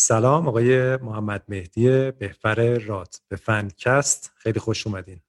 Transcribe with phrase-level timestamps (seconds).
[0.00, 5.20] سلام آقای محمد مهدی بهفر رات به فنکست خیلی خوش اومدین.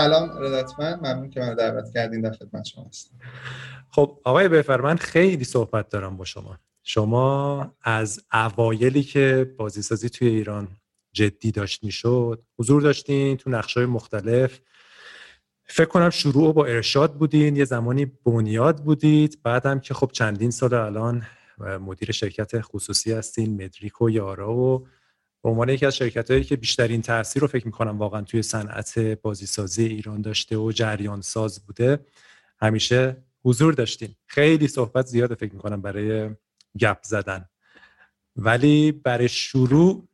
[0.00, 3.14] سلام ارادتمند ممنون که من دعوت کردین در خدمت شما هستم.
[3.90, 6.58] خب آقای بفر من خیلی صحبت دارم با شما.
[6.82, 10.68] شما از اوایلی که بازیسازی توی ایران
[11.12, 14.60] جدی داشت می‌شد حضور داشتین تو نقشای مختلف.
[15.64, 19.38] فکر کنم شروع با ارشاد بودین یه زمانی بنیاد بودید.
[19.42, 21.22] بعدم که خب چندین سال الان
[21.58, 24.86] مدیر شرکت خصوصی هستین مدریک و یارا و
[25.42, 28.98] به عنوان یکی از شرکت هایی که بیشترین تاثیر رو فکر می‌کنم واقعا توی صنعت
[28.98, 32.06] بازیسازی ایران داشته و جریان ساز بوده
[32.60, 34.16] همیشه حضور داشتیم.
[34.26, 36.30] خیلی صحبت زیاده فکر می‌کنم برای
[36.80, 37.44] گپ زدن.
[38.36, 40.08] ولی برای شروع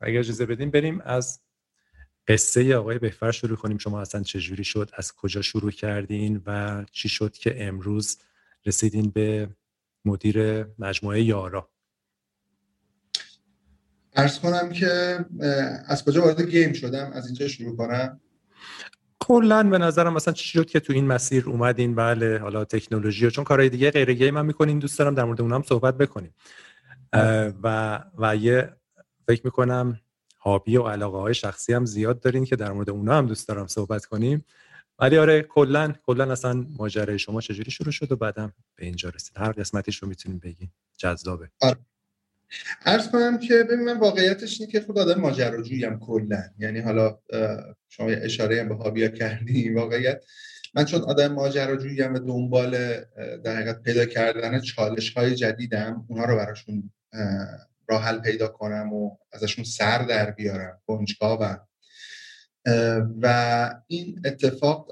[0.00, 1.40] اگر اجازه بدیم بریم از
[2.28, 3.78] قصه آقای بهفر شروع کنیم.
[3.78, 8.18] شما اصلا چجوری شد؟ از کجا شروع کردین و چی شد که امروز
[8.66, 9.48] رسیدین به
[10.04, 11.73] مدیر مجموعه یارا؟
[14.14, 15.24] ارز کنم که
[15.86, 18.20] از کجا وارد گیم شدم؟ از اینجا شروع کنم؟
[19.20, 23.30] کلا به نظرم مثلا چی شد که تو این مسیر اومدین؟ بله حالا تکنولوژی و
[23.30, 26.34] چون کارهای دیگه غیر گیم هم می‌کنین دوست دارم در مورد اونم صحبت بکنیم.
[27.62, 28.72] و و یه
[29.26, 30.00] فکر می‌کنم
[30.40, 33.66] هابی و علاقه های شخصی هم زیاد دارین که در مورد اونا هم دوست دارم
[33.66, 34.44] صحبت کنیم.
[34.98, 39.38] ولی آره کلا کلا اصلا ماجرای شما چجوری شروع شد و بعدم به اینجا رسید؟
[39.38, 40.72] هر قسمتیش رو می‌تونیم بگیم.
[40.96, 41.50] جذابه.
[41.60, 41.76] آره.
[42.86, 46.42] ارز کنم که ببین من واقعیتش اینه که خود آدم ماجراجویم کلا.
[46.58, 47.18] یعنی حالا
[47.88, 50.24] شما اشاره به هابیا کردی واقعیت
[50.74, 52.70] من چون آدم ماجراجویم و دنبال
[53.44, 56.90] در حقیقت پیدا کردن چالش های جدیدم اونها رو براشون
[57.88, 61.60] راه حل پیدا کنم و ازشون سر در بیارم کنجکاوم.
[63.22, 64.90] و این اتفاق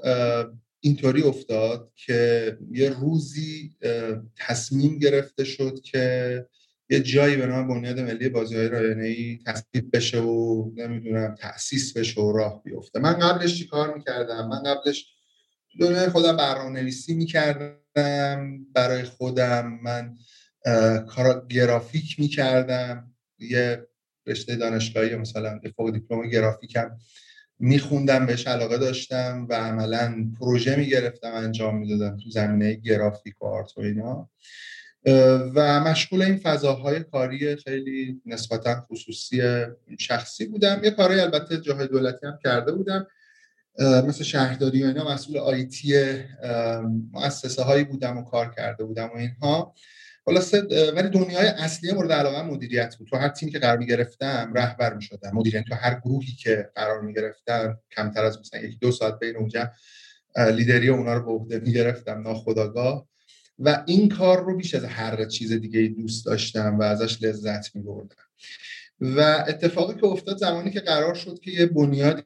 [0.79, 3.75] اینطوری افتاد که یه روزی
[4.37, 6.45] تصمیم گرفته شد که
[6.89, 11.97] یه جایی به نام بنیاد ملی بازی های رایانه ای تصدیب بشه و نمی‌دونم تاسیس
[11.97, 12.99] بشه و راه بیفته.
[12.99, 15.05] من قبلش چی کار می‌کردم؟ من قبلش
[15.79, 17.79] دنیای خودم برنامه نویسی می‌کردم.
[18.73, 20.15] برای خودم من
[21.05, 23.11] کار گرافیک می‌کردم.
[23.39, 23.87] یه
[24.27, 26.91] رشته دانشگاهی مثلا فوق دیپلم گرافیکم
[27.59, 33.77] میخوندم بهش علاقه داشتم و عملا پروژه می‌گرفتم انجام می‌دادم تو زمینه گرافیک و آرت
[33.77, 34.29] و اینا.
[35.55, 39.41] و مشغول این فضاهای کاری خیلی نسبتا خصوصی
[39.99, 40.81] شخصی بودم.
[40.83, 43.07] یه کارهای البته جاهای دولتی هم کرده بودم.
[43.79, 45.93] مثل شهرداری و اینا مسئول آیتی
[47.11, 49.75] مؤسسه هایی بودم و کار کرده بودم و اینها.
[50.25, 50.61] خلاصه
[50.95, 53.07] ولی دنیای اصلی مورد علاقه مدیریت بود.
[53.07, 56.69] تو هر تیم که قرار می گرفتم رهبر می شدم مدیر تو هر گروهی که
[56.75, 59.71] قرار می گرفتم کمتر از مثلا یک دو ساعت بین اونجا
[60.37, 63.07] لیدری اونا رو به عهده می گرفتم ناخداگاه
[63.59, 67.81] و این کار رو بیش از هر چیز دیگه دوست داشتم و ازش لذت می
[67.81, 68.15] بردم
[68.99, 72.25] و اتفاقی که افتاد زمانی که قرار شد که یه بنیاد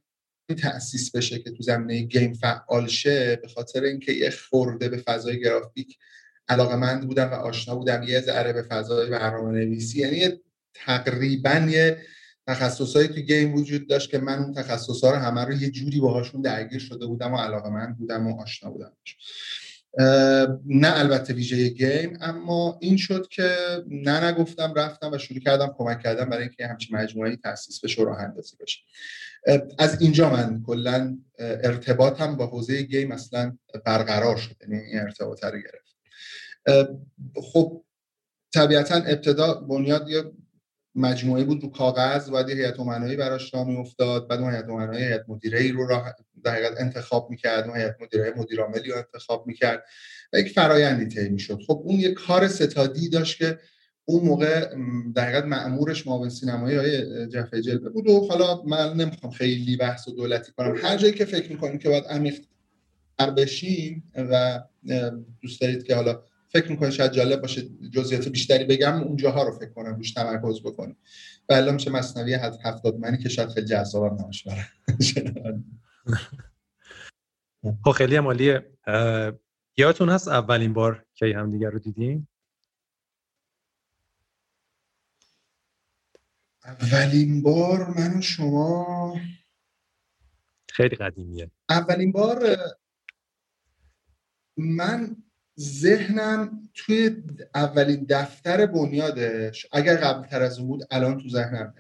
[0.62, 5.40] تأسیس بشه که تو زمینه گیم فعال شه به خاطر اینکه یه خورده به فضای
[5.40, 5.98] گرافیک
[6.50, 10.40] علاقه مند بودم و آشنا بودم یه ذره به فضای برنامه نویسی یعنی
[10.74, 11.98] تقریبا یه
[12.48, 16.42] تخصصهایی تو گیم وجود داشت که من اون تخصصها رو همه رو یه جوری باهاشون
[16.42, 18.92] درگیر شده بودم و علاقه مند بودم و آشنا بودم.
[20.66, 23.50] نه البته ویژه گیم اما این شد که
[23.88, 28.06] نه نگفتم رفتم و شروع کردم کمک کردم برای اینکه همچین مجموعه تاسیس بشه و
[28.06, 28.80] راه اندازی بشه.
[29.78, 35.60] از اینجا من کلا ارتباطم با حوزه گیم اصلا برقرار شد یعنی این ارتباط رو
[35.60, 35.98] گرفت.
[37.36, 37.84] خب
[38.54, 40.24] طبیعتا ابتدا بنیاد یه
[40.98, 45.24] مجموعه بود رو کاغذ بعد هیئت امنایی براش راه میافتاد بعد اون هیئت امنایی هیئت
[45.28, 49.84] مدیره رو راه در حقیقت انتخاب می‌کرد اون هیئت مدیره مدیر عاملی رو انتخاب می‌کرد
[50.34, 51.60] و یک فرایندی طی می‌شد.
[51.68, 53.60] خب اون یه کار ستادی داشت که
[54.06, 54.76] اون موقع
[55.16, 57.28] در حقیقت مأمورش معاون سینمایی های
[57.62, 60.76] جلبه بود و حالا من نمی‌خوام خیلی بحث و دولتی کنم.
[60.78, 62.40] هر جایی که فکر می‌کنیم که باید عمیق
[63.38, 64.64] بشیم و
[65.42, 67.62] دوست دارید که حالا فکر می‌کنید شاید جالب باشه
[67.94, 70.98] جزئیات بیشتری بگم اونجاها رو فکر کنم روش تمرکز بکنیم
[71.50, 72.96] و الا میشه مصنوی هفتاد.
[72.96, 74.52] منی که شاید خیلی جذابم نباشه
[77.84, 78.72] خب خیلی عمالیه
[79.78, 82.28] یادتون هست اولین بار که هم دیگر رو دیدیم؟
[86.66, 89.20] اولین بار من و شما؟
[90.70, 91.52] خیلی قدیمیه.
[91.70, 92.58] اولین بار
[94.58, 95.16] من
[95.60, 97.24] ذهنم توی
[97.56, 101.74] اولین دفتر بنیادش اگر قبل تر از اون بود الان تو ذهنم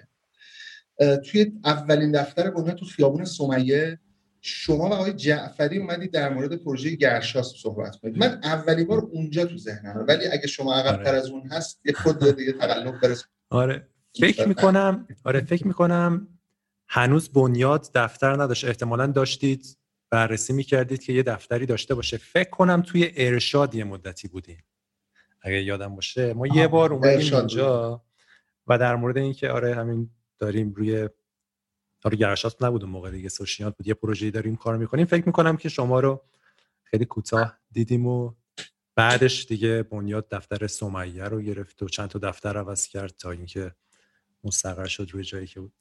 [1.25, 3.99] توی اولین دفتر بنیاد تو خیابون سمیه
[4.41, 8.17] شما و آقای جعفری اومدید در مورد پروژه گرشاس صحبت کنید.
[8.17, 11.17] من اولین بار اونجا تو ذهنم ولی اگه شما عقب تر آره.
[11.17, 13.23] از اون هست یه خود دیگه تقلب برس.
[13.49, 13.87] آره.
[14.19, 16.27] فکر می‌کنم آره فکر می‌کنم
[16.87, 18.65] هنوز بنیاد دفتر نداشت.
[18.65, 19.76] احتمالا داشتید.
[20.09, 22.17] بررسی می‌کردید که یه دفتری داشته باشه.
[22.17, 24.63] فکر کنم توی ارشاد یه مدتی بودیم.
[25.41, 26.33] اگه یادم باشه.
[26.33, 28.01] ما یه بار اومدیم اونجا
[28.67, 30.09] و در مورد اینکه آره همین
[30.39, 31.09] داریم روی
[32.03, 35.05] آره گرشات نبود اون موقع دیگه سوشیانت بود یه پروژه‌ای داریم کار می‌کنیم.
[35.05, 36.21] فکر می‌کنم که شما رو
[36.83, 38.33] خیلی کوتاه دیدیم و
[38.95, 43.71] بعدش دیگه بنیاد دفتر سمیه رو گرفت و چند تا دفتر عوض کرد تا اینکه
[44.43, 45.73] مستقر شد روی جایی که بود.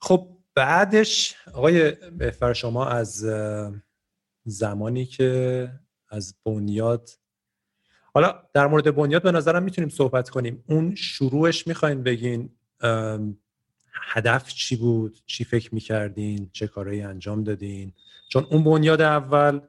[0.00, 3.26] خب بعدش آقای بهفر شما از
[4.44, 5.70] زمانی که
[6.08, 7.10] از بنیاد
[8.14, 10.64] حالا در مورد بنیاد به نظرم می‌تونیم صحبت کنیم.
[10.68, 12.50] اون شروعش می‌خواین بگین
[13.92, 17.92] هدف چی بود؟ چی فکر می‌کردین؟ چه کارهایی انجام دادین؟
[18.28, 19.60] چون اون بنیاد اول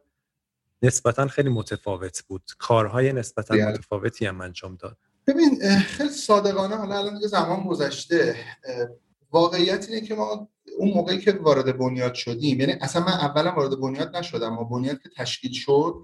[0.82, 2.44] نسبتا خیلی متفاوت بود.
[2.58, 3.66] کارهای نسبتا بله.
[3.66, 4.98] متفاوتی هم انجام داد.
[5.28, 8.36] ببین خیلی صادقانه حالا الان دیگه زمان گذشته
[9.32, 13.80] واقعیت اینه که ما اون موقعی که وارد بنیاد شدیم یعنی اصلا من اولا وارد
[13.80, 15.96] بنیاد نشدم ما بنیاد که تشکیل شد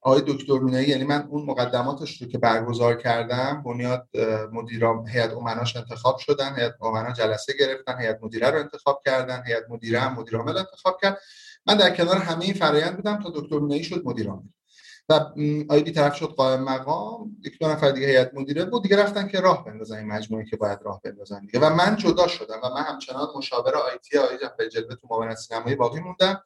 [0.00, 4.08] آقای دکتر مینایی یعنی من اون مقدماتش رو که برگزار کردم بنیاد
[4.52, 9.64] مدیران هیئت امناش انتخاب شدن هیئت امنا جلسه گرفتن هیئت مدیره رو انتخاب کردن هیئت
[9.68, 11.18] مدیره هم مدیر عامل انتخاب کرد.
[11.66, 14.48] من در کنار همه این فرایند بودم تا دکتر مینایی شد مدیر عامل.
[15.08, 15.20] و
[15.68, 19.40] آیدی طرف شد قائم مقام یک دو نفر دیگه هیئت مدیره بود دیگه رفتن که
[19.40, 21.60] راه بندازن این مجموعه که باید راه بندازن دیگه.
[21.60, 25.74] و من جدا شدم و من همچنان مشاور آیتی آقای جعفر جلوه تو معاونت سینمایی
[25.76, 26.42] باقی موندم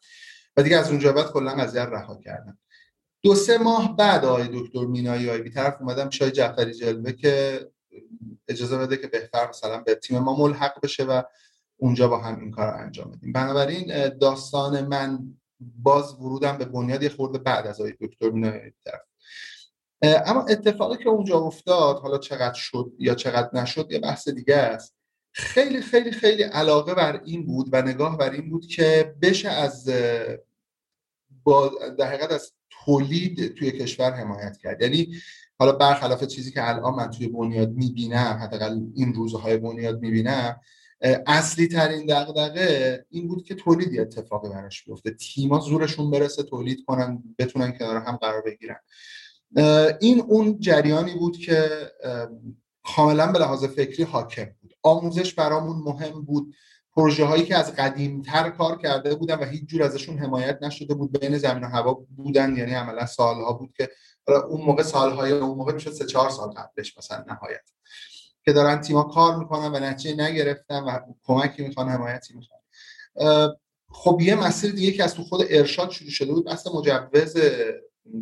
[0.57, 2.59] و دیگه از اونجا بعد کلا قضیه رها کردم.
[3.23, 7.61] دو سه ماه بعد آقای دکتر مینایی آقای طرف اومدم شای جعفری جلوه که
[8.49, 11.23] اجازه بده که بهتر مثلا به تیم ما ملحق بشه و
[11.77, 13.33] اونجا با هم این کار انجام بدیم.
[13.33, 18.31] بنابراین داستان من باز ورودم به بنیاد یه خورده بعد از آقای دکتر
[18.85, 19.01] طرف.
[20.03, 24.95] اما اتفاقی که اونجا افتاد حالا چقدر شد یا چقدر نشد یه بحث دیگه است.
[25.33, 29.91] خیلی خیلی خیلی علاقه بر این بود و نگاه بر این بود که بشه از
[31.45, 32.53] با در حقیقت از
[32.85, 34.83] تولید توی کشور حمایت کرد.
[34.83, 35.15] یعنی
[35.59, 40.61] حالا برخلاف چیزی که الان من توی بنیاد می‌بینم حداقل این روزهای بنیاد می‌بینم
[41.27, 45.11] اصلی ترین دغدغه این بود که تولیدی اتفاقی براش بیفته.
[45.11, 48.81] تیما زورشون برسه تولید کنن بتونن کنار هم قرار بگیرن.
[50.01, 51.69] این اون جریانی بود که
[52.85, 54.75] کاملا به لحاظ فکری حاکم بود.
[54.83, 56.55] آموزش برامون مهم بود.
[56.97, 61.21] پروژه هایی که از قدیمتر کار کرده بودن و هیچ جور ازشون حمایت نشده بود.
[61.21, 63.91] بین زمین و هوا بودن یعنی عملا سالها بود که
[64.49, 67.71] اون موقع سالهای اون موقع میشه سه چهار سال قبلش مثلا نهایت.
[68.49, 72.61] که دارن تیما کار می‌کنن و نتیجه نگرفتن و کمکی می‌خوان حمایتی می‌خوان.
[73.91, 77.37] خب یه مسیر دیگه که از تو خود ارشاد شروع شده بود بحث مجوز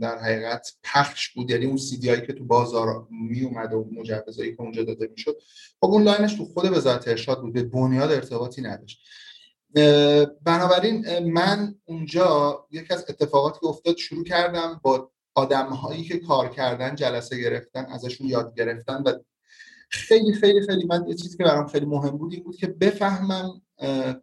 [0.00, 1.50] در حقیقت پخش بود.
[1.50, 5.37] یعنی اون هایی که تو بازار می اومد و مجوزایی که اونجا داده می‌شد.
[5.81, 9.00] خب اون line ش تو خود وزارت ارشاد بود به بنیاد ارتباطی نداشت.
[10.43, 16.49] بنابراین من اونجا یکی از اتفاقاتی که افتاد شروع کردم با آدم هایی که کار
[16.49, 19.12] کردن جلسه گرفتن ازشون یاد گرفتن و
[19.88, 20.85] خیلی خیلی خیلی.
[20.85, 23.62] من یه چیزی که برام خیلی مهم بود این بود که بفهمم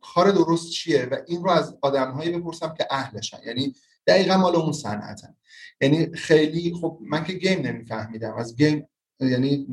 [0.01, 3.37] کار درست چیه و این رو از آدم هایی بپرسم که اهلشن.
[3.45, 3.75] یعنی
[4.07, 5.35] دقیقا مال اون صنعتن.
[5.81, 8.33] یعنی خیلی خب من که game نمیفهمیدم.
[8.33, 8.87] از game
[9.19, 9.67] یعنی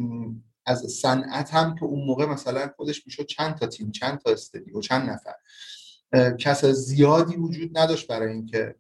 [0.67, 4.81] از صنعت هم که اون موقع مثلا خودش می‌شد چند تا تیم چند تا استدیو
[4.81, 5.35] چند نفر.
[6.37, 8.75] کس زیادی وجود نداشت برای اینکه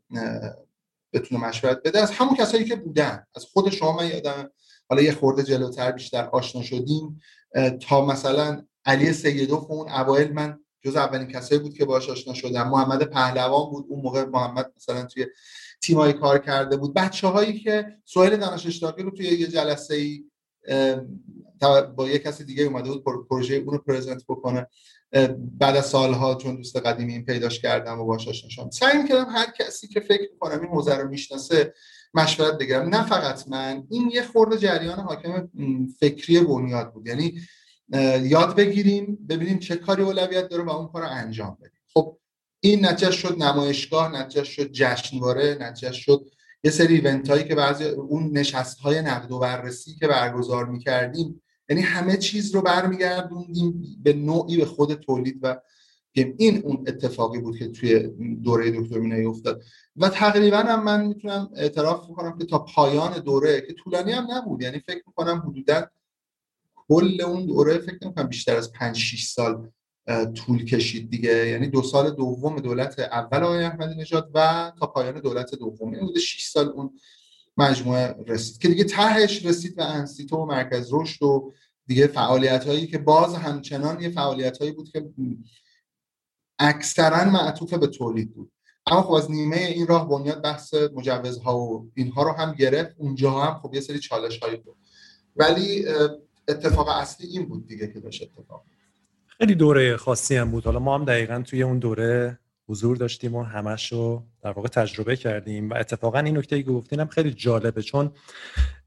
[1.13, 2.01] بتونه مشورت بده.
[2.01, 3.27] از همون کسایی که بودن.
[3.35, 4.51] از خود شما من یادم
[4.91, 7.21] حالا یه خورده جلوتر بیشتر آشنا شدیم
[7.81, 12.69] تا مثلا علی سیدوف اون اوایل من جز اولین کسایی بود که باهاش آشنا شدم.
[12.69, 15.27] محمد پهلوان بود اون موقع محمد مثلا توی
[15.83, 16.95] تیمایی کار کرده بود.
[16.95, 20.25] بچه هایی که سوال دانش اشتراکی رو توی یه جلسه ای
[21.97, 24.67] با یه کسی دیگه اومده بود پروژه اون رو پرزنت بکنه.
[25.59, 28.71] بعد از سالها چون دوست قدیمی این پیداش کردم و باش آشنا شدم.
[28.71, 31.75] سعی کردم هر کسی که فکر کنم این حوزه رو می‌شناسه
[32.15, 32.89] مشورت بگیرم.
[32.89, 33.83] نه فقط من.
[33.91, 35.51] این یه خورده جریان حاکم
[36.01, 37.07] فکری بنیاد بود.
[37.07, 37.41] یعنی
[38.23, 41.81] یاد بگیریم ببینیم چه کاری اولویت داره و اون کار رو انجام بدیم.
[41.95, 42.19] خب
[42.61, 46.31] این نتیجه شد نمایشگاه نتیجه شد جشنواره نتیجه شد
[46.65, 51.43] یه سری ایونت هایی که بعضی اون نشست های نقد و بررسی که برگزار می‌کردیم.
[51.69, 55.61] یعنی همه چیز رو برمیگردوندیم به نوعی به خود تولید و
[56.15, 58.09] که این اون اتفاقی بود که توی
[58.43, 59.63] دوره دکتر مینایی افتاد.
[59.97, 64.63] و تقریبا هم من می‌تونم اعتراف کنم که تا پایان دوره که طولانی هم نبود.
[64.63, 65.87] یعنی فکر می‌کنم حدودا
[66.75, 69.71] کل اون دوره فکر نمی‌کنم بیشتر از 5 6 سال
[70.35, 71.49] طول کشید دیگه.
[71.49, 75.95] یعنی دو سال دوم دولت اول آقای احمدی نژاد و تا پایان دولت دوم.
[75.95, 76.91] این 6 سال اون
[77.57, 78.59] مجموعه رسید.
[78.59, 81.53] که دیگه تهش رسید به انسیتو و مرکز رشد و
[81.87, 85.11] دیگه فعالیت هایی که باز همچنان یه فعالیت هایی بود که
[86.61, 88.53] اکثرا معطوف به تولید بود.
[88.87, 92.95] اما خب از نیمه این راه بنیاد بحث مجوزها و اینها رو هم گرفت.
[92.99, 94.77] اونجا هم خب یه سری چالش هایی بود.
[95.37, 95.85] ولی
[96.49, 98.65] اتفاق اصلی این بود دیگه که داشت اتفاق
[99.27, 100.65] خیلی دوره خاصی هم بود.
[100.65, 102.39] حالا ما هم دقیقا توی اون دوره
[102.69, 105.71] حضور داشتیم و همش رو در واقع تجربه کردیم.
[105.71, 107.83] و اتفاقا این نکته که گفتین خیلی جالبه.
[107.83, 108.13] چون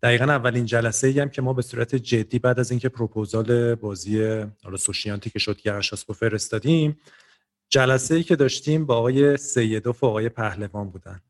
[0.04, 4.24] دقیقا اولین جلسه ای هم که ما به صورت جدی بعد از اینکه پروپوزال بازی
[4.64, 6.98] حالا سوشیانتی که شد گرشاسپو فرستادیم
[7.74, 11.22] جلسه ای که داشتیم با آقای سیدوف و آقای پهلوان بودن.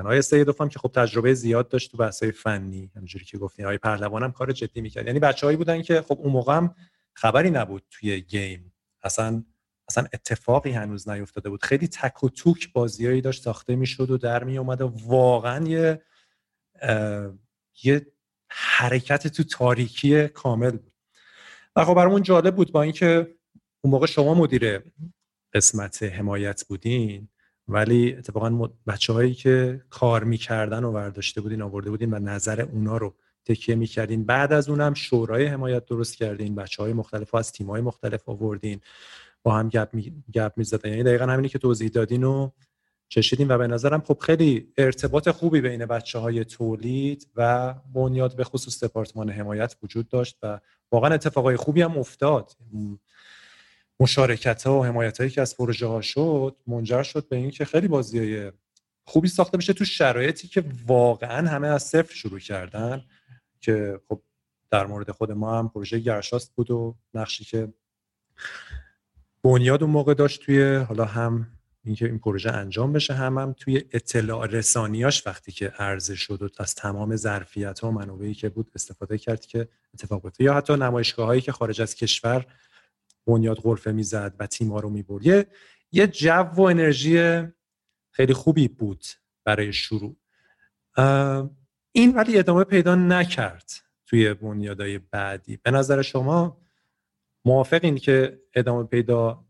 [0.00, 3.64] آقای سیدوف هم که خب تجربه زیاد داشت تو بحث‌های فنی همونجوری که گفتین.
[3.64, 5.06] آقای پهلوان هم کار جدی می‌کرد.
[5.06, 6.74] یعنی بچه‌هایی بودن که خب اون موقع هم
[7.12, 8.72] خبری نبود توی گیم.
[9.02, 9.44] اصلا
[9.88, 11.64] اصلا اتفاقی هنوز نیفتاده بود.
[11.64, 16.02] خیلی تک و توک بازیایی داشت ساخته می‌شد و در می اومد و واقعا یه
[17.84, 18.06] یه
[18.48, 20.92] حرکت تو تاریکی کامل بود.
[21.76, 23.34] و خب برامون جالب بود با اینکه
[23.80, 24.82] اون موقع شما مدیر
[25.56, 27.28] قسمت حمایت بودین
[27.68, 32.96] ولی اتفاقا بچه هایی که کار می‌کردن و ورداشته بودین آورده بودین و نظر اونا
[32.96, 34.24] رو تکیه می‌کردین.
[34.24, 38.80] بعد از اونم شورای حمایت درست کردین بچه های مختلف از تیم های مختلف آوردین
[39.42, 40.90] با هم گپ می گپ می‌زدن.
[40.90, 42.50] یعنی دقیقا همینی که توضیح دادین و
[43.08, 48.44] چشیدیم و به نظرم خب خیلی ارتباط خوبی بین بچه های تولید و بنیاد به
[48.44, 50.60] خصوص دپارتمان حمایت وجود داشت و
[50.92, 52.52] واقعا اتفاقای خوبی هم افتاد.
[54.00, 57.88] مشارکت ها و حمایت هایی که از پروژه ها شد منجر شد به اینکه خیلی
[57.88, 58.52] بازی های
[59.04, 63.04] خوبی ساخته بشه تو شرایطی که واقعا همه از صفر شروع کردن
[63.60, 64.22] که خب
[64.70, 67.72] در مورد خود ما هم پروژه گرشاست بود و نقشی که
[69.44, 71.46] بنیاد اون موقع داشت توی حالا هم
[71.84, 76.48] اینکه این پروژه انجام بشه هم هم توی اطلاع رسانیاش وقتی که عرضه شد و
[76.58, 80.72] از تمام ظرفیت ها و منابعی که بود استفاده کرد که اتفاق بیفته یا حتی
[80.72, 82.46] نمایشگاه هایی که خارج از کشور
[83.26, 85.46] بنیاد غرفه می‌زد و تیما رو می‌برد.
[85.92, 87.42] یه جو و انرژی
[88.10, 89.04] خیلی خوبی بود
[89.44, 90.16] برای شروع.
[91.92, 93.70] این ولی ادامه پیدا نکرد
[94.06, 95.56] توی بنیادهای بعدی.
[95.56, 96.60] به نظر شما
[97.44, 99.44] موافقین که ادامه پیدا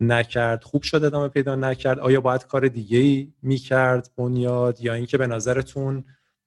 [0.00, 5.18] نکرد؟ خوب شد ادامه پیدا نکرد؟ آیا باید کار دیگه ای می‌کرد بنیاد یا اینکه
[5.18, 6.04] به نظرتون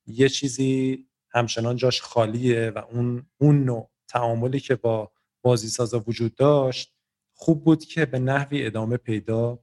[0.07, 5.11] یه چیزی همچنان جاش خالیه و اون اون نوع تعاملی که با
[5.45, 6.93] بازی سازا وجود داشت
[7.33, 9.59] خوب بود که به نحوی ادامه پیدا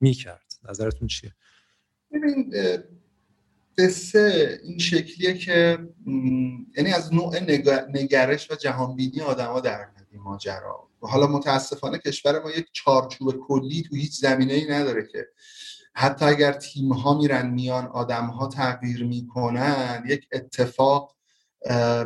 [0.00, 0.54] می‌کرد.
[0.68, 1.34] نظرتون چیه؟
[2.12, 2.54] ببین
[3.78, 5.78] قصه این شکلیه که
[6.76, 7.38] یعنی از نوع
[7.88, 10.88] نگرش و جهانبینی آدما در این ماجرا.
[11.00, 15.26] حالا متاسفانه کشور ما یک چارچوب کلی تو هیچ زمینه ای نداره که
[15.94, 21.16] حتی اگر تیم ها میرن میان آدم ها تغییر می‌کنن یک اتفاق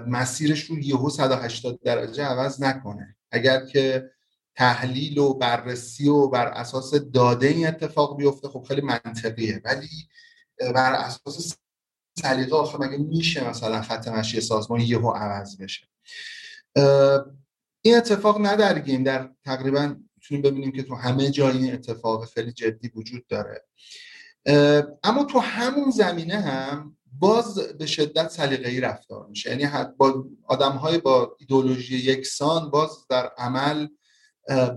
[0.07, 3.17] مسیرش رو یهو 180 درجه عوض نکنه.
[3.31, 4.11] اگر که
[4.57, 9.61] تحلیل و بررسی و بر اساس داده این اتفاق بیفته خب خیلی منطقیه.
[9.65, 9.89] ولی
[10.75, 11.57] بر اساس
[12.19, 15.87] سلیقه آخه مگه میشه مثلا خط مشی سازمان یهو عوض بشه؟
[17.83, 22.25] این اتفاق نه در گیم در تقریبا می‌تونیم ببینیم که تو همه جای این اتفاق
[22.25, 23.65] خیلی جدی وجود داره.
[25.05, 29.51] اما تو همون زمینه هم باز به شدت سلیقه‌ای رفتار میشه.
[29.51, 33.89] یعنی با آدم های با ایدولوژی یکسان باز در عمل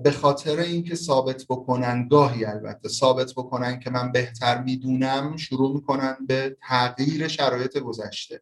[0.04, 6.18] به خاطر اینکه ثابت بکنن گاهی البته ثابت بکنن که من بهتر می‌دونم شروع می‌کنن
[6.28, 8.42] به تغییر شرایط گذشته.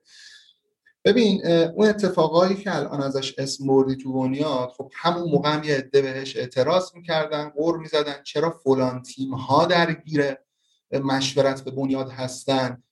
[1.06, 5.76] ببین اون اتفاقایی که الان ازش اسم بردی تو بنیاد خب همون موقع هم یه
[5.76, 10.36] عده بهش اعتراض می‌کردن قور می‌زدن چرا فلان تیم ها درگیر
[10.92, 12.84] مشورت به بنیاد هستن.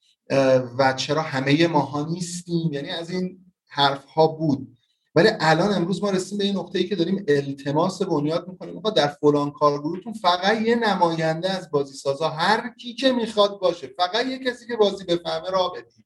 [0.78, 4.78] و چرا همه ماها نیستیم؟ یعنی از این حرف ها بود.
[5.16, 8.80] ولی الان امروز ما رسیم به این نقطه ای که داریم التماس بنیاد می‌کنیم.
[8.80, 13.88] در فلان کارگروهتون فقط یه نماینده از بازی سازا هر کی که می‌خواد باشه.
[13.88, 16.06] فقط یه کسی که بازی بفهمه را بدید.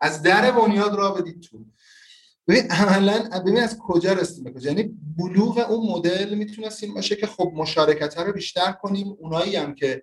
[0.00, 1.64] از در بنیاد را بدید تو.
[2.48, 4.70] ببین عملا ببین از کجا رسیم به کجا.
[4.70, 9.16] یعنی بلوغ اون مدل می‌تونست این باشه که خب مشارکت رو بیشتر کنیم.
[9.18, 10.02] اونایی هم که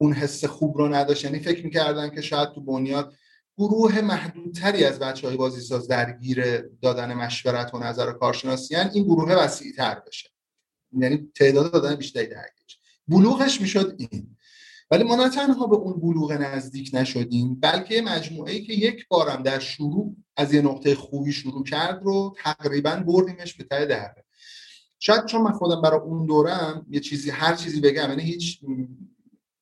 [0.00, 1.24] اون حس خوب رو نداشت.
[1.24, 3.14] یعنی فکر می‌کردن که شاید تو بنیاد
[3.58, 9.32] گروه محدودتری از بچه های بازی ساز درگیر دادن مشورت و نظر کارشناسی این گروه
[9.32, 10.28] وسیع تر بشه.
[10.92, 12.78] یعنی تعداد دادن بیشتری درگیر
[13.08, 14.36] بلوغش می‌شد این.
[14.90, 19.42] ولی ما نه تنها به اون بلوغ نزدیک نشدیم بلکه مجموعه ای که یک بارم
[19.42, 24.24] در شروع از یه نقطه خوبی شروع کرد رو تقریبا بردیمش به ته دره.
[24.98, 28.60] شاید چون من خودم برای اون دورم یه چیزی هر چیزی بگم یعنی هیچ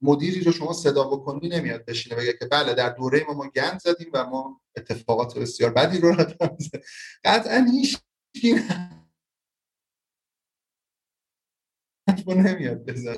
[0.03, 3.81] مدیری رو شما صدا بکنی نمیاد بشینه بگه که بله در دوره ما ما گند
[3.81, 6.57] زدیم و ما اتفاقات بسیار بدی رو رقم
[7.25, 7.99] قطعا هیچ
[12.27, 13.15] نمیاد بزن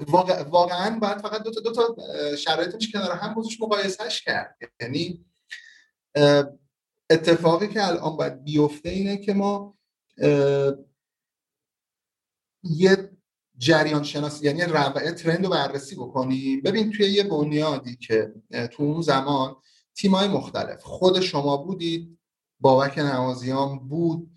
[0.50, 1.96] واقعا باید فقط دو تا دو تا
[2.37, 4.56] شرایطش کنار هم بزش مقایسهش کرد.
[4.80, 5.25] یعنی
[7.10, 9.78] اتفاقی که الان باید بیفته اینه که ما
[12.62, 13.19] یه
[13.61, 18.33] جریان شناسی یعنی روعه ترند رو بررسی بکنیم ببین توی یه بنیادی که
[18.73, 19.57] تو اون زمان
[19.95, 22.19] تیمای مختلف خود شما بودید
[22.61, 24.31] بابک نوازیان بود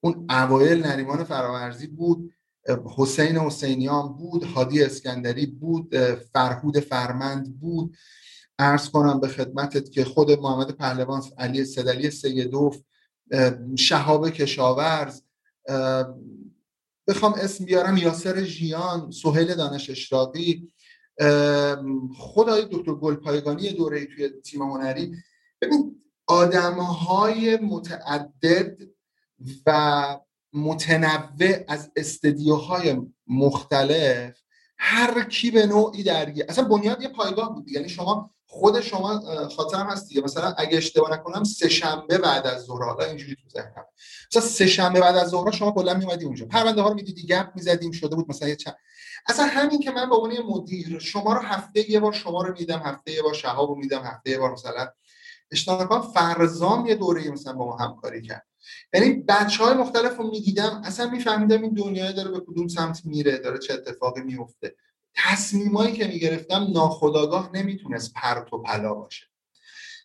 [0.00, 2.32] اون اوایل نریمان فرامرزی بود
[2.96, 5.96] حسین حسینیان بود هادی اسکندری بود
[6.32, 7.96] فرهود فرمند بود.
[8.58, 12.82] ارز کنم به خدمتت که خود محمد پهلوان علی سدلی سیدوف
[13.78, 15.22] شهاب کشاورز
[17.08, 20.72] بخوام اسم بیارم یاسر ژیان سهیل دانش اشراقی.
[22.18, 25.16] خدای دکتر گلپایگانی دوره توی تیم هنری.
[25.60, 28.78] ببین آدم های متعدد
[29.66, 30.20] و
[30.52, 32.96] متنوع از استدیوهای
[33.26, 34.40] مختلف
[34.78, 37.68] هر کی به نوعی درگیر اصلا بنیاد یه پایگاه بود.
[37.68, 40.20] یعنی شما خود شما خاطرم هست دیگه.
[40.20, 43.84] مثلا اگه اشتباه نکنم سه شنبه بعد از ظهر حالا اینجوری تو ذهنم.
[44.30, 46.46] مثلا سه شنبه بعد از ظهر شما کلا میومدی اونجا.
[46.46, 48.76] پرونده ها رو می‌دیدی گپ می‌زدیم شده بود مثلا یه چند
[49.28, 52.78] اصلا همین که من به عنوان مدیر شما رو هفته یه بار شما رو میدم
[52.78, 54.88] هفته یه بار شهاب رو میدم هفته یه بار مثلا
[55.50, 58.46] اشتباه فرزام یه دوره مثلا با ما همکاری کرد.
[58.94, 63.38] یعنی بچه های مختلف رو می‌دیدم اصلا میفهمیدم این دنیای داره به کدوم سمت میره
[63.38, 64.74] داره چه اتفاقی میفته
[65.16, 69.26] تصمیمایی که می‌گرفتم ناخداگاه نمی‌تونست پرت و پلا باشه.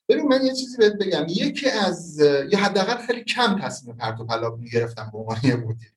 [0.10, 1.26] ببین من یه چیزی بهت بگم.
[1.30, 2.20] یکی از
[2.52, 5.94] یا حداقل خیلی کم تصمیم پرت و پلا می‌گرفتم به عنوان مدیر.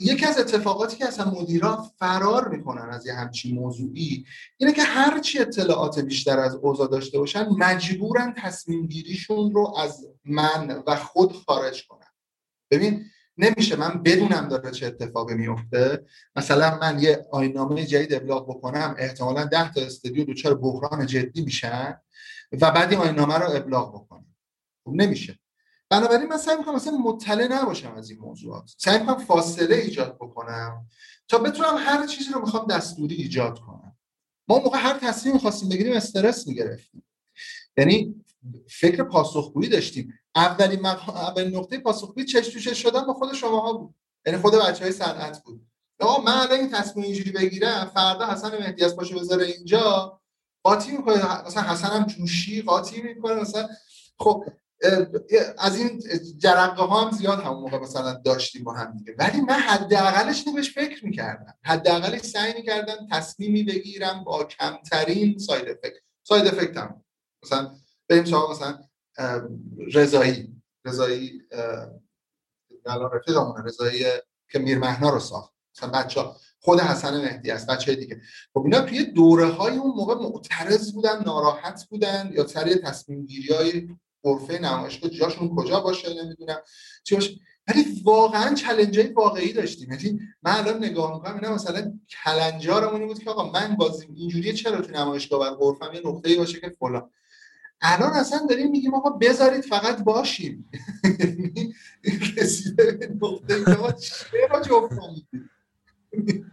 [0.00, 4.26] یکی از اتفاقاتی که اصلا مدیران فرار می‌کنن از یه همچین موضوعی
[4.56, 10.82] اینه که هرچی اطلاعات بیشتر از اوضاع داشته باشن مجبورن تصمیم گیریشون رو از من
[10.86, 12.08] و خود خارج کنن.
[12.70, 13.04] ببین
[13.38, 16.06] نمیشه من بدونم داره چه اتفاقی میفته.
[16.36, 22.00] مثلا من یه آینامه جدید ابلاغ بکنم احتمالا ده تا استودیو دچار بحران جدی میشن
[22.52, 24.34] و بعد این آینامه رو ابلاغ بکنم.
[24.84, 25.38] خب نمیشه.
[25.90, 28.74] بنابراین من سعی می‌کنم مثلا مطلع نباشم از این موضوعات.
[28.76, 30.86] سعی می‌کنم فاصله ایجاد بکنم
[31.28, 33.96] تا بتونم هر چیزی رو می‌خوام دستوری ایجاد کنم.
[34.48, 37.04] ما موقع هر تصمیم می‌خواستیم بگیریم استرس می‌گرفتیم.
[37.76, 38.24] یعنی
[38.68, 40.17] فکر پاسخگویی داشتیم.
[40.38, 41.08] اولین مق...
[41.08, 43.94] اولین نقطه پاسخگویی چش تو چش شدن با خود شماها بود.
[44.26, 45.66] یعنی خود بچه های صنعت بود.
[46.00, 50.20] آقا من الان این تصمیم اینجوری بگیرم فردا حسن مهدی از پاشو بذاره اینجا
[50.62, 53.68] قاطی می‌کنه مثلا حسن هم جوشی قاطی می‌کنه مثلا
[54.18, 54.44] خب
[55.58, 56.02] از این
[56.38, 59.14] جرقه ها هم زیاد همون موقع مثلا داشتیم با هم دیگه.
[59.18, 61.54] ولی من حداقلش بهش فکر می‌کردم.
[61.64, 66.02] حداقلش سعی می‌کردم تصمیمی بگیرم با کمترین ساید افکت.
[66.22, 67.04] ساید افکت هم
[67.44, 67.70] مثلا
[68.08, 68.78] بریم سراغ مثلا
[69.94, 71.42] رضایی رضایی
[72.86, 74.04] الان رفیقمونه رضایی
[74.52, 75.52] که میر مهنا رو ساخت.
[75.76, 76.24] مثلا بچه
[76.60, 78.20] خود حسن مهدی است بچه دیگه.
[78.54, 83.54] خب اینا توی دوره های اون موقع معترض بودن ناراحت بودن یا سر تصمیم گیری
[83.54, 83.88] های
[84.22, 86.58] غرفه نمایشگاه جاشون کجا باشه نمی‌دونم
[87.04, 87.30] چی باشه.
[87.68, 89.92] ولی واقعا چلنج های واقعی داشتیم.
[89.92, 94.80] یعنی من الان نگاه می‌کنم اینا مثلا کلنجارمونی بود که آقا من بازیم اینجوریه چرا
[94.80, 97.10] تو نمایشگاه بر غرفم یه نقطه‌ای باشه که فلان.
[97.80, 100.70] الان اصلا داریم میگیم آقا بذارید فقط باشیم.
[102.36, 104.98] رسیده به نقطه که ما چرا جفت
[106.10, 106.44] خیلی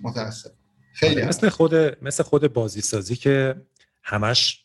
[0.00, 0.50] متاسف
[0.92, 3.62] خیلی مثل خود مثل خود بازی سازی که
[4.02, 4.64] همش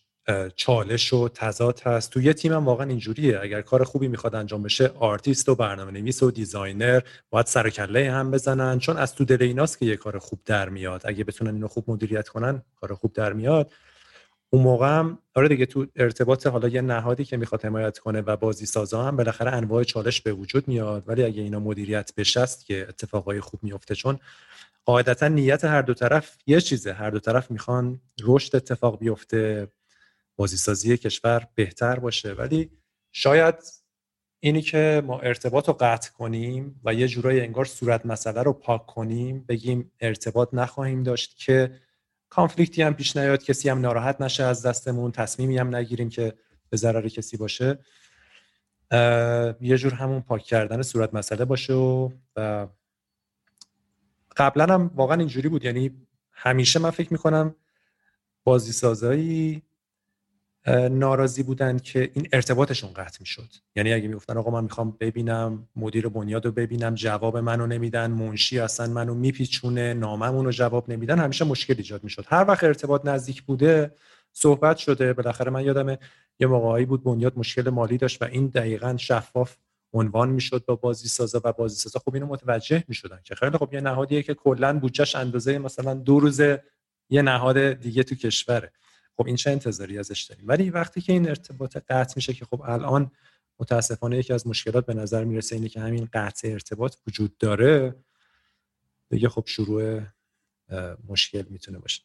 [0.55, 2.11] چالش و تضاد هست.
[2.11, 3.39] تو یه تیم هم واقعا اینجوریه.
[3.41, 8.11] اگر کار خوبی می‌خواد انجام بشه آرتیست و برنامه نویس و designer باید سر کله
[8.11, 8.79] هم بزنن.
[8.79, 11.01] چون از تو دل ایناست که یه کار خوب در میاد.
[11.05, 13.71] اگه بتونن اینو خوب مدیریت کنن کار خوب در میاد.
[14.53, 18.35] اون موقع هم آره دیگه تو ارتباط حالا یه نهادی که می‌خواد حمایت کنه و
[18.37, 21.03] بازی سازا هم بالاخره انواع چالش به وجود میاد.
[21.07, 24.19] ولی اگه اینا مدیریت بشه که اتفاقای خوب میفته چون
[24.85, 26.93] قاعدتا نیت هر دو طرف یه چیزه.
[26.93, 29.67] هر دو طرف می‌خوان رشد اتفاق بیفته
[30.35, 32.33] بازیسازی کشور بهتر باشه.
[32.33, 32.69] ولی
[33.11, 33.55] شاید
[34.39, 38.85] اینی که ما ارتباط رو قطع کنیم و یه جورایی انگار صورت مسئله رو پاک
[38.85, 41.71] کنیم بگیم ارتباط نخواهیم داشت که
[42.35, 46.33] کانفلیکتی هم پیش نیاد کسی هم ناراحت نشه از دستمون تصمیمی هم نگیریم که
[46.69, 47.79] به ضرر کسی باشه.
[49.61, 52.09] یه جور همون پاک کردن صورت مسئله باشه و
[54.37, 55.65] قبلا هم واقعا اینجوری بود.
[55.65, 57.55] یعنی همیشه من فکر می‌کنم
[58.43, 59.63] بازی سازایی
[60.67, 63.49] ناراضی بودن که این ارتباطشون قطع می‌شد.
[63.75, 68.59] یعنی اگه می‌گفتن آقا من می‌خوام ببینم مدیر بنیاد رو ببینم جواب منو نمیدن منشی
[68.59, 72.25] اصلا منو میپیچونه ناممون رو جواب نمیدن همیشه مشکل ایجاد می‌شد.
[72.27, 73.91] هر وقت ارتباط نزدیک بوده
[74.33, 75.13] صحبت شده.
[75.13, 75.97] بالاخره من یادم
[76.39, 79.55] یه موقعی بود بنیاد مشکل مالی داشت و این دقیقا شفاف
[79.93, 83.69] عنوان می‌شد با بازی سازا و بازی سازا خب اینو متوجه می‌شدن که خیلی خب
[83.73, 86.41] یه نهادیه که کلا بودجهش اندازه مثلا دو روز
[87.09, 88.71] یه نهاد دیگه تو کشوره.
[89.17, 92.61] خب این چه انتظاری ازش داریم؟ ولی وقتی که این ارتباط قطع میشه که خب
[92.61, 93.11] الان
[93.59, 97.95] متاسفانه یکی از مشکلات به نظر می‌رسه اینه که همین قطع ارتباط وجود داره
[99.09, 100.01] دیگه خب شروع
[101.07, 102.01] مشکل می‌تونه باشه.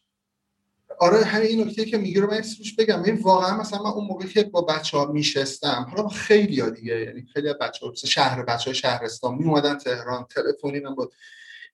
[1.01, 3.03] آره همین نکته که میگی رو من روش بگم.
[3.03, 7.01] این واقعا مثلا من اون موقع که با بچه ها میشستم حالا خیلی ها دیگه
[7.01, 11.14] یعنی خیلی بچه ها شهر بچه های شهرستان می اومدن تهران تلفنی من بود.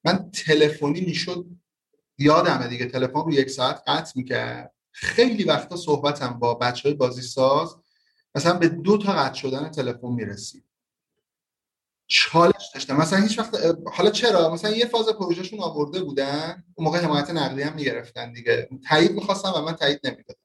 [0.05, 1.47] من تلفنی می‌شد
[2.19, 4.74] یادمه دیگه تلفن رو یک ساعت قطع می‌کرد.
[4.97, 7.77] خیلی وقتا صحبتم با بچه های بازی ساز
[8.35, 10.65] مثلا به دو تا قطع شدن تلفن می‌رسید.
[12.07, 12.97] چالش داشتم.
[12.97, 13.57] مثلا هیچ وقت
[13.93, 18.69] حالا چرا؟ مثلا یه فاز پروژهشون آورده بودن اون موقع حمایت نقدی هم می‌گرفتن دیگه.
[18.89, 20.41] تایید می‌خواستم و من تایید نمی‌دادم.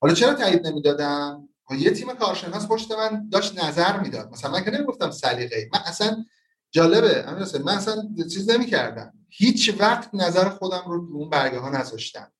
[0.00, 1.48] حالا چرا تایید نمی‌دادم؟
[1.78, 4.32] یه تیم کارشناس پشت من داشت نظر می‌داد.
[4.32, 6.24] مثلا من که نمی‌گفتم سلیقه من اصلا
[6.70, 7.24] جالبه
[7.64, 9.12] من اصلا چیز نمی‌کردم.
[9.28, 12.32] هیچ وقت نظر خودم رو اون برگه ها نذاشتم.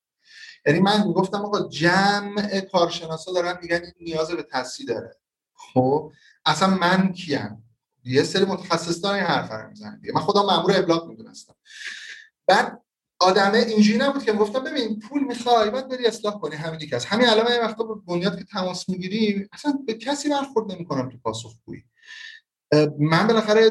[0.66, 5.16] یعنی من می‌گفتم آقا جمع کارشناسا دارن میگن این نیاز به تصحیح داره.
[5.55, 6.12] خب
[6.46, 7.64] اصلا من کیم؟
[8.05, 11.55] یه سری متخصص دارن این حرف رو می‌زنن من خودم مامور ابلاغ می‌دونستم.
[12.46, 12.83] بعد
[13.18, 16.57] آدمه اینجوری نبود که گفتم ببین پول می‌خوای بعد بری اصلاح کنی.
[16.57, 20.72] همین که همین الان من وقتا به بنیاد که تماس می‌گیری اصلا به کسی برخورد
[20.72, 21.85] نمی‌کنم تو پاسخگویی.
[22.99, 23.71] من بالاخره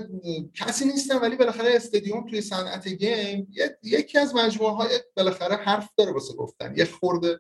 [0.54, 6.12] کسی نیستم ولی بالاخره استادیوم توی صنعت گیم یکی از مجموعه های بالاخره حرف داره
[6.12, 6.74] واسه گفتن.
[6.78, 7.40] یه خورده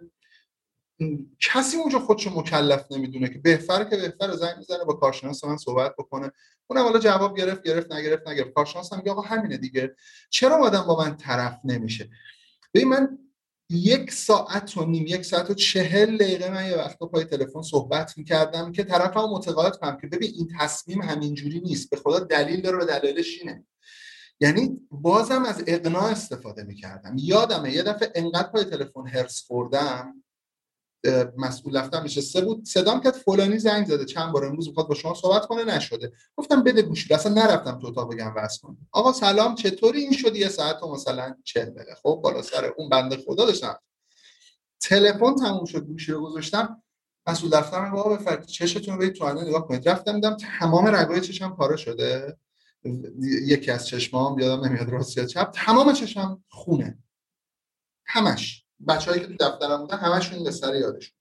[1.39, 5.95] کسی اونجا خودشو مکلف نمی‌دونه که بهتره که بهتره زنگ می‌زنه با کارشناس من صحبت
[5.97, 6.31] بکنه.
[6.67, 8.53] اونم حالا جواب گرفت گرفت نگرفت نگرفت.
[8.53, 9.95] کارشناس هم میگه آقا همینه دیگه.
[10.29, 12.09] چرا آدم با من طرف نمیشه؟
[12.73, 13.17] ببین من
[13.71, 18.17] یک ساعت و نیم یک ساعت و چهل دقیقه من یه وقتا پای تلفن صحبت
[18.17, 22.61] می‌کردم که طرف هم متقاعد کنم که ببین این تصمیم همینجوری نیست به خدا دلیل
[22.61, 23.65] داره و دلیلش اینه.
[24.39, 27.15] یعنی بازم از اقناع استفاده می‌کردم.
[27.17, 30.23] یادمه یه دفعه انقدر پای تلفن هرس خوردم
[31.37, 32.65] مسئول رفتم سه بود.
[32.65, 34.05] صدام کرد فلانی زنگ زده.
[34.05, 36.11] چند بار امروز می‌خواد با شما صحبت کنه؟ نشده.
[36.35, 40.35] گفتم بده گوش اصلا نرفتم تو اتاق بگم واسه کن آقا سلام چطوری؟ این شد
[40.35, 41.95] یه ساعت و مثلا 40 دقیقه.
[41.95, 43.79] خب بالا سر اون بنده خدا داشتم.
[44.79, 46.83] تلفن تموم شد گوشی رو گذاشتم.
[47.27, 49.89] مسئول دفترم بابا بفرمایید چشتون رو تو آینه نگاه کنید.
[49.89, 52.37] رفتم دیدم تمام رگای چشم پاره شده.
[53.21, 55.51] یکی از چشمام یادم نمیاد راست یا چپ.
[55.51, 56.97] تمام چشم خونه.
[58.05, 58.65] همش.
[58.87, 61.13] بچه‌ای که تو دفترم بودن همشون این سر یادشون.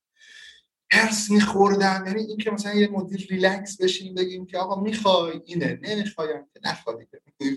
[0.91, 5.79] هرس میخوردم یعنی این که مثلا یه مدیر ریلکس بشیم بگیم که آقا می‌خوای اینه
[5.81, 7.05] نمی‌خوایم که نخوای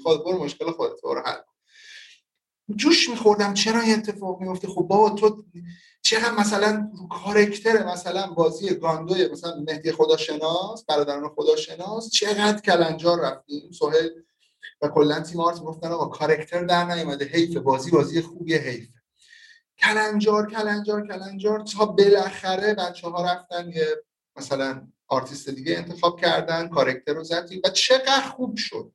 [0.02, 1.40] خود برو مشکل خودت برو حل
[2.76, 5.44] جوش میخوردم چرا این اتفاق میفته خب بابا تو
[6.02, 13.70] چقدر مثلا رو کارکتر مثلا بازی گاندوی مثلا مهدی خداشناس برادران خداشناس چقدر کلنجار رفتیم.
[13.72, 14.10] سهیل
[14.82, 18.88] و کلا تیم art گفتن آقا کارکتر در نیومده حیف بازی بازی خوبیه حیف.
[19.78, 23.86] کلنجار کلنجار کلنجار تا بالاخره بچه ها رفتن یه
[24.36, 28.92] مثلا آرتیست دیگه انتخاب کردن کارکتر رو زدیم و چقدر خوب شد.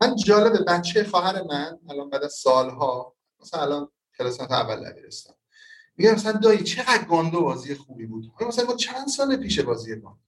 [0.00, 5.36] من جالبه بچه خواهر من الان بعد از سالها مثلا الان کلاس اول دبیرستان
[5.96, 8.32] میگه مثلا دایی چقدر گاندو بازی خوبی بود.
[8.48, 10.18] مثلا ما چند سال پیش بازی گاندو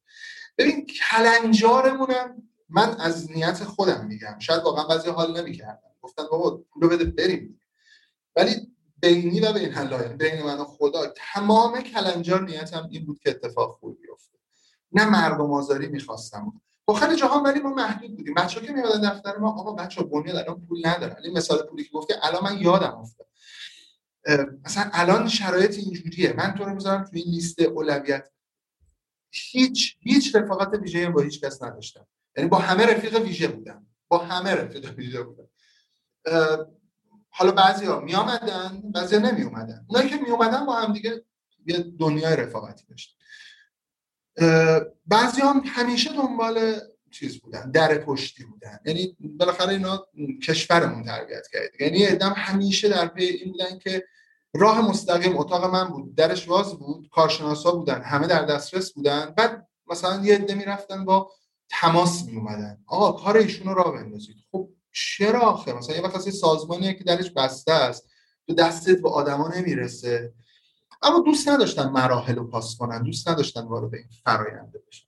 [0.58, 4.38] ببین کلنجارمونم من از نیت خودم میگم.
[4.38, 7.60] شاید واقعا بعضی حال نمی‌کردم گفتن بابا پولو بده بریم.
[8.36, 11.06] ولی بینی و بین حلایل بین من و خدا.
[11.06, 14.38] تمام کلنجار نیتم این بود که اتفاق خوبی بیفته.
[14.92, 16.60] نه مردم آزاری می‌خواستم.
[16.84, 18.34] با خیلی جاها ولی ما محدود بودیم.
[18.34, 21.16] بچه که میادن دفتر ما آقا بچه بنیاد الان پول ندارن.
[21.24, 23.26] این مثال پولی که گفته الان من یادم افتاد.
[24.64, 26.32] مثلا الان شرایط اینجوریه.
[26.32, 28.30] من تو رو می‌ذارم تو این لیست اولویت.
[29.30, 32.06] هیچ هیچ رفاقت ویژه با هیچ کس نداشتم.
[32.36, 33.86] یعنی با همه رفیق ویژه بودم.
[34.08, 35.48] با همه رفیق ویژه بودم.
[37.36, 40.92] حالا بعضی ها می آمدن بعضی ها نمی اومدن اونایی که می اومدن با هم
[40.92, 41.24] دیگه
[41.66, 43.16] یه دنیای رفاقتی داشتن.
[45.06, 48.80] بعضی هم همیشه دنبال چیز بودن در پشتی بودن.
[48.84, 50.06] یعنی بالاخره اینا
[50.42, 51.80] کشورمون تربیت کرد.
[51.80, 54.04] یعنی ادم همیشه در پی این بودن که
[54.54, 59.34] راه مستقیم اتاق من بود درش باز بود کارشناسا بودن همه در دسترس بودن.
[59.36, 61.30] بعد مثلا یه عده می‌رفتن با
[61.68, 64.36] تماس می اومدن آقا کار ایشون رو راه بندازید.
[64.52, 68.08] خب چرا آخه؟ مثلا یه وقت سازمانیه که درش بسته است.
[68.46, 70.32] تو دستت به آدما نمی‌رسه.
[71.02, 73.02] اما دوست نداشتن مراحل رو پاس کنن.
[73.02, 75.06] دوست نداشتن وارد این فراینده بشن.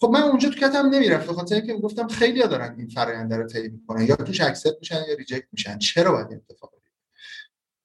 [0.00, 3.68] خب من اونجا تو کتم نمی‌رفت خاطر اینکه گفتم خیلی دارن این فراینده رو طی
[3.68, 4.06] می‌کنن.
[4.06, 5.78] یا توش accept میشن یا reject میشن.
[5.78, 6.72] چرا باید اتفاق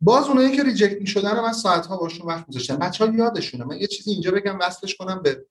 [0.02, 3.64] باز اونایی که ریجکت می‌شدن من ساعت ها باشون وقت گذاشتم بچه ها یادشونه.
[3.64, 5.46] من یه چیزی اینجا بگم وصلش کنم به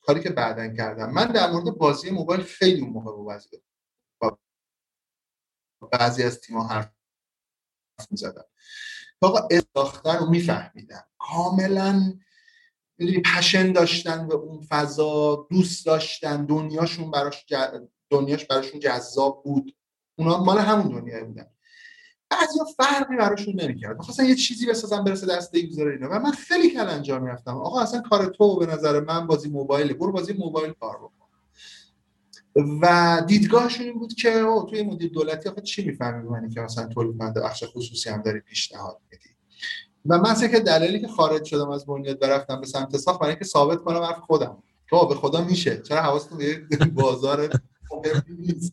[0.00, 1.10] کاری که بعدا کردم.
[1.10, 3.12] من در مورد بازی موبایل خیلی اون موقع
[5.86, 6.90] بعضی از تیم‌ها حرف
[8.10, 8.44] می‌زدم
[9.20, 12.18] آقا انداختن رو میفهمیدن کاملا
[13.36, 17.46] پشن داشتن به اون فضا دوست داشتن دنیاشون براش
[18.10, 19.76] دنیاش براشون جذاب بود.
[20.18, 21.46] اونا مال همون دنیا بودن.
[22.30, 23.96] بعضیا فرقی براشون نمی‌کرد.
[23.96, 26.08] می‌خواستن یه چیزی بسازن برسه دست یوزر اینا.
[26.10, 27.56] و من خیلی کلنجار می‌رفتم.
[27.56, 31.17] آقا اصلا کار تو به نظر من بازی موبایل برو بازی موبایل کار بکن.
[32.82, 36.86] و دیدگاهشون این بود که او توی مدیر دولتی آخه چی می‌فهمی منی که مثلا
[36.86, 39.28] تولید کننده بخش خصوصی هم داری پیشنهاد میدی؟
[40.06, 43.44] و من که دلیلی که خارج شدم از بنیاد برفتم به سمت ساخت برای اینکه
[43.44, 44.62] ثابت کنم حرف خودم.
[44.88, 45.82] تو به خدا میشه.
[45.82, 47.50] چرا حواستون به بازار
[48.28, 48.72] نیست؟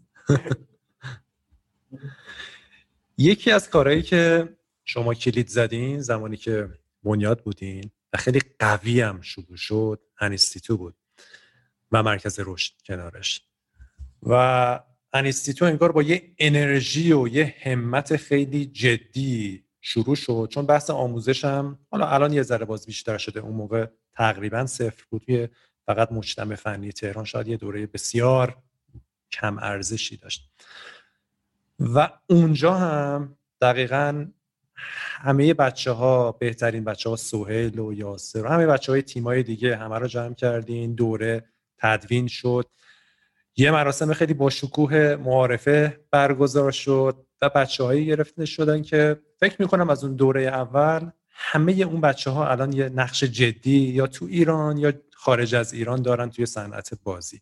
[3.17, 4.49] یکی از کارهایی که
[4.85, 6.69] شما کلید زدین زمانی که
[7.03, 10.95] بنیاد بودین و خیلی قوی هم شروع شد انیستیتو بود
[11.91, 13.47] و مرکز رشد کنارش.
[14.25, 14.79] و
[15.13, 20.47] انیستیتو انگار با یه انرژی و یه همت خیلی جدی شروع شد.
[20.51, 23.39] چون بحث آموزش هم حالا الان یه ذره باز بیشتر شده.
[23.39, 25.29] اون موقع تقریبا صفر بود.
[25.29, 25.49] یه
[25.85, 28.57] فقط مجتمع فنی تهران شاید یه دوره بسیار
[29.31, 30.51] کم ارزشی داشت.
[31.79, 34.27] و اونجا هم دقیقا
[34.75, 39.77] همه بچه ها بهترین بچه ها سوهل و یاسر و همه بچه های تیمای دیگه
[39.77, 40.95] همه رو جمع کردین.
[40.95, 41.45] دوره
[41.77, 42.65] تدوین شد.
[43.57, 49.55] یه مراسم خیلی با شکوه معارفه برگزار شد و بچه هایی گرفته شدن که فکر
[49.59, 54.25] می‌کنم از اون دوره اول همه اون بچه ها الان یه نقش جدی یا تو
[54.25, 57.41] ایران یا خارج از ایران دارن توی صنعت بازی.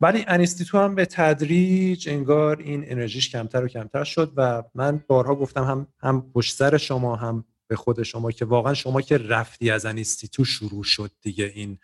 [0.00, 5.34] ولی انیستیتو هم به تدریج انگار این انرژیش کمتر و کمتر شد و من بارها
[5.34, 9.70] گفتم هم هم پشت سر شما هم به خود شما که واقعا شما که رفتی
[9.70, 11.78] از انیستیتو شروع شد دیگه این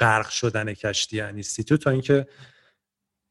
[0.00, 2.26] غرق شدن کشتی انیستیتو تا اینکه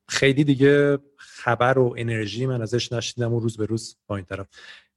[0.08, 4.48] خیلی دیگه خبر و انرژی من ازش نشیدم و روز به روز با این طرف.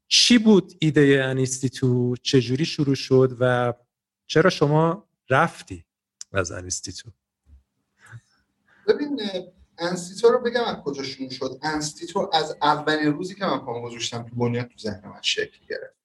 [0.09, 3.73] چی بود ایده انیستیتو چجوری شروع شد و
[4.27, 5.85] چرا شما رفتی
[6.33, 7.11] از انیستیتو
[8.89, 9.21] ببین
[9.79, 11.59] انستیتو رو بگم از کجا شروع شد.
[11.63, 16.02] انستیتو از اولین روزی که من پامو گذاشتم تو بنیاد تو ذهن من شکل گرفت.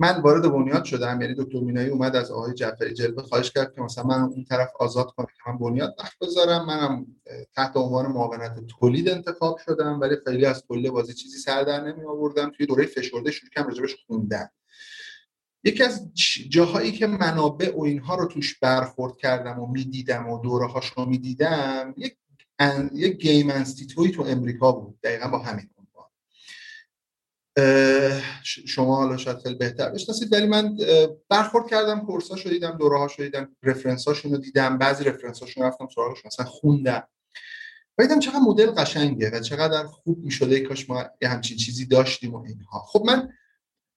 [0.00, 3.80] من وارد بنیاد شدم یعنی دکتر مینایی اومد از آقای جعفری جلبه خواهش کرد که
[3.80, 6.66] مثلا من اون طرف آزاد کنم که من بنیاد وقت بذارم.
[6.66, 7.06] منم
[7.54, 12.04] تحت عنوان معاونت تولید انتخاب شدم ولی خیلی از تولید بازی چیزی سر در نمی
[12.04, 12.50] آوردم.
[12.50, 14.48] توی دوره فشرده شروع کردم راجبش خوندن.
[15.64, 16.10] یکی از
[16.48, 21.04] جاهایی که منابع و اینها رو توش برخورد کردم و می‌دیدم و دوره هاش رو
[21.04, 22.16] می‌دیدم یک
[22.92, 24.98] یک گیم انستیتوی تو امریکا بود.
[25.02, 25.70] دقیقا با همین
[28.44, 30.76] شما حالا شاید خیلی بهتر بشناسید ولی من
[31.28, 35.64] برخورد کردم کورسا رو دیدم دوره ها رو دیدم رفرنس رو دیدم بعضی رفرنس هاشون
[35.64, 37.08] رفتم سراغش مثلا خوندم.
[37.98, 42.34] و دیدم چقدر مدل قشنگه و چقدر خوب می‌شده کاش ما یه همچین چیزی داشتیم
[42.34, 42.78] و اینها.
[42.78, 43.32] خب من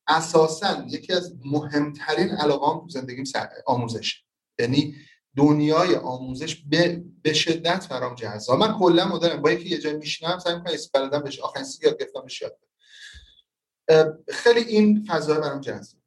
[0.08, 3.26] اساسا یکی از مهمترین علاقام تو زندگیم
[3.66, 4.24] آموزش.
[4.60, 4.96] یعنی
[5.38, 8.60] دنیای آموزش به, به شدت برام جذاب.
[8.60, 12.26] من کلا مدرم با یکی یه جای میشینم سعی می‌کنم استفاده بشه آخرین یاد گرفتم
[12.42, 12.60] یاد
[14.28, 16.04] خیلی این فضا برام جذاب.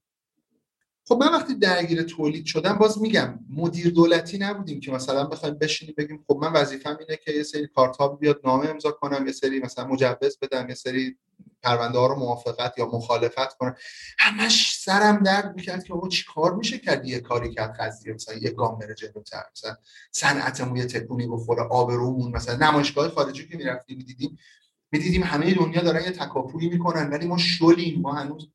[1.08, 5.94] خب من وقتی درگیر تولید شدم باز میگم مدیر دولتی نبودیم که مثلا بخوایم بشینیم
[5.98, 9.60] بگیم خب من وظیفم اینه که یه سری کارتاب بیاد نامه امضا کنم یه سری
[9.60, 11.16] مثلا مجوز بدم یه سری
[11.62, 13.76] پرونده ها رو موافقت یا مخالفت کنن
[14.18, 18.34] همش سرم درد می‌کرد که آقا چی کار میشه کرد؟ یه کاری کرد قضیه مثلا
[18.34, 19.76] یه گام بره جلوتر مثلا
[20.12, 24.38] صنعتمون یه تکونی بخوره آبرومون مثلا نمایشگاه خارجی که می‌رفتیم می‌دیدیم
[24.92, 28.49] می‌دیدیم همه دنیا دارن یه تکاپویی می‌کنن ولی ما شلیم ما هنوز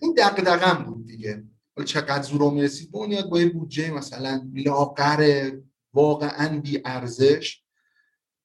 [0.00, 1.44] این دغدغه‌ام بود دیگه.
[1.84, 5.50] چقدر زور می‌رسید؟ بنیاد با یه بودجه مثلا لاغر
[5.94, 7.62] واقعا بی ارزش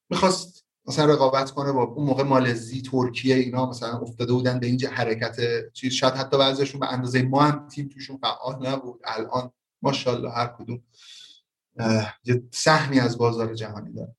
[0.10, 4.90] می‌خواست مثلا رقابت کنه با اون موقع مالزی ترکیه اینا مثلا افتاده بودن به اینجا
[4.90, 5.40] حرکت
[5.74, 5.94] چیز.
[5.94, 9.02] شاید حتی بعضیشون به اندازه ما هم تیم توشون فعال نبود.
[9.04, 10.84] الان ماشاءالله هر کدوم
[12.26, 14.16] یه سهمی از بازار جهانی داره.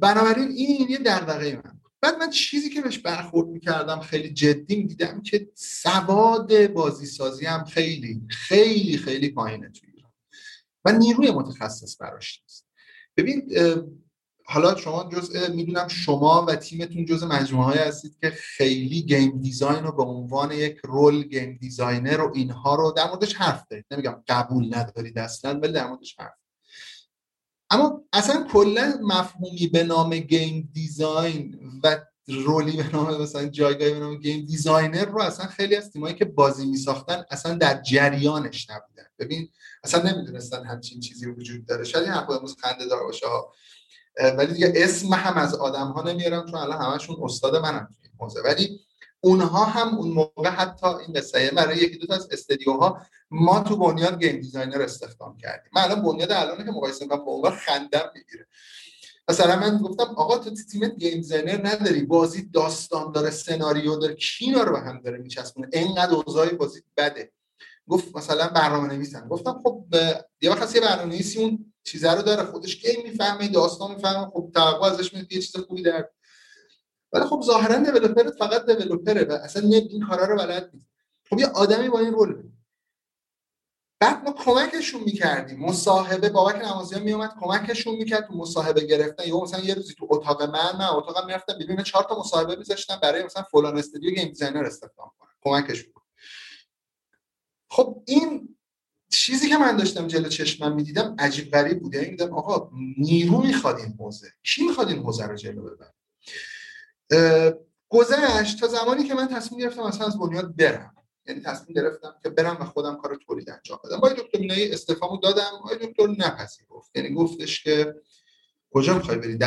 [0.00, 5.22] بنابراین این یه دغدغه من بعد من چیزی که بهش برخورد می‌کردم خیلی جدی دیدم
[5.22, 10.12] که سواد بازی سازی هم خیلی خیلی خیلی پایینه توی ایران
[10.84, 12.66] و نیروی متخصص براش نیست.
[13.16, 13.52] ببین
[14.46, 19.92] حالا شما جزء می‌دونم شما و تیمتون جزء مجموعه هستید که خیلی game design رو
[19.92, 23.86] به عنوان یک role game designer و اینها رو در موردش حرف دارید.
[23.90, 26.43] نمیگم قبول ندارید اصلا ولی در موردش حرف
[27.74, 33.92] اما اصلا کلا مفهومی به نام game design و role ی به نام مثلا جایگاهی
[33.92, 37.82] به نام game designer رو اصلا خیلی از تیمایی که بازی می ساختن اصلا در
[37.82, 39.06] جریانش نبودن.
[39.18, 39.48] ببین
[39.84, 41.84] اصلا نمی‌دونستن همچین چیزی وجود داره.
[41.84, 43.26] شاید این امروز خنده دار باشه
[44.38, 47.88] ولی دیگه اسم هم از آدم ها نمیارم چون الان همشون استاد منم
[48.20, 48.80] موزه ولی
[49.24, 53.76] اونها هم اون موقع حتی این قصه برای یکی دو تا از استدیوها ما تو
[53.76, 55.70] بنیاد game designer استخدام کردیم.
[55.74, 58.46] من الان بنیاد الان که مقایسه می‌کنم با خندم می‌گیره.
[59.28, 64.44] مثلا من گفتم آقا تو تیمت game designer نداری بازی داستان داره سناریو داره کی
[64.44, 65.68] اینا رو به هم داره میچسبونه.
[65.72, 67.32] اینقدر اوضاع بازی بده.
[67.88, 69.84] گفت مثلا برنامه نویسن گفتم خب
[70.40, 74.50] یه وقت یه برنامه نویسی اون چیزه رو داره خودش game می‌فهمه داستان می‌فهمه خب
[74.54, 76.08] توقع ازش میاد یه چیز خوبی در
[77.14, 80.86] ولی خب ظاهرا developer فقط developer ه و اصلا این کارا رو بلد نیست.
[81.30, 82.42] خب یه آدمی با این role
[84.00, 85.60] بعد ما کمکشون می‌کردیم.
[85.60, 89.28] مصاحبه بابک نمازیان میومد کمکشون می‌کرد تو مصاحبه گرفتن.
[89.28, 92.98] یا مثلا یه روزی تو اتاق من من اتاقم می‌رفتم بیرون چهار تا مصاحبه میذاشتم
[93.02, 95.92] برای مثلا فلان استودیو game designer استخدام کنم کمکشون
[97.70, 98.56] خب این
[99.10, 103.78] چیزی که من داشتم جلو چشمم می‌دیدم عجیب غریب بوده یعنی میدم آقا نیرو می‌خواد
[103.78, 104.32] این حوزه.
[104.42, 105.94] کی می‌خواد این حوزه رو جلو ببره؟
[107.88, 110.94] گذشت تا زمانی که من تصمیم گرفتم اصلا از بنیاد برم.
[111.26, 114.00] یعنی تصمیم گرفتم که برم و خودم کار تولید انجام بدم.
[114.00, 116.90] با دکتر مینایی استفامو دادم آقای دکتر نپذیرفت.
[116.94, 117.94] یعنی گفتش که
[118.70, 119.38] کجا می‌خوای بری؟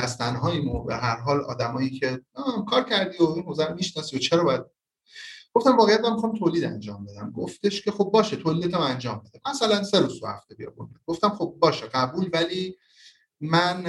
[0.61, 2.21] مو به هر حال آدمایی که
[2.69, 4.61] کار کردی و این حوزه می‌شناسی و چرا باید؟
[5.53, 7.31] گفتم واقعیت من می‌خوام تولید انجام بدم.
[7.31, 9.41] گفتش که خب باشه تولیدتم انجام بده.
[9.49, 10.73] مثلا سه روز تو هفته بیا
[11.05, 12.77] گفتم خب باشه قبول ولی
[13.41, 13.83] من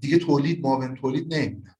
[0.00, 1.75] دیگه تولید معاون تولید نمی‌دونم گفت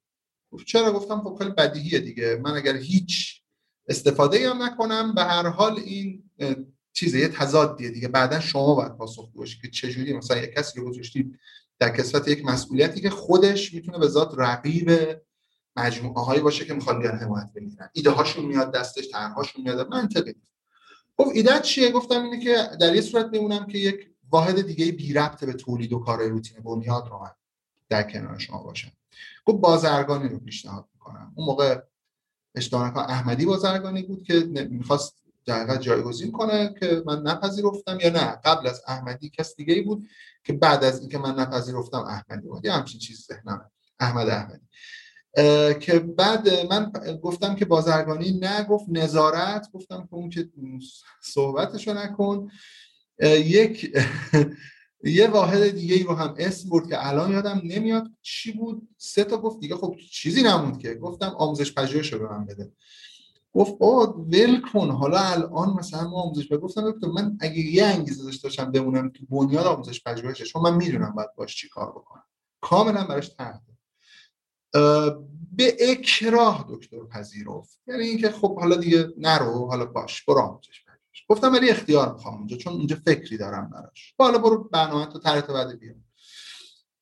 [0.64, 2.40] چرا گفتم خب خیلی بدیهیه دیگه.
[2.44, 3.42] من اگر هیچ
[3.88, 6.30] استفاده هم نکنم به هر حال این
[6.92, 8.08] چیزه یه تضادیه دیگه.
[8.08, 11.38] بعدا شما باید پاسخ باشید که چجوری مثلا یک کسی رو گذاشتید
[11.78, 14.90] در کسفت یک مسئولیتی که خودش می‌تونه به ذات رقیب
[15.76, 17.90] مجموعه هایی باشه که می‌خوان بیان حمایت بگیرن.
[17.92, 19.88] ایده هاشون میاد دستش طرحهاشون میاد.
[19.88, 20.34] منطقی
[21.16, 25.12] خب ایده چیه؟ گفتم اینه که در یه صورت میمونم که یک واحد دیگه بی
[25.12, 27.30] ربط به تولید و کار روتین بنیاد رو من
[27.88, 28.92] در کنار شما باشم.
[29.46, 31.32] خب بازرگانی رو پیشنهاد می‌کنم.
[31.36, 31.80] اون موقع
[32.54, 34.34] اشتباه احمدی بازرگانی بود که
[34.70, 38.40] می‌خواست در جایگزین کنه که من نپذیرفتم یا نه.
[38.44, 40.08] قبل از احمدی کس دیگه ای بود
[40.44, 42.64] که بعد از اینکه من نپذیرفتم احمدی بود.
[42.64, 44.66] یه همچین چیز ذهنم احمد احمدی.
[45.80, 49.70] که بعد من گفتم که بازرگانی نه گفت نظارت.
[49.72, 50.50] گفتم که اون که
[51.22, 52.50] صحبتشو نکن.
[53.22, 53.96] یک
[55.10, 58.88] یه واحد دیگه ای رو هم اسم برد که الان یادم نمیاد چی بود.
[58.98, 60.94] سه تا گفت دیگه خب چیزی نموند که.
[60.94, 62.72] گفتم آموزش پژوهش رو به من بده.
[63.52, 64.90] گفت آ ول کن.
[64.90, 69.08] حالا الان مثلا ما آموزش پژوهش گفتم دکتر من اگه یه انگیزه داشته باشم بمونم
[69.08, 72.24] تو بنیاد آموزش پژوهش چون من می‌دونم باید باش چی کار بکنم.
[72.60, 73.60] کاملا براش طرح
[75.52, 77.80] به اکراه دکتر پذیرفت.
[77.86, 80.85] یعنی اینکه خب حالا دیگه نرو حالا باش برو آموزش
[81.28, 84.14] گفتم ولی اختیار می‌خوام اونجا چون اونجا فکری دارم براش.
[84.18, 86.04] حالا برو برنامه تو طرح بعد بیام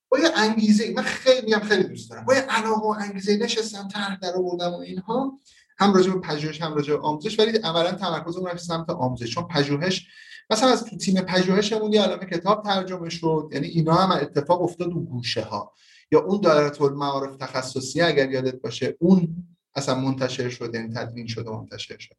[0.09, 2.25] با یه انگیزه من خیلی میگم خیلی دوست دارم.
[2.25, 5.39] با یه علاقه و انگیزه نشستم طرح در آوردم و اینها.
[5.77, 7.39] هم راجع به پژوهش هم راجع به آموزش.
[7.39, 9.33] ولی عملا تمرکز اون سمت آموزش.
[9.33, 10.07] چون پژوهش
[10.49, 13.49] مثلا از تو تیم پژوهشمون یه علامه کتاب ترجمه شد.
[13.51, 15.73] یعنی اینا هم اتفاق افتاد اون گوشه ها
[16.11, 19.35] یا اون دایره المعارف تخصصی اگر یادت باشه اون
[19.75, 22.15] اصلا منتشر شد یعنی تدوین شده منتشر شد.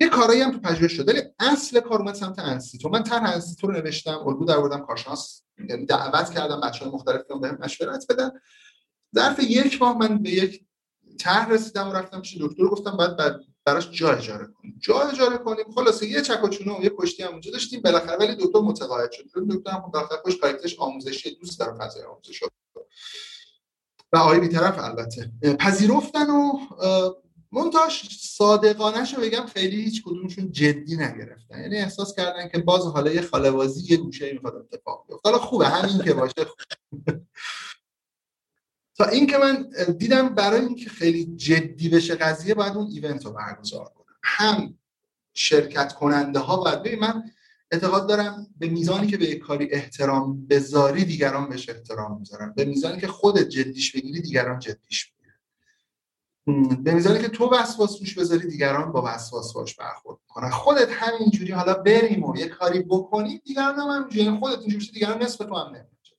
[0.00, 3.66] یه کارایی هم تو پژوهش شده ولی اصل کار اومد سمت انسیتو من طرح انسیتو
[3.66, 8.30] رو نوشتم الگو در آوردم کارشناس یعنی دعوت کردم بچه‌های مختلف که بهم مشورت بدن.
[9.14, 10.64] ظرف یک ماه من به یک
[11.20, 14.78] طرح رسیدم و رفتم پیش دکتر گفتم بعد براش جا اجاره کنیم.
[14.82, 15.64] جا اجاره کنیم.
[15.74, 16.48] خلاصه یه چک و
[16.82, 17.82] یه کشتی هم اونجا داشتیم.
[17.82, 19.24] بالاخره ولی دکتر متقاعد شد.
[19.50, 22.42] دکتر هم بالاخره خوش کاریتش آموزشی دوست داره فضای آموزش
[24.12, 25.32] و آقای بیطرف البته.
[25.58, 26.58] پذیرفتن و
[27.54, 31.60] منتاش صادقانه رو بگم خیلی هیچ کدومشون جدی نگرفتن.
[31.60, 35.28] یعنی احساس کردن که باز حالا یه خالبازی یه گوشه می‌خواد اتفاق بیفته.
[35.30, 36.34] حالا خوبه همین که باشه
[38.98, 43.84] تا اینکه من دیدم برای اینکه خیلی جدی بشه قضیه باید اون ایونت رو برگزار
[43.84, 44.16] کنم.
[44.22, 44.78] هم
[45.34, 47.30] شرکت کننده ها باید ببین من
[47.70, 52.52] اعتقاد دارم به میزانی که به یک کاری احترام بذاری دیگران بهش احترام می‌ذارن.
[52.56, 55.13] به میزانی که خودت جدیش بگیری دیگران جدیش
[56.82, 61.52] به میزانی که تو وسواس روش بذاری دیگران با وسواس باش برخورد کنن خودت همینجوری
[61.52, 64.24] حالا بریم و یه کاری بکنیم دیگران هم همینجوری.
[64.24, 66.16] یعنی خودت اینجوری دیگران نصف تو هم نمیشه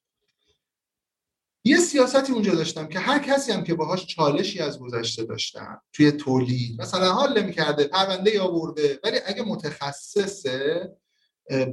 [1.64, 6.12] یه سیاستی اونجا داشتم که هر کسی هم که باهاش چالشی از گذشته داشتم توی
[6.12, 10.92] تولید مثلا حال نمی‌کرده پرونده آورده ولی اگه متخصصه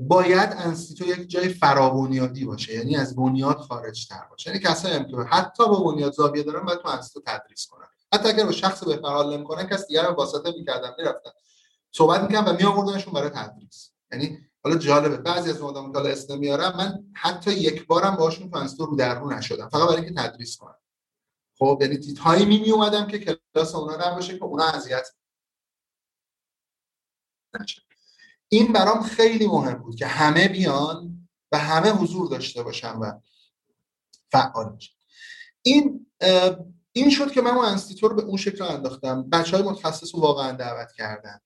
[0.01, 2.75] باید انستیتو یک جای فرابنیادی باشه.
[2.75, 4.51] یعنی از بنیاد خارج تر باشه.
[4.51, 7.87] یعنی کسایی هم که حتی با بنیاد زاویه دارن باید تو انستیتو تدریس کنن.
[8.13, 11.31] حتی اگر با شخص به حال نمی‌کنن کس دیگر رو واسطه می‌کردن می‌رفتن.
[11.93, 13.93] صحبت می‌کنن و میآوردنشون برای تدریس.
[14.13, 18.87] یعنی حالا جالبه بعضی از آدم که اسم میارم من حتی یک بارم تو انستیتو
[18.87, 20.79] وارد نشدم فقط برای اینکه تدریس کنم.
[21.59, 25.09] خب یعنی time ی می اومدم که کلاس اونا نباشه که اونا اذیت
[28.49, 33.21] این برام خیلی مهم بود که همه بیان و همه حضور داشته باشن و
[34.33, 34.95] فعال باشن.
[35.63, 36.07] این
[36.93, 39.31] این شد که من اون انستیتو رو به اون شکل انداختم.
[39.31, 41.39] بچه های متخصص رو واقعا دعوت کردن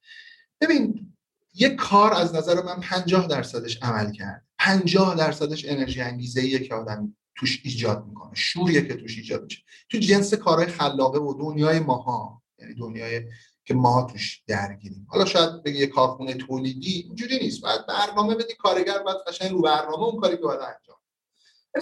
[0.61, 1.13] ببین
[1.55, 4.47] یک کار از نظر من 50 درصدش عمل کرد.
[4.59, 8.35] 50 درصدش انرژی انگیزه که آدم توش ایجاد می‌کنه.
[8.35, 9.63] شوریه که توش ایجاد میشه.
[9.89, 13.23] تو جنس کارهای خلاقه و دنیای ماها یعنی دنیای
[13.65, 15.07] که ما توش درگیریم.
[15.09, 17.61] حالا شاید بگی یه کارخونه تولیدی اینجوری نیست.
[17.61, 20.97] باید برنامه بدی کارگر باید قشنگ رو برنامه اون کاری که باید انجام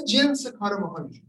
[0.08, 1.26] جنس کار ماها اینجوری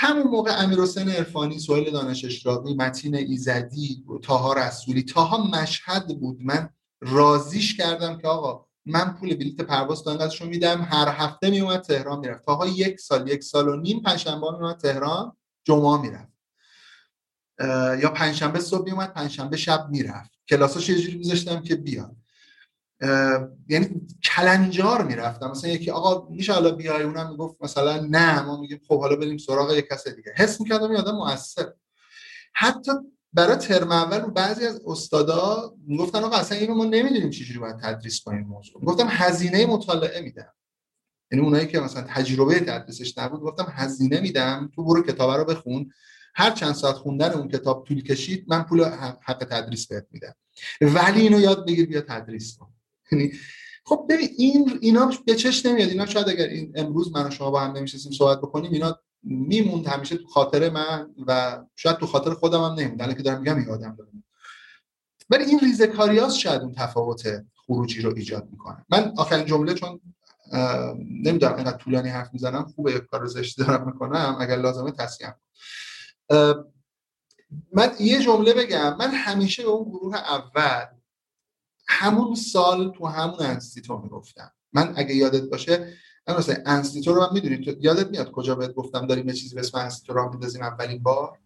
[0.00, 6.38] همون موقع امیر حسین عرفانی سوال دانش اشراقی متین ایزدی تاها رسولی تاها مشهد بود.
[6.40, 6.70] من
[7.00, 10.82] رازیش کردم که آقا من پول بلیت پرواز تا میدم.
[10.82, 12.44] هر هفته میومد تهران می‌رفت.
[12.44, 16.32] تاها یک سال یک سال و نیم پنجشنبه میومد تهران جمعه می‌رفت.
[18.02, 20.30] یا پنجشنبه صبح میومد پنجشنبه شب می‌رفت.
[20.48, 22.16] کلاساش یه جوری میذاشتم که بیاد.
[23.68, 25.50] یعنی کلنجار می‌رفتم.
[25.50, 28.42] مثلا یکی آقا میشه حالا بیای؟ اونم می‌گفت مثلا نه.
[28.42, 30.32] ما میگیم خب حالا بریم سراغ یک کس دیگه.
[30.36, 31.72] حس می‌کردم یادم موثر
[32.54, 32.92] حتی
[33.32, 38.20] برای ترم اول بعضی از استادا می‌گفتن آقا اصلا اینو ما نمی‌دونیم چجوری باید تدریس
[38.20, 38.82] کنیم موضوع.
[38.82, 40.54] گفتم هزینه مطالعه میدم.
[41.32, 44.70] یعنی اونایی که مثلا تجربه تدریسش نبود گفتم هزینه میدم.
[44.74, 45.92] تو برو کتاب رو بخون.
[46.34, 48.84] هر چند ساعت خوندن اون کتاب طول کشید من پول
[49.20, 50.34] حق تدریس بهت میدم.
[50.80, 52.67] ولی اینو یاد بگیر بیا تدریس کن.
[53.84, 55.88] خب ببین این اینا به چش نمیاد.
[55.88, 59.86] اینا شاید اگر این امروز من و شما با هم نمیشستیم صحبت بکنیم اینا میموند
[59.86, 63.02] همیشه تو خاطر من و شاید تو خاطر خودم هم نمیموند.
[63.02, 64.24] الان که دارم میگم یادم دارم.
[65.30, 68.84] ولی این ریزکاریاس شاید اون تفاوت خروجی رو ایجاد می‌کنه.
[68.88, 70.00] من آخرین جمله چون
[71.24, 75.34] نمی‌دونم اینقدر طولانی حرف می‌زنم خوبه کار زشتی دارم می‌کنم اگر لازمه تصمیم
[77.72, 78.96] من یه جمله بگم.
[78.96, 80.86] من همیشه به اون گروه اول
[81.88, 84.52] همون سال تو همون انستیتو می‌گفتم.
[84.72, 85.92] من اگه یادت باشه
[86.28, 89.54] من مثلا انستیتو رو من می‌دونی؟ تو یادت میاد کجا بهت گفتم داریم یه چیزی
[89.54, 91.38] به اسم انستیتو راه میندازیم؟ اولین بار؟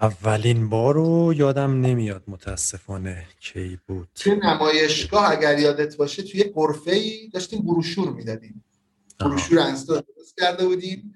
[0.00, 3.26] اولین بار رو یادم نمیاد متاسفانه.
[3.40, 8.64] کی بود؟ توی نمایشگاه اگر یادت باشه توی غرفه ای داشتیم بروشور می‌دادیم.
[9.20, 11.14] بروشور انستیتو درست کرده بودیم.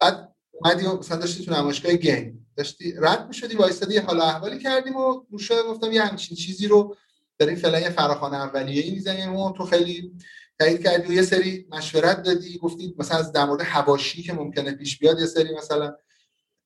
[0.00, 2.41] بعد اومدی مثلا داشتی تو نمایشگاه game.
[2.56, 6.96] داشتی رد می‌شدی وایسادی حال احوالی کردیم و گوشه گفتم یه همچین چیزی رو
[7.38, 10.12] داریم فعلا یه فراخوان اولیه‌ای می‌زنیم و تو خیلی
[10.58, 14.72] تایید کردی و یه سری مشورت دادی گفتی مثلا از در مورد حواشی که ممکنه
[14.72, 15.96] پیش بیاد یه سری مثلا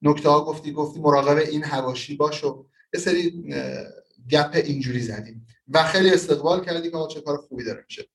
[0.03, 3.55] نکته ها گفتی گفتی مراقب این حواشی باش و یه سری
[4.30, 8.09] گپ اینجوری زدیم و خیلی استقبال کردی که چه کار خوبی داره میشه.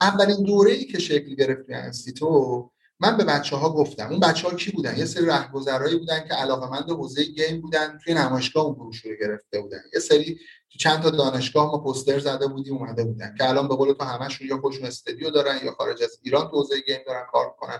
[0.00, 2.71] اولین دوره ای که شکل گرفت توی انستیتو
[3.02, 6.34] من به بچه ها گفتم اون بچه ها کی بودن؟ یه سری رهگذرایی بودن که
[6.34, 9.80] علاقمند حوزه game بودن توی نمایشگاه اون بروشور گرفته بودن.
[9.94, 10.38] یه سری
[10.70, 14.04] تو چند تا دانشگاه ما پوستر زده بودیم اومده بودن که الان به قول تو
[14.04, 17.78] همشون یا خودشون استودیو دارن یا خارج از ایران تو حوزه game دارن کار کنن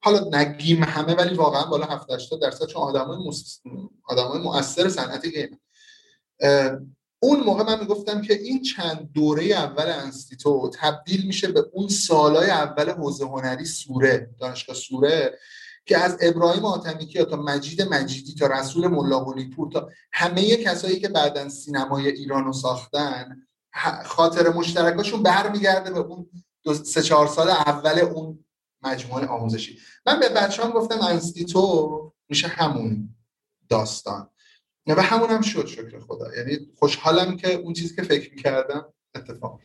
[0.00, 3.18] حالا نگیم همه ولی واقعا بالا 70 80 درصد چون آدمای.
[4.04, 5.60] آدمای مؤثر صنعت گیم.
[7.22, 12.50] اون موقع من می‌گفتم که این چند دوره اول انستیتو تبدیل میشه به اون سالای
[12.50, 15.38] اول حوزه هنری سوره دانشگاه سوره
[15.86, 21.08] که از ابراهیم آتمیکی تا مجید مجیدی تا رسول ملاقلی پور تا همه کسایی که
[21.08, 23.46] بعدا سینمای ایران رو ساختن
[24.04, 26.30] خاطر مشترکاشون برمیگرده به اون
[26.62, 28.44] دو سه چهار سال اول اون
[28.82, 29.78] مجموعه آموزشی.
[30.06, 33.14] من به بچه هم گفتم انستیتو میشه همون
[33.68, 34.31] داستان.
[34.86, 36.36] و همون هم شد شکر خدا.
[36.36, 39.60] یعنی خوشحالم که اون چیزی که فکر می‌کردم اتفاق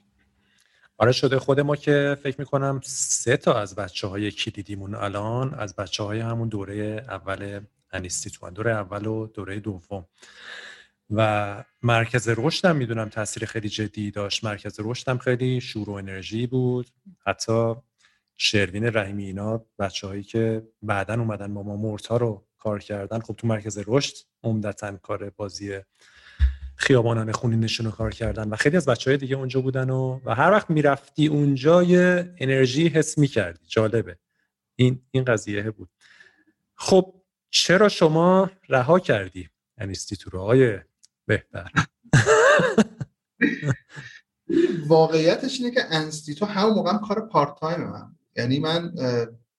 [0.98, 5.76] آره شده خود ما که فکر می‌کنم سه تا از بچه های کلیدیمون الان از
[5.76, 7.60] بچه های همون دوره اول
[7.92, 10.06] انیستیتوان دوره اول و دوره دوم.
[11.10, 14.44] و مرکز رشد هم می‌دونم تاثیر خیلی جدی داشت.
[14.44, 16.88] مرکز رشد هم خیلی شور و انرژی بود.
[17.26, 17.76] حتی
[18.38, 23.48] شروین رحیمی اینا بچه هایی که بعدا اومدن با ما رو کار کردن خب تو
[23.48, 25.80] مرکز رشد عمدتا کار بازی
[26.76, 30.36] خیابانان خونینشون رو کار کردن و خیلی از بچه های دیگه اونجا بودن و, و
[30.36, 33.66] هر وقت می‌رفتی اونجا یه انرژی حس می‌کردی.
[33.68, 34.18] جالبه.
[34.76, 35.90] این این قضیه بود.
[36.76, 37.14] خب
[37.50, 40.80] چرا شما رها کردی انستیتو رو؟
[41.26, 41.72] بهتر
[44.88, 48.16] واقعیتش اینه که انستیتو همون موقع کار part time من.
[48.36, 48.94] یعنی من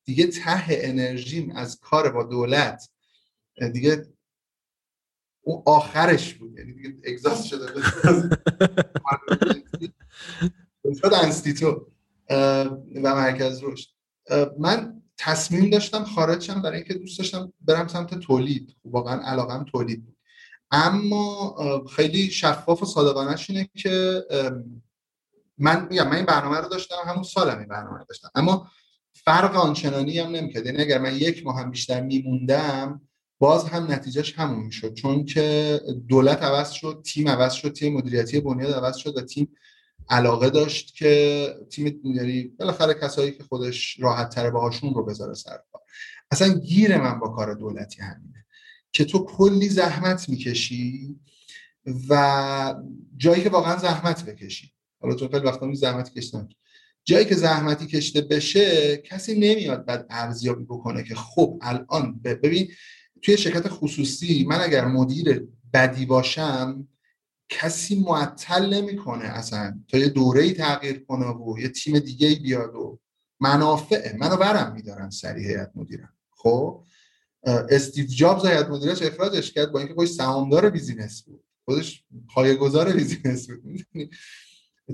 [0.04, 2.90] دیگه ته انرژیم از کار با دولت
[3.66, 4.06] دیگه
[5.40, 6.58] اون آخرش بود.
[6.58, 7.66] یعنی دیگه exhaust شده
[11.00, 11.86] شد انستیتو
[12.94, 13.88] و مرکز رشد.
[14.58, 18.76] من تصمیم داشتم خارج شم برای اینکه دوست داشتم برم سمت تولید.
[18.84, 20.16] واقعا علاقم تولید بود.
[20.70, 21.56] اما
[21.96, 24.24] خیلی شفاف و صادقانش اینه که
[25.58, 28.30] من میگم من این برنامه رو داشتم همون سالم این برنامه رو داشتم.
[28.34, 28.70] اما
[29.12, 30.66] فرق آنچنانی هم نمی‌کرد.
[30.66, 33.07] یعنی اگر من یک ماه هم بیشتر میموندم
[33.38, 34.94] باز هم نتیجهش همون می‌شد.
[34.94, 39.48] چون که دولت عوض شد تیم عوض شد تیم مدیریتی بنیاد عوض شد و تیم
[40.08, 45.58] علاقه داشت که تیم یعنی بالاخره کسایی که خودش راحت تره باهاشون رو بذاره سر
[45.72, 45.82] کار.
[46.30, 48.46] اصلا گیر من با کار دولتی همینه
[48.92, 51.16] که تو کلی زحمت می‌کشی
[52.08, 52.74] و
[53.16, 54.72] جایی که واقعا زحمت بکشی.
[55.00, 56.48] حالا تو خیلی وقتا زحمت کشتم
[57.04, 62.68] جایی که زحمتی کشته بشه کسی نمیاد بعد ارزیابی بکنه که خب الان ببین
[63.22, 66.88] توی شرکت خصوصی من اگر مدیر بدی باشم
[67.48, 69.80] کسی معطل نمی‌کنه اصلا.
[69.88, 72.98] تا یه دوره ای تغییر کنه و یه تیم دیگه بیاد و
[73.40, 74.16] منافعه.
[74.18, 76.12] منو برم میدارن سری هیئت مدیرم.
[76.30, 76.84] خب؟
[77.46, 81.44] استیو جابز هیئت مدیرش اخراجش کرد با اینکه خودش سهامدار بیزینس بود.
[81.64, 82.04] خودش
[82.34, 84.10] پایه‌گذار بیزینس بود.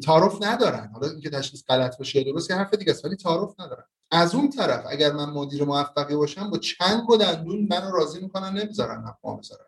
[0.02, 0.90] تعارف ندارن.
[0.92, 3.84] حالا اینکه تشخیص غلط باشه درست یه حرف دیگه است ولی تعارف ندارن.
[4.14, 8.58] از اون طرف اگر من مدیر موفقی باشم با چنگ و دندون منو راضی می‌کنن
[8.58, 9.66] نمی‌ذارن نمی‌ذارن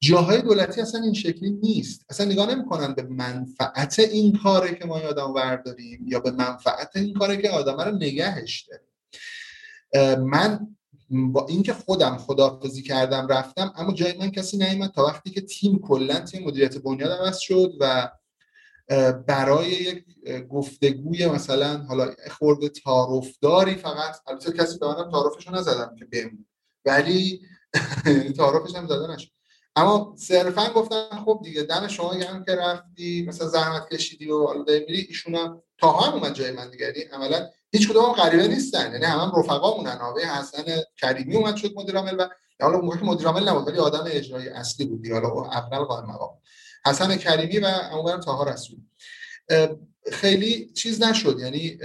[0.00, 2.06] جاهای دولتی اصلا این شکلی نیست.
[2.10, 7.14] اصلا نگاه نمی‌کنن به منفعت این کاره که ما آدم برداریم یا به منفعت این
[7.14, 10.76] کاره که آدم رو نگهش داریم من
[11.10, 14.90] با اینکه خودم خدافزی کردم رفتم اما جای من کسی نیومد.
[14.90, 18.10] تا وقتی که تیم کلا تیم مدیریت بنیاد عوض شد و
[19.26, 20.04] برای یک
[20.48, 26.46] گفتگوی مثلا حالا خورده تعارفداری فقط البته کسی به منم تعارفشو نزدم که بهم
[26.84, 27.40] ولی
[28.36, 29.30] تعارفش هم زده نشد
[29.76, 34.64] اما صرفا گفتن خب دیگه دم شما هم که رفتی مثلا زحمت کشیدی و حالا
[34.68, 36.84] میری ایشون هم تا هم اومد جای من دیگه.
[36.86, 39.98] یعنی عملا هیچ کدوم غریبه نیستن یعنی هم, هم رفقامونن.
[39.98, 40.64] آقای حسن
[40.96, 42.28] کریمی اومد شد مدیر عامل و
[42.60, 46.30] حالا موقع مدیر عامل نبود ولی آدم اجرایی اصلی بود حالا اول قائم مقام.
[46.86, 48.78] حسن کریمی و عمر تاها رسول.
[50.12, 51.38] خیلی چیز نشد.
[51.40, 51.78] یعنی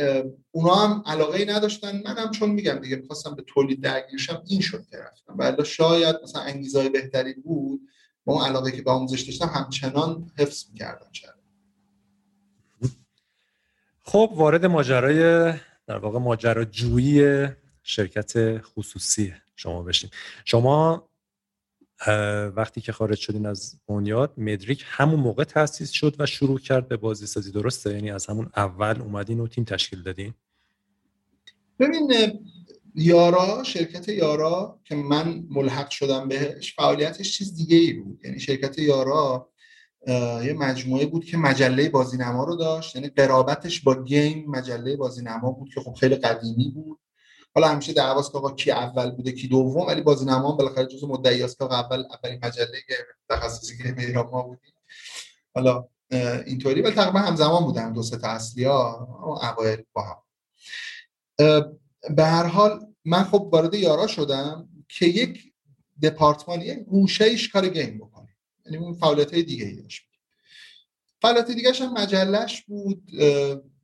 [0.51, 2.01] اونا هم علاقه ای نداشتن.
[2.05, 5.35] من هم چون میگم دیگه می‌خواستم به تولید درگیرشم این شد که رفتم.
[5.37, 7.81] ولی شاید مثلا انگیزهای بهتری بود.
[8.25, 11.33] با اون علاقه که به آموزش داشتم همچنان حفظ می‌کردم شاید.
[14.05, 15.53] خب وارد ماجرای
[15.87, 17.47] در واقع ماجراجویی
[17.83, 20.09] شرکت خصوصی شما بشیم.
[20.45, 21.09] شما
[22.55, 26.97] وقتی که خارج شدین از بنیاد مدریک همون موقع تاسیس شد و شروع کرد به
[26.97, 30.33] بازی سازی درسته؟ یعنی از همون اول اومدین و تیم تشکیل دادین؟
[31.79, 32.13] ببین
[32.95, 38.19] یارا شرکت یارا که من ملحق شدم بهش فعالیتش چیز دیگه ای بود.
[38.25, 39.49] یعنی شرکت یارا
[40.45, 42.95] یه مجموعه بود که مجله بازینما رو داشت.
[42.95, 46.99] یعنی قرابتش با گیم مجله بازینما بود که خب خیلی قدیمی بود.
[47.55, 51.07] حالا همیشه دعواست که آقا کی اول بوده کی دوم ولی بازینما هم بالاخره جزو
[51.07, 52.81] مدعی است که اول اولین مجله
[53.29, 54.73] تخصصی گیم ایران ما بودیم.
[55.55, 55.87] حالا
[56.45, 56.81] اینطوری.
[56.81, 60.17] ولی تقریبا همزمان بودن دو سه تا اصلی ها اوایل با هم.
[62.15, 65.53] به هر حال من خب وارد یارا شدم که یک
[66.01, 68.35] دپارتمان یک گوشه ایش کار گیم بکنه.
[68.65, 70.03] یعنی اون فعالیت های دیگه ای داشت.
[71.21, 73.03] فعالیت دیگه هم مجلش بود.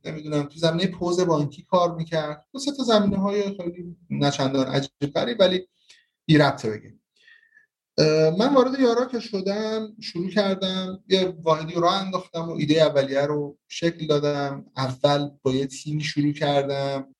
[0.05, 2.45] نمی‌دونم تو زمینه پوز بانکی کار می‌کرد.
[2.53, 5.67] دو سه تا زمینه های خیلی نچندان عجیب ولی
[6.25, 6.95] بی ربطه بگیم.
[8.37, 13.57] من وارد یارا که شدم شروع کردم یه واحدی رو انداختم و ایده اولیه رو
[13.67, 14.65] شکل دادم.
[14.77, 17.15] اول با یه تیمی شروع کردم.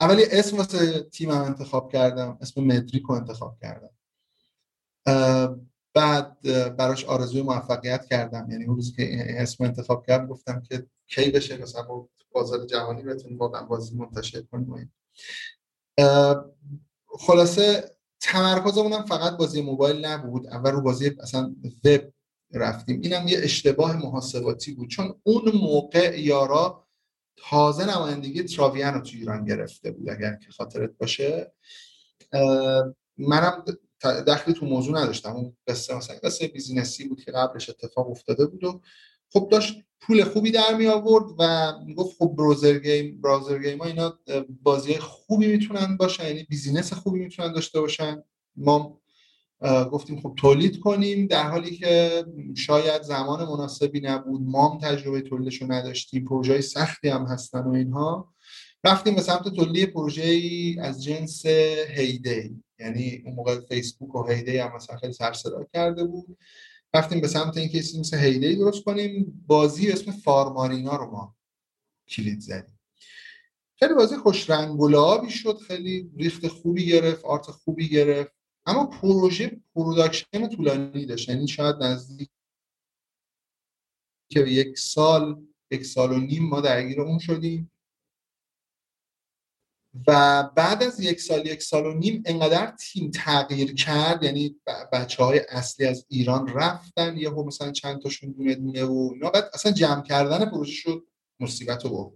[0.00, 3.90] اولی اسم واسه تیمم انتخاب کردم اسم مدریک رو انتخاب کردم.
[5.96, 6.40] بعد
[6.76, 8.50] براش آرزوی موفقیت کردم.
[8.50, 13.02] یعنی اون روزی که اسم انتخاب کردم گفتم که کی بشه مثلا با بازار جهانی
[13.02, 14.92] بتونیم واقعا بازی منتشر کنیم
[17.06, 17.90] خلاصه
[18.20, 20.46] تمرکزمون فقط بازی موبایل نبود.
[20.46, 22.12] اول رو بازی اصلا وب
[22.52, 23.00] رفتیم.
[23.00, 24.88] اینم یه اشتباه محاسباتی بود.
[24.88, 26.86] چون اون موقع یارا
[27.36, 31.52] تازه نمایندگی تراویان رو تو ایران گرفته بود اگر که خاطرت باشه.
[33.18, 33.64] منم
[34.02, 35.32] دخلی تو موضوع نداشتم.
[35.32, 38.80] اون قصه مثلا قصه بیزینسی بود که قبلش اتفاق افتاده بود و
[39.32, 43.84] خب داشت پول خوبی در می آورد و می‌گفت خب browser game browser game ها
[43.84, 44.18] اینا
[44.62, 48.22] بازی خوبی می‌تونن باشن یعنی بیزینس خوبی می‌تونن داشته باشن.
[48.56, 49.00] ما
[49.92, 52.24] گفتیم خب تولید کنیم در حالی که
[52.56, 54.42] شاید زمان مناسبی نبود.
[54.42, 56.24] ما هم تجربه تولیدش رو نداشتیم.
[56.24, 58.34] پروژه سختی هم هستن و اینها.
[58.84, 60.40] رفتیم به سمت تولید پروژه
[60.80, 61.46] از جنس
[61.96, 65.34] هیدی یعنی اون موقع فیسبوک و هیدی هم مثلا خیلی سر
[65.72, 66.38] کرده بود.
[66.94, 69.44] رفتیم به سمت اینکه چیزی مثل هیدی درست کنیم.
[69.46, 71.36] بازی اسم فارمارینا رو ما
[72.08, 72.78] کلید زدیم.
[73.78, 75.58] خیلی بازی خوش رنگ و شد.
[75.58, 78.32] خیلی ریخت خوبی گرفت art خوبی گرفت.
[78.66, 81.28] اما پروژه production طولانی داشت.
[81.28, 82.30] یعنی شاید نزدیک
[84.28, 87.70] که یک سال یک سال و نیم ما درگیر اون شدیم.
[90.06, 94.56] و بعد از یک سال یک سال و نیم انقدر تیم تغییر کرد یعنی
[94.92, 99.50] بچه های اصلی از ایران رفتن یه مثلا چند تاشون دونه دونه و اینا بعد
[99.54, 101.06] اصلا جمع کردن پروژه شد
[101.40, 102.12] مصیبت رو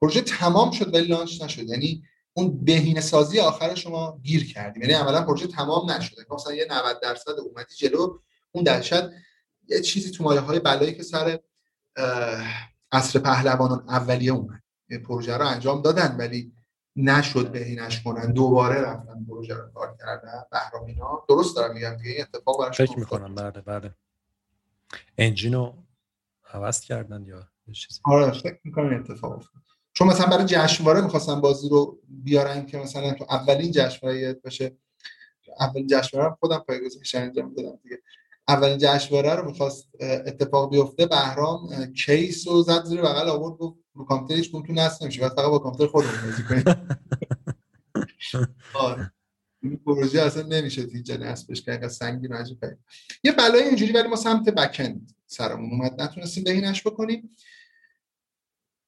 [0.00, 1.68] پروژه تمام شد ولی لانچ نشد.
[1.68, 2.02] یعنی
[2.32, 4.82] اون بهینه سازی آخر شما گیر کردیم.
[4.82, 8.18] یعنی اولا پروژه تمام نشده مثلا یه 90 درصد اومدی جلو
[8.52, 9.12] اون درصد
[9.68, 11.38] یه چیزی تو مایه های بلایی که سر
[12.92, 14.62] عصر پهلوانان اولیه اومد.
[15.04, 16.52] پروژه رو انجام دادن ولی
[16.96, 18.32] نشد بهینش کنن.
[18.32, 20.42] دوباره رفتن پروژه رو کار کردن.
[20.52, 21.24] بهرام اینا.
[21.28, 23.34] درست دارم میگم که این اتفاق براش فکر می‌کنم.
[23.34, 23.94] بله بله.
[25.18, 25.72] انجینو
[26.54, 29.62] عوض کردن یا چیزی؟ آره فکر می‌کنم اتفاق افتاد.
[29.92, 34.76] چون مثلا برای جشنواره می‌خواستن بازی رو بیارن که مثلا تو اولین جشنواره باشه.
[35.60, 38.02] اولین جشنواره خودم پایگذاریش انجام دادم دیگه.
[38.48, 44.04] اولین جشنواره رو می‌خواست اتفاق بیفته بهرام کیس رو زد زیر بغل آورد گفت رو
[44.04, 46.64] کامپیوتر هیچ تو نصب نمیشه فقط با کامپیوتر خودمون بازی کنیم.
[48.74, 49.12] آره.
[49.62, 52.58] این پروژه اصلا نمیشه اینجا نصبش کرد سنگین عجیب
[53.24, 56.02] یه بلای اینجوری ولی ما سمت بکند سرمون اومد.
[56.02, 57.36] نتونستیم بهینش بکنیم.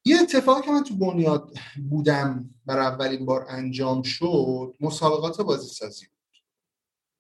[0.05, 6.07] یه اتفاقی که من تو بنیاد بودم بر اولین بار انجام شد مسابقات بازی سازی
[6.07, 6.43] بود.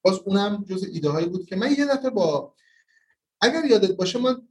[0.02, 2.54] باز اونم جز ایده هایی بود که من یه دفعه با
[3.44, 4.42] اگر یادت باشه من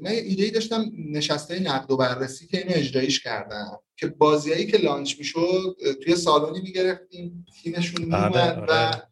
[0.00, 4.76] من ایده ای داشتم نشسته نقد و بررسی که اینو اجرایش کردم که بازیایی که
[4.76, 9.02] لانچ می‌شد توی سالونی می‌گرفتیم تیمشون آره، میومد و آره.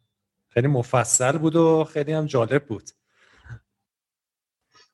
[0.49, 2.89] خیلی مفصل بود و خیلی هم جالب بود.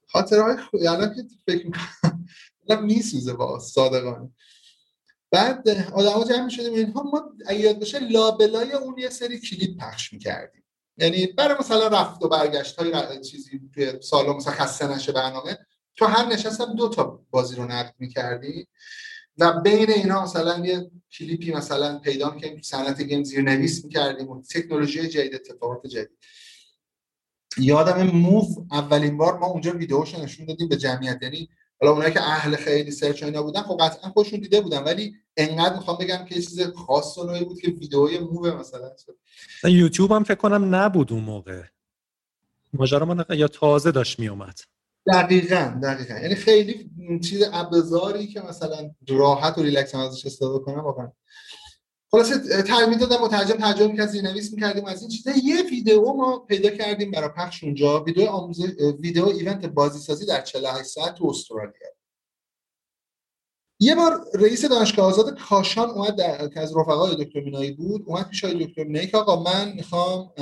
[0.07, 4.29] خاطرهای الان که فکر می‌کنم میسوزه با صادقانه
[5.31, 7.03] بعد آدما جمع می‌شدیم اینها.
[7.03, 10.62] ما اگه یاد باشه لابلای اون یه سری کلید پخش می‌کردیم.
[10.97, 15.57] یعنی برای مثلا رفت و برگشت های چیزی توی سالن مثلا خسته نشه برنامه
[15.95, 18.67] تو هر نشستم دو تا بازی رو نقد می‌کردی
[19.37, 24.29] و بین اینا مثلا یه کلیپی مثلا پیدا می‌کنیم تو صنعت گیم زیر نویس می‌کردیم
[24.29, 26.17] و تکنولوژی جدید اتفاقات جدید.
[27.57, 31.19] یادم Move اولین بار ما اونجا ویدیوش نشون دادیم به جمعیت.
[31.21, 31.49] یعنی
[31.83, 35.75] حالا اونایی که اهل خیلی سرچ اینا بودن خب قطعا خودشون دیده بودن ولی انقدر
[35.75, 38.91] می‌خوام بگم که چیز خاص و نوعی بود که ویدئوی Move مثلا.
[39.63, 41.63] یوتیوب هم فکر کنم نبود اون موقع.
[42.73, 44.59] ماجرا ما یا تازه داشت میومد
[45.13, 46.13] دقیقا دقیقا.
[46.13, 46.91] یعنی خیلی
[47.23, 51.11] چیز ابزاری که مثلا راحت و ریلکس ازش استفاده کنم واقعا.
[52.13, 55.31] خلاصه تعمید دادم مترجم ترجمه می‌کرد زیرنویس می‌کردیم از این چیزا.
[55.43, 58.03] یه ویدیو ما پیدا کردیم برای پخش اونجا.
[58.03, 61.71] ویدیو آموزش ویدیو event بازی سازی در 48 ساعت تو استرالیا.
[63.79, 66.47] یه بار رئیس دانشگاه آزاد کاشان اومد در...
[66.47, 70.33] که از رفقای دکتر مینایی بود اومد پیش دکتر مینایی که آقا من می‌خوام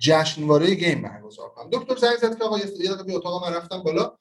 [0.00, 1.70] جشنواره game برگزار کنم.
[1.72, 4.18] دکتر زنگ زد که آقا یه دقیقه اتاق من رفتم بالا.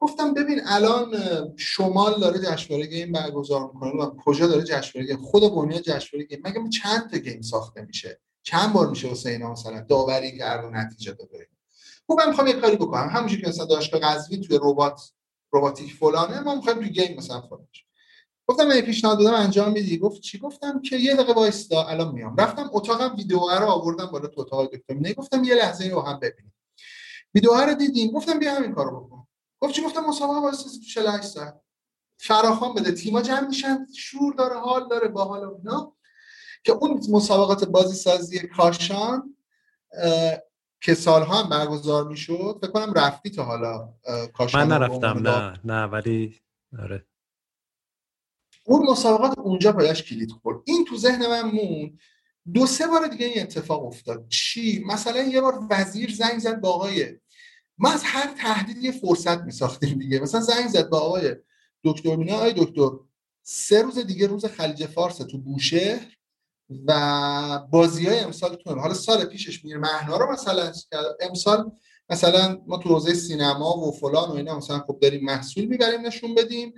[0.00, 1.14] گفتم ببین الان
[1.56, 3.90] شمال داره جشنواره game برگزار می‌کنه.
[3.90, 6.40] و کجا داره جشنواره game؟ خود بنیاد جشنواره game.
[6.44, 11.12] مگه چند تا game ساخته میشه؟ چند بار میشه اینا مثلا داوری کرد و نتیجه
[11.12, 11.48] داده؟
[12.06, 13.08] خب من می‌خوام یه کاری بکنم.
[13.08, 15.00] همونجوری که مثلا دانشگاه قزوین توی ربات
[15.52, 17.68] رباتیک فلانه ما می‌خوایم تو گیم مثلا فلان
[18.46, 22.36] گفتم من پیشنهاد دادم انجام میدی؟ گفت چی؟ گفتم که یه دقیقه وایستا الان میام.
[22.36, 26.54] رفتم اتاقم ویدیو رو آوردم بالا تو اتاق دکتر گفتم یه لحظه رو هم ببینیم.
[27.34, 28.10] ویدیو رو دیدیم.
[28.10, 29.19] گفتم بیا همین کارو بکن.
[29.60, 31.60] گفت چی؟ گفتم مسابقه واسه 48 ساعت
[32.18, 32.92] فراخوان بده.
[32.92, 33.86] تیما جمع میشن.
[33.96, 35.96] شور داره حال داره باحال و اینا
[36.64, 39.36] که اون مسابقات بازی سازی کاشان
[40.80, 43.94] که سالها هم برگزار می‌شد فکر کنم رفتی تا حالا
[44.34, 46.40] کاشان من نرفتم نه نه ولی
[46.82, 47.06] آره.
[48.64, 50.62] اون مسابقات اونجا پایش کلید خورد.
[50.64, 51.98] این تو ذهن من مون
[52.54, 54.28] دو سه بار دیگه این اتفاق افتاد.
[54.28, 57.18] چی؟ مثلا یه بار وزیر زنگ زد با آقای
[57.80, 60.20] ما از هر تهدید یه فرصت می ساختیم دیگه.
[60.20, 61.36] مثلا زنگ زد با آقای
[61.84, 62.90] دکتر مینا آقای دکتر
[63.42, 66.16] سه روز دیگه روز خلیج فارس تو بوشهر
[66.86, 70.72] و بازی های امسال تو حالا سال پیشش میر مهنا رو مثلا
[71.20, 71.72] امسال
[72.10, 76.34] مثلا ما تو حوزه سینما و فلان و اینا مثلا خب داریم محصول می‌بریم نشون
[76.34, 76.74] بدیم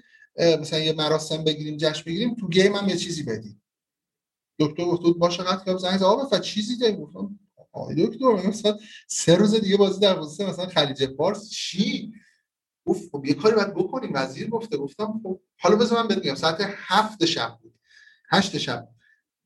[0.60, 3.62] مثلا یه مراسم بگیریم جشن بگیریم تو گیم هم یه چیزی بدیم.
[4.58, 5.98] دکتر گفت باشه قد که زنگ
[6.30, 7.38] زد چیزی داریم؟ گفتم
[7.98, 12.12] دکتر مثلا سه روز دیگه بازی در حوزه مثلا خلیج فارس چی؟
[12.86, 16.56] گفت خب یه کاری باید بکنیم وزیر گفته گفتم خب حالا بذار من بگم ساعت
[16.76, 17.74] هفت شب بود
[18.30, 18.88] هشت شب.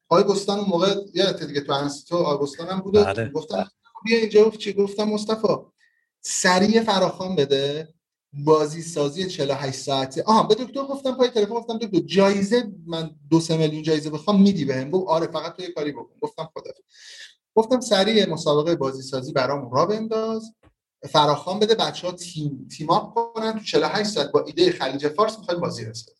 [0.08, 3.28] آقای گستان اون موقع یادت دیگه تو آقای گستان هم بود بله.
[3.28, 3.70] گفتم
[4.04, 5.48] بیا اینجا چی؟ گفتم مصطفی
[6.20, 7.94] سریع فراخوان بده
[8.44, 10.22] بازی سازی 48 ساعته.
[10.22, 14.42] آها به دکتر گفتم پای تلفن گفتم دکتر جایزه من دو سه میلیون جایزه بخوام
[14.42, 16.14] میدی بهم؟ گفت آره فقط تو یه کاری بکن.
[16.20, 16.70] گفتم خدا
[17.56, 20.54] گفتم سریع مسابقه بازی سازی برامون را بنداز.
[21.10, 23.52] فراخوان بده بچه ها تیم تیم اپ کنن.
[23.52, 26.12] تو 48 ساعت با ایده خلیج فارس می‌خوایم بازی رسد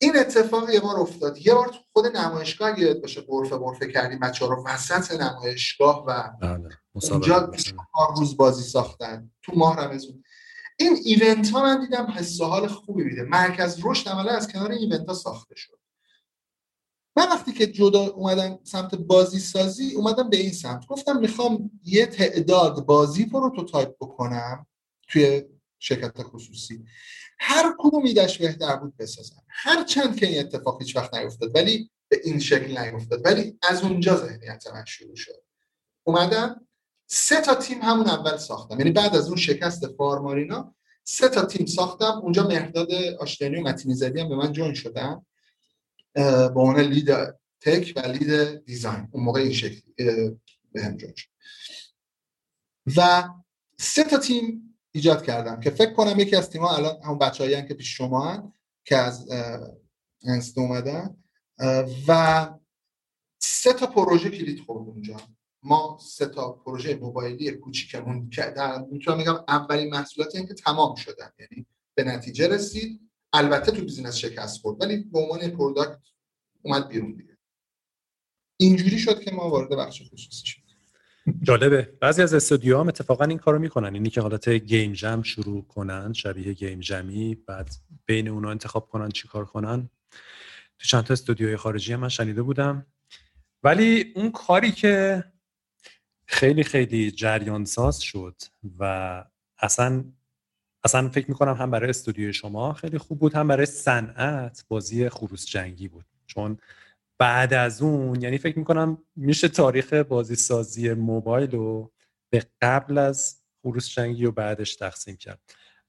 [0.00, 1.46] این اتفاق یه بار افتاد.
[1.46, 6.04] یه بار تو خود نمایشگاه یاد باشه غرفه غرفه کردیم بچه ها رو وسط نمایشگاه
[6.06, 6.68] و بله،
[7.10, 10.24] اونجا چهار روز بازی ساختن تو ماه رمزون
[10.78, 13.22] این event ها من دیدم حس حال خوبی میده.
[13.22, 15.77] مرکز رشد عملا از کنار event ها ساخته شد.
[17.18, 20.86] من وقتی که جدا اومدم سمت بازی سازی اومدم به این سمت.
[20.86, 24.66] گفتم می‌خوام یه تعداد بازی prototype بکنم
[25.08, 25.42] توی
[25.78, 26.84] شرکت خصوصی.
[27.38, 29.42] هر کدوم ایدش بهتر بود بسازم.
[29.48, 33.20] هر چند که این اتفاق هیچ وقت نیفتاد ولی به این شکل نیفتاد.
[33.24, 35.42] ولی از اونجا ذهنیت من شروع شد.
[36.04, 36.66] اومدم
[37.06, 38.78] سه تا تیم همون اول ساختم.
[38.78, 42.20] یعنی بعد از اون شکست فارمارینا سه تا تیم ساختم.
[42.22, 42.88] اونجا مهداد
[43.20, 45.26] آشتینی و متینی زدی هم به من جوین شدن.
[46.24, 47.10] به عنوان لید
[47.60, 49.80] تک و لید دیزاین اون موقع این شکل
[50.72, 51.28] به هم join شد.
[52.96, 53.28] و
[53.78, 57.74] سه تا تیم ایجاد کردم که فکر کنم یکی از تیم‌ها الان همون بچه‌ای که
[57.74, 58.52] پیش شما هن
[58.84, 59.28] که از
[60.24, 61.16] انست اومدن.
[62.08, 62.48] و
[63.38, 65.16] سه تا پروژه کلید خورد اونجا.
[65.62, 68.54] ما سه تا پروژه موبایلی کوچیکمون که
[68.90, 71.30] می‌تونم بگم اولین محصولاتی که تمام شدن.
[71.38, 73.07] یعنی به نتیجه رسید.
[73.32, 75.98] البته تو بیزینس شکست خورد ولی به عنوان product
[76.62, 77.38] اومد بیرون دیگه.
[78.56, 80.60] اینجوری شد که ما وارد بخش خصوصی شد
[81.42, 81.82] جالبه.
[82.00, 83.94] بعضی از استودیوها هم اتفاقا این کارو می‌کنن.
[83.94, 87.74] اینی که حالت گیم جم شروع کنن شبیه گیم جمی بعد
[88.06, 89.90] بین اونا انتخاب کنن چیکار کنن.
[90.78, 92.86] تو چند تا استودیوهای خارجی هم من شنیده بودم.
[93.62, 95.24] ولی اون کاری که
[96.26, 98.36] خیلی خیلی جریان ساز شد
[98.78, 99.24] و
[99.58, 100.04] اصلا
[100.88, 105.46] اصلا فکر می‌کنم هم برای استودیوی شما خیلی خوب بود هم برای صنعت بازی خروس
[105.46, 106.04] جنگی بود.
[106.26, 106.58] چون
[107.18, 111.92] بعد از اون یعنی فکر می‌کنم میشه تاریخ بازی سازی موبایل رو
[112.30, 115.40] به قبل از خروس جنگی و بعدش تقسیم کرد.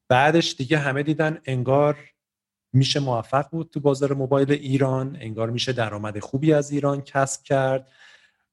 [0.10, 1.98] بعدش دیگه همه دیدن انگار
[2.74, 7.92] میشه موفق بود تو بازار موبایل ایران انگار میشه درآمد خوبی از ایران کسب کرد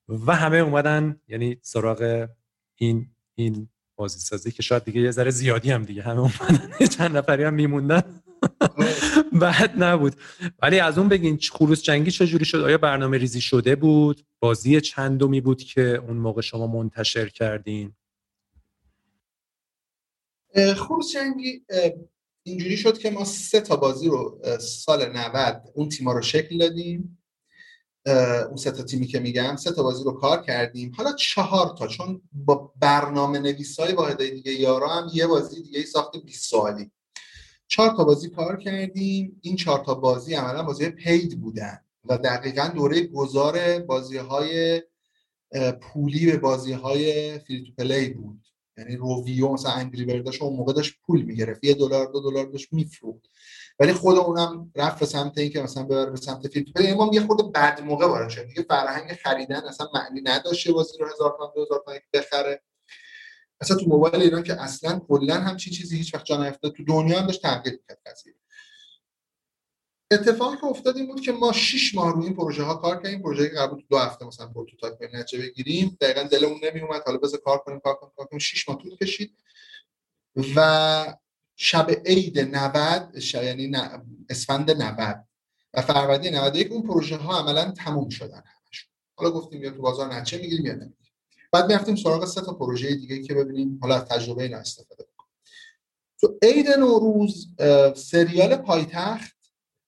[0.08, 2.28] و همه اومدن یعنی سراغ
[2.76, 6.86] این این بازی سازی که شاید دیگه یه ذره زیادی هم دیگه همه اومدن.
[6.96, 8.02] چند نفری هم میموندن.
[9.42, 10.14] بعد نبود.
[10.62, 15.40] ولی از اون بگین خروس جنگی چجوری شد؟ آیا برنامه ریزی شده بود؟ بازی چندمی
[15.40, 17.92] بود که اون موقع شما منتشر کردین؟
[20.76, 21.64] خروس جنگی
[22.42, 27.18] اینجوری شد که ما سه تا بازی رو سال 90 اون تیما رو شکل دادیم.
[28.48, 30.92] اون سه تا تیمی که میگم سه تا بازی رو کار کردیم.
[30.96, 36.16] حالا چهار تا چون با برنامه نویسای واحدهای دیگه یارا هم یه بازی دیگه ساخت
[36.16, 36.90] 20 سالی
[37.68, 39.40] چهار تا بازی کار کردیم.
[39.42, 44.82] این چهار تا بازی عملا بازی paid بودن و دقیقا دوره گذار بازی های
[45.80, 48.40] پولی به بازی های free to play بود.
[48.78, 51.64] یعنی Rovio مثلا Angry Birds اون موقع داشت پول می‌گرفت.
[51.64, 53.30] یه دلار دو دلار داشت میفروخت.
[53.78, 57.10] ولی خود اونم رفت به سمت اینکه مثلا ببره به سمت free to play ما
[57.12, 58.46] یه خورده بعد موقع وارد شد.
[58.46, 62.62] دیگه فرهنگ خریدن اصلا معنی نداشت بازی رو هزار تومان 2000 تومان بخره.
[63.60, 66.72] اصلا تو موبایل ایران که اصلا کلا هم چی چیزی هیچ وقت جا نیفتاد.
[66.72, 68.34] تو دنیا هم داشت تغییر می‌کرد قضیه.
[70.12, 73.22] اتفاقی که افتاد این بود که ما 6 ماه روی این پروژه ها کار کردیم.
[73.22, 75.96] پروژه که قبول دو هفته مثلا prototype نتیجه بگیریم.
[76.00, 78.38] دقیقا دلمون نمی اومد حالا بذار کار کنیم کار کنیم کار کنیم.
[78.38, 79.38] 6 ماه طول کشید.
[80.56, 81.16] و
[81.56, 83.76] شب عید 90 یعنی
[84.28, 85.24] اسفند 90
[85.74, 88.90] و فروردین 91 اون پروژه ها عملا تموم شدن همشون.
[89.16, 91.12] حالا گفتیم یا تو بازار نچه می‌گیریم یا نمی‌گیریم.
[91.52, 95.30] بعد می‌رفتیم سراغ سه تا پروژه دیگه که ببینیم حالا از تجربه اینا استفاده کنیم
[96.20, 97.48] تو عید نوروز
[97.96, 99.36] سریال پایتخت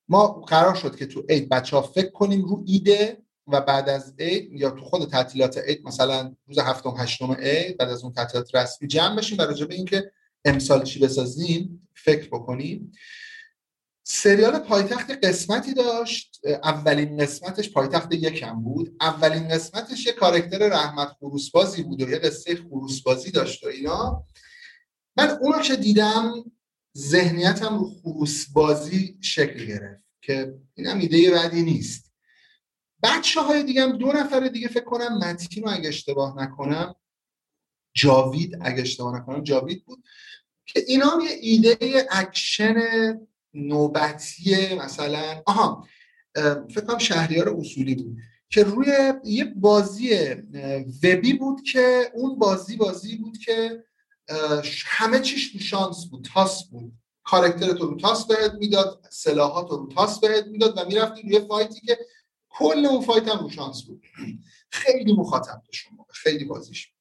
[0.09, 4.15] ما قرار شد که تو عید بچه ها فکر کنیم رو ایده و بعد از
[4.19, 8.55] عید یا تو خود تعطیلات عید مثلا روز هفتم هشتم عید بعد از اون تعطیلات
[8.55, 10.13] رسمی جمع بشیم و راجع به اینکه
[10.45, 12.93] امسال چی بسازیم؟ فکر بکنیم.
[14.03, 16.41] سریال پایتخت قسمتی داشت.
[16.63, 18.97] اولین قسمتش پایتخت یکم بود.
[19.01, 24.25] اولین قسمتش یه کارکتر رحمت خروسبازی بود و یه قصه خروسبازی داشت و اینا.
[25.17, 26.33] من اونو که دیدم
[26.97, 32.13] ذهنیتم رو خروسبازی شکل گرفت که اینم ایده بعدی نیست.
[33.03, 36.95] بچه های دیگه هم دو نفر دیگه فکر کنم متین رو اگه اشتباه نکنم
[37.95, 40.05] جاوید اگه اشتباه نکنم جاوید بود.
[40.69, 42.75] که اینا هم یه ایده اکشن
[43.55, 45.89] نوبتی مثلا آها
[46.71, 48.17] فکر کنم شهریار اصولی بود
[48.51, 50.35] که روی یه بازی
[51.03, 53.85] وبی بود که اون بازی بازی بود که
[54.87, 56.93] همه چیش رو شانس بود تاس بود.
[57.25, 61.81] کارکتر تو رو تاس بهت می‌داد سلاحات رو تاس بهت می‌داد و می‌رفتی روی فایتی
[61.81, 61.99] که
[62.49, 64.03] کل اون فایت هم رو شانس بود.
[64.71, 66.93] خیلی مخاطب داشت خیلی بازیش.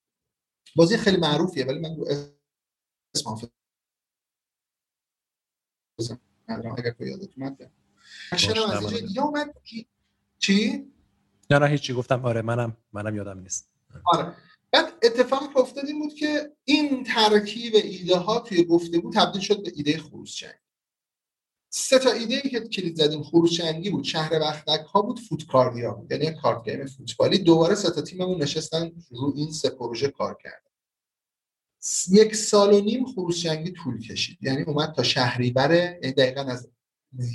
[0.76, 2.08] بازی خیلی معروفیه ولی من رو
[3.16, 3.36] اسم
[6.48, 7.72] اگر تو یادت اومد
[9.18, 9.56] اومد.
[10.40, 10.86] چی؟
[11.52, 11.94] نه نه هیچی.
[11.94, 13.70] گفتم آره منم منم یادم نیست.
[14.06, 14.34] آره.
[14.72, 19.64] بعد اتفاقی که افتاد این بود که این ترکیب ایده ها توی گفتگو تبدیل شد
[19.64, 20.54] به ایده خروس جنگ
[21.70, 24.04] سه تا ایده ای که کلید زدیم خروس جنگی بود.
[24.04, 26.12] شهر وقتک ها بود فوتکاردیا بود.
[26.12, 27.38] یعنی کارت گیم فوتبالی.
[27.38, 30.67] دوباره سه تا تیممون نشستن رو این سه پروژه کار کرد
[32.10, 34.38] یک سال و نیم خروس جنگی طول کشید.
[34.42, 36.70] یعنی اومد تا شهریور یعنی دقیقا از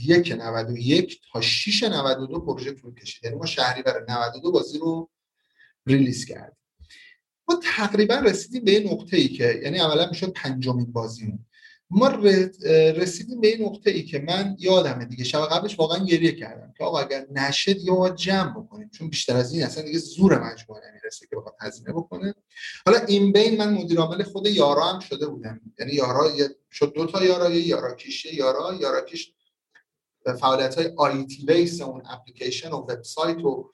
[0.05, 3.25] یک 91 تا 6 92 پروژه طول کشید.
[3.25, 5.11] یعنی ما شهریور 92 بازی رو
[5.87, 6.57] ریلیز کردیم.
[7.49, 11.39] ما تقریبا رسیدیم به یه نقطه ای که یعنی عملا می‌شد پنجمین بازی
[11.95, 12.09] ما
[12.97, 15.25] رسیدیم به این نقطه ای که من یادمه دیگه.
[15.25, 18.91] شب قبلش واقعا گریه کردم که آقا اگر نشه دیگه ما جمع بکنیم.
[18.91, 22.35] چون بیشتر از این اصلا دیگه زور مجموعه نمی‌رسه که بخواد هزینه بکنه.
[22.87, 25.61] حالا این بین من مدیر عامل خود یارا هم شده بودم.
[25.79, 26.31] یعنی یارا
[26.71, 29.33] شد دو تا یارا یه یارا کیش یارا یارا کیش
[30.41, 33.73] فعالیت های آیتی بیس اون اپلیکیشن و وبسایت و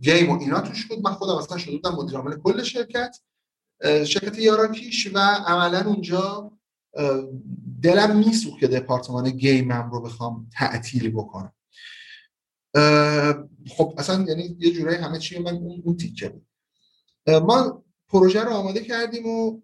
[0.00, 0.98] گیم و اینا توش بود.
[1.04, 3.16] من خودم اصلا شده بودم مدیر عامل کل شرکت.
[3.84, 6.52] شرکت یاراکیش و عملا اونجا
[7.82, 11.52] دلم میسوخت که دپارتمان گیمم رو بخوام تعطیل بکنم.
[13.68, 16.46] خب اصلا یعنی یه جورایی همه چی من اون, تیکه بود.
[17.26, 19.60] ما پروژه رو آماده کردیم و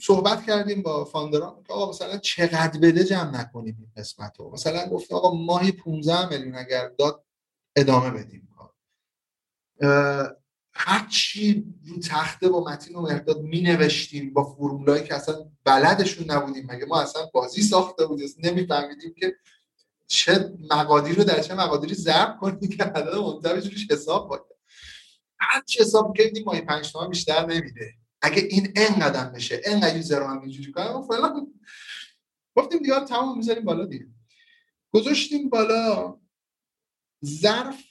[0.00, 4.52] صحبت کردیم با فاندران که آقا مثلا چقدر بده جمع نکنیم این قسمت رو.
[4.52, 7.24] مثلا گفتم آقا ماهی 15 میلیون اگر داد
[7.76, 8.72] ادامه بدیم کار.
[10.72, 16.30] هر چی رو تخته با متین و مرداد می نوشتیم با فرمولایی که اصلا بلدشون
[16.30, 18.28] نبودیم مگه؟ ما اصلا بازی ساخته بودیم.
[18.38, 19.36] نمیفهمیدیم که
[20.06, 24.42] چه مقادیر رو در چه مقادیری ضرب کنیم که عدد منتبش روش حساب باید
[25.40, 27.94] هر چی حساب کردیم ماهی پنج تومن بیشتر نمیده.
[28.22, 31.46] اگه این انقدر بشه انقدر یوزر هم اینجوری کنم فعلا
[32.56, 34.06] گفتیم دیگه تمام می‌ذاریم بالا دیگه.
[34.92, 36.18] گذاشتیم بالا
[37.24, 37.84] ظرف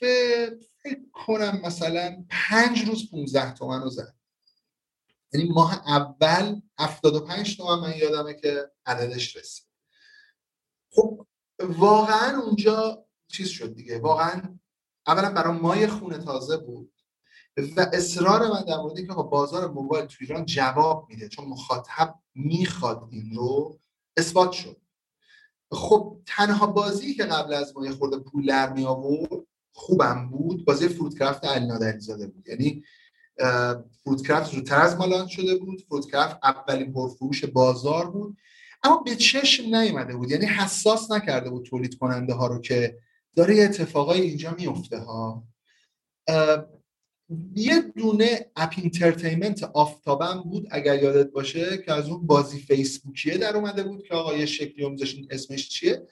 [0.82, 4.17] فکر کنم مثلا پنج روز 15 تومن رو زد.
[5.32, 9.66] یعنی ماه اول 75 تومن من یادمه که عددش رسید.
[10.92, 11.26] خب
[11.60, 13.98] واقعا اونجا چیز شد دیگه.
[13.98, 14.58] واقعا
[15.06, 16.92] اولا برای مای خونه تازه بود
[17.76, 23.08] و اصرار من در موردی که بازار موبایل تو ایران جواب میده چون مخاطب می‌خواد
[23.10, 23.80] این رو
[24.16, 24.76] اثبات شد.
[25.72, 30.64] خب تنها بازی که قبل از ما یه خورده پول در می آورد خوبم بود.
[30.64, 32.48] بازی فروتکرافت علی نادری زاده بود.
[32.48, 32.84] یعنی
[34.04, 35.82] فروتکرافت زودتر از ما شده بود.
[35.88, 38.36] فروتکرافت اولین پرفروش بازار بود.
[38.82, 40.30] اما به چشم نیومده بود.
[40.30, 42.98] یعنی حساس نکرده بود تولید کننده ها رو که
[43.36, 45.44] داره یه اتفاقای اینجا میفته ها.
[47.54, 53.56] یه دونه اپ اینترتینمنت آفتابم بود اگر یادت باشه که از اون بازی فیسبوکیه در
[53.56, 54.96] اومده بود که آقا یه شکلی هم
[55.30, 56.06] اسمش چیه؟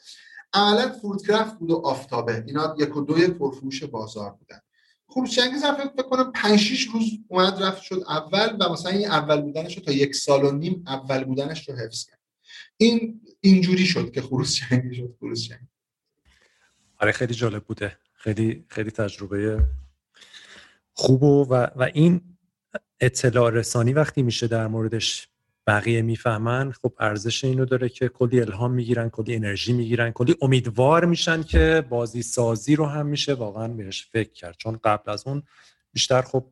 [0.53, 2.45] عملا فروتکرافت بود و آفتابه.
[2.47, 4.61] اینا یک و دوی پرفروش بازار بودن.
[5.09, 9.07] خب جنگ ظرف فکر کنم 5 6 روز اومد رفت شد اول و مثلا این
[9.07, 12.19] اول بودنش رو تا یک سال و نیم اول بودنش رو حفظ کرد.
[12.77, 15.69] این اینجوری شد که خروس جنگی شد خروس جنگی
[17.01, 17.99] آره خیلی جالب بوده.
[18.15, 19.67] خیلی خیلی تجربه
[20.93, 22.21] خوب و, و این
[23.01, 25.29] اطلاع رسانی وقتی میشه در موردش
[25.67, 26.73] بقیه می‌فهمن.
[26.73, 31.85] خب ارزش اینو داره که کلی الهام می‌گیرن کلی انرژی می‌گیرن کلی امیدوار میشن که
[31.89, 33.35] بازی سازی رو هم میشه.
[33.35, 34.57] واقعا بهش فکر کرد.
[34.59, 35.43] چون قبل از اون
[35.93, 36.47] بیشتر خب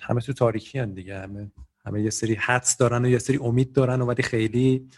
[0.00, 1.18] همه تو تاریکی هن دیگه.
[1.18, 1.50] همه
[1.86, 4.88] همه یه سری حدس دارن و یه سری امید دارن و ولی خیلی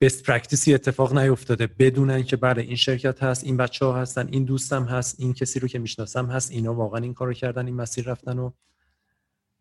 [0.00, 1.66] best practice ی اتفاق نیفتاده.
[1.66, 5.60] بدونن که بله این شرکت هست این بچه ها هستن این دوستم هست این کسی
[5.60, 6.50] رو که می‌شناسم هست.
[6.52, 8.50] اینا واقعا این کارو کردن این مسیر رفتن و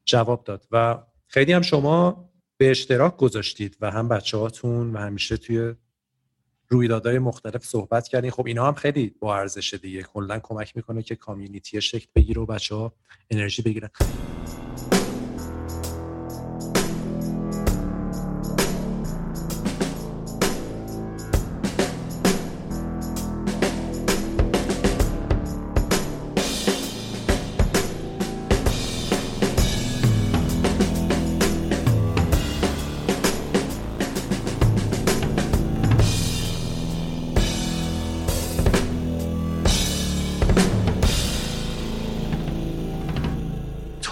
[0.05, 0.68] جواب داد.
[0.72, 0.97] و
[1.28, 2.31] خیلی هم شما
[2.62, 5.74] به اشتراک گذاشتید و هم بچه هاتون و همیشه توی
[6.68, 8.32] رویدادهای مختلف صحبت کردین.
[8.32, 10.03] خب اینا هم خیلی با ارزش دیگه.
[10.03, 12.93] کلا کمک می‌کنه که community شکل بگیره و بچه ها
[13.30, 13.89] انرژی بگیرن.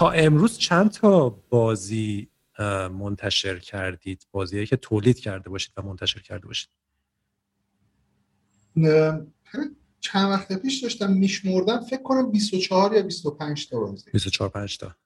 [0.00, 2.30] تا امروز چند تا بازی
[2.92, 6.70] منتشر کردید؟ بازیهایی که تولید کرده باشید و منتشر کرده باشید.
[10.00, 14.10] چند وقت پیش داشتم میشمردم فکر کنم 24 یا 25 تا بازی.
[14.10, 14.96] 24 5 تا.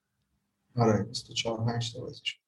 [0.77, 2.39] آره 24 5 تا بازی شد.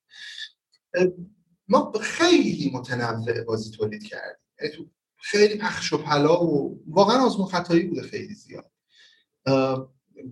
[1.69, 4.45] ما خیلی متنوع بازی تولید کردیم.
[4.63, 8.71] یعنی خیلی پخش و پلا و واقعا آزمون خطایی بوده خیلی زیاد.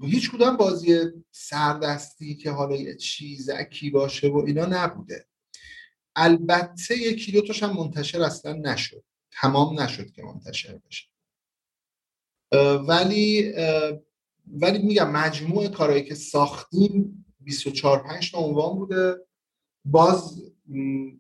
[0.03, 5.27] هیچ کدام بازی سردستی که حالا یه چیزکی باشه و اینا نبوده.
[6.17, 9.05] البته یکی دو تاش هم منتشر اصلا نشد.
[9.31, 11.09] تمام نشد که منتشر بشه.
[12.89, 13.53] ولی
[14.47, 19.17] ولی میگم مجموع کارهایی که ساختیم 24 5 تا عنوان بوده.
[19.85, 20.43] باز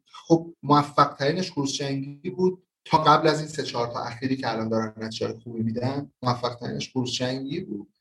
[0.06, 2.62] خب موفق ترینش جنگی بود.
[2.84, 6.54] تا قبل از این سه چهار تا اخیری که الان دارن نتیجه خوبی میدن موفق
[6.54, 7.93] ترینش جنگی بود.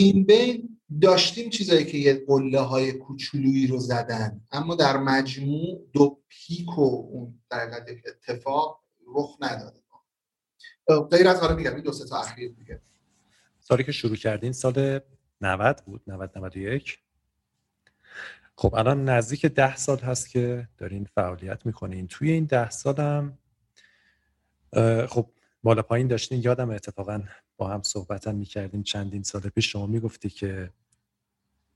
[0.00, 4.40] این بین داشتیم چیزایی که یه قله های کوچولویی رو زدن.
[4.52, 7.70] اما در مجموع دو پیک و اون در
[8.06, 8.80] اتفاق
[9.14, 9.78] رخ نداده.
[11.10, 12.80] غیر از حالا میگم دو سه تا اخیر دیگه.
[13.60, 15.00] سالی که شروع کردین سال
[15.40, 16.98] 90 بود 90 91
[18.56, 22.06] خب الان نزدیک ده سال هست که دارین فعالیت می‌کنین.
[22.06, 23.38] توی این ده سال هم
[25.06, 25.30] خب
[25.62, 27.22] بالا پایین داشتین یادم اتفاقا
[27.56, 29.72] با هم صحبت هم می‌کردیم چندین سال پیش.
[29.72, 30.72] شما می‌گفتی که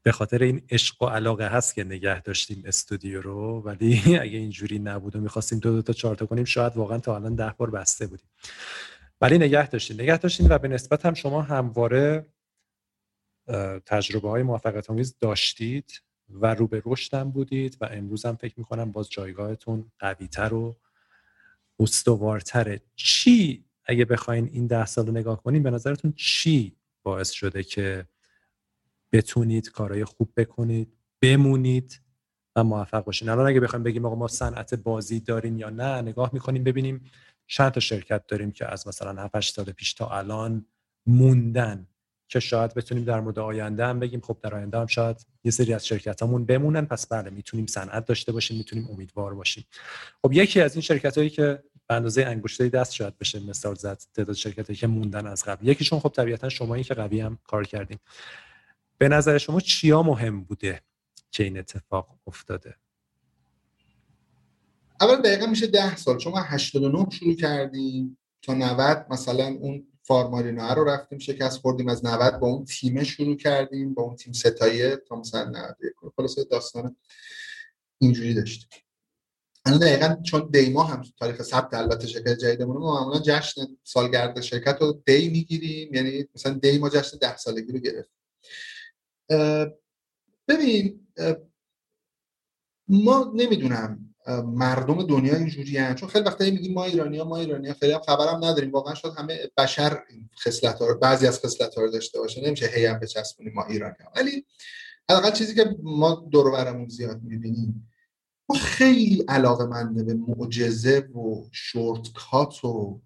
[0.02, 4.78] به خاطر این عشق و علاقه هست که نگه داشتیم استودیو رو ولی اگه اینجوری
[4.78, 8.06] نبود و می‌خواستیم دو دو تا چهار کنیم شاید واقعا تا الان ده بار بسته
[8.06, 8.28] بودیم.
[9.20, 12.26] ولی نگه داشتیم نگه داشتیم و به نسبت هم شما همواره
[13.86, 18.92] تجربه های موفقیت آمیز داشتید و رو به رشد بودید و امروز هم فکر می‌کنم
[18.92, 20.76] باز جایگاهتون قویتر و
[21.80, 27.62] استوارتره چی اگه بخواین این ده سال رو نگاه کنین به نظرتون چی باعث شده
[27.62, 28.06] که
[29.12, 32.00] بتونید کارهای خوب بکنید بمونید
[32.56, 36.30] و موفق باشین؟ الان اگه بخوایم بگیم آقا ما صنعت بازی داریم یا نه نگاه
[36.32, 37.10] می‌کنیم ببینیم
[37.46, 40.66] چند تا شرکت داریم که از مثلا 7 سال پیش تا الان
[41.06, 41.86] موندن.
[42.32, 45.74] که شاید بتونیم در مورد آینده هم بگیم خب در آینده هم شاید یه سری
[45.74, 49.64] از شرکت همون بمونن پس بله می‌تونیم صنعت داشته باشیم می‌تونیم امیدوار باشیم.
[50.22, 54.02] خب یکی از این شرکت هایی که به اندازه انگشتری دست شاید بشه مثال زد
[54.14, 55.68] تعداد شرکتی که موندن از قبل.
[55.68, 57.98] یکیشون خب طبیعتا شمایی که قوی هم کار کردیم.
[58.98, 60.80] به نظر شما چیا مهم بوده
[61.30, 62.76] که این اتفاق افتاده؟
[65.00, 66.18] اول دقیقا میشه ده سال.
[66.18, 72.04] چون ما 89 شروع کردیم تا 90 مثلا اون فارمارینا رو رفتیم شکست خوردیم از
[72.04, 76.96] 90 با اون تیم شروع کردیم با اون تیم ستایه تا مثلا 91 خلاصه داستان
[77.98, 78.68] اینجوری داشتیم.
[79.66, 84.76] الان دقیقا چون دیما هم تاریخ ثبت البته شرکت جدیدمون ما معمولا جشن سالگرد شرکت
[84.80, 88.10] رو دی می‌گیریم یعنی مثلا دی ما جشن ده سالگی رو گرفت.
[90.48, 91.08] ببین
[92.88, 94.11] ما نمی‌دونم
[94.44, 95.94] مردم دنیا اینجوری هم.
[95.94, 98.72] چون خیلی وقتا میگیم ما ایرانی ها ما ایرانی ها خیلی هم خبرم نداریم.
[98.72, 100.02] واقعا شاید همه بشر
[100.44, 102.46] خصلت ها بعضی از خصلت رو داشته باشه.
[102.46, 104.46] نمیشه هی هم بچسبونیم ما ایرانی ها ولی
[105.10, 107.88] حداقل چیزی که ما دور زیاد می‌بینیم
[108.48, 113.00] ما خیلی علاقه منده به معجزه و shortcut و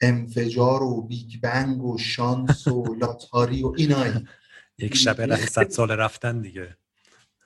[0.00, 4.26] انفجار و big bang و شانس و لاتاری و اینایی.
[4.78, 6.76] یک شبه صد سال رفتن دیگه.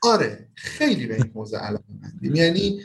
[0.03, 2.35] آره خیلی به این موضوع علاقه مندیم.
[2.35, 2.83] یعنی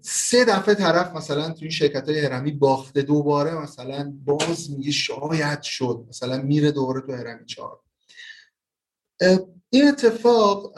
[0.00, 6.06] سه دفعه طرف مثلا توی شرکت های هرمی باخته دوباره مثلا باز میگه شاید شد
[6.08, 7.80] مثلا میره دوباره تو هرمی چهار.
[9.70, 10.72] این اتفاق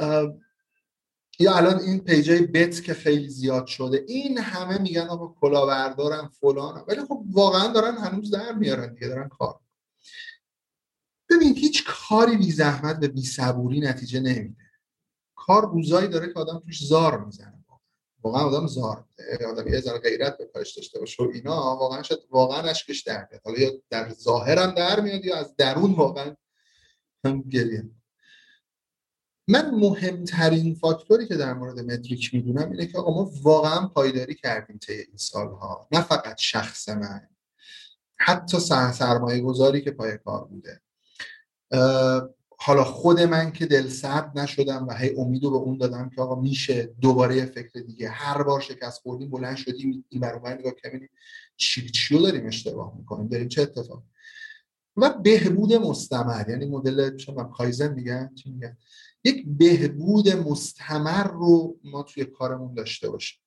[1.38, 6.84] یا الان این پیجای بت که خیلی زیاد شده این همه میگن آقا کلاوردارن فلان
[6.88, 9.60] ولی خب واقعا دارن هنوز در میارن دیگه دارن کار
[11.30, 14.69] ببین هیچ کاری بی زحمت به بی صبوری نتیجه نمیده.
[15.46, 17.64] کار روزایی داره که آدم توش زار می‌زنه.
[18.22, 19.04] واقعا آدم زار
[19.48, 23.28] آدم یه ذره غیرت به کارش داشته باشه و اینا واقعا شد واقعا اشکش در
[23.30, 23.42] میاد.
[23.44, 26.36] حالا یا در ظاهرم در میاد یا از درون واقعا
[27.24, 27.90] هم گریه
[29.48, 34.78] من مهمترین فاکتوری که در مورد مدریک می‌دونم اینه که آقا ما واقعا پایداری کردیم
[34.78, 35.88] طی این سالها.
[35.92, 37.28] نه فقط شخص من
[38.16, 40.80] حتی سرمایه گذاری که پای کار بوده.
[42.62, 46.20] حالا خود من که دل سرد نشدم و هی امید رو به اون دادم که
[46.20, 48.08] آقا میشه دوباره فکر دیگه.
[48.08, 51.10] هر بار شکست خوردیم بلند شدیم این برابر نگاه کنیم
[51.56, 54.02] چی چی داریم اشتباه می‌کنیم داریم چه اتفاق.
[54.96, 58.76] و بهبود مستمر یعنی مدل شما کایزن میگن چی میگن؟
[59.24, 63.40] یک بهبود مستمر رو ما توی کارمون داشته باشیم.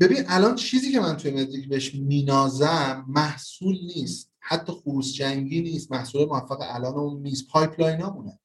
[0.00, 4.33] ببین الان چیزی که من توی مدریک بهش مینازم محصول نیست.
[4.46, 7.48] حتی خروس جنگی نیست محصول موفق الان اون نیست.
[7.48, 8.38] pipeline همونه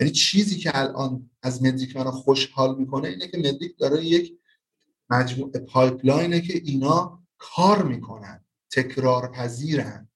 [0.00, 4.38] یعنی چیزی که الان از مدریک منو خوشحال می‌کنه اینه که مدریک داره یک
[5.10, 10.08] مجموعه pipeline ه که اینا کار می‌کنن تکرار پذیرن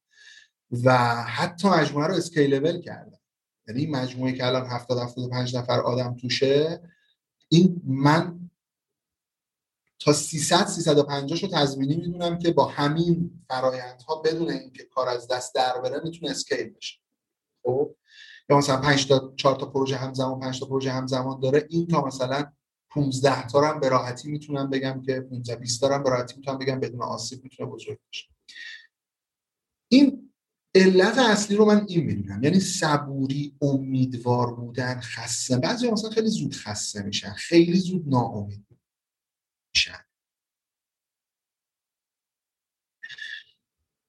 [0.83, 3.17] و حتی مجموعه رو scalable کردن.
[3.67, 6.81] یعنی مجموعه که الان 70 75 نفر آدم توشه
[7.49, 8.44] این من
[9.99, 15.55] تا 300 350 رو تضمینی می‌دونم که با همین فرایندها بدون اینکه کار از دست
[15.55, 16.99] در بره می‌تونه scale بشه.
[17.63, 17.95] خب؟
[18.49, 22.05] یا مثلا 5 تا 4 تا پروژه همزمان 5 تا پروژه همزمان داره این تا
[22.05, 22.51] مثلا
[22.89, 26.57] 15 تا هم به راحتی می‌تونم بگم که 15 20 تا هم به راحتی می‌تونم
[26.57, 28.27] بگم بدون آسیب می‌تونه بزرگ بشه.
[29.91, 30.31] این
[30.75, 35.57] علت اصلی رو من این می‌دونم یعنی صبوری امیدوار بودن خسته.
[35.57, 38.65] بعضی مثلا خیلی زود خسته میشن خیلی زود ناامید
[39.75, 40.05] میشن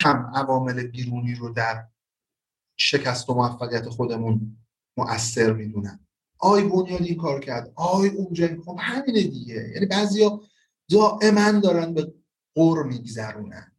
[0.06, 1.86] هم عوامل بیرونی رو در
[2.76, 4.56] شکست و موفقیت خودمون
[4.96, 6.06] مؤثر می‌دونن.
[6.38, 9.70] آی بنیاد این کار کرد آی اونجا خب همینه دیگه.
[9.74, 10.40] یعنی بعضیا
[10.90, 12.14] دائما دارن به
[12.54, 13.72] قر میگذرونن.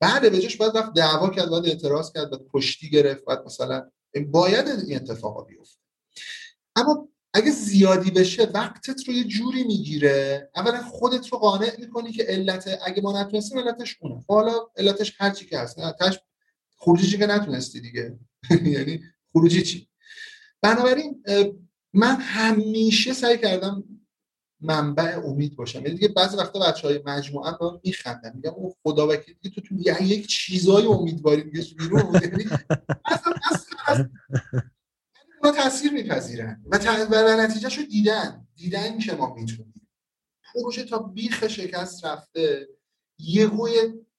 [0.00, 3.90] بعد به جاش باید رفت دعوا کرد باید اعتراض کرد باید پشتی گرفت باید مثلا
[4.30, 5.80] باید این اتفاقا بیفته.
[6.76, 10.50] اما اگه زیادی بشه وقتت رو یه جوری می‌گیره.
[10.56, 14.20] اولا خودت رو قانع می‌کنی که علت اگه ما نتونستیم علتش اونه.
[14.20, 15.76] خب حالا علتش هر چی که هست.
[16.00, 16.18] تش
[16.76, 18.18] خروجی که نتونستی دیگه.
[18.76, 19.88] یعنی خروجی چی؟
[20.62, 21.22] بنابراین
[21.92, 23.84] من همیشه سعی کردم
[24.60, 25.78] منبع امید باشم.
[25.78, 28.32] یعنی دیگه بعضی وقتا بچه های مجموعه به میخندن.
[28.34, 32.44] میگم او خدا وکیلی تو تو یک چیزای امیدواری میگه بیرون یعنی
[33.04, 34.10] اصلا اصلا
[35.52, 36.78] تاثیر میپذیرن و,
[37.10, 38.48] و نتیجه شو دیدن.
[38.54, 39.88] دیدن که ما می‌تونیم.
[40.54, 42.68] پروژه تا بیخ شکست رفته.
[43.18, 43.68] یهو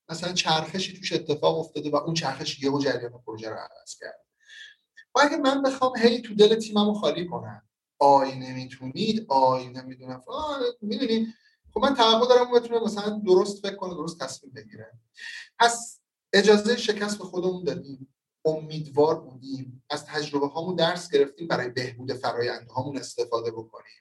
[0.10, 4.26] مثلا چرخشی توش اتفاق افتاده و اون چرخش یهو جریان پروژه رو عوض کرد.
[5.16, 7.62] و اگه من بخوام هی تو دل تیممو خالی کنم.
[8.00, 9.26] آی نمی‌تونید.
[9.30, 10.24] آی نمی‌دونم.
[10.82, 11.28] می‌دونید
[11.74, 14.92] خب من توقع دارم بتونه مثلا درست فکر کنه درست تصمیم بگیره.
[15.60, 16.00] پس
[16.34, 18.14] اجازه شکست به خودمون دادیم.
[18.46, 19.84] امیدوار بودیم.
[19.90, 23.94] از تجربه هامون درس گرفتیم برای بهبود فرایند هامون استفاده بکنیم.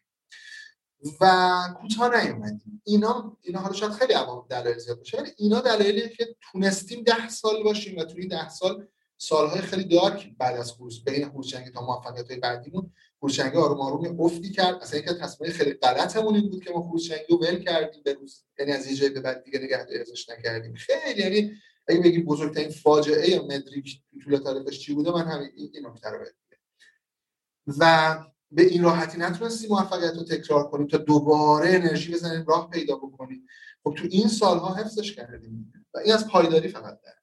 [1.21, 2.83] و کوتاه نیومدیم.
[2.85, 7.29] اینا اینا حالا شاید خیلی عوام دلایل زیاد باشه ولی اینا دلایلیه که تونستیم ده
[7.29, 11.57] سال باشیم و توی این ده سال سالهای خیلی دارک بعد از خروج بین خروج
[11.75, 14.83] تا موفقیت های بعدیمون خروج آروم آروم افتی کرد.
[14.83, 18.45] اصلا یک تصمیم خیلی غلطمون این بود که ما خروج رو ول کردیم به روز
[18.59, 20.05] یعنی از یه جایی به بعد دیگه نگهداری
[20.39, 20.75] نکردیم.
[20.75, 21.53] خیلی یعنی
[21.89, 26.25] اگه بگیم بزرگترین فاجعه مدریک طول تاریخش چی بوده من همین این نکته رو
[27.67, 32.97] و به این راحتی نتونستیم موفقیت رو تکرار کنیم تا دوباره انرژی بزنیم راه پیدا
[32.97, 33.47] بکنیم
[33.85, 35.73] خب تو این سالها حفظش کردیم.
[35.95, 37.17] و این از پایداری فقط داره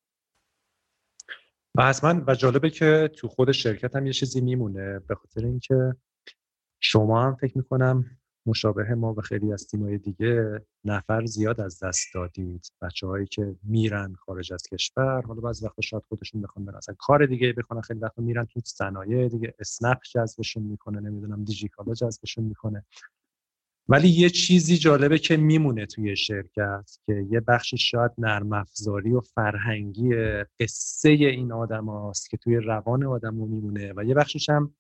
[1.79, 5.95] حتما و جالبه که تو خود شرکت هم یه چیزی میمونه به خاطر اینکه
[6.79, 8.05] شما هم فکر می‌کنم
[8.45, 12.71] مشابه ما و خیلی از تیمای دیگه نفر زیاد از دست دادید.
[12.81, 16.95] بچه هایی که میرن خارج از کشور حالا بعضی وقتا شاید خودشون بخوان برن اصلا
[16.99, 22.43] کار دیگه بخوان خیلی وقتا میرن تو صنایع دیگه اسنپ جذبشون می‌کنه نمی‌دونم دیجیکالا جذبشون
[22.43, 22.85] می‌کنه.
[23.87, 29.19] ولی یه چیزی جالبه که میمونه توی شرکت که یه بخشی شاید نرم افزاری و
[29.19, 30.09] فرهنگی
[30.59, 34.75] قصه این آدم که توی روان آدم میمونه و یه بخشش هم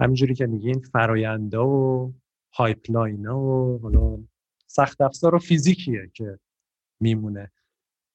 [0.00, 2.14] همینجوری که میگین فرایندا و
[2.56, 4.18] pipeline و حالا
[4.66, 6.38] سخت افزار و فیزیکیه که
[7.00, 7.52] میمونه.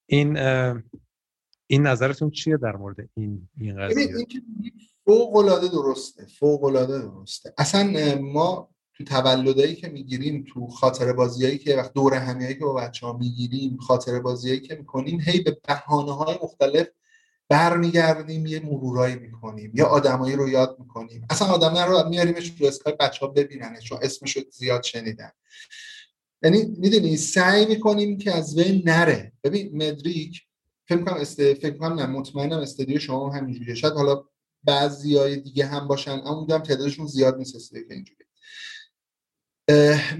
[0.05, 0.37] این
[1.67, 4.07] این نظرتون چیه در مورد این این قضیه؟
[5.05, 11.57] فوق العاده درسته فوق العاده درسته اصلا ما تو تولدایی که می‌گیریم تو خاطر بازیایی
[11.57, 15.57] که وقت دور همیایی که با بچه ها می‌گیریم خاطر بازیایی که می‌کنیم هی به
[15.67, 16.87] بهانه های مختلف
[17.51, 21.25] برمیگردیم یه مرورایی می‌کنیم یا آدمایی رو یاد می‌کنیم.
[21.29, 25.31] اصلا آدم رو میاریمش تو اسکایپ بچه ها ببیننش چون اسمش رو زیاد شنیدن.
[26.43, 29.31] یعنی می‌دونی سعی می‌کنیم که از وی نره.
[29.43, 30.41] ببین مدریک
[30.87, 33.75] فکر کنم است فکر کنم نه مطمئنم استودیو شما هم همینجوریه.
[33.75, 34.23] شاید حالا
[34.63, 38.25] بعضی های دیگه هم باشن اما هم تعدادشون زیاد نیست که اینجوری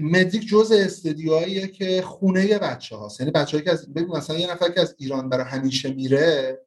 [0.00, 4.70] مدیک جز استدیوهاییه که خونه بچه هاست یعنی بچه که از ببین مثلا یه نفر
[4.70, 6.58] که از ایران برای همیشه میره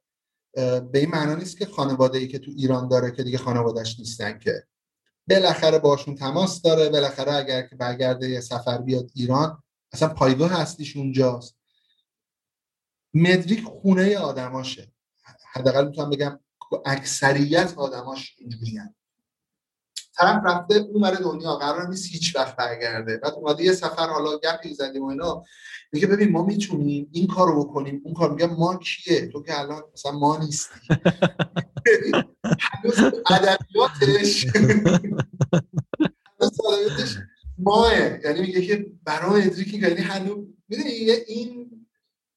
[0.92, 4.38] به این معنا نیست که خانواده ای که تو ایران داره که دیگه خانوادهش نیستن
[4.38, 4.66] که.
[5.28, 9.62] بالاخره باشون تماس داره بالاخره اگر که برگرده یه سفر بیاد ایران
[9.92, 11.56] اصلا پایگاه هستیش اونجاست.
[13.14, 14.92] مدریک خونه آدماشه.
[15.52, 16.40] حداقل می‌تونم بگم
[16.86, 18.80] اکثریت آدماش اینجوری
[20.18, 23.16] طرف رفته اون دنیا قرار نیست هیچ وقت برگرده.
[23.16, 25.44] بعد اومده یه سفر حالا گپی زدیم و اینا.
[25.92, 28.02] میگه ببین ما می‌تونیم این کار رو بکنیم.
[28.04, 30.80] اون کار میگه ما کیه؟ تو که الان مثلا ما نیستی.
[32.60, 32.98] هنوز
[33.30, 34.46] ادبیاتش.
[37.58, 37.92] ماه.
[38.24, 41.86] یعنی میگه که برای مدریکی یعنی هنوز می‌دونی این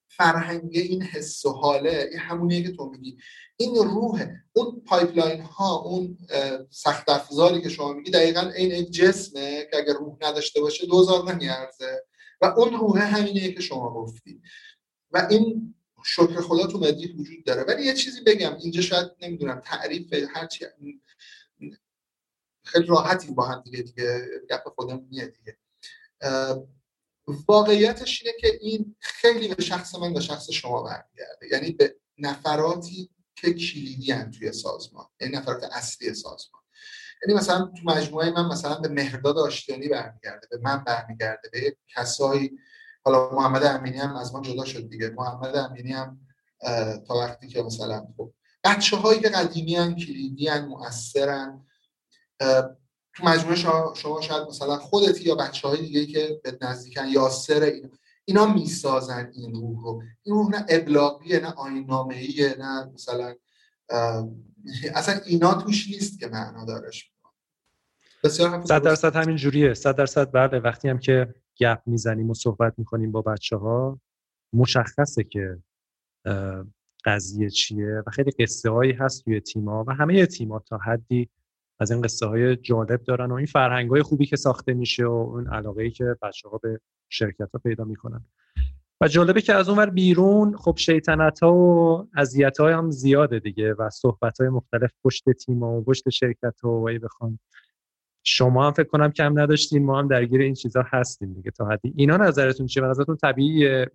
[0.08, 3.18] فرهنگ این حس و حاله این همونیه که تو میگی.
[3.62, 6.18] این روحه اون pipeline ها اون
[6.70, 11.34] سخت افزاری که شما میگی دقیقا این این جسمه که اگر روح نداشته باشه دوزار
[11.34, 12.06] نمیارزه.
[12.42, 14.42] و اون روحه همینه که شما گفتی.
[15.12, 15.76] و این
[16.06, 17.64] شکر خدا تو مدریک وجود داره.
[17.64, 20.66] ولی یه چیزی بگم اینجا شاید نمی‌دونم تعریف هرچی
[22.64, 25.58] خیلی راحتی با هم دیگه دیگه گپ خودم میاد دیگه.
[27.48, 31.48] واقعیتش اینه که این خیلی به شخص من و شخص شما برمیگرده.
[31.52, 33.10] یعنی به نفراتی
[33.42, 36.62] که کلیدی توی سازمان یعنی نفرات اصلی سازمان.
[37.24, 42.60] یعنی مثلا تو مجموعه من مثلا به مهرداد آشتیانی برمیگرده به من برمیگرده به کسایی
[43.04, 46.20] حالا محمد امینی هم از ما جدا شد دیگه محمد امینی هم
[47.08, 48.34] تا وقتی که مثلا خب
[48.64, 51.66] بچه هایی که قدیمی هن کلیدی هن مؤثرن
[53.14, 57.90] تو مجموعه شما, شاید مثلا خودتی یا بچه های دیگه که به نزدیکن یاسر اینا
[58.30, 60.04] اینا می‌سازن این روح رو.
[60.24, 63.36] این روح نه ابلاغیه نه آینامهیه نه مثلا
[64.96, 67.12] اصلا اینا توش نیست که معنا دارش
[68.24, 69.74] بسیار صد درصد همین جوریه.
[69.74, 74.00] صد درصد بله وقتی هم که گپ می‌زنیم و صحبت می‌کنیم با بچه ها
[74.54, 75.58] مشخصه که
[77.06, 81.30] قضیه چیه و خیلی قصه هایی هست توی تیما و همه تیما تا حدی
[81.80, 85.12] از این قصه های جالب دارن و این فرهنگ های خوبی که ساخته میشه و
[85.12, 86.80] اون علاقه ای که بچه ها به
[87.10, 88.26] شرکت ها پیدا می‌کنن.
[89.02, 93.74] و جالبه که از اونور بیرون خب شیطنت ها و اذیت های هم زیاده دیگه
[93.74, 97.40] و صحبت های مختلف پشت تیم و پشت شرکت ها و بخوان.
[98.24, 101.94] شما هم فکر کنم کم نداشتین ما هم درگیر این چیزها هستیم دیگه تا حدی.
[101.96, 103.92] اینا نظرتون چیه؟ نظرتون طبیعیه؟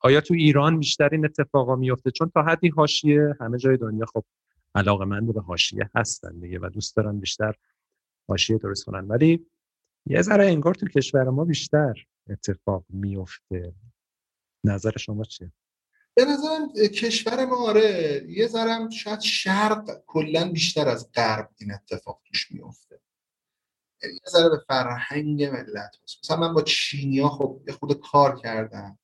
[0.00, 4.24] آیا تو ایران بیشتر این اتفاقا میفته چون تا حدی حاشیه همه جای دنیا خب
[4.74, 7.54] علاقمند به حاشیه هستن دیگه و دوست دارن بیشتر
[8.28, 9.08] حاشیه درست کنن.
[9.08, 9.46] ولی
[10.06, 11.94] یه ذره انگار تو کشور ما بیشتر.
[12.30, 13.74] اتفاق میفته.
[14.64, 15.52] نظر شما چیه؟
[16.14, 22.22] به نظرم کشور ما آره یه ذرم شاید شرق کلا بیشتر از غرب این اتفاق
[22.24, 23.00] توش میفته.
[24.02, 26.18] یعنی یه ذره به فرهنگ ملت هست.
[26.24, 28.98] مثلا من با چینیا خب یه خود کار کردم.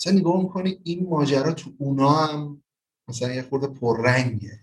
[0.00, 2.62] مثلا نگاه می‌کنی این ماجرا تو اونا هم
[3.08, 4.60] مثلا یه خورده پررنگه.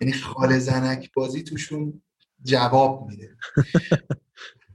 [0.00, 2.02] یعنی خال زنک بازی توشون
[2.42, 3.36] جواب میده.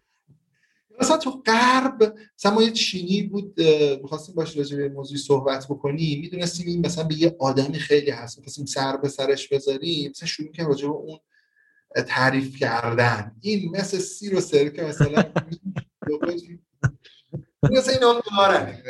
[1.04, 3.62] مثلا تو غرب مثلا ما یه چینی بود
[4.02, 6.20] می‌خواستیم باش راجع به موضوع صحبت بکنیم.
[6.20, 8.38] می‌دونستیم این مثلا به یه آدمی خیلی هست.
[8.38, 10.10] می‌خواستیم سر به سرش بذاریم.
[10.10, 11.20] مثلا شروع کنیم راجع به اون
[12.08, 13.36] تعریف کردن.
[13.42, 15.24] این مثل سیر و سرکه مثلا
[17.72, 18.84] مثلا این هم دارن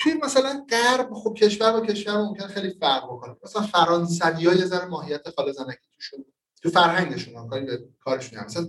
[0.00, 3.36] توی مثلا غرب خب کشور با کشور ممکن خیلی فرق بکنه.
[3.44, 6.24] مثلا فرانسوی ها یه ذره ماهیت خاله زنکی توشون.
[6.62, 7.66] تو فرهنگشون هم کاری
[8.00, 8.44] کارشون هم.
[8.44, 8.68] مثلا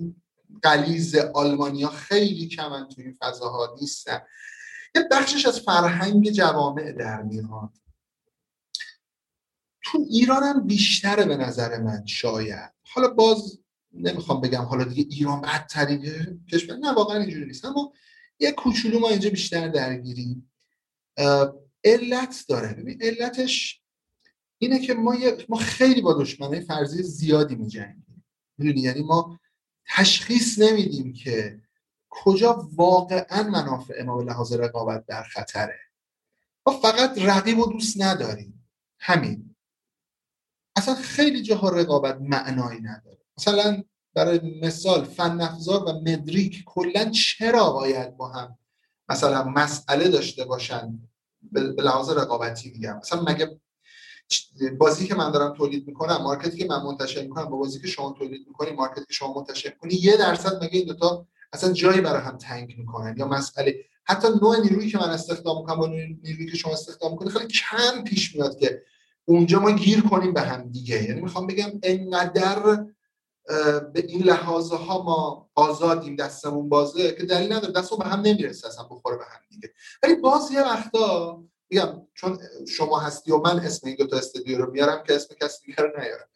[0.61, 4.21] قلیز آلمانیا خیلی کمن توی این فضاها نیستن.
[4.95, 7.69] یه بخشش از فرهنگ جوامع در میاد.
[9.83, 12.71] تو ایران هم بیشتره به نظر من شاید.
[12.83, 13.59] حالا باز
[13.93, 16.05] نمی‌خوام بگم حالا دیگه ایران بدترین
[16.51, 17.65] کشور نه واقعا اینجوری نیست.
[17.65, 17.93] اما
[18.39, 20.51] یه کوچولو ما اینجا بیشتر درگیریم.
[21.83, 22.73] علت داره.
[22.73, 23.81] ببین علتش
[24.57, 25.15] اینه که ما,
[25.49, 28.25] ما خیلی با دشمنای فرضی زیادی میجنگیم.
[28.57, 29.39] می‌دونی؟ یعنی ما
[29.89, 31.61] تشخیص نمیدیم که
[32.09, 35.79] کجا واقعا منافع ما به لحاظ رقابت در خطره.
[36.65, 38.67] ما فقط رقیب و دوست نداریم.
[38.99, 39.55] همین.
[40.75, 43.17] اصلا خیلی جاها رقابت معنایی نداره.
[43.37, 43.83] مثلا
[44.13, 48.57] برای مثال فن افزار و مدریک کلا چرا باید با هم
[49.09, 50.99] مثلا مسئله داشته باشن؟
[51.41, 52.97] به لحاظ رقابتی میگم.
[52.97, 53.59] مثلا مگه
[54.77, 58.15] بازی که من دارم تولید می‌کنم مارکتی که من منتشر می‌کنم با بازی که شما
[58.17, 62.21] تولید می‌کنی مارکتی که شما منتشر می‌کنی یه درصد مگه این دوتا اصلا جایی برای
[62.21, 66.57] هم تنگ می‌کنن یا مسئله؟ حتی نوع نیرویی که من استخدام می‌کنم با نیرویی که
[66.57, 68.81] شما استخدام می‌کنی خیلی کم پیش میاد که
[69.25, 71.03] اونجا ما گیر کنیم به هم دیگه.
[71.03, 72.85] یعنی می‌خوام بگم انقدر
[73.93, 78.67] به این لحاظه ها ما آزادیم دستمون بازه که دلیل نداره دستمون به هم نمی‌رسه
[78.67, 79.73] اصلا بخوره به هم دیگه.
[80.03, 84.57] ولی باز یه وقتا میگم چون شما هستی و من اسم این دو تا استودیو
[84.57, 86.27] رو میارم که اسم کسی دیگه رو نیارم.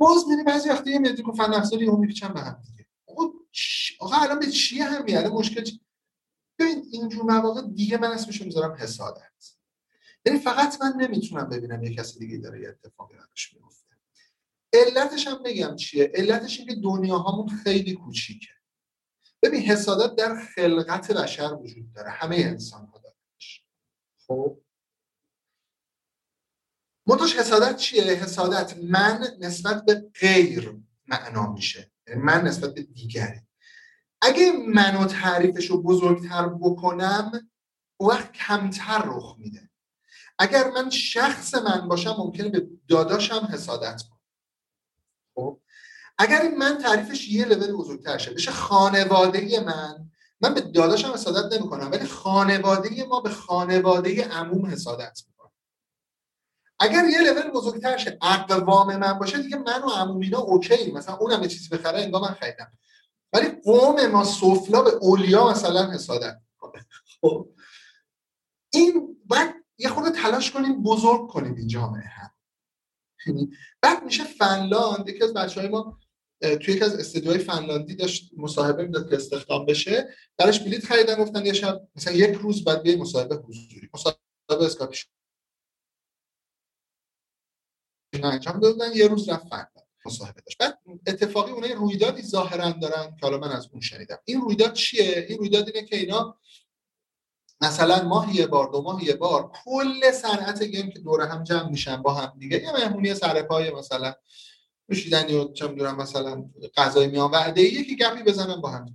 [0.00, 2.86] باز بعضی وقتا یه مدیک و فن افزاری هم میپیچن به هم دیگه.
[3.98, 5.80] آقا الان به چیه هم میاره مشکل چی؟
[6.58, 9.56] ببین اینجور مواقع دیگه من اسمشو می‌ذارم حسادت.
[10.26, 13.90] یعنی فقط من نمی‌تونم ببینم یه کسی دیگه داره یه اتفاقی براش میفته
[14.72, 18.48] علتش هم بگم چیه؟ علتش این که دنیا هامون خیلی کوچیکه.
[19.42, 22.10] ببین حسادت در خلقت بشر وجود داره.
[22.10, 22.99] همه انسان ها
[24.30, 24.58] خب.
[27.06, 30.76] منتش حسادت چیه؟ حسادت من نسبت به غیر
[31.06, 31.92] معنا میشه.
[32.08, 33.40] یعنی من نسبت به دیگری
[34.22, 37.50] اگه منو تعریفش رو بزرگتر بکنم
[38.00, 39.70] وقت کمتر رخ میده.
[40.38, 44.20] اگر من شخص من باشم ممکنه به داداشم حسادت کنم.
[45.34, 45.60] خب.
[46.18, 51.70] اگر من تعریفش یه لول بزرگتر شه بشه خانواده من من به داداشم حسادت نمی
[51.70, 55.52] کنم ولی خانواده ما به خانواده عموم حسادت می‌کنم
[56.80, 61.42] اگر یه لول بزرگتر شه اقوام من باشه دیگه من و عمومینا اوکی مثلا اونم
[61.42, 62.72] یه چیزی بخره انگار من خریدم.
[63.32, 66.86] ولی قوم ما سفلا به اولیا مثلا حسادت می‌کنه.
[67.20, 67.48] خب.
[68.72, 72.30] این باید یه خود تلاش کنیم بزرگ کنیم این جامعه هم.
[73.26, 73.50] یعنی
[73.82, 75.98] بعد میشه فنلاند یکی از بچه های ما
[76.40, 80.08] توی یکی از استدیوهای فنلاندی داشت مصاحبه می‌داد که استخدام بشه.
[80.38, 83.88] درش بلیت خریدن گفتن یه شب مثلا یک روز بعد بیای مصاحبه حضوری.
[83.94, 85.06] مصاحبه اسکاپیش
[88.22, 90.58] انجام دادن یه روز رفت فنلاند مصاحبه داشت.
[90.58, 94.18] بعد اتفاقی اونها رویدادی ظاهرا دارن که حالا من از اون شنیدم.
[94.24, 96.38] این رویداد چیه؟ این رویداد اینه که اینا
[97.60, 101.68] مثلا ماه یه بار دو ماه یه بار کل صنعت گیم که دور هم جمع
[101.68, 104.14] میشن با هم دیگه یه مهمونی سر پای مثلا
[104.90, 108.94] نوشیدنی و چه می‌دونم مثلا غذای میان وعده یکی گپی بزنن با هم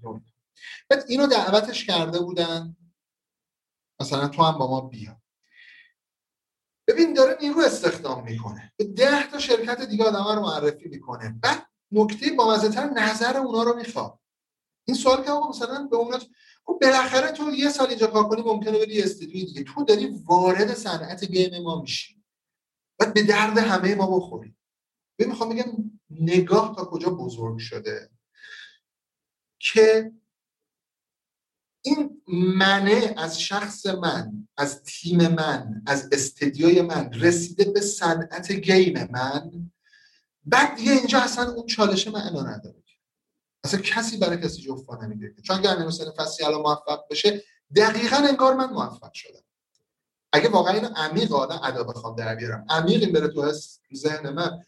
[0.89, 2.77] بعد اینو دعوتش کرده بودن
[3.99, 5.21] مثلا تو هم با ما بیا.
[6.87, 8.73] ببین داره نیرو استخدام می‌کنه.
[8.77, 11.39] به ده تا شرکت دیگه آدم رو معرفی می‌کنه.
[11.41, 14.19] بعد نکته با تر نظر اونا رو می‌خواد.
[14.87, 16.19] این سوال که آقا مثلا به اونا
[16.65, 19.63] خب بالاخره تو یه سال اینجا کار کنی ممکنه بری استودیوی دیگه.
[19.63, 22.23] تو داری وارد صنعت گیم ما میشی.
[22.99, 24.55] بعد به درد همه ما بخوری.
[25.19, 28.09] ببین می‌خوام بگم نگاه تا کجا بزرگ شده
[29.59, 30.11] که
[31.81, 39.07] این منه از شخص من از تیم من از استدیوی من رسیده به صنعت گیم
[39.11, 39.71] من
[40.45, 42.83] بعد دیگه اینجا اصلا اون چالش معنا نداره
[43.63, 47.43] اصلا کسی برای کسی جفا نمیده چون اگر امیر فصلی الان موفق بشه
[47.75, 49.43] دقیقا انگار من موفق شدم.
[50.33, 52.65] اگه واقعا اینو عمیق آدم ادا بخوام در بیارم.
[52.69, 53.53] عمیق این بره تو
[53.95, 54.65] ذهن من.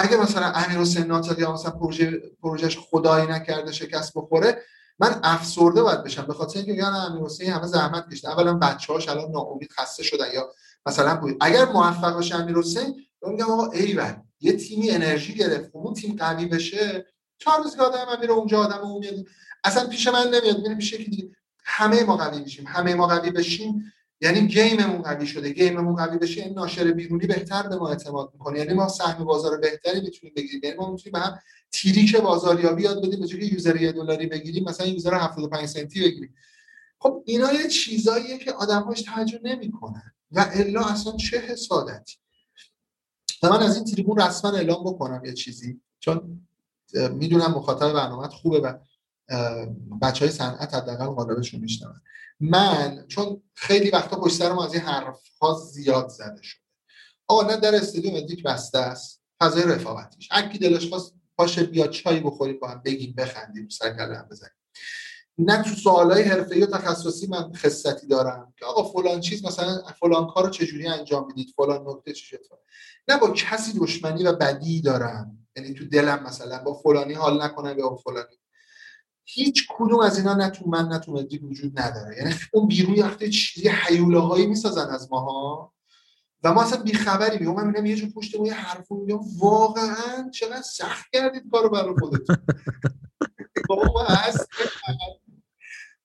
[0.00, 4.62] اگه مثلا امیر حسین ناطقی مثلا پروژه پروژهش خدایی نکرده شکست بخوره
[4.98, 6.22] من افسرده باید بشم.
[6.22, 10.26] به خاطر اینکه یعنی امیر حسین همه زحمت کشیده اولا بچه‌هاش الان ناامید خسته شدن
[10.34, 10.52] یا
[10.86, 15.94] مثلا بود اگر موفق باشه امیر حسین میگم آقا ایول یه تیمی انرژی گرفت اون
[15.94, 17.06] تیم قوی بشه.
[17.38, 19.14] چهار روز که آدم میره اونجا آدم اون میاد.
[19.64, 20.60] اصلا پیش من نمیاد.
[20.60, 21.30] میره که دیگه.
[21.64, 22.66] همه ما قوی میشیم.
[22.66, 23.92] همه ما قوی بشیم.
[24.20, 25.50] یعنی game مون قوی شده.
[25.50, 28.58] game مون قوی بشه این ناشر بیرونی بهتر به ما اعتماد می‌کنه.
[28.58, 30.60] یعنی ما سهم بازار بهتری می‌تونیم بگیریم.
[30.64, 31.38] یعنی ما می‌تونیم به هم
[31.72, 36.34] تیریک بازاریابی یاد بدیم به که یوزر یه دلاری بگیریم مثلا یوزر 75 سنتی بگیریم.
[36.98, 40.12] خب اینا یه چیزاییه که آدم‌هاش توجه نمی‌کنن.
[40.32, 42.16] و الا اصلا چه حسادتی.
[43.42, 45.80] و من از این تریبون رسما اعلام بکنم یه چیزی.
[46.00, 46.46] چون
[46.94, 48.74] می‌دونم مخاطب برنامه خوبه و
[50.02, 52.00] بچه های صنعت حداقل مقالبشون میشنون.
[52.40, 56.62] من چون خیلی وقتا پشت سر ما از این حرف ها زیاد زده شده.
[57.28, 60.28] آقا نه در استودیو مدیک بسته است فضای رفاقتیش.
[60.32, 64.52] هر دلش خواست باشه بیا چای بخوریم با هم بگیم بخندیم سر کله هم بزنیم.
[65.38, 70.26] نه تو سوالای حرفه‌ای و تخصصی من خصتی دارم که آقا فلان چیز مثلا فلان
[70.26, 72.38] کار رو چجوری انجام می‌دید فلان نکته چی
[73.08, 75.48] نه با کسی دشمنی و بدی دارم.
[75.56, 78.36] یعنی تو دلم مثلا با فلانی حال نکنم یا با فلانی.
[79.32, 82.16] هیچ کدوم از اینا نه تو من نه تو مدی وجود نداره.
[82.16, 85.72] یعنی اون بیرون یخته چیزی حیوله هایی می‌سازن از ماها.
[86.42, 90.62] و ما اصلا بیخبری بیام من میگم یه جو پشت یه حرفو میگم واقعا چقدر
[90.62, 92.36] سخت کردید کارو برای خودتون.
[93.68, 94.48] بابا هست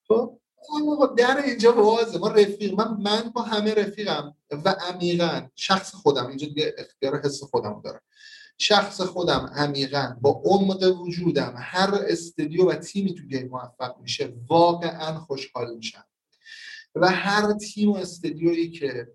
[0.08, 0.38] خب
[1.18, 5.48] در اینجا بازه ما رفیق من من با همه رفیقم و عمیقا.
[5.54, 6.26] شخص خودم.
[6.26, 8.00] اینجا دیگه اختیار حس خودم دارم
[8.58, 15.18] شخص خودم عمیقا با عمق وجودم هر استدیو و تیمی تو گیم موفق میشه واقعا
[15.18, 16.04] خوشحال میشم.
[16.94, 19.12] و هر تیم و استدیویی که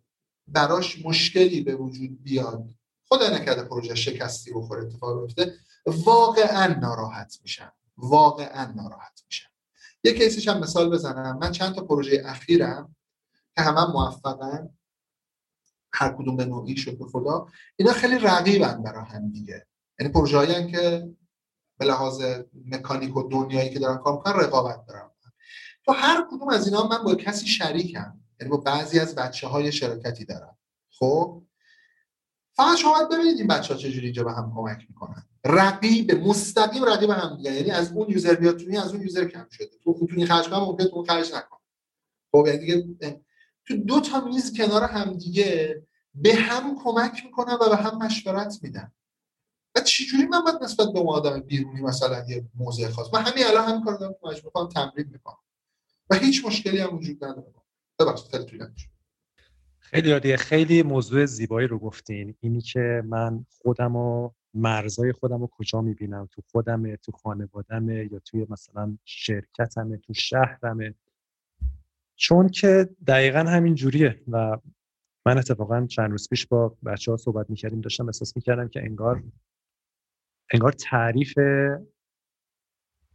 [0.47, 2.69] براش مشکلی به وجود بیاد
[3.05, 5.53] خدا نکرده پروژه شکستی بخوره اتفاق بیفته
[5.85, 7.73] واقعا ناراحت میشم.
[7.97, 9.49] واقعا ناراحت میشم.
[10.03, 11.38] یه کیسش هم مثال بزنم.
[11.38, 12.95] من چند تا پروژه اخیرم
[13.55, 14.69] که همه موفقن.
[15.93, 17.47] هر کدوم به نوعی شکر خدا.
[17.76, 19.68] اینا خیلی رقیبن برای هم دیگه.
[19.99, 21.09] یعنی پروژه که
[21.77, 22.23] به لحاظ
[22.65, 25.11] مکانیک و دنیایی که دارن کار می‌کنن رقابت دارن.
[25.85, 28.19] تو هر کدوم از اینا من با کسی شریکم.
[28.39, 30.57] یعنی با بعضی از بچه های شرکتی دارم.
[30.91, 31.43] خب؟
[32.55, 35.26] فقط شما ببینید این بچه ها چجوری اینجا به هم کمک می‌کنن.
[35.45, 37.53] رقیب مستقیم رقیب هم دیگه.
[37.53, 39.69] یعنی از اون یوزر بیاد از اون یوزر کم شده.
[39.84, 41.57] تو می‌تونی خرج کنم ممکن تو خرج نکن
[42.31, 43.22] خب یعنی دیگه
[43.67, 45.81] تو دو تا میز کنار هم دیگه
[46.15, 48.91] به هم کمک می‌کنن و به هم مشورت میدن.
[49.75, 53.45] و چجوری من باید نسبت به اون آدم بیرونی مثلا یه موضع خاص؟ من همین
[53.45, 55.38] الان همین کار دارم مجبور تمرین می‌کنم.
[56.09, 57.53] و هیچ مشکلی هم وجود نداره.
[57.99, 58.73] ببخشید خیلی طولانی
[59.79, 60.38] خیلی عالیه.
[60.38, 62.35] خیلی موضوع زیبایی رو گفتین.
[62.39, 68.19] اینی که من خودم و مرزای خودم رو کجا می‌بینم؟ تو خودمه تو خانوادمه یا
[68.19, 70.95] توی مثلا شرکتمه تو شهرمه؟
[72.22, 74.57] چون که دقیقا همین جوریه و
[75.26, 79.23] من اتفاقا چند روز پیش با بچه ها صحبت می‌کردیم داشتم احساس می‌کردم که انگار
[80.53, 81.34] انگار تعریف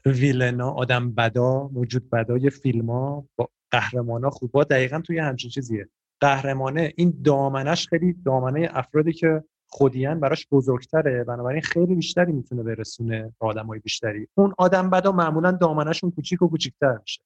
[0.07, 5.89] ویلنا آدم بدا موجود بدای فیلم ها با قهرمان ها خوبا دقیقا توی همچین چیزیه.
[6.21, 13.23] قهرمانه این دامنش خیلی دامنه افرادی که خودیان براش بزرگتره بنابراین خیلی بیشتری می‌تونه برسونه
[13.41, 14.29] به آدمای بیشتری.
[14.35, 17.23] اون آدم بدا معمولا دامنشون کوچیک و کوچیکتر میشه.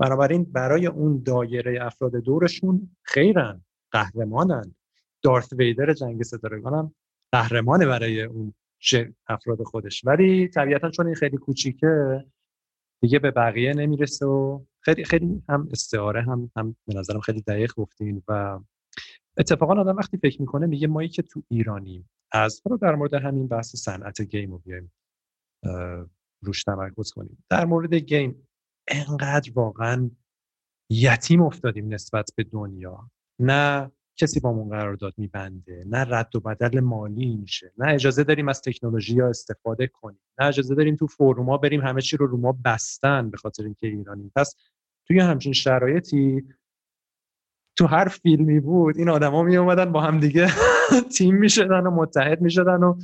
[0.00, 4.74] بنابراین برای اون دایره افراد دورشون خیرن قهرمانن.
[5.22, 6.94] دارت ویدر جنگ ستارگان هم
[7.32, 8.54] قهرمانه برای اون
[9.28, 10.04] افراد خودش.
[10.04, 12.24] ولی طبیعتا چون این خیلی کوچیکه
[13.02, 17.74] دیگه به بقیه نمی‌رسه و خیلی خیلی هم استعاره هم هم به نظرم خیلی دقیق
[17.74, 18.60] گفتین و
[19.36, 22.10] اتفاقا آدم وقتی فکر می‌کنه میگه مایی که تو ایرانیم.
[22.32, 24.92] از رو در مورد همین بحث صنعت گیم رو بیایم
[26.42, 27.44] روش تمرکز کنیم.
[27.50, 28.48] در مورد گیم
[28.90, 30.10] انقدر واقعا
[30.90, 33.10] یتیم افتادیم نسبت به دنیا.
[33.38, 38.48] نه کسی با من قرارداد میبنده نه رد و بدل مالی میشه نه اجازه داریم
[38.48, 42.58] از تکنولوژی ها استفاده کنیم نه اجازه داریم تو فروما بریم همه چی رو ما
[42.64, 44.32] بستن به خاطر اینکه ایرانیم.
[44.36, 44.54] پس
[45.06, 46.42] توی همچین شرایطی
[47.76, 50.48] تو هر فیلمی بود این آدما می اومدن با هم دیگه
[51.16, 52.98] تیم می‌شدن و متحد می‌شدن و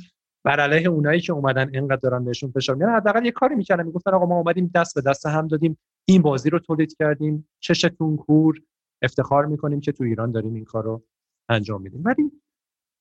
[0.47, 2.95] بر علیه اونایی که اومدن اینقدر دارن بهشون فشار میارن.
[2.95, 5.77] حداقل یه کاری می‌کردن می‌گفتن آقا ما اومدیم دست به دست هم دادیم.
[6.05, 7.49] این بازی رو تولید کردیم.
[7.59, 8.61] چشتون کور
[9.01, 11.03] افتخار می‌کنیم که تو ایران داریم این کار رو
[11.49, 12.01] انجام میدیم.
[12.05, 12.31] ولی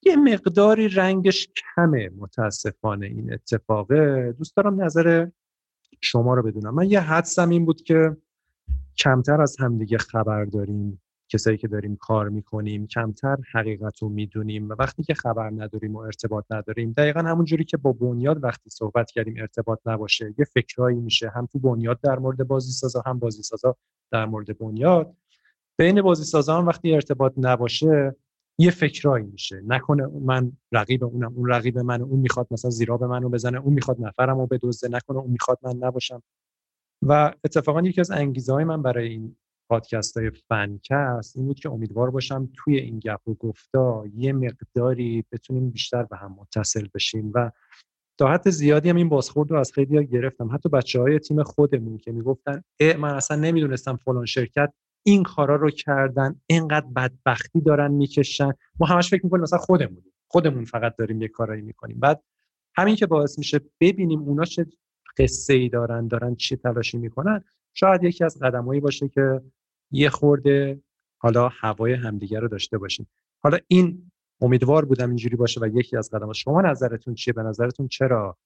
[0.02, 4.35] یه مقداری رنگش کمه متاسفانه این اتفاقه.
[4.39, 5.27] دوست دارم نظر
[6.01, 6.74] شما رو بدونم.
[6.74, 8.16] من یه حدسم این بود که
[8.98, 11.02] کمتر از همدیگه خبر داریم.
[11.28, 15.98] کسایی که داریم کار می‌کنیم کمتر حقیقت رو می‌دونیم و وقتی که خبر نداریم و
[15.98, 20.35] ارتباط نداریم دقیقا همون جوری که با بنیاد وقتی صحبت کردیم ارتباط نباشه.
[20.39, 23.77] یه فکرایی میشه هم تو بنیاد در مورد بازی سازا هم بازی سازا
[24.12, 25.15] در مورد بنیاد.
[25.78, 28.16] بین بازی سازا هم وقتی ارتباط نباشه
[28.59, 29.62] یه فکرایی میشه.
[29.66, 33.74] نکنه من رقیب اونم اون رقیب من اون می‌خواد مثلا زیرا به منو بزنه اون
[33.74, 36.23] می‌خواد نفرمو بدزده نکنه اون می‌خواد من نباشم.
[37.03, 39.36] و اتفاقا یکی از انگیزه های من برای این
[39.68, 45.24] پادکست های فنکست این بود که امیدوار باشم توی این گپ و گفتا یه مقداری
[45.32, 47.51] بتونیم بیشتر به هم متصل بشیم و
[48.18, 50.55] تا حد زیادی هم این بازخورد رو از خیلی ها گرفتم.
[50.55, 52.62] حتی بچه های تیم خودمون که می‌گفتن
[52.98, 54.72] من اصلا نمی‌دونستم فلان شرکت
[55.06, 58.52] این کارا رو کردن اینقدر بدبختی دارن می‌کشن.
[58.80, 62.01] ما همش فکر می‌کنیم مثلا خودمونیم خودمون فقط داریم یه کارایی می‌کنیم.
[62.01, 62.22] بعد
[62.76, 64.66] همین که باعث میشه ببینیم اونا چه
[65.18, 67.44] قصه ای دارن دارن چی تلاشی می‌کنن
[67.74, 69.40] شاید یکی از قدمایی باشه که
[69.91, 70.81] یه خورده
[71.19, 73.07] حالا هوای همدیگه رو داشته باشیم
[73.43, 74.11] حالا این
[74.41, 78.39] امیدوار بودم اینجوری باشه و یکی از قدمات شما نظرتون چیه؟ به نظرتون چرا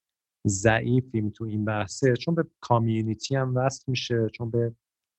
[0.47, 4.75] ضعیفیم تو این بحثه؟ چون به کامیونیتی هم وصل میشه چون به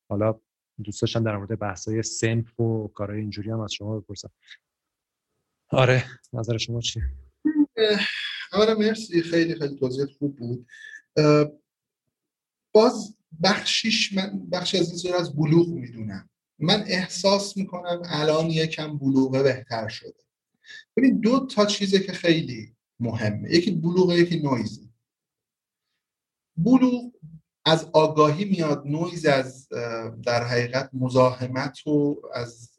[0.10, 0.40] حالا
[0.84, 4.30] دوست در مورد بحثای سنف و کارهای اینجوری هم از شما بپرسم.
[5.70, 6.04] آره
[6.34, 7.04] نظر شما چیه؟
[8.54, 10.68] اولا مرسی خیلی خیلی توضیح خوب بود.
[12.74, 16.30] باز بخشیش من بخشی از این از بلوغ می‌دونم.
[16.60, 20.14] من احساس می‌کنم الان یکم بلوغه بهتر شده.
[20.98, 23.52] ببین دو تا چیزه که خیلی مهمه.
[23.52, 24.90] یکی بلوغه یکی نویزی
[26.58, 27.12] بلوغ
[27.66, 29.68] از آگاهی میاد نویز از
[30.24, 32.70] در حقیقت مزاحمت و از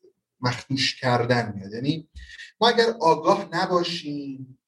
[0.40, 1.72] مخدوش کردن میاد.
[1.72, 2.08] یعنی
[2.60, 4.58] ما اگر آگاه نباشیم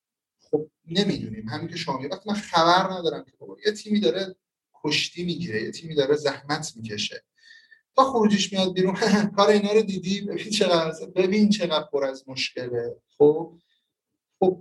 [0.50, 1.48] خب نمی‌دونیم.
[1.48, 3.32] همین که شما وقتی من خبر ندارم که
[3.66, 4.36] یه تیمی داره
[4.84, 7.24] کشتی می‌گیره یه تیمی داره زحمت می‌کشه.
[7.96, 8.94] تا خروجیش میاد بیرون
[9.36, 12.96] کار اینا رو دیدی؟ ببین چقدر ببین چقدر پر از مشکله.
[13.18, 13.58] خب
[14.40, 14.60] خب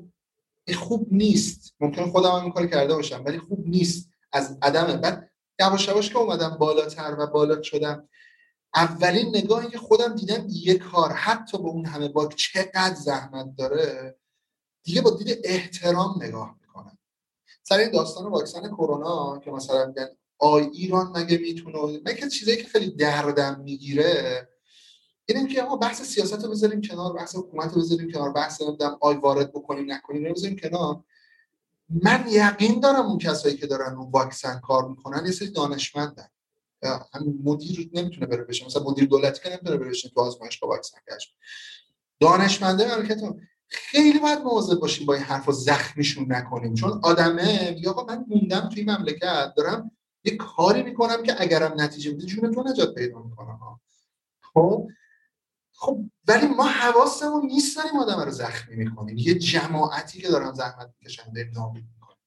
[0.76, 1.76] خوب نیست.
[1.80, 4.10] ممکن خودم هم این کار کرده باشم ولی خوب نیست.
[4.34, 8.10] از عدم بعد یواش یواش که اومدم بالاتر و بالا شدم
[8.76, 14.18] اولین نگاهی که خودم دیدم یه کار حتی با اون همه باگ چقدر زحمت داره
[14.84, 16.60] دیگه با دید احترام نگاه
[17.64, 20.08] سر این داستان واکسن کرونا که مثلا میگن
[20.38, 24.50] آی ایران مگه می‌تونه مگه چیزایی که خیلی دردم می‌گیره
[25.26, 28.98] اینه که آقا بحث سیاست رو بذاریم کنار بحث حکومت رو بذاریم کنار بحث نمی‌دونم
[29.02, 31.04] آی وارد بکنیم نکنیم رو بذاریم کنار.
[31.90, 36.28] من یقین دارم اون کسایی که دارن اون واکسن کار می‌کنن یه سری دانشمندن.
[37.14, 38.66] همین مدیر نمی‌تونه بره بشه.
[38.66, 41.30] مثلا مدیر دولتی که نمی‌تونه بره بشه تو آزمایشگاه واکسن کشف.
[42.20, 43.22] دانشمنده مملکت
[43.74, 46.74] خیلی باید مواظب باشیم با این حرفا زخمیشون نکنیم.
[46.74, 49.92] چون آدمه میگه آقا من موندم توی مملکت دارم
[50.24, 53.60] یه کاری می‌کنم که اگرم نتیجه بده جون تو نجات پیدا می‌کنه.
[54.54, 54.88] خب؟
[55.74, 59.18] خب ولی ما حواسمون نیست داریم آدم رو زخمی می‌کنیم.
[59.18, 62.18] یه جماعتی که دارن زحمت می‌کشن داریم نابود می‌کنیم.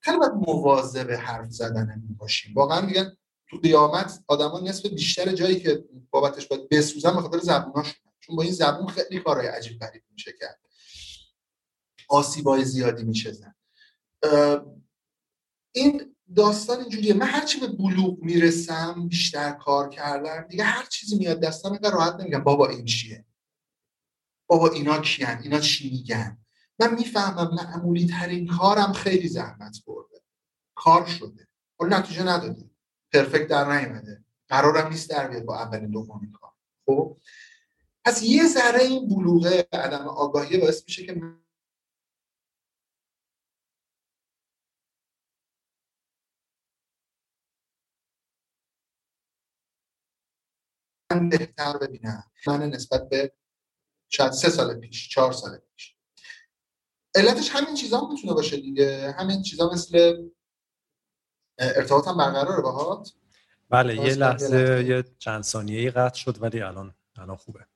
[0.00, 2.54] خیلی باید مواظب حرف زدن باشیم.
[2.54, 3.16] واقعا میگن
[3.48, 7.94] تو قیامت آدما نصف بیشتر جایی که بابتش باید بسوزن به خاطر زبوناشون.
[8.20, 10.63] چون با این زبون خیلی کارهای عجیب غریب میشه کرد.
[12.14, 13.54] آسیبای زیادی میشه
[15.72, 17.14] این داستان اینجوریه.
[17.14, 22.14] من هرچی به بلوغ می‌رسم بیشتر کار کردم دیگه هر چیزی میاد دستم اینقدر راحت
[22.14, 22.44] نمیگم.
[22.44, 23.24] بابا این چیه؟
[24.46, 26.38] بابا اینا کیان؟ اینا چی میگن؟
[26.78, 30.22] من می‌فهمم معمولی ترین کارم خیلی زحمت برده.
[30.74, 31.48] کار شده.
[31.78, 32.70] حالا نتیجه نداده
[33.12, 34.24] پرفکت در نیومده.
[34.48, 36.50] قرارم نیست در بیاد با اولین دومین کار.
[36.86, 37.16] خب؟
[38.04, 41.22] پس یه ذره این بلوغه عدم آگاهی باعث میشه که
[51.14, 52.24] من بهتر ببینم.
[52.46, 53.32] من نسبت به
[54.08, 55.96] شاید سه سال پیش چهار سال پیش.
[57.14, 59.14] علتش همین چیزا می‌تونه باشه دیگه.
[59.18, 60.16] همین چیزا مثل
[61.58, 63.12] ارتباط هم برقراره باهات.
[63.70, 67.66] بله یه لحظه یه چند ثانیه قطع شد ولی الان الان خوبه.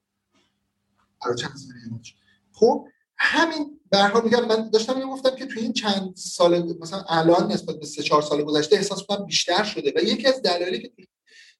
[1.21, 1.53] آره چند
[2.53, 2.89] خب
[3.19, 7.87] همین به میگم من داشتم می‌گفتم که توی این چند سال مثلا الان نسبت به
[7.87, 9.93] سه چهار سال گذشته احساس کنم بیشتر شده.
[9.97, 11.09] و یکی از دلایلی که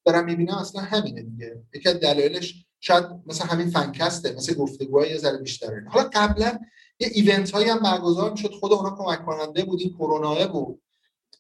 [0.05, 1.63] دارم می‌بینم اصلا همینه دیگه.
[1.75, 6.59] یکی از دلایلش شاید مثلا همین فنکسته مثل گفتگوهای یه ذره بیشتره حالا قبلا
[7.01, 10.83] یه ایونت هایی هم برگزار می‌شد خود اونا کمک کننده بود این کرونا بود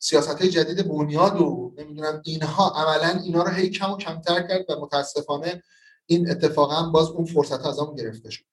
[0.01, 2.70] سیاست های جدید بنیاد و نمی‌دونم اینها.
[2.70, 5.62] عملا اینا رو هی کم و کمتر کرد و متاسفانه
[6.06, 8.44] این اتفاقا باز اون فرصت از همون گرفته شد.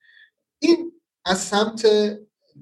[0.60, 0.92] این
[1.26, 1.88] از سمت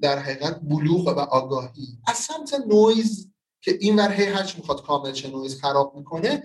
[0.00, 3.30] در حقیقت بلوغ و آگاهی از سمت نویز
[3.60, 6.42] که این ور هی هرچی می‌خواد کامل چه نویز خراب می‌کنه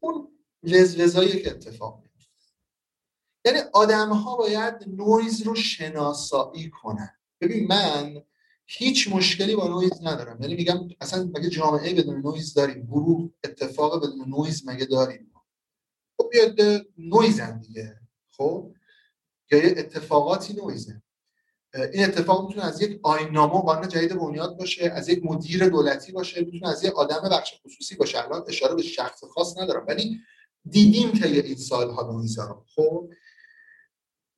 [0.00, 0.28] اون
[0.62, 2.52] وزوزایی که اتفاق میفته
[3.44, 7.10] یعنی آدم ها باید نویز رو شناسایی کنن.
[7.40, 8.22] ببین من
[8.66, 10.42] هیچ مشکلی با نویز ندارم.
[10.42, 15.32] یعنی میگم اصلا مگه جامعه بدون نویز داریم؟ گروه اتفاق بدون نویز مگه داریم؟
[16.16, 18.00] خب بیاد نویزن دیگه.
[18.36, 18.74] خب؟
[19.50, 21.02] یا اتفاقاتی نویزه.
[21.92, 26.40] این اتفاق می‌تونه از یک آینامه قانون جدید بنیاد باشه از یک مدیر دولتی باشه
[26.40, 28.24] می‌تونه از یک آدم بخش خصوصی باشه.
[28.24, 29.86] الان اشاره به شخص خاص ندارم.
[29.88, 30.20] ولی
[30.70, 33.10] دیدیم که این سالها نویزا رو خب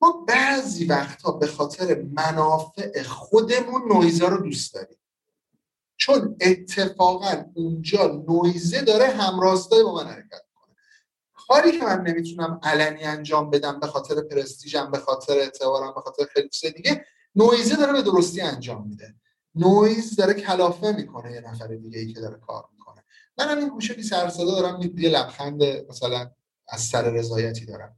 [0.03, 4.99] ما بعضی وقتها به خاطر منافع خودمون نویزا رو دوست داریم.
[5.97, 10.75] چون اتفاقا اونجا نویزه داره همراسته با من حرکت کنه
[11.33, 16.25] کاری که من نمی‌تونم علنی انجام بدم به خاطر پرستیژم به خاطر اعتبارم به خاطر
[16.25, 19.15] خیلی چیز دیگه نویزه داره به درستی انجام میده.
[19.55, 22.80] نویز داره کلافه می‌کنه یه نفر دیگه ای که داره کار می‌کنه.
[23.39, 26.31] من این گوشه بی سر دارم یه لبخند مثلا
[26.69, 27.97] از سر رضایتی دارم.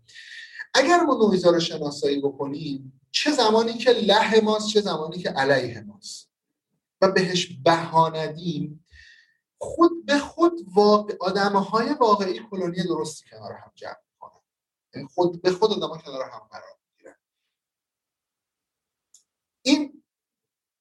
[0.74, 5.80] اگر ما نویزا رو شناسایی بکنیم چه زمانی که له ماست چه زمانی که علیه
[5.80, 6.30] ماست.
[7.00, 8.86] و بهش بها ندیم
[9.58, 14.40] خود به خود واقع آدم های واقعی کلونی درستی کنار هم جمع می‌کنن.
[14.94, 17.16] یعنی خود به خود آدم کنار هم قرار می‌گیرن.
[19.62, 20.01] این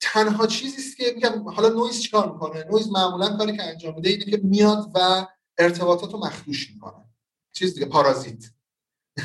[0.02, 4.10] تنها چیزی است که میگم حالا نویز چیکار می‌کنه؟ نویز معمولا کاری که انجام میده
[4.10, 5.26] اینه که میاد و
[5.58, 7.04] ارتباطات رو مخدوش می‌کنه.
[7.52, 8.44] چیز دیگه پارازیت.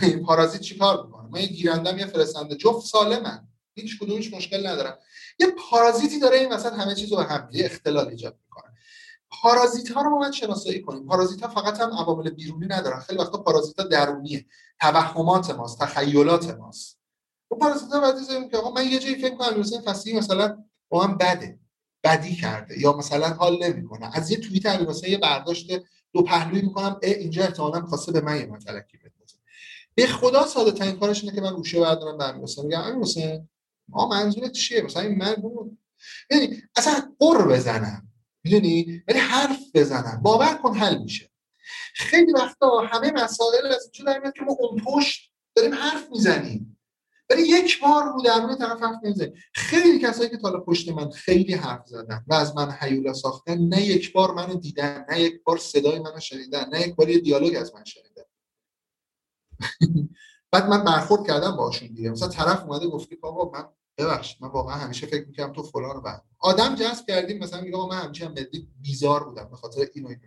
[0.02, 2.56] این پارازیت چیکار می‌کنه؟ من یه گیرندم یه فرستنده.
[2.56, 3.48] جفت سالمن.
[3.76, 4.98] هیچ کدومش مشکل ندارم.
[5.40, 8.74] یه پارازیتی داره این مثلا همه چیز رو به هم اختلال ایجاد می‌کنه.
[9.30, 11.06] پارازیت ها رو ما باید شناسایی کنیم.
[11.06, 13.00] پارازیت ها فقط هم عوامل بیرونی ندارن.
[13.00, 14.46] خیلی وقتا پارازیت ها درونیه.
[14.82, 17.00] توهمات ماست تخیلات ماست.
[17.48, 18.16] اون پارازیت ها بعد
[18.52, 21.60] که آقا من یه جایی فکر کنم مثلا فصلی مثلا با من بده
[22.04, 24.18] بدی کرده یا مثلا حال نمی‌کنه.
[24.18, 25.72] از یه توییت مثلا یه برداشت
[26.14, 29.12] دو پهلویی می‌کنم اینجا احتمالاً خواسته به من یه مطلقی بده
[29.98, 33.50] به خدا ساده ترین کارش اینه که من گوشه بردارم به امیر میگم امیر حسین
[33.90, 35.78] ما منظورت چیه؟ مثلا این من بود
[36.32, 38.08] یعنی اصلا قر بزنم
[38.44, 40.22] می‌دونی؟ ولی حرف بزنم.
[40.24, 41.32] باور کن حل میشه.
[41.96, 46.77] خیلی وقتا همه مسائل از اینجا در که ما اون پشت داریم حرف می‌زنیم.
[47.30, 51.54] ولی یک بار رو درون طرف حرف نمی‌زنیم خیلی کسایی که تالا پشت من خیلی
[51.54, 55.58] حرف زدن و از من حیولا ساختن نه یک بار منو دیدن نه یک بار
[55.58, 58.24] صدای منو شنیدن نه یک بار یه دیالوگ از من شنیدن.
[60.52, 62.10] بعد من برخورد کردم باشون دیگه.
[62.10, 66.24] مثلا طرف اومده گفتی بابا من ببخشید من واقعا همیشه فکر می‌کنم تو فلان بعد
[66.40, 68.36] آدم جذب کردیم مثلا میگه من همیشه هم
[68.82, 70.22] بیزار بودم به خاطر اینو اینو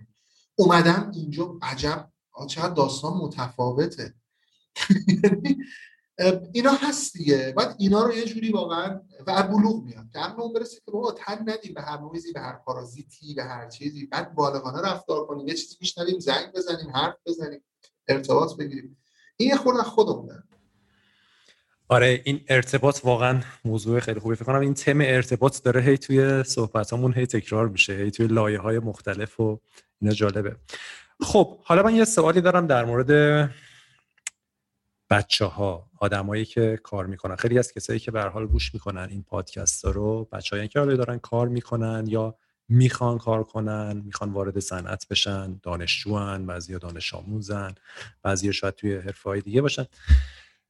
[0.56, 2.10] اومدم اینجا عجب
[2.48, 4.14] چقدر داستان متفاوته.
[5.24, 5.56] یعنی،
[6.52, 7.54] اینا هست دیگه.
[7.56, 11.38] بعد اینا رو یه جوری واقعا و بلوغ میاد که اون برسه که بابا تن
[11.46, 14.06] ندیم به هر مویزی به هر پارازیتی به هر چیزی.
[14.06, 15.48] بعد بالغانه رفتار کنیم.
[15.48, 17.60] یه چیزی میشنویم زنگ بزنیم حرف بزنیم
[18.08, 18.96] ارتباط بگیریم.
[19.36, 20.42] این یه خورده خودمونه.
[21.88, 26.42] آره این ارتباط واقعا موضوع خیلی خوبی فکر کنم این تم ارتباط داره هی توی
[26.44, 29.60] صحبتامون هی تکرار میشه هی توی لایه های مختلف و
[30.00, 30.56] اینا جالبه.
[31.20, 33.50] خب حالا من یه سوالی دارم در مورد
[35.10, 37.36] بچه ها آدمایی که کار می‌کنن.
[37.36, 41.18] خیلی از کسایی که به حال گوش می‌کنن این پادکست ها رو بچه‌ای که دارن
[41.18, 42.34] کار می‌کنن یا
[42.68, 47.74] می‌خوان کار کنن می‌خوان وارد صنعت بشن دانشجوان بعضی دانش آموزن
[48.22, 49.86] بعضی شاید توی حرفه دیگه باشن.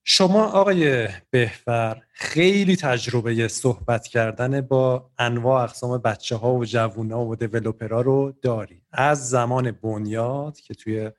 [0.05, 7.35] شما آقای بهفر خیلی تجربه صحبت کردن با انواع اقسام بچه ها و جوون و
[7.35, 8.83] دیولوپرا رو داری.
[8.93, 11.11] از زمان بنیاد که توی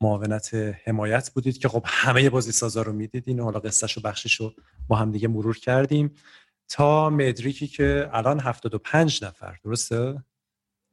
[0.00, 0.54] معاونت
[0.84, 4.52] حمایت بودید که خب همه بازی سازا رو می‌دیدین حالا قصهش و بخشش رو
[4.88, 6.14] با هم دیگه مرور کردیم.
[6.68, 10.24] تا مدریکی که الان 75 نفر درسته؟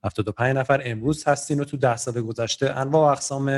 [0.04, 3.50] 75 نفر امروز هستین و تو ده سال گذشته انواع اقسام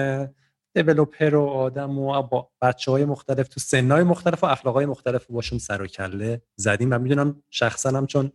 [0.76, 5.26] دیولوپر و آدم و با بچه های مختلف تو سنهای مختلف و اخلاق های مختلف
[5.26, 8.31] باشون سر و کله زدیم و می‌دونم شخصا هم چون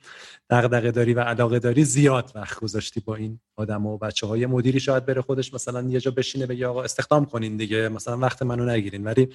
[0.50, 4.80] دغدغه داری و علاقه داری زیاد وقت گذاشتی با این آدم و بچه های مدیری
[4.80, 8.64] شاید بره خودش مثلا یه جا بشینه بگه آقا استخدام کنین دیگه مثلا وقت منو
[8.64, 9.04] نگیرین.
[9.04, 9.28] ولی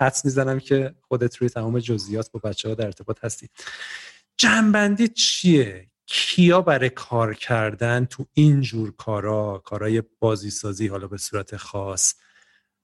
[0.00, 3.48] حدس می‌زنم که خودت روی تمام جزئیات با بچه ها در ارتباط هستی.
[4.36, 11.56] جنبندی چیه؟ کیا برای کار کردن تو این جور کارا کارای بازیسازی حالا به صورت
[11.56, 12.14] خاص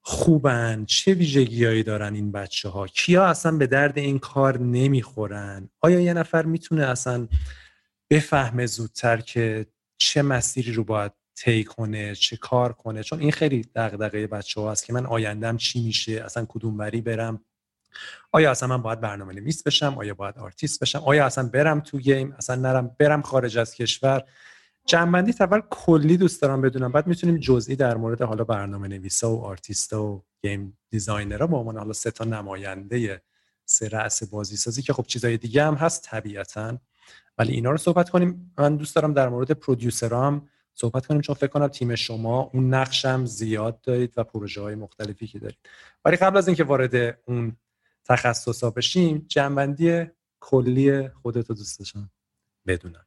[0.06, 6.01] خوبن؟ چه ویژگیهایی دارن این بچه ها کیا اصلا به درد این کار نمی‌خورن؟ آیا
[6.01, 7.28] یه نفر می‌تونه اصلا
[8.10, 9.66] بفهمه زودتر که
[9.98, 14.72] چه مسیری رو باید طی کنه چه کار کنه؟ چون این خیلی دغدغه بچه ها
[14.72, 17.44] هست که من آیندم چی میشه اصلا کدوم وری برم؟
[18.32, 21.98] آیا اصلا من باید برنامه نویس بشم؟ آیا باید آرتیست بشم؟ آیا اصلا برم تو
[21.98, 24.22] game؟ اصلا نرم برم خارج از کشور؟
[24.86, 26.93] جمع‌بندی اول کلی دوست دارم بدونم.
[26.93, 31.59] بعد می‌تونیم جزئی در مورد حالا برنامه نویسا و آرتیستا و game designer ها با
[31.59, 33.23] عنوان حالا سه تا نماینده
[33.65, 36.78] سه رأس بازی سازی که خب چیزای دیگه هم هست طبیعتا.
[37.39, 38.52] ولی اینا رو صحبت کنیم.
[38.59, 42.51] من دوست دارم در مورد producer ها هم صحبت کنیم چون فکر کنم تیم شما
[42.55, 45.59] اون نقشم زیاد دارید و پروژه های مختلفی که دارید.
[46.05, 47.56] ولی قبل از اینکه وارد اون
[48.05, 50.05] تخصصا بشیم جمع‌بندی
[50.40, 52.11] کلی خودتو دوست داشتم
[52.66, 53.06] بدونم.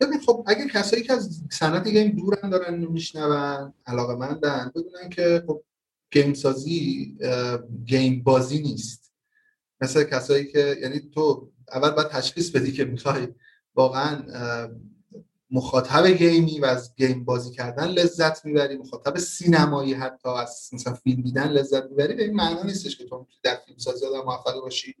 [0.00, 5.42] ببین خب اگه کسایی که از صنعت game دورن دارن میشنون علاقه مندن بدونن که
[5.46, 5.62] خب
[6.10, 7.16] game سازی
[7.86, 9.12] game بازی نیست.
[9.80, 13.28] مثل کسایی که یعنی تو اول باید تشخیص بدی که می‌خوای
[13.74, 14.22] واقعا
[15.50, 20.94] مخاطب game ی و از game بازی کردن لذت می‌بری مخاطب سینمایی حتی از مثلا
[20.94, 24.60] فیلم دیدن لذت می‌بری به این معنا نیستش که تو در فیلم سازی آدم موفق
[24.60, 24.94] باشی.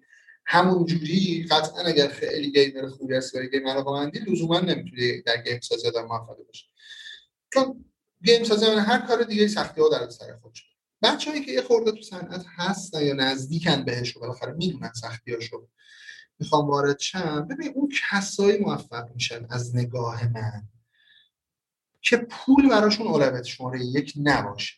[0.46, 5.60] همون جوری قطعا اگر خیلی gamer خوبی هستی و game علاقه‌مندی لزوما نمی‌تونی در game
[5.60, 6.66] سازی آدم موفق باشی.
[7.54, 7.84] چون
[8.24, 10.64] game سازی هر کار دیگه سختی ها دردسر خودش
[11.02, 15.68] بچه‌ای که یه خورده تو صنعت هستن یا نزدیکن بهش و بالاخره می‌دونن سختیاشو
[16.38, 20.62] می‌خوام وارد شم ببین اون کسایی موفق میشن از نگاه من
[22.02, 24.74] که پول براشون اولویت شماره یک نباشه.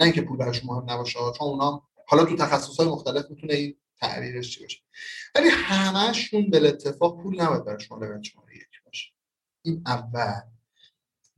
[0.00, 4.50] نه اینکه پول براشون مهم نباشه چون اونا حالا تو تخصصهای مختلف می‌تونه این تعبیرش
[4.50, 4.78] چی باشه؟
[5.34, 9.12] ولی همشون به اتفاق پول نباید براشون اولویت شماره یک باشه.
[9.62, 10.40] این اول.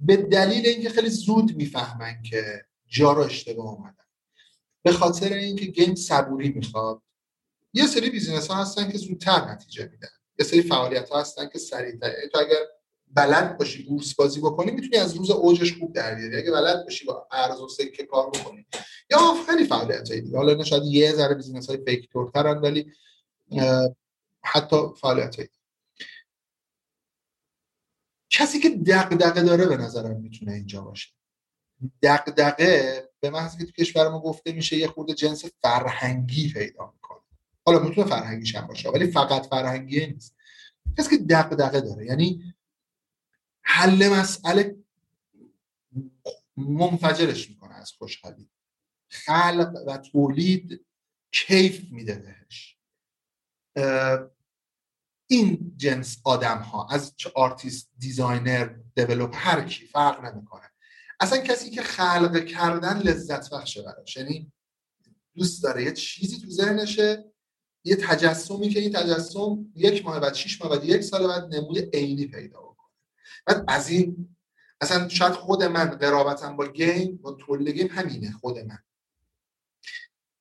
[0.01, 4.05] به دلیل اینکه خیلی زود می‌فهمن که جا رو اشتباه اومدن.
[4.83, 7.03] به خاطر اینکه game صبوری می‌خواد.
[7.73, 10.09] یه سری business ها هستن که زودتر نتیجه میدن.
[10.39, 12.57] یه سری فعالیت ها هستن که یعنی تو اگر
[13.15, 16.37] بلد باشی بورس بازی بکنی می‌تونی از روز اوجش خوب در بیاری.
[16.37, 18.67] اگه بلد باشی با ارز و سکه کار بکنی.
[19.11, 20.37] یا خیلی فعالیت های دیگه.
[20.37, 22.93] حالا شاید یه ذره business های فیک ترترن ولی
[24.45, 25.49] حتی فعالیت های
[28.31, 31.09] کسی که دغدغه داره به نظرم می‌تونه اینجا باشه.
[32.03, 37.21] دغدغه به محض که تو کشور ما گفته میشه یه خورده جنس فرهنگی پیدا می‌کنه.
[37.67, 40.37] حالا می‌تونه فرهنگیش هم باشه ولی فقط فرهنگی نیست.
[40.99, 42.54] کسی که دغدغه داره یعنی
[43.65, 44.77] حل مسئله
[46.57, 48.51] منفجرش می‌کنه از خوشحالی.
[49.09, 50.87] خلق و تولید
[51.33, 52.79] کیف میده بهش.
[55.27, 60.71] این جنس آدم ها از چه artist designer develop هر کی فرق نمی‌کنه.
[61.21, 64.17] اصلا کسی که خلق کردن لذت بخشه براش.
[64.17, 64.53] یعنی
[65.35, 67.33] دوست داره یه چیزی تو ذهنشه
[67.85, 71.97] یه تجسمی که این تجسم یک ماه بعد شش ماه بعد یک سال بعد نمود
[71.97, 72.74] عینی پیدا
[73.47, 74.37] بعد از این
[74.81, 78.79] اصلا شاید خود من قرابتم با game با تولید game همینه خود من.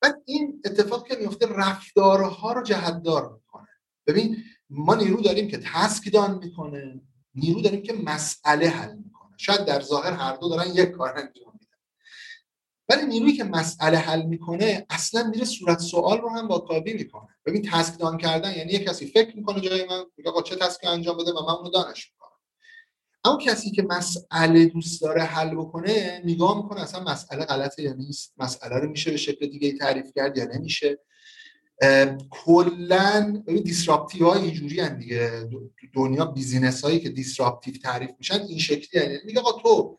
[0.01, 3.67] بعد این اتفاق که میفته رفتارها رو جهتدار می‌کنه.
[4.07, 7.01] ببین ما نیرو داریم که task done می‌کنه
[7.35, 9.37] نیرو داریم که مسئله حل می‌کنه.
[9.37, 11.77] شاید در ظاهر هر دو دارن یک کار انجام میدن.
[12.89, 17.27] ولی نیرویی که مسئله حل می‌کنه اصلا میره صورت سوال رو هم واکاوی می‌کنه.
[17.45, 20.87] ببین task done کردن یعنی یه کسی فکر می‌کنه جای من میگه چه task ی
[20.87, 22.22] انجام بده و من اونو done ش می‌کنم.
[23.25, 28.33] اما کسی که مسئله دوست داره حل بکنه نگاه می‌کنه اصلا مسئله غلطه یا نیست.
[28.37, 30.99] مسئله رو میشه به شکل دیگه تعریف کرد یا نمیشه.
[32.29, 35.49] کلا disruptive های اینجوری هن دیگه.
[35.93, 39.17] دنیا business هایی که disruptive تعریف میشن این شکلی هن.
[39.25, 39.97] میگه آقا تو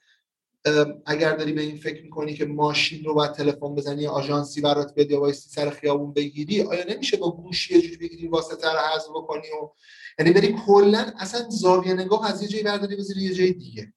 [1.06, 5.10] اگر داری به این فکر می‌کنی که ماشین رو باید تلفن بزنی آژانسی برات بیاد
[5.10, 9.08] یا وایسی سر خیابون بگیری آیا نمیشه با گوشی یه جوری بگیری واسطه رو حذف
[9.14, 9.70] بکنی و
[10.18, 13.92] یعنی بری کلا اصلا زاویه نگاه از یه جایی برداری بذاری یه جای دیگه.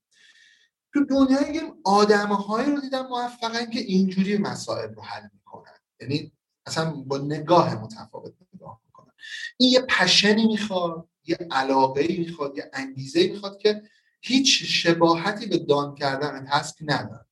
[0.94, 5.78] تو دنیای گیم آدمهایی رو دیدم موفقن که اینجوری مسائل رو حل می‌کنن.
[6.02, 6.32] یعنی
[6.66, 9.12] اصلا با نگاه متفاوت نگاه می‌کنن.
[9.58, 13.82] این یه پشنی می‌خواد یه علاقه ای می‌خواد یه انگیزه می‌خواد که
[14.28, 17.26] هیچ شباهتی به دان کردن تسک نداره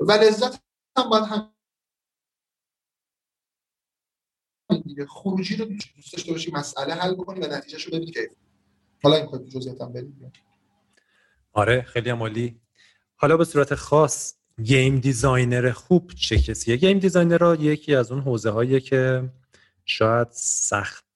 [0.00, 0.60] و لذت
[0.96, 1.52] هم باید هم
[5.08, 8.30] خروجی رو دوست داشته باشی مسئله حل بکنی و نتیجه رو ببینی که
[9.02, 10.32] حالا این کار جزئیات هم بریم
[11.52, 12.60] آره خیلی عالی
[13.16, 18.50] حالا به صورت خاص game designer خوب چه کسیه؟ game designer یکی از اون حوزه
[18.50, 19.30] هایی که
[19.84, 20.28] شاید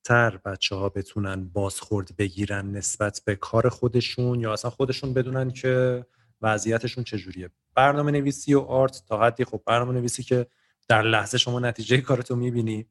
[0.02, 6.06] سختتر بچه ها بتونن بازخورد بگیرن نسبت به کار خودشون یا اصلا خودشون بدونن که
[6.42, 7.50] وضعیتشون چجوریه.
[7.74, 10.46] برنامه نویسی و art تا حدی خب برنامه نویسی که
[10.88, 12.86] در لحظه شما نتیجه کارتو می‌بینی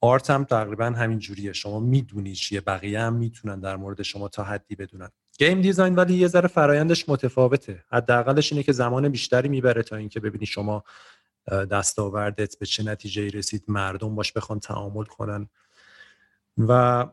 [0.00, 1.52] art هم تقریبا همین جوریه.
[1.52, 5.08] شما می‌دونی چیه بقیه هم می‌تونن در مورد شما تا حدی بدونن.
[5.38, 7.84] game design ولی یه ذره فرایندش متفاوته.
[7.92, 10.84] حداقلش اینه که زمان بیشتری می‌بره تا اینکه ببینی شما
[11.70, 15.48] دستاوردت به چه نتیجه رسید مردم باش بخوان تعامل کنن.
[16.58, 17.06] و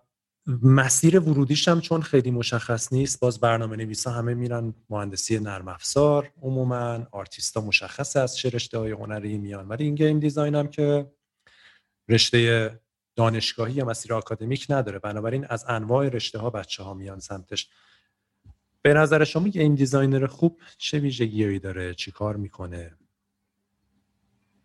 [0.61, 6.31] مسیر ورودیش هم چون خیلی مشخص نیست باز برنامه نویسا همه میرن مهندسی نرم افزار
[6.41, 9.67] عموما آرتیستا مشخص از چه رشته های هنری میان.
[9.67, 11.11] ولی این game design هم که
[12.09, 12.79] رشته
[13.15, 14.99] دانشگاهی یا مسیر آکادمیک نداره.
[14.99, 17.69] بنابراین از انواع رشته ها بچه ها میان سمتش.
[18.81, 22.97] به نظر شما game designer خوب چه ویژگیهایی داره؟ چی کار می‌کنه؟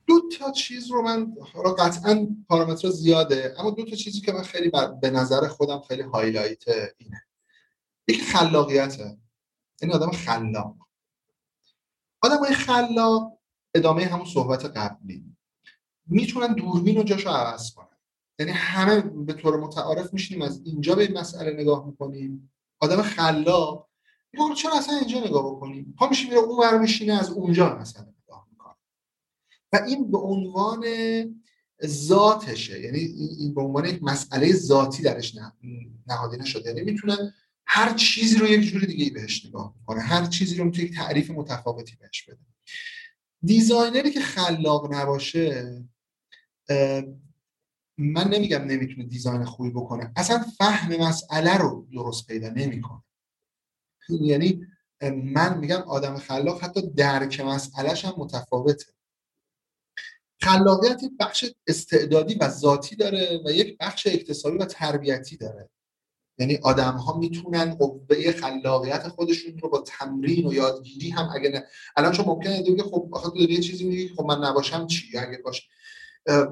[0.06, 4.43] دو تا چیز رو من حالا قطعا پارامتر زیاده اما دو تا چیزی که من
[4.43, 6.65] خیلی به نظر خودم خیلی highlight
[6.98, 7.22] اینه.
[8.09, 9.18] یکی خلاقیته.
[9.82, 10.76] این آدم خلاق.
[12.22, 13.39] آدم های خلاق
[13.74, 15.24] ادامه همون صحبت قبلی.
[16.06, 17.89] می‌تونن دوربین و جاشو عوض کنن.
[18.39, 22.52] یعنی همه به طور متعارف میشیم از اینجا به این مسئله نگاه می‌کنیم.
[22.81, 23.89] آدم خلاق
[24.32, 28.14] میگه چرا اصلا اینجا نگاه بکنیم؟ پا میشه میره اون میشینه از اونجا مثلا
[29.74, 30.84] و این به عنوان
[31.86, 32.80] ذاتشه.
[32.80, 32.98] یعنی
[33.38, 35.36] این به عنوان یک مسئله ذاتی درش
[36.06, 36.68] نهادینه شده.
[36.68, 37.34] یعنی می‌تونن
[37.66, 41.30] هر چیزی رو یک جور دیگه بهش نگاه کنه هر چیزی رو می‌تونه یک تعریف
[41.30, 42.38] متفاوتی بهش بده.
[43.43, 45.84] designer ی که خلاق نباشه
[47.98, 50.12] من نمیگم نمی‌تونه design خوبی بکنه.
[50.16, 53.02] اصلا فهم مسئله رو درست پیدا نمی‌کنه.
[54.09, 54.66] یعنی
[55.24, 58.86] من میگم آدم خلاق حتی درک مسئلهش هم متفاوته.
[60.43, 65.70] خلاقیت یک بخش استعدادی و ذاتی داره و یک بخش اکتسابی و تربیتی داره.
[66.39, 71.65] یعنی آدم ها می‌تونن قوه خلاقیت خودشون رو با تمرین و یادگیری هم اگه نه
[71.97, 75.69] الان چون ممکنه دیگه خب آخه یه چیزی میگی خب من نباشم چی؟ اگه باش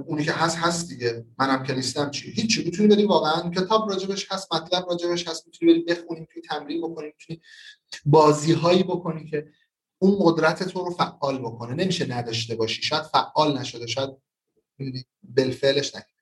[0.06, 1.24] اونی که هست هست دیگه.
[1.38, 2.64] منم که نیستم چی؟ هیچی.
[2.64, 5.46] می‌تونی بری واقعا کتاب راجبش هست مطلب راجبش هست.
[5.46, 7.40] می‌تونی بری بخونی می‌تونی تمرین بکنی می‌تونی
[8.04, 9.46] بازی هایی بکنی که
[10.02, 11.74] اون قدرت تو رو فعال بکنه.
[11.74, 12.82] نمیشه نداشته باشی.
[12.82, 14.10] شاید فعال نشده شاید
[15.22, 16.12] بالفعلش نکنی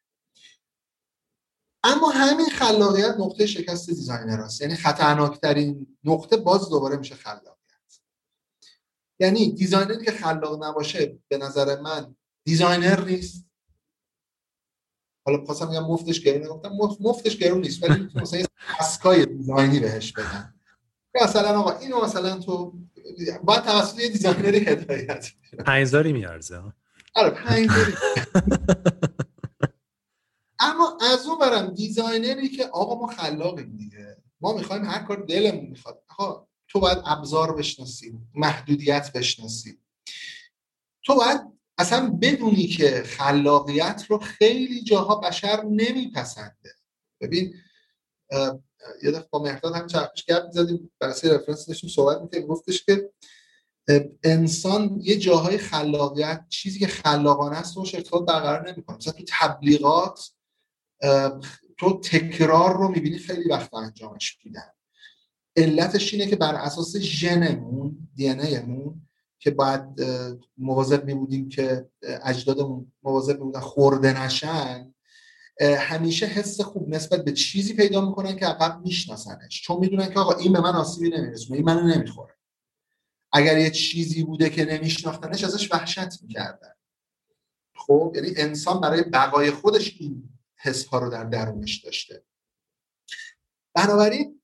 [1.85, 7.51] اما همین خلاقیت نقطه شکست دیزاینر هست یعنی خطرناکترین نقطه باز دوباره میشه خلاقیت.
[9.21, 13.47] یعنی دیزاینری که خلاق نباشه به نظر من دیزاینر نیست.
[15.27, 16.71] حالا خواستم میگم مفتش گرون گفتم
[17.01, 18.43] مفتش گرون نیست ولی مثلا
[18.79, 20.55] اسکای دیزاینی بهش بدن.
[21.23, 22.73] مثلا آقا اینو مثلا تو
[23.45, 25.31] باید توسط یه دیزاینری هدایت
[25.67, 26.63] 5000 میارزه
[27.15, 27.99] آره 5000
[30.61, 34.17] اما از اون برم دیزاینری که آقا ما خلاقیم دیگه.
[34.41, 36.03] ما می‌خوایم هر کار دلمون می‌خواد.
[36.09, 39.79] آقا تو باید ابزار بشناسی محدودیت بشناسی.
[41.05, 41.41] تو باید
[41.79, 46.75] اصلا بدونی که خلاقیت رو خیلی جاها بشر نمیپسنده.
[47.21, 47.55] ببین
[49.03, 53.11] یه دفعه با مهداد هم چرخش گپ زدیم برای رفرنس داشتیم صحبت می‌کنیم گفتش که
[54.23, 58.97] انسان یه جاهای خلاقیت چیزی که خلاقانه است روش ارتباط برقرار نمی‌کنه.
[58.97, 60.31] مثلا تو تبلیغات
[61.79, 64.71] تو تکرار رو می‌بینی خیلی وقت انجامش میدن.
[65.57, 69.09] علتش اینه که بر اساس ژنمون دی مون
[69.39, 69.83] که باید
[70.59, 74.95] مواظب می که اجدادمون مواظب می خورده نشن
[75.61, 79.63] همیشه حس خوب نسبت به چیزی پیدا می‌کنن که عقب میشناسنش.
[79.63, 82.35] چون می‌دونن که آقا این به من آسیبی نمیرسونه این منو نمی‌خوره.
[83.33, 86.75] اگر یه چیزی بوده که نمیشناختنش ازش وحشت می‌کردن.
[87.75, 92.25] خب یعنی انسان برای بقای خودش این حس ها رو در درونش داشته.
[93.75, 94.41] بنابراین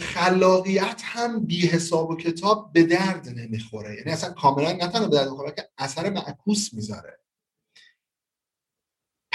[0.00, 3.96] خلاقیت هم بی حساب و کتاب به درد نمی‌خوره.
[3.96, 7.23] یعنی اصلا کاملا نه تنها به درد که اثر معکوس می‌ذاره.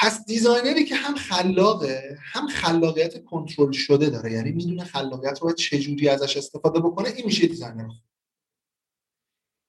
[0.01, 4.31] پس designer ی که هم خلاقه هم خلاقیت کنترل شده داره.
[4.31, 7.89] یعنی می‌دونه خلاقیت رو چجوری ازش استفاده بکنه این میشه designer.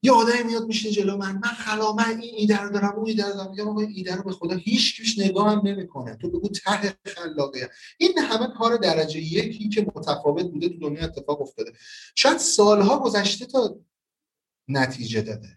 [0.02, 3.26] یه آدمی میاد میشه جلو من من خلا من این ایده رو دارم اون ایده
[3.26, 3.50] رو دارم.
[3.50, 6.16] میگم آقا ایده رو به خدا هیچ کی نگاه هم نمی‌کنه.
[6.16, 7.70] تو بگو ته خلاقیه.
[7.98, 11.72] این همه کار درجه یکی که متفاوت بوده تو دنیا اتفاق افتاده.
[12.16, 13.80] شاید سالها گذشته تا
[14.68, 15.48] نتیجه داده.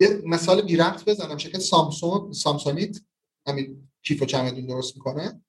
[0.00, 3.00] یه مثال بی ربط بزنم شرکت سامسون سامسونیت
[3.46, 5.42] همین کیف و چمدون درست می‌کنه.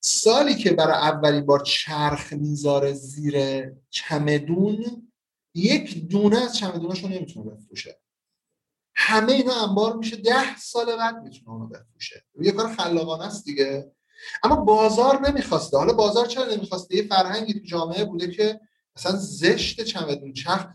[0.00, 5.12] سالی که برای اولین بار چرخ می‌ذاره زیر چمدون
[5.54, 8.00] یک دونه از چمدوناشو نمی‌تونه بفروشه.
[8.94, 10.16] همه اینا انبار میشه.
[10.16, 12.24] ده سال بعد می‌تونه اونو بفروشه.
[12.40, 13.92] یه کار خلاقانه است دیگه.
[14.42, 15.76] اما بازار نمی‌خواسته.
[15.76, 18.60] حالا بازار چرا نمی‌خواسته؟ یه فرهنگی تو جامعه بوده که
[18.96, 20.32] مثلا زشت چمدون.
[20.32, 20.66] چرخ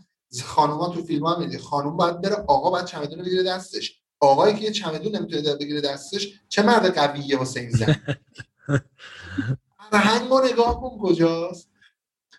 [0.44, 4.02] خانوما تو فیلم ها میدی خانوم باید بره آقا باید چمدون بگیره دستش.
[4.20, 8.16] آقایی که یه چمدون نمی‌تونه بگیره دستش چه مرد قویه واسه این زن؟
[9.90, 11.70] فرهنگ نگاه کن کجاست.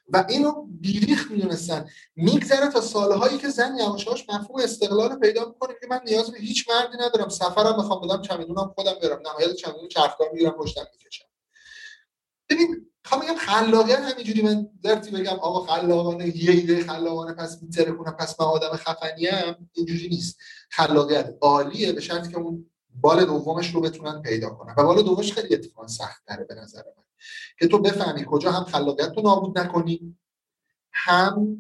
[0.10, 1.90] و اینو بیریخ می‌دونستن.
[2.16, 6.70] میگذره تا سالهایی که زن یواشاش مفهوم استقلال پیدا می‌کنه که من نیاز به هیچ
[6.70, 7.30] مردی ندارم.
[7.30, 9.22] سفرم می‌خوام بدم چمدونم خودم برم.
[9.26, 11.26] نهایت چمدون چرخدار می‌گیرم پشتم می‌کشم.
[12.50, 17.92] ببین خواهم بگم خلاقیت همینجوری من درتی بگم آقا خلاقانه یه ایده خلاقانه پس میتره
[17.92, 20.38] کنم پس من آدم خفنیم اینجوری نیست.
[20.70, 22.72] خلاقیت عالیه به شرطی که اون
[23.02, 24.74] بال دومش رو بتونن پیدا کنن.
[24.78, 27.04] و بال دومش خیلی اتفاقا سخت تره به نظر من.
[27.60, 30.18] که تو بفهمی کجا هم خلاقیت رو نابود نکنی
[30.92, 31.58] هم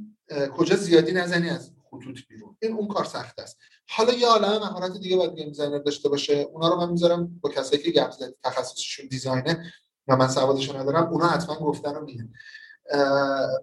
[0.57, 2.57] کجا زیادی نزنی از خطوط بیرون.
[2.61, 3.57] این اون کار سخت است.
[3.89, 5.51] حالا یه عالمه مهارت دیگه باید گیم
[5.85, 6.33] داشته باشه.
[6.33, 8.13] اونا رو من می‌ذارم با کسایی که گپ
[8.43, 9.73] تخصصشون دیزاینه
[10.07, 12.29] و من سوادشو ندارم اونا حتما گفتن رو میگن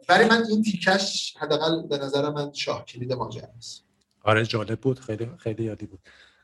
[0.08, 3.84] برای من این تیکش حداقل به نظر من شاه کلید ماجرا است
[4.22, 5.00] آره جالب بود.
[5.00, 6.00] خیلی خیلی یادی بود.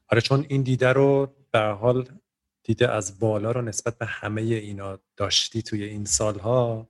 [0.08, 2.08] آره چون این دیده رو به حال
[2.62, 6.88] دیده از بالا رو نسبت به همه اینا داشتی توی این سالها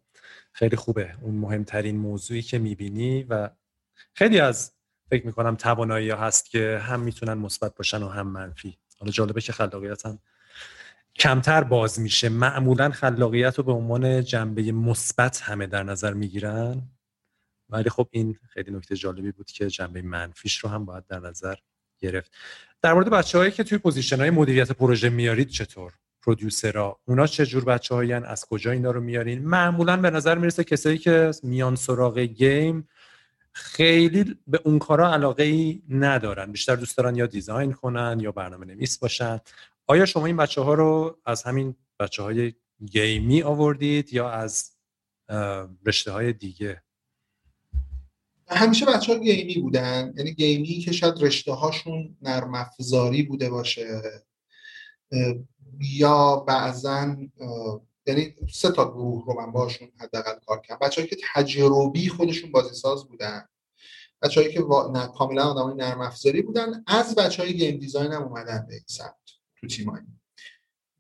[0.53, 1.15] خیلی خوبه.
[1.23, 3.51] اون مهمترین موضوعی که می‌بینی و
[4.15, 4.73] خیلی از
[5.11, 8.79] فکر می‌کنم توانایی هست که هم می‌تونن مثبت باشن و هم منفی.
[8.99, 10.19] حالا جالبه که خلاقیت هم
[11.21, 12.29] کمتر باز میشه.
[12.29, 16.83] معمولا خلاقیت رو به عنوان جنبه مثبت همه در نظر می‌گیرن.
[17.69, 21.55] ولی خب این خیلی نکته جالبی بود که جنبه منفیش رو هم باید در نظر
[21.99, 22.33] گرفت.
[22.83, 25.93] در مورد بچههایی که توی position های مدیریت پروژه میارید چطور؟
[26.23, 27.95] producer ا اونا چه جور بچه
[28.25, 32.89] از کجا اینا رو میارین؟ معمولا به نظر می‌رسه کسایی که میان سراغ گیم
[33.53, 36.53] خیلی به اون کارا علاقه ای ندارن.
[36.53, 39.41] بیشتر دوست دارن یا دیزاین کنن یا برنامه نویس باشن.
[39.91, 42.53] آیا شما این بچه ها رو از همین بچه های
[42.87, 44.71] گیمی آوردید یا از
[45.87, 46.83] رشته های دیگه؟
[48.49, 50.15] همیشه بچه ها گیمی بودن.
[50.17, 54.03] یعنی گیمی که شاید رشته هاشون نرم افزاری بوده باشه.
[55.81, 57.17] یا بعضا
[58.07, 60.87] یعنی سه تا گروه رو من باشون حداقل کار کردم.
[60.87, 63.49] بچه‌ای که تجربی خودشون بازی ساز بودن.
[64.23, 64.61] بچه‌ای که
[64.93, 66.85] نه کاملا آدمای نرم افزاری بودن.
[66.87, 69.20] از بچهای game design هم اومدن به این سمت
[69.61, 70.05] تو تیمایی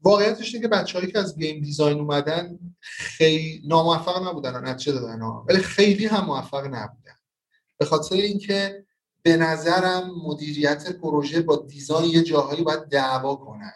[0.02, 5.58] واقعیتش اینه که بچه‌هایی که از game design اومدن خیلی ناموفق نبودن نتیجه دادن ولی
[5.58, 7.16] خیلی هم موفق نبودن.
[7.78, 8.86] به خاطر اینکه
[9.22, 13.72] به نظرم مدیریت پروژه با design یه جاهایی باید دعوا کنن.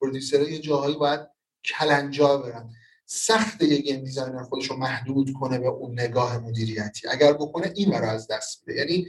[0.00, 1.20] producer ها یه جاهایی باید
[1.64, 2.70] کلنجار برن.
[3.06, 7.08] سخته یه game designer خودش رو محدود کنه به اون نگاه مدیریتی.
[7.08, 8.80] اگر بکنه این رو از دست میده.
[8.80, 9.06] یعنی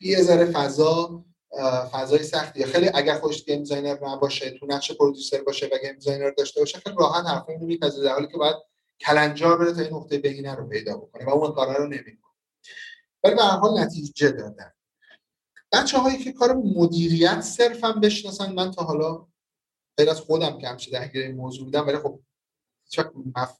[0.00, 1.24] یه ذره فضا
[1.92, 2.66] فضای سختیه.
[2.66, 6.78] خیلی اگر خودش game designer نباشه تو نقش producer باشه و game designer داشته باشه
[6.78, 8.56] خیلی راحت حرفا اینو میپذیره در حالی که باید
[9.00, 12.32] کلنجار بره تا این نقطه بهینه رو پیدا بکنه و اون کارا رو نمی‌کنه.
[13.24, 14.72] ولی به هر حال نتیجه دادن.
[15.72, 19.26] بچه هایی که کار مدیریت صرفا بشناسن من تا حالا
[19.96, 22.20] غیر از خودم که همشه درگیر این موضوع بودم ولی خب
[22.84, 23.06] هیچ
[23.36, 23.58] مف...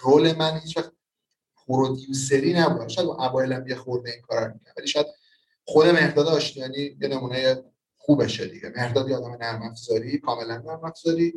[0.00, 0.92] role من هیچ وقت
[1.66, 2.88] پرودیوسری نبود.
[2.88, 5.06] شاید اوایلم یه خورده این کارا رو ولی شاید
[5.64, 7.64] خود مهداد آشتیانی یه نمونه
[7.96, 8.72] خوبشه دیگه.
[8.76, 11.32] مهداد یه آدم نرم افزاری کاملا نرم افزاری.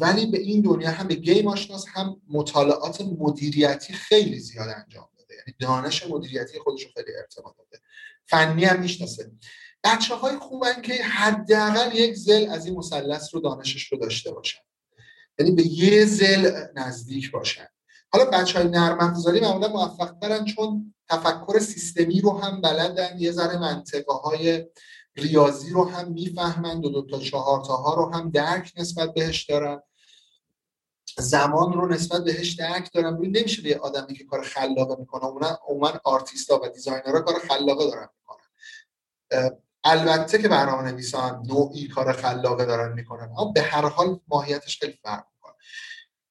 [0.00, 5.34] ولی به این دنیا هم به گیم آشناس هم مطالعات مدیریتی خیلی زیاد انجام داده.
[5.34, 7.82] یعنی دانش مدیریتی خودش خیلی ارتباط داده.
[8.26, 9.30] فنی هم می‌شناسه.
[9.84, 14.60] بچه های خوبن که حداقل یک زل از این مثلث رو دانشش رو داشته باشن.
[15.38, 17.66] یعنی به یه زل نزدیک باشن.
[18.12, 23.32] حالا بچه های نرم افزاری معمولا موفق ترن چون تفکر سیستمی رو هم بلدن یه
[23.32, 24.66] ذره منطقه های
[25.16, 29.82] ریاضی رو هم می‌فهمند و دو تا چهار ها رو هم درک نسبت بهش دارن.
[31.18, 33.16] زمان رو نسبت بهش درک دارن.
[33.16, 37.86] ببین نمیشه به آدمی که کار خلاقه می‌کنه عموما عموما آرتیستا و دیزاینرها کار خلاقه
[37.90, 39.58] دارن می‌کنن.
[39.84, 44.78] البته که برنامه نویسا هم نوعی کار خلاقه دارن می‌کنن اما به هر حال ماهیتش
[44.78, 45.54] خیلی فرق می‌کنه.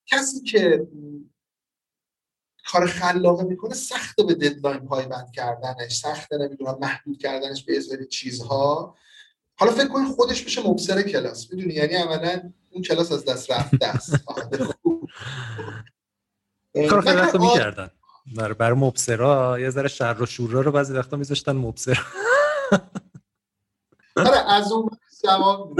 [0.08, 0.88] کسی که
[2.68, 8.96] کار خلاقه می‌کنه سخت به ددلاین پایبند کردنش سخت نمی‌دونم محدود کردنش به ازاری چیزها.
[9.56, 11.54] حالا فکر کنید خودش بشه مبصر کلاس.
[11.54, 14.16] می‌دونی؟ یعنی عملا اون کلاس از دست رفته است.
[16.90, 17.92] کار وقتا می‌کردن.
[18.36, 22.00] برای بر مبصرا یه ذره شر و شورا رو بعضی وقتا میذاشتن مبصر
[24.16, 24.90] آره از اون
[25.24, 25.80] جواب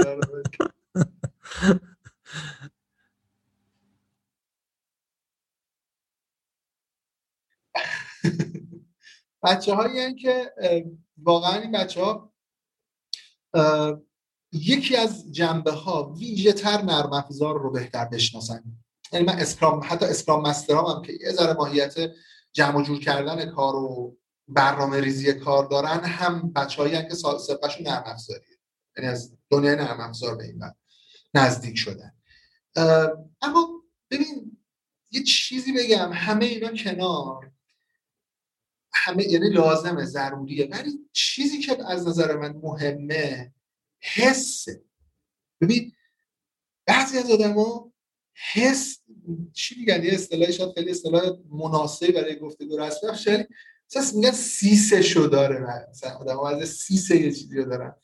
[9.44, 10.54] بچه هایی که
[11.22, 12.32] واقعا این بچه ها
[14.52, 18.64] یکی از جنبه ها ویژه تر نرم افزار رو بهتر بشناسن.
[19.12, 21.94] یعنی من اسکرام حتی اسکرام مسترام هم که یه ذره ماهیت
[22.52, 24.16] جمع جور کردن کار و
[24.48, 28.58] برنامه ریزی کار دارن هم بچه هایی که سابقهشون نرم افزاریه.
[28.96, 30.62] یعنی از دنیای نرم افزار به این
[31.34, 32.12] نزدیک شدن.
[33.42, 34.58] اما ببین
[35.10, 37.51] یه چیزی بگم همه اینا کنار.
[38.94, 40.68] همه یعنی لازمه ضروریه.
[40.70, 43.52] ولی چیزی که از نظر من مهمه
[44.00, 44.84] حسه
[45.60, 45.92] ببین
[46.86, 47.92] بعضی از ها
[48.52, 48.98] حس
[49.52, 53.48] چی میگن؟ یه اصطلاحی شاید خیلی اصطلاح مناسبی برای گفتگو رسمی شاید
[53.96, 57.94] مثلا میگن سیسشو داره مثلا آدم از سیس یه چیزی رو دارن.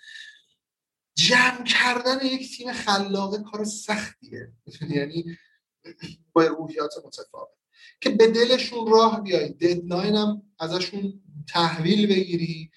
[1.15, 4.53] جمع کردن یک تیم خلاقه کار سختیه.
[4.91, 5.37] یعنی
[6.33, 7.58] با روحیات متفاوت.
[8.01, 12.71] که به دلشون راه بیای deadline هم ازشون تحویل بگیری.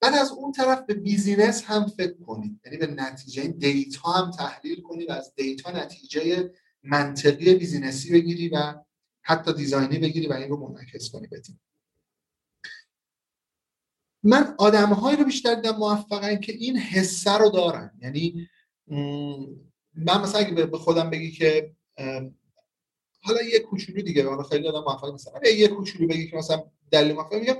[0.00, 4.80] بعد از اون طرف به business هم فکر کنید یعنی به نتیجه data هم تحلیل
[4.80, 6.50] کنی و از data نتیجه
[6.82, 8.74] منطقی بیزینسی بگیری و
[9.22, 11.60] حتی دیزاینی بگیری و این رو منعکس کنی بدیم
[14.22, 17.98] من آدمهایی رو بیشتر دیدم موفقن که این حسه رو دارن.
[18.02, 18.48] یعنی
[19.94, 21.74] من مثلا اگه به خودم بگی که
[23.22, 27.12] حالا یه کوچولو دیگه حالا خیلی آدم موفق مثلا یه کوچولو بگی که مثلا دلیل
[27.12, 27.56] موفق میگم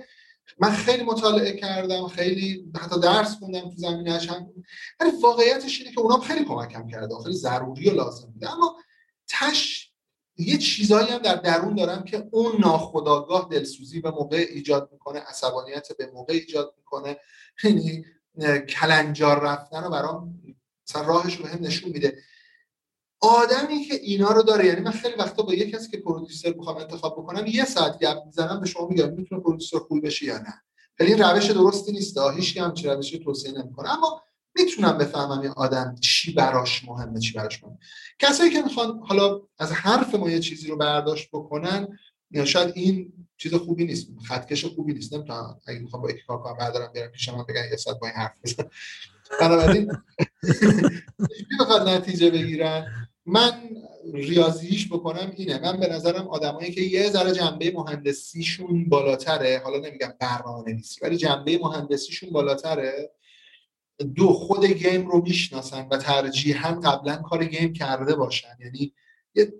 [0.58, 4.52] من خیلی مطالعه کردم خیلی حتی درس خوندم تو زمینه‌اش هم.
[5.00, 8.76] ولی واقعیتش اینه که اونام خیلی کمکم کرده خیلی ضروری و لازم بوده اما
[9.28, 9.92] تش
[10.36, 15.96] یه چیزایی هم در درون دارم که اون ناخداگاه دلسوزی به موقع ایجاد می‌کنه عصبانیت
[15.98, 17.16] به موقع ایجاد می‌کنه.
[17.64, 18.04] یعنی
[18.68, 20.42] کلنجار رفتن رو برام
[21.06, 22.18] راهش رو هم نشون میده.
[23.22, 26.76] آدمی که اینا رو داره یعنی من خیلی وقتا با یه کسی که پرودوسر می‌خوام
[26.76, 30.54] انتخاب بکنم یه ساعت گپ می‌زنم به شما میگم می‌تونه پرودوسر خوب بشه یا نه.
[30.98, 32.18] خیلی این روش درستی نیست.
[32.36, 33.90] هیچ هم چه روشی توصیه نمی‌کنه.
[33.90, 34.22] اما
[34.56, 37.78] می‌تونم بفهمم این آدم چی براش مهمه چی براش مهمه.
[38.18, 41.98] کسایی که می‌خوان حالا از حرف ما یه چیزی رو برداشت بکنن
[42.30, 44.08] یا شاید این چیز خوبی نیست.
[44.28, 45.14] خطکش خوبی نیست.
[45.14, 48.06] نمی‌تونم اگه می‌خوام با یکی کار کنم بردارم بیارم پیش من بگن یه ساعت با
[48.06, 48.64] این حرف بزن
[49.40, 49.92] بنابراین
[51.60, 53.52] بخواد نتیجه بگیرن؟ من
[54.12, 55.58] ریاضیش بکنم اینه.
[55.58, 61.16] من به نظرم آدمایی که یه ذره جنبه مهندسیشون بالاتره حالا نمیگم برنامه نویسی ولی
[61.16, 63.10] جنبه مهندسیشون بالاتره
[64.14, 68.56] دو خود game رو می‌شناسن و ترجیحاً قبلا کار game کرده باشن.
[68.60, 68.92] یعنی
[69.34, 69.52] یه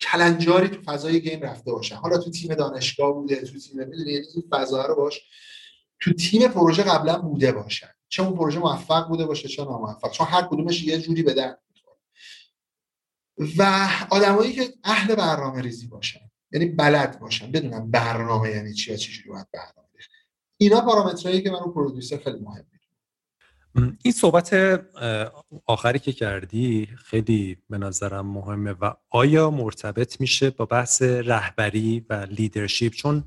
[0.00, 1.96] کلنجاری تو فضای game رفته باشن.
[1.96, 5.20] حالا تو تیم دانشگاه بوده تو تیم می‌دونی یعنی این فضا رو باش.
[6.00, 7.88] تو تیم پروژه قبلا بوده باشن.
[8.08, 10.10] چه اون پروژه موفق بوده باشه چه ناموفق.
[10.10, 11.63] چون هر کدومش یه جوری درد
[13.38, 16.20] و آدمایی که اهل برنامه ریزی باشن
[16.52, 19.88] یعنی بلد باشن بدونن برنامه یعنی چی و چجوری باید برنامه
[20.56, 22.64] اینا پارامترهایی که من رو producer خیلی مهم
[24.02, 24.80] این صحبت
[25.66, 32.26] آخری که کردی خیلی به نظرم مهمه و آیا مرتبط میشه با بحث رهبری و
[32.30, 33.24] leadership چون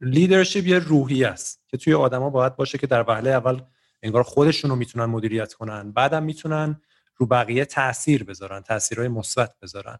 [0.00, 3.62] leadership یه روحی است که توی آدما باید باشه که در وهله اول
[4.02, 6.80] انگار خودشون رو می‌تونن مدیریت کنن بعدم می‌تونن
[7.20, 9.98] رو بقیه تاثیر بذارن تاثیرهای مثبت بذارن.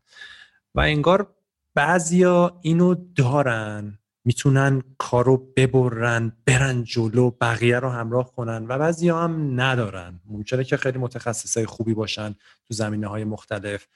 [0.75, 1.35] و انگار
[1.75, 9.61] بعضیا اینو دارن می‌تونن کارو ببرن برن جلو بقیه رو همراه کنن و بعضی هم
[9.61, 10.21] ندارن.
[10.27, 12.35] ممکنه که خیلی متخصصای خوبی باشن
[12.69, 13.87] تو زمینه های مختلف.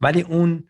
[0.00, 0.64] ولی اون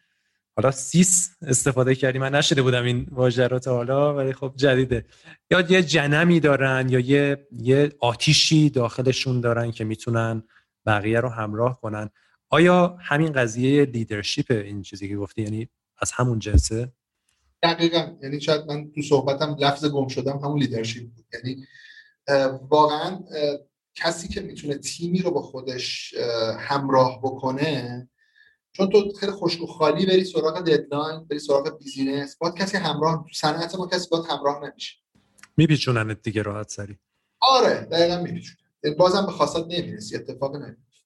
[0.56, 5.06] حالا سیس استفاده کردی من نشده بودم این واژه رو تا حالا ولی خب جدیده.
[5.50, 10.42] یا یه جنمی دارن یا یه یه آتیشی داخلشون دارن که می‌تونن
[10.86, 12.10] بقیه رو همراه کنن.
[12.48, 15.68] آیا همین قضیه leadership این چیزی که گفتی یعنی
[15.98, 16.92] از همون جنسه؟
[17.62, 18.16] دقیقا.
[18.22, 21.26] یعنی شاید من تو صحبتم لفظ گم شدم همون leadership بود.
[21.32, 21.66] یعنی
[22.68, 23.20] واقعا
[23.94, 26.14] کسی که می‌تونه تیمی رو با خودش
[26.58, 28.08] همراه بکنه
[28.72, 33.24] چون تو خیلی خشک و خالی بری سراغ deadline بری سراغ business باید کسی همراه
[33.28, 34.96] تو صنعت ما کسی باید همراه نمیشه.
[35.56, 36.98] میپیچونن دیگه راحت سری.
[37.40, 38.57] آره دقیقا میپیچونن
[38.98, 41.02] بازم به خاصت نمی‌رسی اتفاق نمیفته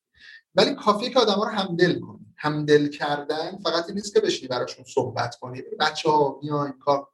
[0.54, 2.26] ولی کافیه که آدما رو همدل کنی.
[2.36, 5.62] همدل کردن فقط این نیست که بشینی براشون صحبت کنی.
[5.80, 7.08] بچه ها بیاین کار.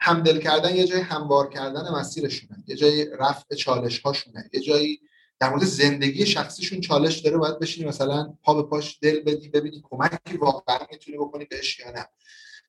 [0.00, 2.64] همدل کردن یه جای هموار کردن مسیرشونه.
[2.66, 5.00] یه جای رفع چالش هاشونه یه جایی
[5.40, 9.82] در مورد زندگی شخصیشون چالش داره باید بشینی مثلا پا به پاش دل بدی ببینی
[9.90, 12.06] کمکی واقعا می‌تونی بکنی بهش یا نه.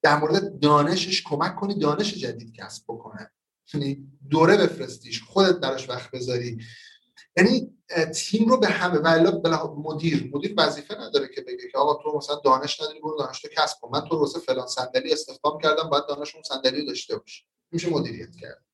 [0.02, 3.32] در مورد دانشش کمک کنی دانش جدید کسب بکنه.
[3.74, 6.57] یعنی دوره بفرستیش خودت براش وقت بذاری.
[7.40, 7.74] یعنی
[8.16, 9.30] تیم رو به همه ولی
[9.78, 13.48] مدیر مدیر وظیفه نداره که بگه که آقا تو مثلا دانش نداری برو دانش تو
[13.57, 13.90] کسب کن.
[13.94, 18.36] من تو واسه فلان صندلی استخدام کردم باید دانش اون صندلی داشته باشی میشه مدیریت
[18.36, 18.66] کرد.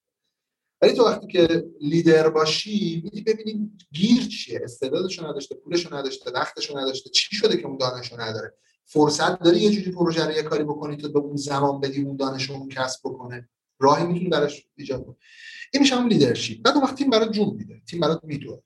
[0.82, 6.78] ولی تو وقتی که لیدر باشی میدی ببینیم گیر چیه؟ استعدادشو نداشته پولشو نداشته وقتشو
[6.78, 8.54] نداشته چی شده که اون دانشو نداره؟
[8.86, 12.16] فرصت داری یه جوری پروژه رو یه کاری بکنی تو به اون زمان بدی اون
[12.16, 15.16] دانش اون کسب بکنه؟ راهی می‌تونی براش ایجاد کنی.
[15.76, 17.81] این میشه همون leadership بعد وقتی تیم برات جون میده.
[17.88, 18.61] تیم برات میدوه.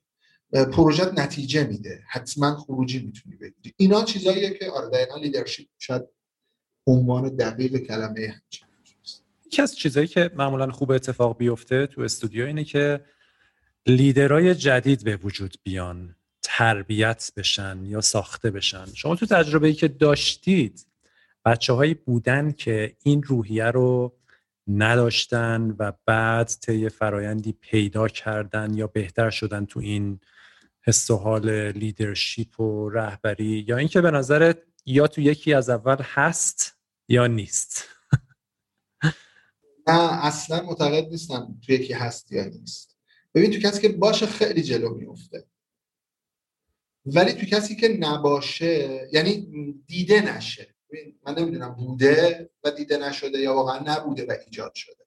[0.72, 2.02] پروژه نتیجه میده.
[2.08, 6.02] حتما خروجی می‌تونی بگیری اینا چیزاییه که آره دقیقا leadership شاید
[6.86, 8.42] عنوان دقیق کلمه
[9.46, 13.04] یکی از چیزهایی که معمولا خوب اتفاق بیفته تو استودیو اینه که
[13.86, 16.16] لیدرهای جدید به وجود بیان.
[16.42, 18.86] تربیت بشن یا ساخته بشن.
[18.94, 20.86] شما تو تجربه ای که داشتید
[21.44, 24.12] بچه هایی بودن که این روحیه رو
[24.76, 30.20] نداشتن و بعد طی فرایندی پیدا کردن یا بهتر شدن تو این
[30.82, 35.96] حس و حال لیدرشپ و رهبری یا اینکه به نظرت یا تو یکی از اول
[36.00, 36.76] هست
[37.08, 37.84] یا نیست؟
[39.88, 42.96] نه اصلا معتقد نیستم تو یکی هست یا نیست.
[43.34, 45.46] ببین تو کسی که باشه خیلی جلو میفته
[47.06, 49.48] ولی تو کسی که نباشه یعنی
[49.86, 50.74] دیده نشه.
[51.26, 55.06] من نمی‌دونم بوده و دیده نشده یا واقعا نبوده و ایجاد شده.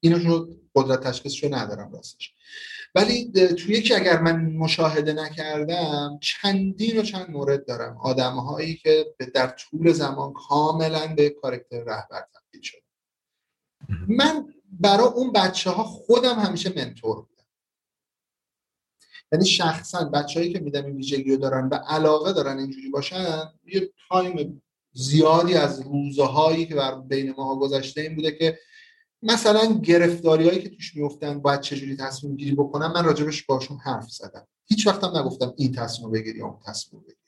[0.00, 2.34] اینو رو قدرت تشخیص رو ندارم راستش.
[2.94, 7.96] ولی توی یکی اگر من مشاهده نکردم چندین و چند مورد دارم.
[7.96, 12.82] آدم هایی که در طول زمان کاملا به کارکتر رهبر تبدیل شده
[14.08, 17.44] من برای اون بچه ها خودم همیشه منتور بودم.
[19.32, 23.92] یعنی شخصا بچههایی که میدم این ویژگی رو دارن و علاقه دارن اینجوری باشن یه
[24.08, 24.62] تایم
[24.94, 28.58] زیادی از روزهایی که بر بین ما گذشته این بوده که
[29.22, 34.10] مثلا گرفتاری هایی که توش میفتن باید چجوری تصمیم گیری بکنم من راجبش باشون حرف
[34.10, 34.46] زدم.
[34.64, 37.18] هیچ وقتم نگفتم این تصمیم بگیری یا اون تصمیم بگیری.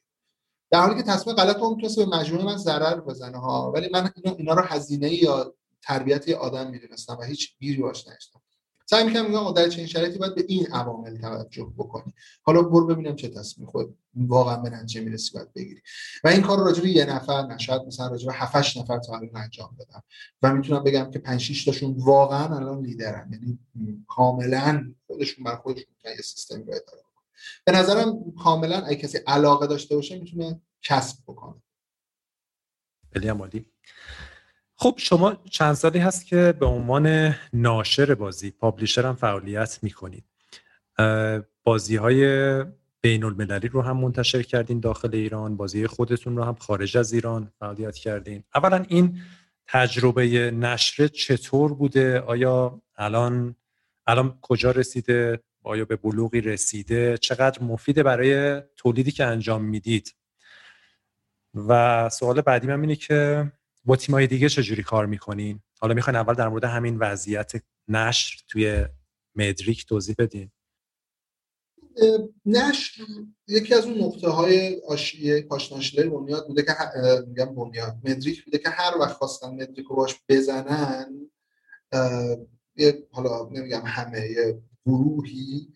[0.70, 4.10] در حالی که تصمیم غلط اون می‌تونست به مجموعه من ضرر بزنه ها ولی من
[4.16, 8.40] اینا, اینا رو هزینه یا تربیت آدم می‌دونستم و هیچ گیری باش نداشتم
[8.88, 12.14] سعی می‌کنم میگم در چنین شرایطی باید به این عوامل توجه بکنی.
[12.42, 15.82] حالا برو ببینم چه تصمیم خود واقعا به نتیجه می‌رسی باید بگیری.
[16.24, 19.76] و این کار راجع یه نفر نشد مثلا راجع به 7 نفر تا الان انجام
[19.78, 20.02] دادم.
[20.42, 23.30] و می‌تونم بگم که 5 6 تاشون واقعا الان لیدرن.
[23.32, 23.58] یعنی
[24.08, 27.02] کاملا خودشون بر خودشون یه سیستمی رو اداره
[27.64, 31.62] به نظرم کاملا اگه کسی علاقه داشته باشه می‌تونه کسب بکنه.
[33.12, 33.66] خیلی عالی.
[34.78, 40.24] خب شما چند سالی هست که به عنوان ناشر بازی پابلیشر هم فعالیت می‌کنید.
[41.64, 42.64] بازی های
[43.00, 47.52] بین المللی رو هم منتشر کردین داخل ایران بازی خودتون رو هم خارج از ایران
[47.58, 48.44] فعالیت کردین.
[48.54, 49.20] اولا این
[49.68, 53.56] تجربه نشر چطور بوده؟ آیا الان
[54.06, 60.14] الان کجا رسیده؟ آیا به بلوغی رسیده؟ چقدر مفیده برای تولیدی که انجام می‌دید؟
[61.54, 63.52] و سوال بعدی من اینه که
[63.86, 67.52] با تیمای دیگه چجوری کار می‌کنین؟ حالا می‌خواین اول در مورد همین وضعیت
[67.88, 68.86] نشر توی
[69.34, 70.50] مدریک توضیح بدین.
[72.46, 73.02] نشر
[73.48, 76.72] یکی از اون نقطه های آشیه پاشناشله بنیاد بوده که
[77.26, 81.30] میگم بنیاد مدریک بوده که هر وقت خواستن مدریک رو باش بزنن
[83.10, 85.72] حالا نمیگم همه یه گروهی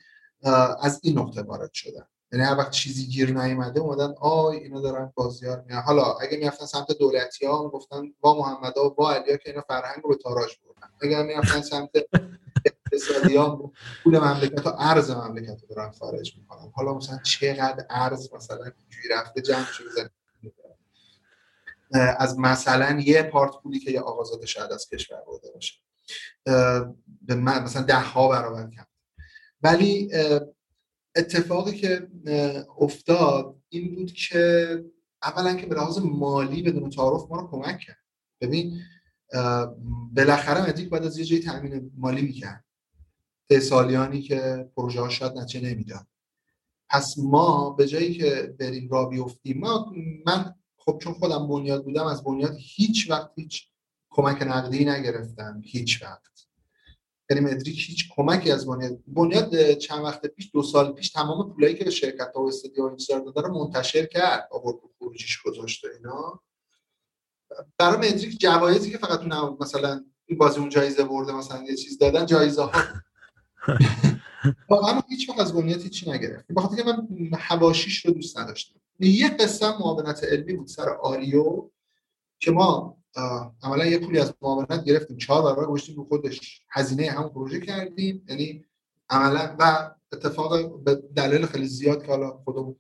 [0.83, 2.07] از این نقطه وارد شدن.
[2.33, 6.67] یعنی هر وقت چیزی گیر نیومده اومدن آی اینا دارن بازیار میان حالا اگه می‌رفتن
[6.67, 10.51] سمت دولتی ها گفتن با محمد ها با علیا که اینا فرهنگ رو به تاراج
[10.67, 10.93] بردن.
[11.03, 11.91] اگه می‌رفتن سمت
[12.65, 13.73] اقتصادی ها
[14.05, 16.73] پول مملکت ها ارز مملکت رو دارن خارج می‌کنن.
[16.75, 20.11] حالا مثلا چقدر ارز مثلا اینجوری رفته جمع شده
[22.19, 25.75] از مثلا یه پارت پولی که یه آقازاده شاید از کشور برده باشه.
[27.23, 28.87] به مثلا ده ها برابر کم.
[29.63, 30.11] ولی
[31.17, 32.09] اتفاقی که
[32.79, 34.85] افتاد این بود که
[35.23, 37.99] اولا که به لحاظ مالی بدون تعارف ما رو کمک کرد.
[38.41, 38.81] ببین
[40.17, 42.65] بالاخره مدیک بعد از یه جایی تامین مالی می‌کرد.
[43.63, 46.07] سالیانی که پروژه ها شاید نچه نمی‌داد.
[46.89, 49.93] پس ما به جایی که بریم را بیفتیم ما
[50.27, 53.69] من خب چون خودم بنیاد بودم از بنیاد هیچ وقت هیچ
[54.11, 55.63] کمک نقدی نگرفتم.
[55.65, 56.40] هیچ وقت.
[57.39, 61.91] مدریک هیچ کمکی از بنیاد بنیاد چند وقت پیش دو سال پیش تمام پولایی که
[61.91, 64.49] شرکت ها و استادیوم داده رو منتشر کرد.
[64.51, 66.43] آورد خروجیش گذاشته اینا.
[67.79, 71.99] برای مدریک جوایزی که فقط اون مثلا این بازی اون جایزه برده مثلا یه چیز
[71.99, 72.73] دادن جایزه ها
[74.71, 77.09] اما هیچ وقت از بنیاد هیچی نگرفت بخاطر که من
[77.39, 78.81] حواشیش رو دوست نداشتم.
[79.01, 81.71] یه قسم معاونت علمی بود سر آریو
[82.39, 83.00] که ما
[83.63, 85.17] عملا یه پولی از معاونت گرفتیم.
[85.17, 86.63] چهار برابر گذاشتیم رو خودش.
[86.71, 88.27] هزینه همون پروژه کردیم.
[88.29, 88.65] یعنی
[89.11, 92.77] عملا و اتفاق به دلیل خیلی زیاد که حالا خودمون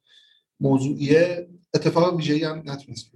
[0.60, 3.10] موضوعیه اتفاق ویژه‌ای هم نتونست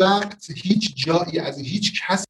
[0.00, 2.27] وقت هیچ جایی از هیچ کس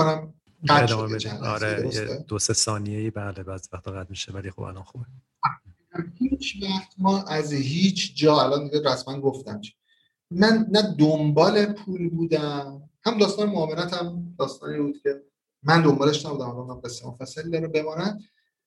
[0.00, 0.34] بکنم.
[1.42, 1.90] آره
[2.28, 5.04] دو سه ثانیه ای بله بعض وقتا قد میشه ولی خب الان خوبه.
[6.18, 9.60] هیچ وقت ما از هیچ جا الان دیگه رسما گفتم
[10.30, 12.82] من نه دنبال پول بودم.
[13.04, 15.22] هم داستان معاملت هم داستانی بود که
[15.62, 18.20] من دنبالش نبودم الان قصه مفصلی داره بماند.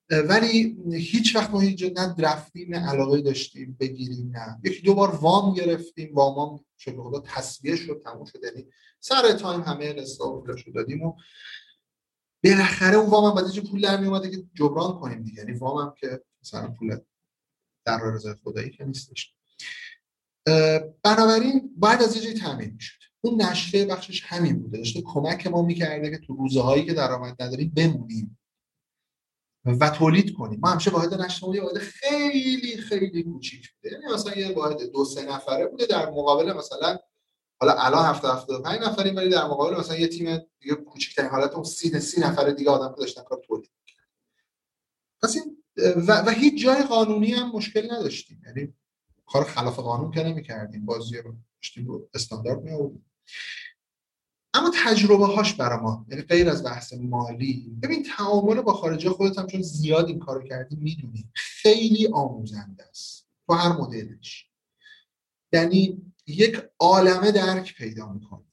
[0.10, 4.60] ولی هیچ وقت ما هیچ نه رفتیم نه علاقه داشتیم بگیریم نه.
[4.64, 8.40] یکی دو بار وام گرفتیم وامام شده خدا تصویه شد تموم شد.
[8.44, 8.68] یعنی
[9.00, 11.14] سر تایم همه قسطا شد دادیم و
[12.44, 15.38] بالاخره اون وام هم بعد پول در می که جبران کنیم دیگه.
[15.38, 16.98] یعنی وام هم که مثلا پول
[17.86, 19.34] در رضای خدایی که نیستش.
[21.04, 23.00] بنابراین بعد از یه تامین می‌شد.
[23.22, 24.78] اون نشته بخشش همین بوده.
[24.78, 28.40] داشته کمک ما می‌کرده که تو روزه هایی که درآمد نداریم بمونیم.
[29.66, 30.60] و تولید کنیم.
[30.60, 33.96] ما همیشه واحد نشر یه واحد خیلی خیلی کوچیک بوده.
[33.96, 36.98] یعنی مثلا یه واحد دو سه نفره بوده در مقابل مثلا
[37.62, 41.54] حالا الان هفته هفته پنج نفریم ولی در مقابل مثلا یه تیم دیگه کوچیک‌ترین حالت
[41.54, 43.72] اون سی سی نفر دیگه آدم داشتن کار تولید
[45.22, 45.64] پس این
[46.08, 48.42] و, و هیچ جای قانونی هم مشکل نداشتیم.
[48.46, 48.74] یعنی
[49.26, 50.86] کار خلاف قانون که نمی‌کردیم.
[50.86, 52.72] بازی رو داشتیم رو استاندارد می
[54.54, 57.78] اما تجربه هاش برای ما یعنی غیر از بحث مالی.
[57.84, 61.30] ببین تعامل با خارجی خودت هم چون زیاد این کارو کردی می‌دونی.
[61.34, 64.50] خیلی آموزنده است تو هر مدلش.
[65.54, 68.44] یعنی یک عالمه درک پیدا می‌کنی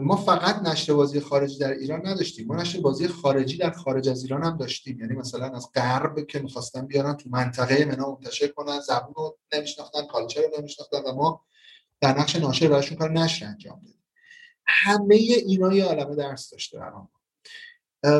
[0.00, 2.46] ما فقط نشر بازی خارجی در ایران نداشتیم.
[2.46, 5.00] ما نشر بازی خارجی در خارج از ایران هم داشتیم.
[5.00, 10.06] یعنی مثلا از غرب که می‌خواستن بیارن تو منطقه منا منتشر کنن زبون رو نمیشناختن
[10.06, 11.44] کالچر رو نمیشناختن و ما
[12.00, 13.95] در نقش ناشر براشون کار نشر انجام دادیم.
[14.68, 17.08] همه اینا یه عالمه درس داشته برام.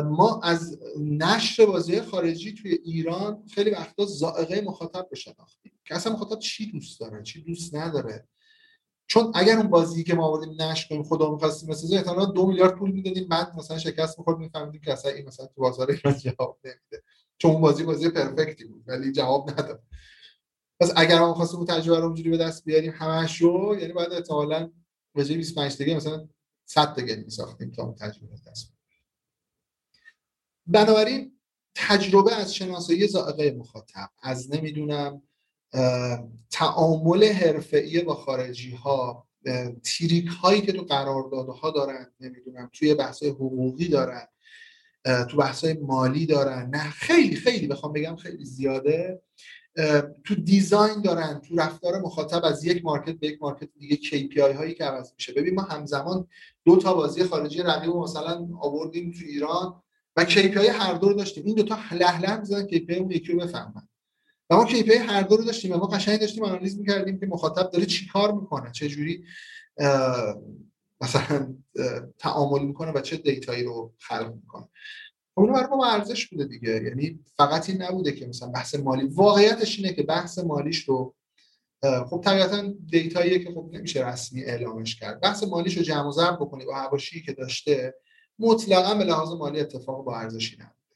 [0.05, 6.13] ما از نشر بازی خارجی توی ایران خیلی وقتا زائقه مخاطب رو شناختیم که اصلا
[6.13, 8.27] مخاطب چی دوست داره چی دوست نداره؟
[9.09, 12.75] چون اگر اون بازی که ما آوردیم نشر کنیم خدا می‌خواستیم مثلا احتمالاً دو میلیارد
[12.75, 16.59] پول می‌دادیم بعد مثلا شکست می‌خورد می‌فهمیدیم که اصلا این مثلا تو بازار ایران جواب
[16.63, 17.03] نمیده.
[17.37, 19.83] چون اون بازی بازی پرفکتی بود ولی جواب نداد.
[20.79, 24.13] پس اگر ما خواستیم اون تجربه رو اونجوری به دست بیاریم همش رو یعنی بعد
[24.13, 24.71] احتمالاً
[25.15, 26.27] به 25 دقیقه مثلا
[26.69, 28.73] 100 تا گیم ساختیم تا اون تجربه دست
[30.65, 31.39] بنابراین
[31.75, 35.21] تجربه از شناسایی زائقه مخاطب از نمی‌دونم
[36.51, 39.27] تعامل حرفه‌ای با خارجی ها
[39.83, 44.27] trick هایی که تو قراردادها دارن نمی‌دونم توی بحث حقوقی دارن
[45.29, 49.21] تو بحثای مالی دارن نه خیلی خیلی بخوام بگم خیلی زیاده.
[50.23, 54.73] تو design دارن تو رفتار مخاطب از یک market به یک market دیگه KPI هایی
[54.73, 55.33] که عوض میشه.
[55.33, 56.27] ببین ما همزمان
[56.65, 59.81] دو تا بازی خارجی رقیب مثلا آوردیم تو ایران
[60.15, 61.45] و KPI هر دو رو داشتیم.
[61.45, 63.87] این دو تا له له می‌زنن KPI اون یکی رو بفهمن.
[64.49, 67.71] و ما KPI هر دو رو داشتیم و ما قشنگ داشتیم آنالیز می‌کردیم که مخاطب
[67.71, 69.23] داره چی کار می‌کنه چه جوری
[71.01, 71.55] مثلا
[72.17, 74.67] تعامل می‌کنه و چه دیتایی رو خلق می‌کنه.
[75.37, 76.83] اون برای ما ارزش بوده دیگه.
[76.83, 79.07] یعنی فقط این نبوده که مثلا بحث مالی.
[79.07, 81.15] واقعیتش اینه که بحث مالیش رو
[82.09, 85.21] خب طبیعتا دیتاییه که خب نمیشه رسمی اعلامش کرد.
[85.21, 87.93] بحث مالیش رو جمع و ضرب بکنی با حواشی که داشته
[88.39, 90.95] مطلقا به لحاظ مالی اتفاق با ارزشی نبوده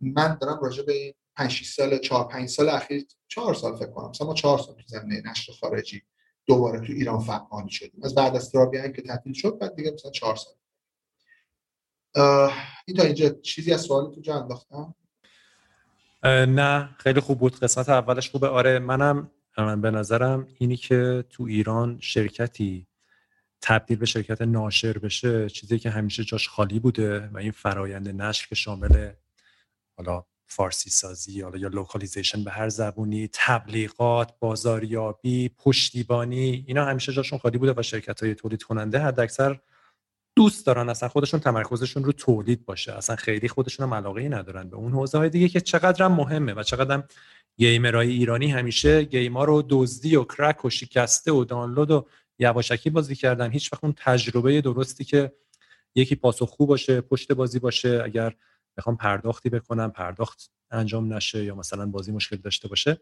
[0.00, 4.10] من دارم راجع به این 5 سال 4 5 سال اخیر 4 سال فکر کنم
[4.10, 6.02] مثلا ما 4 سال تو زمینه نشر خارجی
[6.46, 8.00] دوباره تو ایران فعال شدیم.
[8.02, 10.54] از بعد از ترابیان که تعطیل شد بعد دیگه مثلا 4 سال.
[12.86, 14.94] این تا اینجا چیزی از سوال تو جا انداختم؟
[16.48, 17.58] نه خیلی خوب بود.
[17.58, 18.48] قسمت اولش خوبه.
[18.48, 22.86] آره منم من به نظرم اینی که تو ایران شرکتی
[23.62, 28.48] تبدیل به شرکت ناشر بشه چیزی که همیشه جاش خالی بوده و این فرایند نشر
[28.48, 29.10] که شامل
[29.96, 37.38] حالا فارسی سازی حالا یا localization به هر زبونی تبلیغات بازاریابی پشتیبانی اینا همیشه جاشون
[37.38, 39.60] خالی بوده و شرکت های تولید کننده حداکثر
[40.36, 42.92] دوست دارن اصلا خودشون تمرکزشون رو تولید باشه.
[42.92, 46.62] اصلا خیلی خودشون هم علاقه ندارن به اون حوزه های دیگه که چقدر مهمه و
[46.62, 47.04] چقدر هم
[47.56, 52.06] gamer های ایرانی همیشه game ا رو دزدی و crack و شکسته و دانلود و
[52.38, 53.50] یواشکی بازی کردن.
[53.50, 55.32] هیچ وقت اون تجربه درستی که
[55.94, 58.34] یکی پاسخ باشه پشت بازی باشه اگر
[58.76, 63.00] بخوام پرداختی بکنم پرداخت انجام نشه یا مثلا بازی مشکل داشته باشه.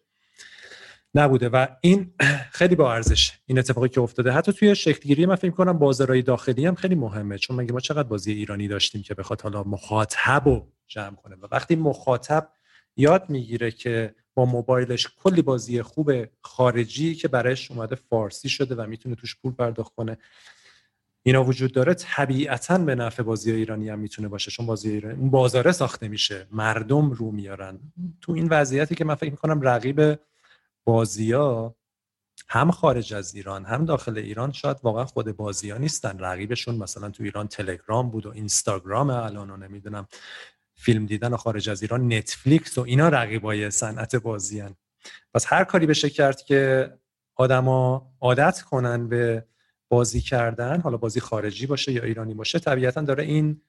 [1.14, 1.48] نبوده.
[1.48, 2.14] و این
[2.50, 4.32] خیلی با ارزش این اتفاقی که افتاده.
[4.32, 7.38] حتی توی شکلگیری من فکر کنم بازارهای داخلی هم خیلی مهمه.
[7.38, 11.46] چون مگه ما چقدر بازی ایرانی داشتیم که بخواد حالا مخاطب رو جمع کنه؟ و
[11.52, 12.48] وقتی مخاطب
[12.96, 16.12] یاد می‌گیره که با موبایلش کلی بازی خوب
[16.42, 20.18] خارجی که برایش اومده فارسی شده و می‌تونه توش پول پرداخت کنه
[21.22, 24.50] اینا وجود داره طبیعتا به نفع بازی ایرانی هم می‌تونه باشه.
[24.50, 26.46] چون بازی ایرانی اون بازاره ساخته میشه.
[26.52, 27.78] مردم رو میارن.
[28.20, 30.18] تو این وضعیتی که من فکر می‌کنم رقیب
[30.90, 31.74] بازیا
[32.48, 37.10] هم خارج از ایران هم داخل ایران شاید واقعا خود بازی ها نیستن رقیبشون مثلا
[37.10, 40.06] تو ایران تلگرام بود و اینستاگرام الان و نمی‌دونم
[40.74, 44.74] فیلم دیدن و خارج از ایران نتفلیکس و اینا رقیبای صنعت بازی هن.
[45.34, 46.92] پس هر کاری بشه کرد که
[47.34, 49.46] آدما عادت کنن به
[49.88, 53.60] بازی کردن حالا بازی خارجی باشه یا ایرانی باشه طبیعتا داره این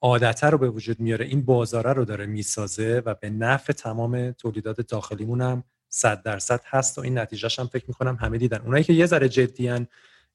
[0.00, 4.80] عادته رو به وجود میاره این بازاره رو داره می‌سازه و به نفع تمام تولیدات
[4.80, 8.58] داخلیمون هم صد درصد هست و این نتیجهش هم فکر می‌کنم همه دیدن.
[8.58, 9.86] اونایی که یه ذره جدیان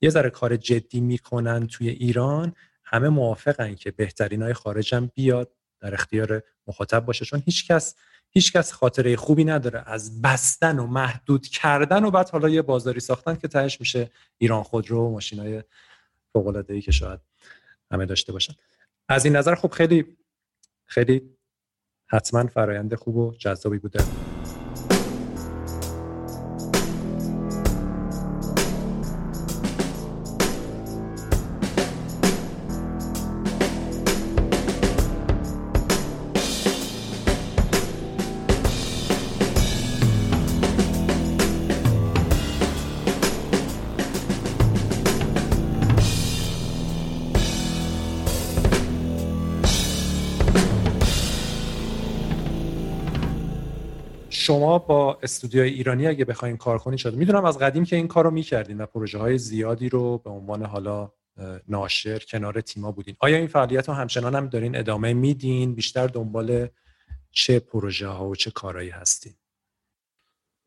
[0.02, 5.52] یه ذره کار جدی می‌کنن توی ایران همه موافقن که بهترین های خارج هم بیاد
[5.80, 7.26] در اختیار مخاطب باشه.
[7.26, 7.96] چون هیچکس
[8.30, 9.84] هیچکس خاطره خوبی نداره.
[9.86, 14.64] از بستن و محدود کردن و بعد حالا یه بازاری ساختن که تهش میشه ایران
[14.64, 15.64] خودرو و ماشین های
[16.34, 17.20] فوق ای که شاید
[17.92, 18.54] همه داشته باشن.
[19.10, 20.18] از این نظر خب خیلی
[20.86, 21.22] خیلی
[22.08, 24.37] حتما فرایند خوب و جذابی بوده.
[55.28, 58.82] استودیوهای ایرانی اگه بخواین کار کنید شده می‌دونم از قدیم که این کار رو می‌کردین
[58.82, 61.12] و پروژه های زیادی رو به عنوان حالا
[61.68, 63.16] ناشر کنار تیما بودین.
[63.20, 66.68] آیا این فعالیت رو همچنان هم دارین ادامه میدین؟ بیشتر دنبال
[67.32, 69.34] چه پروژه ها و چه کارهایی هستین؟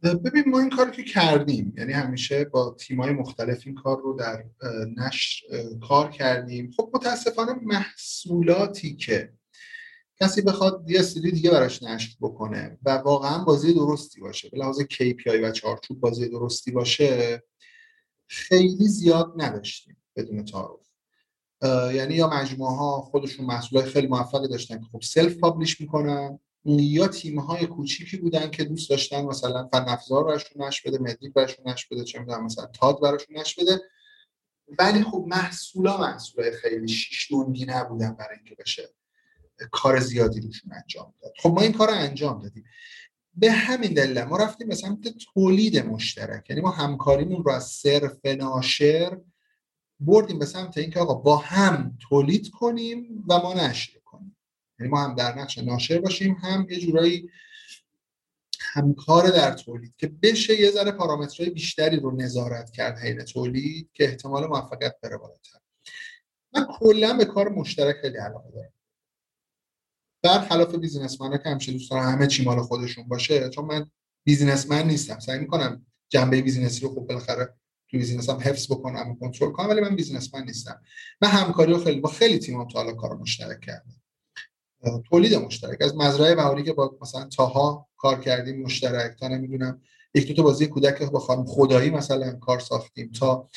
[0.02, 1.74] ببین ما این کار که کردیم.
[1.76, 4.44] یعنی همیشه با تیمای مختلف این کار رو در
[4.96, 5.46] نشر
[5.88, 6.70] کار کردیم.
[6.76, 9.32] خب متاسفانه محصولاتی که
[10.22, 14.80] کسی بخواد یه سری دیگه براش نشر بکنه و واقعا بازی درستی باشه به لحاظ
[14.80, 17.42] KPI و چارچوب بازی درستی باشه
[18.26, 20.86] خیلی زیاد نداشتیم بدون تعارف.
[21.94, 27.08] یعنی یا مجموعه ها خودشون محصولات خیلی موفقی داشتن که خب سلف پابلیش می‌کنن یا
[27.08, 31.68] تیم های کوچیکی بودن که دوست داشتن مثلا فن افزار براشون نشر بده مدیک براشون
[31.68, 33.80] نشر بده چه می‌دونم مثلا تاد براشون نشر بده.
[34.78, 37.32] ولی خب محصولا محصولای خیلی شیش
[37.66, 38.94] نبودن برای اینکه بشه.
[39.72, 41.32] کار زیادی روشون انجام داد.
[41.38, 42.64] خب ما این کار رو انجام دادیم.
[43.34, 46.50] به همین دلیل ما رفتیم به سمت تولید مشترک.
[46.50, 49.18] یعنی ما همکاریمون رو از صرف ناشر
[50.00, 54.36] بردیم به سمت اینکه آقا با هم تولید کنیم و ما نشر کنیم.
[54.78, 57.30] یعنی ما هم در نقش ناشر باشیم هم یه جورایی
[58.60, 64.04] همکار در تولید که بشه یه ذره پارامترهای بیشتری رو نظارت کرد حین تولید که
[64.04, 65.58] احتمال موفقیت بره بالاتر.
[66.54, 68.72] من کلا به کار مشترک خیلی علاقه دارم.
[70.22, 73.90] برخلاف businessman که همیشه دوست دارم همه چی مال خودشون باشه چون من
[74.24, 75.18] businessman نیستم.
[75.18, 77.54] سعی می‌کنم جنبه business ی رو خوب بالاخره
[77.90, 80.80] تو business هم حفظ بکنم و کنترل کنم ولی من businessman نیستم.
[81.20, 83.94] من همکاری خیلی با خیلی تیمام تا حالا کار مشترک کردم.
[85.10, 85.82] تولید مشترک.
[85.82, 89.82] از مزرعه بهاری که با مثلا تاها کار کردیم مشترک تا نمی‌دونم.
[90.14, 93.48] یک دو تا بازی کودک با خانم خدایی مثلا کار ساختیم تا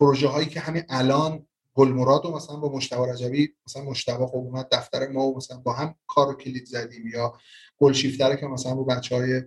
[0.00, 1.45] پروژه هایی که همین الان
[1.76, 5.94] گلمراد و مثلا با مشتبه رجبی مثلا مشتبه خب دفتر ما و مثلا با هم
[6.06, 7.38] کار کلید زدیم یا
[7.78, 9.42] گل شیفتره که مثلا با بچه های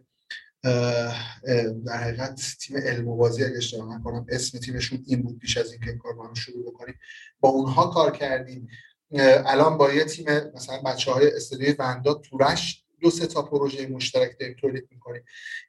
[1.86, 5.72] در حقیقت تیم علم و بازی اگه اشتباه نکنم اسم تیمشون این بود پیش از
[5.72, 6.96] اینکه این کار ما شروع بکنیم.
[7.40, 8.68] با اونها کار کردیم.
[9.46, 10.26] الان با یه تیم
[10.56, 15.22] مثلا بچه های استودیوی وندا تورش دو سه تا پروژه مشترک داریم تولید می‌کنیم.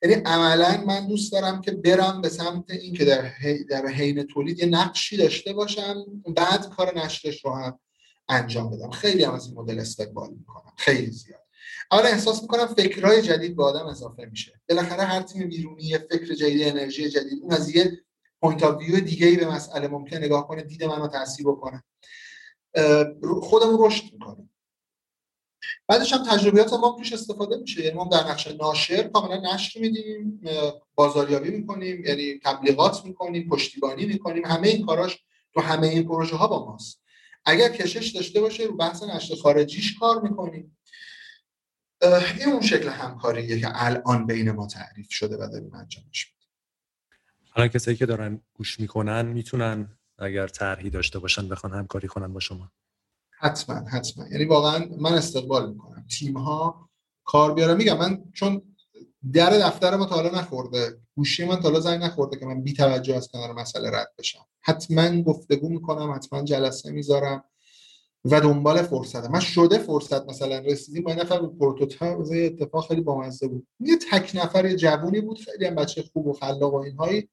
[0.03, 3.33] یعنی عملا من دوست دارم که برم به سمت این که در,
[3.71, 6.05] در حین تولید یه نقشی داشته باشم
[6.37, 7.79] بعد کار نشرش رو هم
[8.29, 8.91] انجام بدم.
[8.91, 10.73] خیلی هم از این مدل استقبال می‌کنم.
[10.77, 11.41] خیلی زیاد.
[11.91, 14.61] حالا احساس می‌کنم فکرهای جدید به آدم اضافه میشه.
[14.69, 18.01] بالاخره هر تیم بیرونی یه فکر جدید انرژی جدید اون از یه
[18.41, 21.85] point of view دیگه ای به مسئله ممکن نگاه کنه دید منو تاثیر بکنه.
[23.43, 24.50] خودمون رشد می‌کنیم.
[25.89, 27.85] بعدش هم تجربیات ما توش استفاده میشه.
[27.85, 30.41] یعنی ما در نقش ناشر کاملا نشر میدیم
[30.95, 34.45] بازاریابی می‌کنیم یعنی تبلیغات می‌کنیم پشتیبانی می‌کنیم.
[34.45, 35.19] همه این کاراش
[35.55, 37.03] تو همه این پروژه ها با ماست.
[37.45, 40.77] اگر کشش داشته باشه رو بحث نشر خارجیش کار می‌کنیم.
[42.39, 46.49] این اون شکل همکاریه که الان بین ما تعریف شده و داریم انجامش میدیم.
[47.51, 52.41] حالا کسایی که دارن گوش می‌کنن می‌تونن اگر طرحی داشته باشن بخوان همکاری کنن با
[52.41, 52.73] شما.
[53.41, 54.29] حتما حتما.
[54.29, 56.07] یعنی واقعا من استقبال می‌کنم.
[56.19, 56.89] تیم ها
[57.25, 58.63] کار بیارم میگم من چون
[59.33, 62.73] در دفتر ما تا حالا نخورده گوشی من تا حالا زنگ نخورده که من بی
[62.73, 64.47] توجه از کنار مسئله رد بشم.
[64.61, 67.45] حتما گفتگو می‌کنم حتما جلسه می‌ذارم
[68.25, 73.67] و دنبال فرصت من شده فرصت مثلا رسیدیم با نفر prototype اتفاق خیلی بامزه بود.
[73.81, 77.29] یه تک نفر یه جوونی بود خیلی هم بچه خوب و خلاق و اینهایی.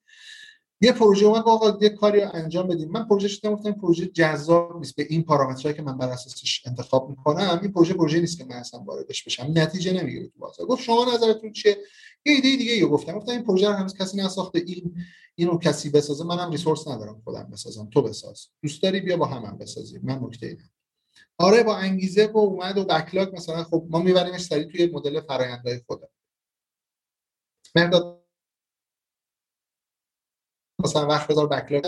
[0.82, 2.92] یه پروژه اومد آقا یه کاری رو انجام بدیم.
[2.92, 4.96] من پروژه شدم گفتم پروژه جذاب نیست.
[4.96, 8.56] به این پارامترهایی که من بر اساسش انتخاب می‌کنم این پروژه پروژه نیست که من
[8.56, 9.52] اصلا واردش بشم.
[9.56, 10.68] نتیجه نمی‌گیره تو بازار.
[10.68, 11.78] گفت شما نظرتون چیه؟
[12.26, 13.14] یه ایده دیگه رو گفتم.
[13.14, 14.60] گفتم این پروژه رو هنوز کسی نساخته.
[14.60, 14.96] این
[15.36, 16.24] اینو کسی بسازه.
[16.24, 17.90] منم resource ندارم خودم بسازم.
[17.94, 18.48] تو بساز.
[18.62, 20.02] دوست داری؟ بیا با هم, هم بسازیم.
[20.04, 20.70] من نکته اینم
[21.40, 25.82] آره با انگیزه و اومد و backlog مثلا خب ما میبریمش سریع توی مدل فرآیندهای
[25.88, 26.08] خودم.
[30.80, 31.84] مثلا وقت بذار backlog.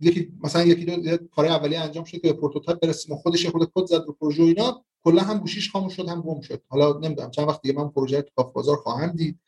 [0.00, 3.16] یکی مثلا یکی دو کار اولی انجام شد که به prototype برسیم.
[3.16, 4.84] خودش خود کد زد رو پروژه اینا.
[5.04, 6.62] کلا هم گوشیش خاموش شد هم گم شد.
[6.68, 9.40] حالا نمی‌دونم چند وقت دیگه من پروژه تو کافه بازار خواهم دید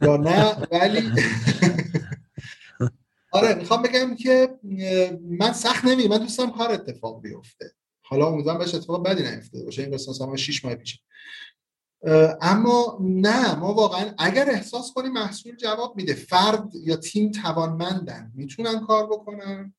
[0.00, 1.12] یا نه ولی
[3.32, 4.58] آره می‌خوام بگم که
[5.22, 7.72] من سخت نمی من دوستم کار اتفاق بیفته.
[8.02, 9.82] حالا امیدوارم بهش اتفاق بدی نیفتاده باشه.
[9.82, 11.00] این قصه هم 6 ماه پیش.
[12.40, 18.86] اما نه ما واقعا اگر احساس کنیم محصول جواب میده فرد یا تیم توانمندن می‌تونن
[18.86, 19.74] کار بکنن.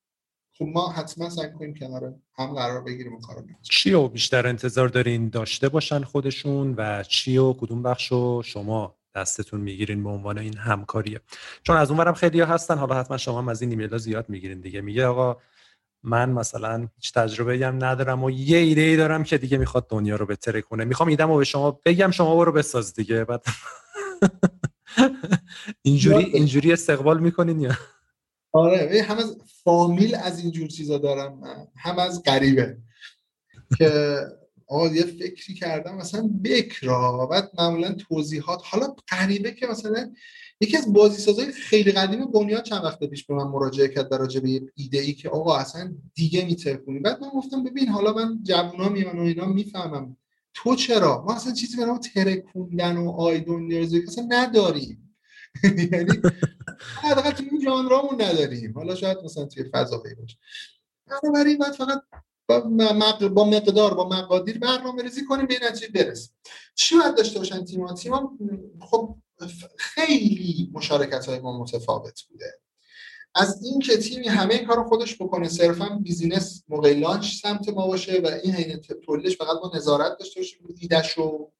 [0.58, 4.88] خب ما حتما سعی کنیم کنار هم قرار بگیریم و کارو چی رو بیشتر انتظار
[4.88, 10.38] دارین داشته باشن خودشون و چی و کدوم بخش رو شما دستتون می‌گیرین به عنوان
[10.38, 11.22] این همکاریه؟
[11.64, 14.82] چون از اونورم خیلی هستن حالا حتما شما هم از این ایمیل زیاد می‌گیرین دیگه.
[14.82, 15.38] میگه آقا
[16.04, 20.16] من مثلا هیچ تجربه هم ندارم و یه ایده ای دارم که دیگه می‌خواد دنیا
[20.16, 20.86] رو بهتر کنه.
[20.86, 23.24] می‌خوام ایدم رو به شما بگم شما برو بساز دیگه.
[23.24, 23.44] بعد
[25.82, 27.72] اینجوری اینجوری استقبال می‌کنین یا؟
[28.52, 31.42] آره هم از فامیل از اینجور چیزا دارم.
[31.76, 32.78] هم از غریبه.
[33.78, 34.20] که
[34.68, 38.62] آقا یه فکری کردم مثلا بکرا بعد معمولا توضیحات.
[38.66, 40.14] حالا غریبه که مثلا
[40.62, 44.40] یکی از بازیسازهای خیلی قدیمی بنیاد چند وقت پیش به من مراجعه کرد در راجع
[44.40, 47.00] به ایده ای که آقا اصلا دیگه میترکونی.
[47.00, 50.18] بعد من گفتم ببین حالا من جوونا میان و اینا می‌فهمم.
[50.54, 53.74] تو چرا؟ ما اصلا چیزی نام ترکوندن و آیدون
[54.08, 55.16] اصلا نداریم.
[55.64, 56.22] یعنی
[57.02, 58.74] حداقل تو این ژانرامون نداریم.
[58.74, 60.38] حالا شاید مثلا توی فضایی باشه.
[61.08, 62.02] بنابراین باید فقط
[63.30, 66.34] با مقدار با مقادیر برنامه ریزی کنیم به نتیجه برسیم.
[66.76, 68.14] چی باید داشته باشن تیم تیم
[68.82, 69.18] خب
[69.78, 72.60] خیلی مشارکت های ما متفاوت بوده.
[73.36, 78.22] از این که تیمی همه کار خودش بکنه صرفا business موقع launch سمت ما باشه
[78.24, 81.52] و این حین تولیدش فقط ما نظارت داشته باشیم ایدش و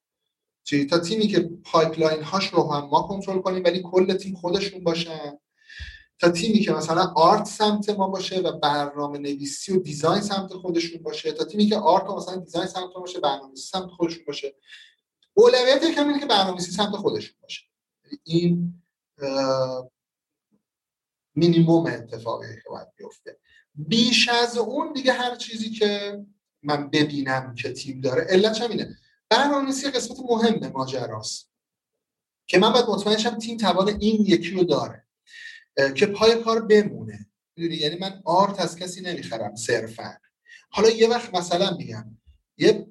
[0.90, 5.38] تا تیمی که pipeline هاش رو هم ما کنترل کنیم ولی کل تیم خودشون باشن.
[6.20, 11.02] تا تیمی که مثلا art سمت ما باشه و برنامه نویسی و design سمت خودشون
[11.02, 11.32] باشه.
[11.32, 14.54] تا تیمی که art و مثلا design سمت باشه برنامه سمت خودشون باشه.
[15.34, 17.67] اولویت یکم اینه که برنامه‌نویسی سمت خودشون باشه.
[18.24, 18.82] این
[21.34, 23.38] مینیموم اتفاقی که باید بیفته.
[23.74, 26.24] بیش از اون دیگه هر چیزی که
[26.62, 28.96] من ببینم که تیم داره علت هم اینه؟
[29.28, 31.50] برنامه‌نویسی قسمت مهم ماجراست
[32.46, 35.06] که من باید مطمئن شم تیم توان این یکی رو داره
[35.94, 37.26] که پای کار بمونه.
[37.56, 40.18] یعنی من آرت از کسی نمی‌خرم صرفا.
[40.70, 42.18] حالا یه وقت مثلا میگم
[42.58, 42.86] یه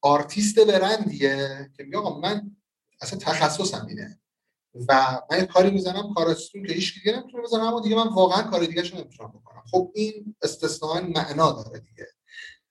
[0.00, 2.56] آرتیست برندیه که میگه من
[3.00, 4.20] اصلا تخصصم اینه.
[4.88, 8.42] و من یه کاری می‌زنم کارستون که هیچ دیگه نمی‌تونه بزنم اما دیگه من واقعا
[8.42, 9.62] کار دیگه شو نمی‌تونم بکنم.
[9.70, 12.06] خب این استثناء معنا داره دیگه.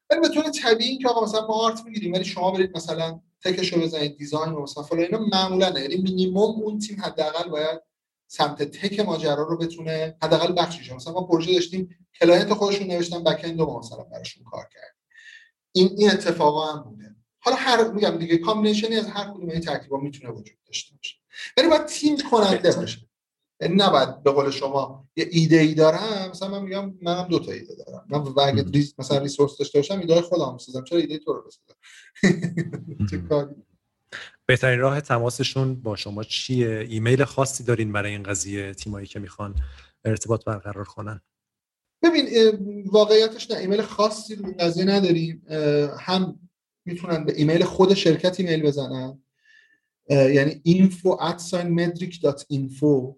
[0.10, 3.64] ولی به طور طبیعی که آقا مثلا ما art می‌گیریم ولی شما برید مثلا tech
[3.64, 5.82] ش رو بزنید design و مثلا فلان اینا معمولا نه.
[5.82, 7.82] یعنی مینیمم اون تیم حداقل باید
[8.28, 13.46] سمت tech ماجرا رو بتونه حداقل بخشیش مثلا ما پروژه داشتیم client خودشون نوشتن back
[13.46, 14.96] رو مثلا براشون کار کرد
[15.72, 17.16] این این اتفاقا هم بوده.
[17.40, 21.16] حالا هر میگم دیگه combination ی از هر کدوم این ترکیبا می‌تونه وجود داشته باشه.
[21.58, 23.00] ولی باید تیم کننده باشه.
[23.62, 27.52] یعنی نباید به قول شما یه ایده ای دارم مثلا من میگم منم دو تا
[27.52, 28.06] ایده دارم.
[28.10, 31.44] من و اگه ریز مثلا resource داشته باشم ایده خودم بسازم چرا ایده تو رو
[31.48, 33.56] بسازم؟
[34.46, 39.56] بهترین راه تماسشون با شما چیه؟ ایمیل خاصی دارین برای این قضیه تیمایی که می‌خوان
[40.06, 41.22] ارتباط برقرار کنن؟
[42.04, 42.28] ببین
[42.86, 43.58] واقعیتش نه.
[43.58, 45.46] ایمیل خاصی قضیه نداریم.
[46.00, 46.50] هم
[46.86, 49.23] می‌تونن به ایمیل خود شرکت ایمیل بزنن.
[50.10, 51.42] یعنی info at
[52.54, 53.16] info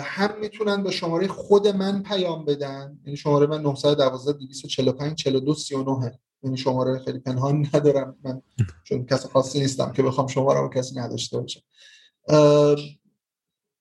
[0.00, 2.98] هم می‌تونن به شماره خود من پیام بدن.
[3.04, 8.42] یعنی شماره من 912 245 42 39 یعنی شماره خیلی پنهان ندارم من
[8.84, 11.62] چون کس خاصی نیستم که بخوام شماره رو کسی نداشته باشه.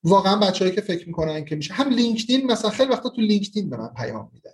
[0.04, 3.78] واقعا بچه‌ای که فکر می‌کنن که میشه هم لینکدین مثلا خیلی وقتا تو لینکدین به
[3.78, 4.52] من پیام میدن.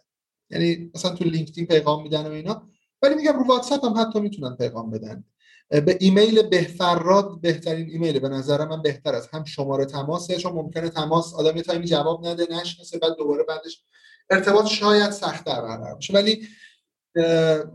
[0.50, 2.64] یعنی مثلا تو لینکدین پیغام میدن و اینا.
[3.02, 5.24] ولی میگم رو واتساپ هم حتی می‌تونن پیغام بدن.
[5.70, 8.20] به ایمیل بهفراد بهترین ایمیل.
[8.20, 9.30] به نظر من بهتر است.
[9.34, 13.84] هم شماره تماسه چون ممکنه تماس آدم یه تایمی جواب نده نشناسه بعد دوباره بعدش
[14.30, 16.14] ارتباط شاید سخت‌تر برقرار بشه.
[16.14, 16.48] ولی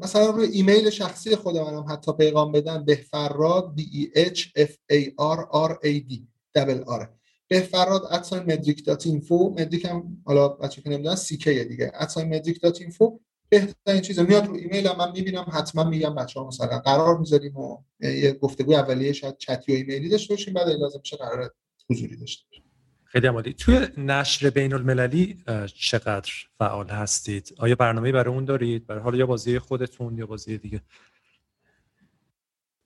[0.02, 5.40] مثلا روی ایمیل شخصی خودم حتی پیغام بدن بهفراد B E H F A R
[5.52, 6.20] R A D
[6.54, 7.10] double R.
[7.48, 11.92] بهفراد at sign مدریک dot info مدریک هم حالا بچه که نمی‌دونن C دیگه.
[12.00, 16.14] at sign مدریک dot info بهترین چیزه میاد رو ایمیل هم من می‌بینم حتما میگم
[16.14, 20.54] بچه ها مثلا قرار می‌ذاریم و یه گفتگو اولیه شاید چتی و ایمیلی داشته باشیم
[20.54, 21.50] بعد لازم میشه قرار
[21.90, 22.64] حضوری داشته باشیم.
[23.04, 25.44] خیلی عالی توی نشر بین المللی
[25.74, 30.58] چقدر فعال هستید؟ آیا برنامه برای اون دارید؟ برای حالا یا بازی خودتون یا بازی
[30.58, 30.80] دیگه؟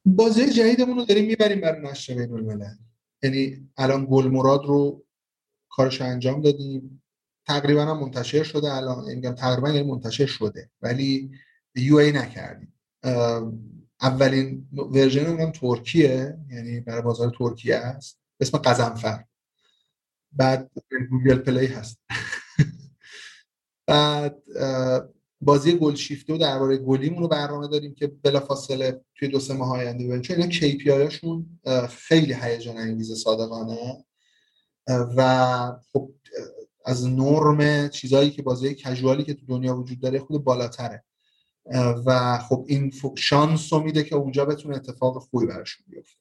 [0.04, 2.74] بازی جدیدمون رو داریم می‌بریم برای نشر بین الملل
[3.22, 5.04] یعنی الان گل مراد رو
[5.68, 7.02] کارش انجام دادیم.
[7.48, 8.72] تقریبا هم منتشر شده.
[8.72, 11.30] الان یعنی میگم تقریبا یعنی منتشر شده ولی
[11.74, 12.74] UA نکردیم.
[14.00, 18.18] اولین version اونم ترکیه یعنی برای بازار ترکیه است.
[18.40, 19.24] اسم غضنفر.
[20.32, 20.70] بعد
[21.10, 21.98] گوگل پلی هست.
[23.86, 24.42] بعد
[25.40, 29.70] بازی گل شیفته و درباره گلیمون رو برنامه داریم که بلافاصله توی دو سه ماه
[29.70, 34.04] آینده ببینیم چون اینا هاشون خیلی هیجان انگیز صادقانه.
[35.16, 36.10] و خب
[36.88, 41.04] از نرم چیزایی که بازی کژوالی که تو دنیا وجود داره خود بالاتره.
[42.06, 46.20] و خب این شانس میده که اونجا بتونه اتفاق خوبی براشون بیفته.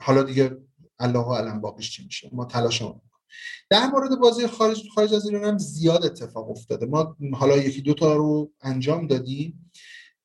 [0.00, 0.56] حالا دیگه
[0.98, 2.30] الله علم باقیش چی میشه.
[2.32, 2.82] ما تلاش
[3.70, 6.86] در مورد بازی خارج خارج از ایران هم زیاد اتفاق افتاده.
[6.86, 9.70] ما حالا یکی دو تا رو انجام دادیم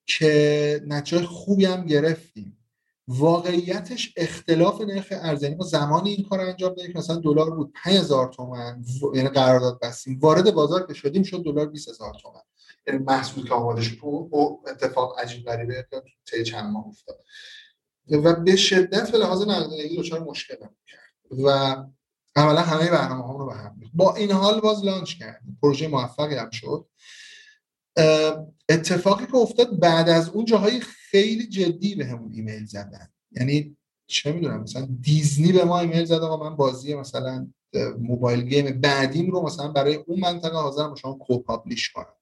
[0.06, 2.61] که نتیجه خوبی هم گرفتیم.
[3.08, 7.74] واقعیتش اختلاف نرخ ارز یعنی ما زمانی این کار انجام دادیم که مثلا دلار بود
[7.84, 10.20] 5000 تومان یعنی قرارداد بستیم.
[10.20, 12.42] وارد بازار که شدیم شد دلار 20000 تومان
[12.88, 15.88] یعنی محصول که آماده شد او اتفاق عجیب غریبه
[16.26, 17.20] طی چند ماه افتاد.
[18.12, 20.56] و به شدت به لحاظ نقدینگی دچار مشکل
[20.88, 21.76] کرد و
[22.36, 25.60] عملا همه برنامه ها رو به هم با این حال باز launch کردیم.
[25.62, 26.88] پروژه موفقی هم شد.
[28.70, 33.08] اتفاقی که افتاد بعد از اون جاهای خیلی جدی به همون ایمیل زدن.
[33.32, 33.78] یعنی
[34.08, 37.48] چه می‌دونم مثلا دیزنی به ما ایمیل زد آقا من بازی مثلا
[38.00, 42.14] موبایل game بعدیم رو مثلا برای اون منطقه حاضرم شما co-publish کنم.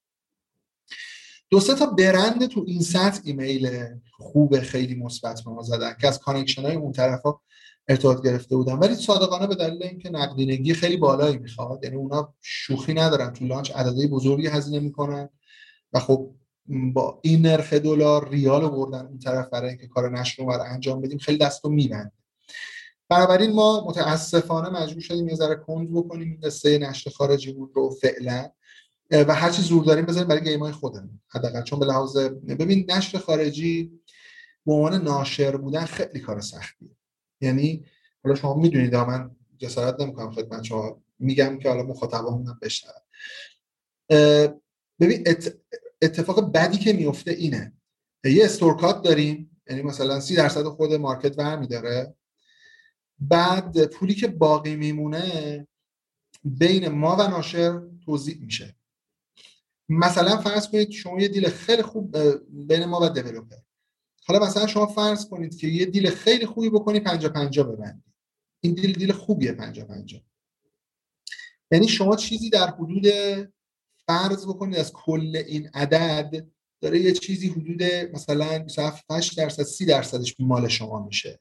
[1.50, 3.86] دو سه تا برند تو این سطح ایمیل
[4.18, 7.40] خوب خیلی مثبت به ما زدن که از connection های اون طرفا
[7.88, 8.74] ارتباط گرفته بودن.
[8.74, 13.72] ولی صادقانه به دلیل اینکه نقدینگی خیلی بالایی می‌خواد یعنی اونا شوخی ندارن تو launch
[13.72, 15.30] عددهای بزرگی هزینه می‌کنن.
[15.94, 16.36] و خب
[16.94, 21.02] با این نرخ دلار ریال رو بردن اون طرف برای اینکه کار نشر رو انجام
[21.02, 22.12] بدیم خیلی دستو میبند
[23.10, 27.90] بنابراین ما متاسفانه مجبور شدیم یه ذره کند بکنیم این قصه نشر خارجی بود رو
[27.90, 28.50] فعلا.
[29.12, 31.22] و هر چی زور داریم بذاریم برای game های خودمون.
[31.28, 32.18] حداقل چون به لحاظ
[32.48, 33.92] ببین نشر خارجی
[34.66, 36.90] به عنوان ناشر بودن خیلی کار سختیه.
[37.42, 37.86] یعنی
[38.24, 41.02] حالا شما می‌دونید من جسارت نمی‌کنم خدمت شما.
[41.20, 42.94] میگم که حالا مخاطبامون بشنون.
[45.00, 45.24] ببین
[46.02, 47.74] اتفاق بدی که میفته اینه.
[48.24, 52.16] یه استورکات داریم یعنی مثلا سی درصد خود مارکت برمی داره.
[53.20, 55.68] بعد پولی که باقی میمونه
[56.44, 58.76] بین ما و ناشر توضیح میشه.
[59.90, 62.18] مثلا فرض کنید شما یه دیل خیلی خوب
[62.68, 63.56] بین ما و دیولوپر
[64.26, 68.04] حالا مثلا شما فرض کنید که یه دیل خیلی خوبی بکنی 50 50 ببندید
[68.64, 70.22] این دیل دیل خوبیه 50 50
[71.72, 73.06] یعنی شما چیزی در حدود
[74.10, 76.48] فرض بکنید از کل این عدد
[76.82, 77.84] داره یه چیزی حدود
[78.14, 81.40] مثلا 28 درصد 30 درصدش مال شما میشه.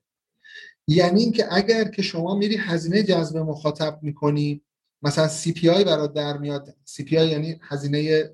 [0.88, 4.62] یعنی اینکه اگر که شما میری هزینه جذب مخاطب می‌کنی
[5.02, 6.76] مثلا CPI برات در میاد.
[6.84, 8.30] CPI یعنی هزینه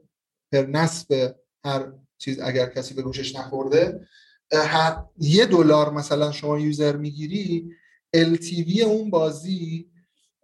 [0.52, 1.34] per نصب
[1.64, 4.08] هر چیز اگر کسی به گوشش نخورده
[4.52, 7.70] هر یه دلار مثلا شما user می‌گیری
[8.16, 9.90] LTV اون بازی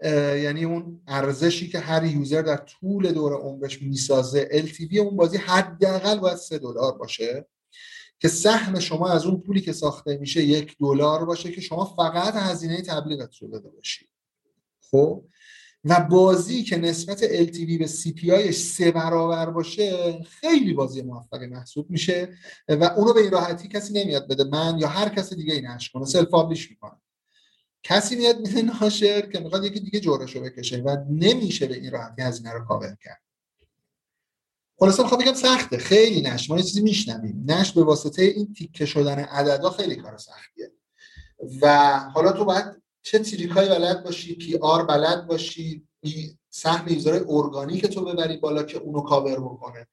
[0.04, 6.18] یعنی اون ارزشی که هر user در طول دور عمرش می‌سازه LTV اون بازی حداقل
[6.18, 7.46] باید سه دلار باشه
[8.18, 12.34] که سهم شما از اون پولی که ساخته میشه یک دلار باشه که شما فقط
[12.34, 14.08] هزینه تبلیغت رو داده باشی.
[14.90, 15.24] خب؟
[15.84, 22.28] و بازی که نسبت LTV به CPI سه برابر باشه خیلی بازی موفقی محسوب میشه
[22.68, 24.44] و اونو به این راحتی کسی نمیاد بده.
[24.44, 26.34] من یا هر کس دیگه این کنه self
[26.70, 26.92] می‌کنه
[27.82, 32.22] کسی میاد میده ناشر که می‌خواد یکی دیگه جورشو بکشه و نمیشه به این راحتی
[32.22, 33.20] هزینه رو کاور کرد.
[34.78, 36.50] خلاصه می‌خوام بگم سخته خیلی نشر.
[36.50, 37.44] ما یه چیزی میشنویم.
[37.46, 40.72] نشر به واسطه این تیکه شدن عددا خیلی کار سختیه.
[41.62, 45.88] و حالا تو باید چه trick ای بلد باشی PR بلد باشی
[46.50, 49.86] سهم user organic تو ببری بالا که اونو کاور بکنه.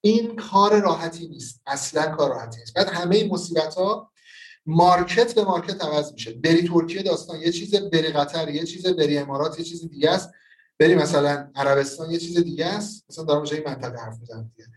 [0.00, 1.60] این کار راحتی نیست.
[1.66, 2.74] اصلا کار راحتی نیست.
[2.74, 4.11] بعد همه این مصیبت ها
[4.66, 6.32] market به market عوض میشه.
[6.32, 10.30] بری ترکیه داستان یه چیز بری قطر یه چیز بری امارات یه چیز دیگه است.
[10.78, 13.04] بری مثلا عربستان یه چیز دیگه است.
[13.08, 14.68] مثلا دارم این منطقه حرف می‌زنم دیگه.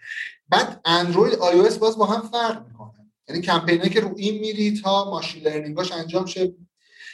[0.49, 3.11] بعد اندروید آی او باز با هم فرق می‌کنه.
[3.29, 6.53] یعنی کمپینه که رو این میری تا machine learning اش انجام شه.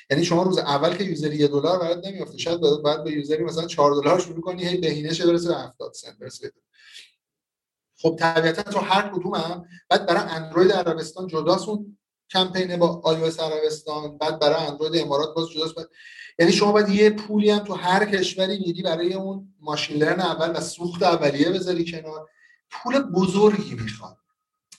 [0.10, 3.68] یعنی شما روز اول که یوزری یه دلار برات نمیافته شاید بعد به یوزری مثلا
[3.68, 6.52] 4 دلار شروع کنی هی بهینه‌ش برسه به 70 سنت برسه.
[7.98, 11.98] خب طبیعتا تو هر کدوم هم بعد برای اندروید عربستان جداست اون
[12.32, 15.76] کمپین با آی عربستان بعد برای اندروید امارات باز جداست
[16.40, 20.58] یعنی شما باید یه پولی هم تو هر کشوری میدی برای اون ماشین لرن اول
[20.58, 22.30] و سوخت اولیه بذاری کنار.
[22.70, 24.18] پول بزرگی می‌خواد.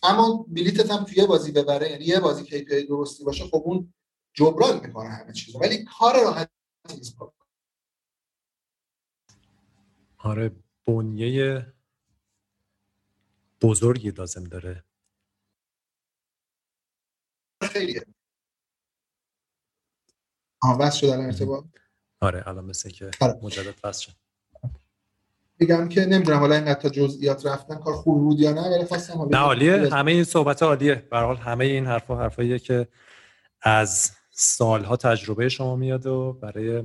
[0.03, 3.95] اما بلیتت هم توی بازی ببره یعنی یه بازی KPI درستی باشه خب اون
[4.35, 6.51] جبران می‌کنه همه چیز ولی کار راحت
[6.95, 7.17] نیست.
[10.19, 10.51] آره
[10.87, 11.73] بنیه
[13.63, 14.85] بزرگی لازم داره.
[17.67, 18.03] خیلیه.
[20.63, 21.65] آها بس شد الان ارتباط؟
[22.21, 23.39] آره الان مثل که آره.
[23.43, 24.13] مجدد بس شد.
[25.61, 29.29] میگم که نمی‌دونم حالا اینقدر تا جزئیات رفتن کار خوب بود یا نه ولی خواستم
[29.31, 29.95] نه عالیه.
[29.95, 30.95] همه این صحبت عالیه.
[30.95, 32.89] به حال همه این حرفا حرفاییه که
[33.63, 36.83] از سالها تجربه شما میاد و برای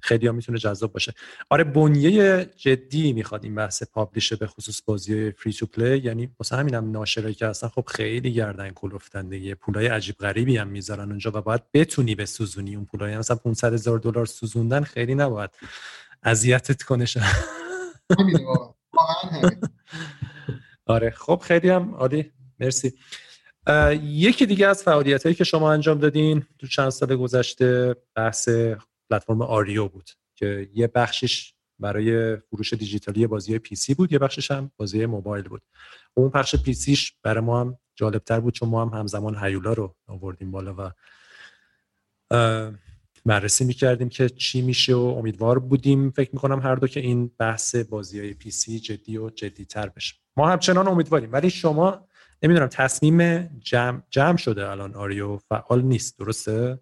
[0.00, 1.12] خیلی ها می‌تونه جذاب باشه.
[1.50, 6.56] آره بنیه جدی می‌خواد این بحث پابلیشه به خصوص بازی فری تو پلی یعنی واسه
[6.56, 11.30] همینم ناشرایی که اصلا خب خیلی گردن کلفتن دیگه پولای عجیب غریبی هم می‌ذارن اونجا
[11.34, 13.18] و باید بتونی به سوزونی اون پولای.
[13.18, 15.50] مثلا 500 هزار دلار سوزوندن خیلی نباید
[16.22, 17.04] اذیتت کنه.
[20.86, 22.32] آره خب خیلی هم عالی.
[22.60, 22.92] مرسی.
[24.02, 28.48] یکی دیگه از فعالیت هایی که شما انجام دادین تو چند سال گذشته بحث
[29.10, 34.70] پلتفرم آریو بود که یه بخشش برای فروش دیجیتالی بازی PC بود یه بخشش هم
[34.76, 35.62] بازی موبایل بود.
[36.14, 39.96] اون بخش PC ش برای ما هم جالبتر بود چون ما هم همزمان هیولا رو
[40.06, 40.90] آوردیم بالا و
[43.26, 46.10] بررسی می‌کردیم که چی میشه و امیدوار بودیم.
[46.10, 50.14] فکر می‌کنم هر دو که این بحث بازی های PC جدی و جدی تر بشه.
[50.36, 52.08] ما همچنان امیدواریم ولی شما
[52.42, 56.78] نمی‌دونم تصمیم جمع, جمع شده الان آریو فعال نیست درسته؟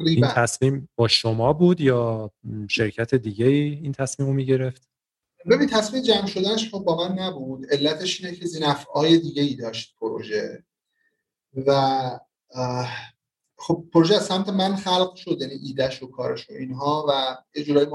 [0.00, 2.30] این تصمیم با شما بود یا
[2.68, 4.88] شرکت دیگه این تصمیم رو می‌گرفت؟
[5.50, 7.66] ببین تصمیم جمع شدنش خب با من نبود.
[7.70, 10.64] علتش اینه که زینفعای دیگه ای داشت پروژه.
[11.66, 12.20] و
[13.58, 17.64] خب پروژه از سمت من خلق شد یعنی ایدهش و کارش و اینها و یه
[17.64, 17.88] جورایی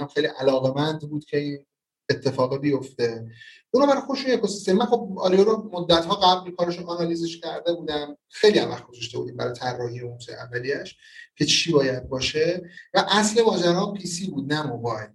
[0.00, 1.66] هم خیلی علاقمند بود که این
[2.10, 3.26] اتفاق بیفته.
[3.70, 4.72] اونا برای خودشون اکوسیستم.
[4.72, 8.16] من خب آریو رو مدت ها قبل کارش آنالیزش کرده بودم.
[8.28, 10.96] خیلی هم وقت گذاشته بودیم برای طراحی اون اولیش
[11.36, 12.70] که چی باید باشه.
[12.94, 15.08] و اصل ماجرا PC بود نه موبایل.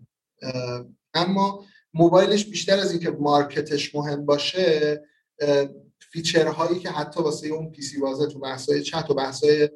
[1.13, 5.01] اما موبایلش بیشتر از اینکه market ش مهم باشه
[6.11, 9.69] feature هایی که حتی واسه اون PC بازه تو بحثای چت و بحثای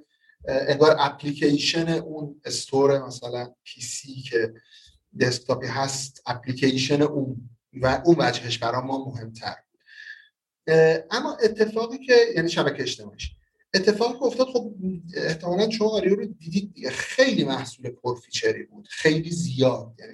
[0.48, 4.53] انگار اپلیکیشن اون store مثلا PC که
[5.19, 9.56] دسکتاپی هست اپلیکیشن اون و اون وجهش برای ما مهمتر.
[11.11, 13.32] اما اتفاقی که یعنی شبکه اجتماعیش.
[13.74, 14.74] اتفاقی که افتاد خب
[15.16, 18.88] احتمالا شما آریو رو دیدید خیلی محصول پرفیچری بود.
[18.88, 19.95] خیلی زیاد.
[20.00, 20.14] یعنی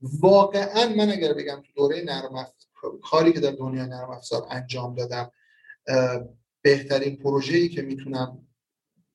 [0.00, 2.46] واقعا من اگر بگم تو دوره نرم
[3.02, 5.30] کاری که در دنیای نرم افزار انجام دادم
[6.62, 8.46] بهترین پروژه‌ای که می‌تونم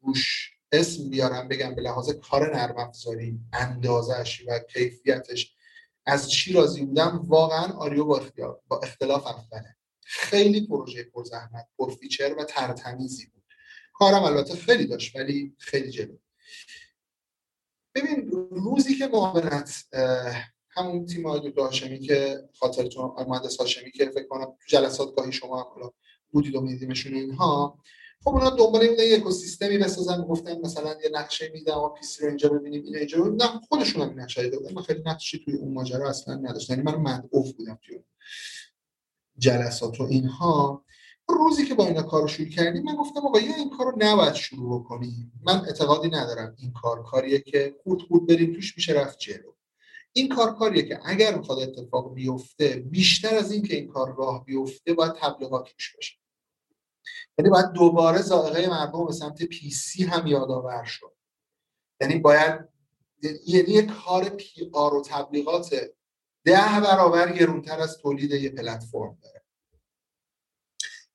[0.01, 5.56] روش اسم بیارم بگم به لحاظ کار نرم افزاری اندازش و کیفیتش
[6.06, 8.22] از چی راضی بودم؟ واقعا آریو با,
[8.68, 13.44] با اختلاف اوله خیلی پروژه پرزحمت پرفیچر و ترتمیزی بود.
[13.94, 16.18] کارم البته خیلی داشت ولی خیلی جلو.
[17.95, 19.85] ببین روزی که معاونت
[20.69, 25.64] همون تیم آقای هاشمی که خاطرتون مهندس هاشمی که فکر کنم تو جلسات گاهی شما
[25.64, 25.92] هم
[26.32, 27.80] بودید و میدیمشون اینها
[28.25, 32.49] خب اونا دنبال این اکوسیستمی بسازن گفتن مثلا یه نقشه میدم و پیسی رو اینجا
[32.49, 34.73] ببینیم این اینجا رو نه خودشون هم نقشه دادن.
[34.73, 36.73] من خیلی نقشی توی اون ماجرا اصلا نداشتم.
[36.73, 37.99] یعنی من مدعوف بودم توی
[39.37, 40.85] جلسات و اینها.
[41.29, 44.79] روزی که با اینا کارو شروع کردیم من گفتم آقا یا این کارو نباید شروع
[44.79, 45.31] بکنیم.
[45.43, 49.53] من اعتقادی ندارم این کار کاریه که خود خود بریم توش میشه رفت جلو.
[50.13, 54.45] این کار کاریه که اگر می‌خواد اتفاق بیفته بیشتر از این که این کار راه
[54.45, 56.24] بیفته باید تبلیغات روش باشه.
[57.38, 61.16] یعنی باید دوباره ذائقه مردم به سمت پی سی هم یادآور شد.
[62.01, 62.59] یعنی باید
[63.48, 65.75] یعنی یک کار پی آر و تبلیغات
[66.43, 69.42] ده برابر گرونتر از تولید یه پلتفرم داره.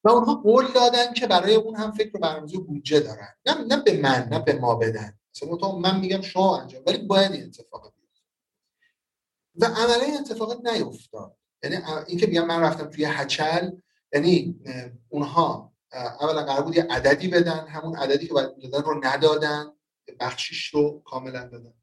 [0.04, 3.28] و اونها قول دادن که برای اون هم فکر و برنامه‌ریزی بودجه دارن.
[3.46, 5.18] نه نه به من نه به ما بدن.
[5.34, 8.26] مثلا من میگم شما انجام ولی باید این اتفاق بیفته.
[9.54, 11.36] و عملا این اتفاق نیفتاد.
[11.62, 13.70] یعنی اینکه میگم من رفتم توی هچل
[14.12, 14.60] یعنی
[15.08, 19.72] اونها اولا قرار بود یه عددی بدن همون عددی که باید دادن رو ندادن
[20.20, 21.74] بخشیش رو کاملا دادن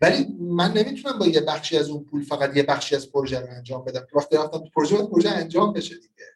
[0.00, 3.46] ولی من نمی‌تونم با یه بخشی از اون پول فقط یه بخشی از پروژه رو
[3.50, 4.06] انجام بدم.
[4.14, 6.26] وقتی رفتم پروژه باید پروژه انجام بشه دیگه.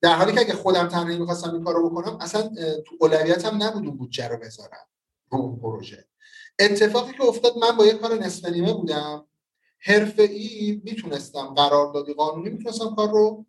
[0.00, 2.42] در حالی که اگه خودم تنهایی می‌خواستم این کار رو بکنم اصلا
[2.86, 4.86] تو اولویتم نبود اون بودجه رو بذارم
[5.30, 6.04] رو اون پروژه.
[6.58, 9.26] اتفاقی که افتاد من با یه کار نصف بودم.
[9.78, 13.46] حرفه‌ای می‌تونستم قراردادی قانونی می‌تونستم کار رو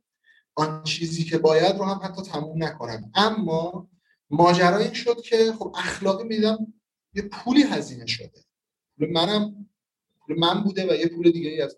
[0.61, 3.89] آن چیزی که باید رو هم حتی تموم نکنم اما
[4.29, 6.73] ماجرا این شد که خب اخلاقی میدم
[7.13, 8.43] یه پولی هزینه شده.
[8.97, 9.69] پول منم
[10.19, 11.77] پول من بوده و یه پول دیگه ای از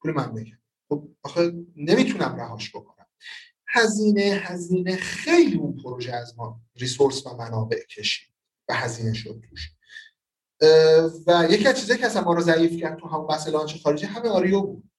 [0.00, 3.06] پول من بگم خب آخه نمی‌تونم رهاش بکنم.
[3.68, 8.34] هزینه هزینه خیلی اون پروژه از ما ریسورس و منابع کشید
[8.68, 9.70] و هزینه شد توش.
[11.26, 14.06] و یکی از چیزایی که اصلا ما رو ضعیف کرد تو همون بحث launch خارجی
[14.06, 14.90] همه آریو بود.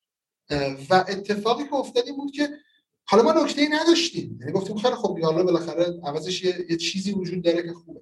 [0.90, 2.50] و اتفاقی که افتاد بود که
[3.06, 4.38] حالا ما نکته ای نداشتیم.
[4.40, 8.02] یعنی گفتیم خیلی خوب حالا بالاخره عوضش یه،, یه چیزی وجود داره که خوبه.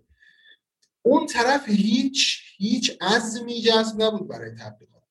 [1.02, 5.04] اون طرف هیچ هیچ عزمی جزم نبود برای تبلیغات.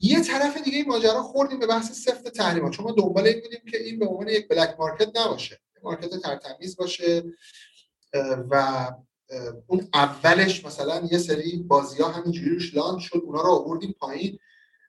[0.00, 2.72] یه طرف دیگه ماجرا خوردیم به بحث سفت تحریمات.
[2.72, 5.60] چون ما دنبال این بودیم که این به عنوان یک black market نباشه.
[5.82, 7.24] market ترتمیز باشه
[8.50, 8.86] و
[9.66, 14.38] اون اولش مثلا یه سری بازی ها همینجوری launch شد اونا رو آوردیم پایین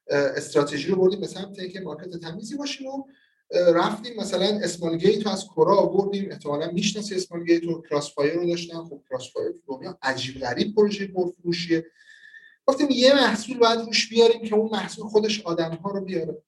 [0.10, 3.04] استراتژی رو بردیم به سمت اینکه market تمیزی باشیم و
[3.52, 6.32] رفتیم مثلا اسمال گیت از کورا آوردیم.
[6.32, 11.86] احتمالا می‌شناسی Smilegate و CrossFire رو داشتن خب CrossFire دنیا عجیب غریب پروژه پرفروشیه.
[12.66, 16.44] گفتیم یه محصول باید روش بیاریم که اون محصول خودش آدم ها رو بیاره.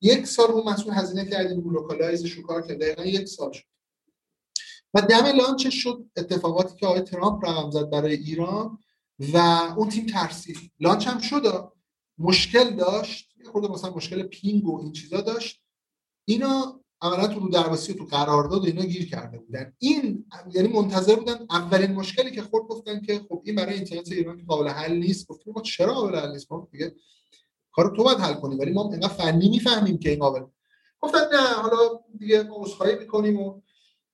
[0.00, 1.60] یک سال اون محصول هزینه کردیم.
[1.60, 2.80] رو localize ش رو کار کرد.
[2.80, 3.64] دقیقا یک سال شد.
[4.94, 8.78] و دم launch ش شد؟ اتفاقاتی که آقای ترامپ رقم زد برای ایران
[9.18, 9.36] و
[9.76, 10.56] اون تیم ترسید.
[10.80, 11.72] launch هم شد.
[12.18, 13.28] مشکل داشت.
[13.52, 15.67] خود مثلا مشکل ping و این چیزا داشت.
[16.28, 19.72] اینا اولا تو رو درواسی تو قرارداد اینا گیر کرده بودن.
[19.78, 20.24] این
[20.54, 24.68] یعنی منتظر بودن اولین مشکلی که خورد گفتن که خب این برای اینترنت ایران قابل
[24.68, 25.26] حل نیست.
[25.26, 26.94] گفتیم ما چرا قابل حل نیست؟ ما دیگه
[27.72, 30.40] کارو تو باید حل کنی ولی ما اینقدر فنی می‌فهمیم که این قابل.
[31.00, 33.60] گفتن نه حالا دیگه ما عذرخواهی می‌کنیم و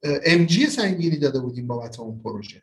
[0.03, 2.63] ام جی سنگینی داده بودیم بابت اون پروژه.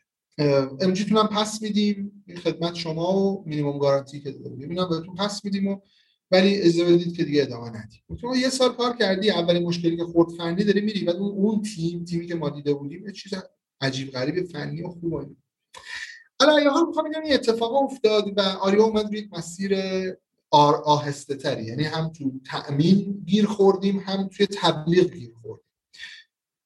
[0.82, 2.24] ام جی هم پس میدیم.
[2.44, 4.70] خدمت شما و مینیمم گارانتی که داده بودیم.
[4.70, 5.80] اینا بهتون پس میدیم و
[6.32, 8.02] ولی اجازه بدید که دیگه ادامه ندیم.
[8.22, 12.06] تو یه سال کار کردی اولین مشکلی که خورد فنی داری میری بعد اون تیم
[12.06, 13.34] تیمی که ما دیده بودیم یه چیز
[13.82, 15.30] عجیب غریب فنی و خوبه
[16.40, 19.78] حالا حال می‌خوام بگم این اتفاق افتاد و آریا اومد روی مسیر
[20.50, 21.64] آهسته تری.
[21.64, 25.66] یعنی هم تو تأمین گیر خوردیم هم توی تبلیغ گیر خوردیم.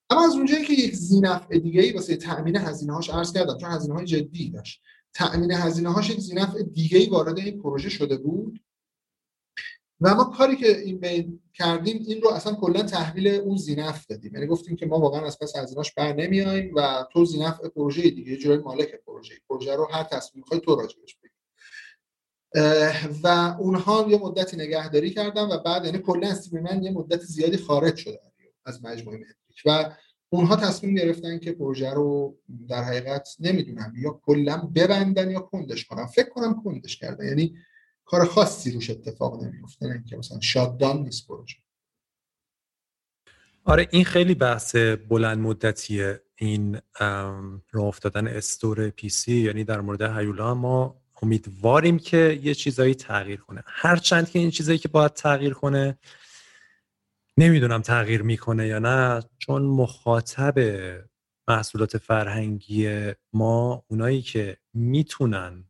[0.09, 3.71] اما از اونجایی که یک زینفع دیگه ای واسه تأمین هزینه هاش عرض کردم چون
[3.71, 4.81] هزینه های جدی داشت.
[5.13, 8.59] تأمین هزینه هاش یک زینفع دیگه ای وارد این پروژه شده بود.
[10.01, 14.33] و ما کاری که این بین کردیم این رو اصلا کلا تحویل اون زینف دادیم.
[14.33, 18.38] یعنی گفتیم که ما واقعا از پس هزینه‌اش بر نمیایم و تو زینف پروژه دیگه
[18.38, 19.35] جوری مالک پروژه.
[19.49, 21.35] پروژه رو هر تصمیم می‌خوای تو راجبش بگی.
[23.24, 23.27] و
[23.59, 28.19] اونها یه مدتی نگهداری کردن و بعد یعنی کلا من یه مدت زیادی خارج شده
[28.65, 29.95] از مجموعه متریک و
[30.30, 32.38] اونها تصمیم گرفتن که پروژه رو
[32.69, 36.06] در حقیقت نمی‌دونم یا کلا ببندن یا کندش کنن.
[36.06, 37.27] فکر کنم کندش کردن.
[37.27, 37.56] یعنی
[38.06, 41.58] کار خاصی روش اتفاق نمیفته نه که مثلا شاددان نیست پروژه
[43.64, 44.75] آره این خیلی بحث
[45.09, 46.82] بلند مدتیه این
[47.72, 53.40] راه افتادن استور پی سی یعنی در مورد هیولا ما امیدواریم که یه چیزایی تغییر
[53.40, 53.64] کنه.
[53.66, 55.98] هرچند که این چیزایی که باید تغییر کنه
[57.38, 60.59] نمی‌دونم تغییر می‌کنه یا نه چون مخاطب
[61.48, 65.66] محصولات فرهنگی ما اونایی که می‌تونن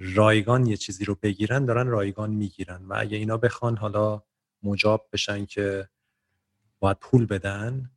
[0.00, 2.84] رایگان یه چیزی رو بگیرن دارن رایگان می‌گیرن.
[2.88, 4.22] و اگه اینا بخوان حالا
[4.62, 5.88] مجاب بشن که
[6.80, 7.90] باید پول بدن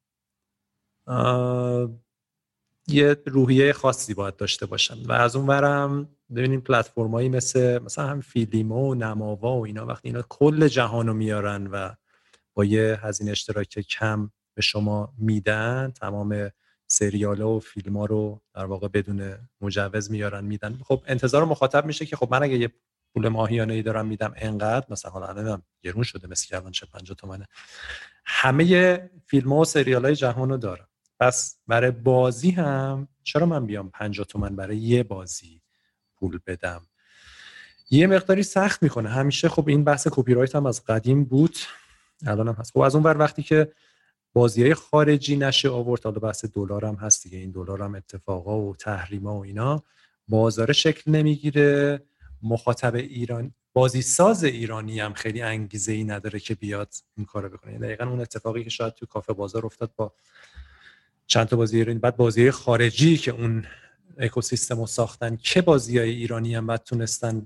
[2.88, 5.06] یه روحیه خاصی باید داشته باشن.
[5.06, 10.07] و از اون ورم ببینیم پلتفرمایی مثل مثلا هم فیلیمو و نماوا و اینا وقتی
[10.07, 11.90] اینا کل جهان رو میارن و
[12.53, 16.51] با یه هزینه اشتراک کم به شما میدن تمام
[16.93, 20.80] سریال و فیلم ها رو در واقع بدون مجوز میارن میدن.
[20.83, 22.69] خب انتظار مخاطب میشه که خب من اگه یه
[23.13, 27.17] پول ماهیانه ای دارم میدم انقدر مثلا حالا الان گرون شده مثل که چه 50
[27.17, 27.47] تومنه.
[28.25, 30.88] همه فیلم ها و سریال های جهان رو دارم
[31.19, 35.61] پس برای بازی هم چرا من بیام 50 تومن برای یه بازی
[36.15, 36.81] پول بدم؟
[37.89, 39.09] یه مقداری سخت می‌کنه.
[39.09, 41.57] همیشه خب این بحث کپی رایت هم از قدیم بود
[42.25, 42.72] الان هم هست.
[42.72, 43.72] خب از اون بر وقتی که
[44.33, 46.03] بازی های خارجی نشه آورد.
[46.03, 47.37] حالا بحث دلار هم هست دیگه.
[47.37, 49.83] این دلار هم اتفاقا و تحریما و اینا
[50.27, 52.01] بازار شکل نمی‌گیره.
[52.41, 57.71] مخاطب ایران بازی ساز ایرانی هم خیلی انگیزه ای نداره که بیاد این کارو بکنه.
[57.71, 60.13] یعنی دقیقا اون اتفاقی که شاید تو کافه بازار افتاد با
[61.27, 63.65] چند تا بازی ایرانی بعد بازی خارجی که اون
[64.17, 67.45] اکوسیستم رو ساختن که بازی های ایرانی هم بعد تونستن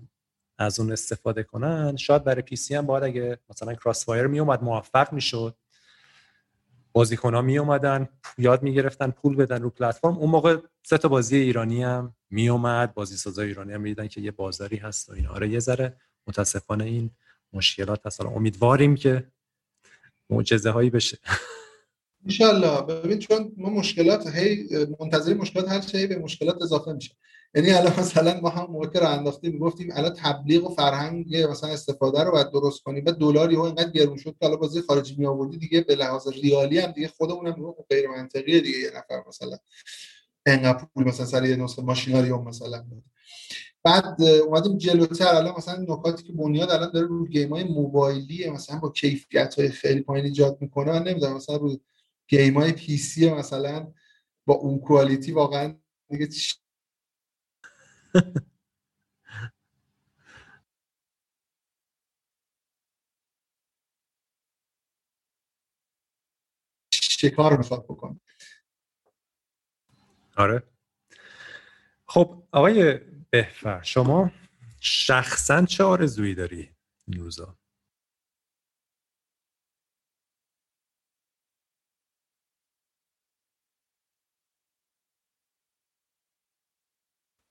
[0.58, 1.96] از اون استفاده کنن.
[1.96, 5.56] شاید برای PC هم باید اگه مثلا CrossFire می اومد موفق می‌شد.
[6.98, 10.18] بازیکن ها می اومدن یاد می گرفتن پول بدن رو پلتفرم.
[10.18, 14.22] اون موقع سه تا بازی ایرانی هم می اومد بازی سازای ایرانی هم می‌دیدن که
[14.22, 17.12] یه بازاری هست و این آره یه ذره متاسفانه این
[17.54, 18.22] مشکلات هست.
[18.22, 19.28] امیدواریم که
[20.30, 21.18] معجزه هایی بشه.
[22.26, 24.68] انشالله ببین چون ما مشکلات هی
[25.00, 27.16] منتظر مشکلات هر چی به مشکلات اضافه میشه
[27.56, 32.24] یعنی الان مثلا ما هم موقع رو انداختیم می‌گفتیم الان تبلیغ و فرهنگ مثلا استفاده
[32.24, 33.04] رو باید درست کنیم.
[33.06, 36.28] و دلاری ها اینقدر گرون شد که الان بازی خارجی می آوردی دیگه به لحاظ
[36.28, 39.58] ریالی هم دیگه خودمون هم غیر منطقیه دیگه یه نفر مثلا
[40.46, 42.86] انقدر پول مثلا سر یه نسخه ماشیناریوم مثلا
[43.84, 48.80] بعد اومدیم جلوتر الان مثلا نکاتی که بنیاد الان داره رو گیم های موبایلی مثلا
[48.80, 50.92] با کیفیت های خیلی پایین ایجاد می‌کنه.
[50.92, 51.78] من نمی‌دونم مثلا رو
[52.28, 53.94] گیم های پی سی مثلا
[54.46, 55.76] با اون کوالیتی واقعا
[56.10, 56.28] دیگه
[66.94, 68.20] شکار می‌خواد بکنه؟
[70.38, 70.64] آره.
[72.08, 74.32] خب آقای بهفر شما
[74.80, 76.76] شخصا چه آرزویی داری
[77.08, 77.22] این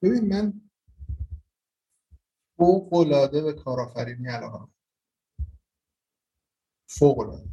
[0.06, 0.60] ببین من
[2.56, 4.68] فوق العاده به کارآفرینی علاقه
[6.86, 7.48] فوق العاده.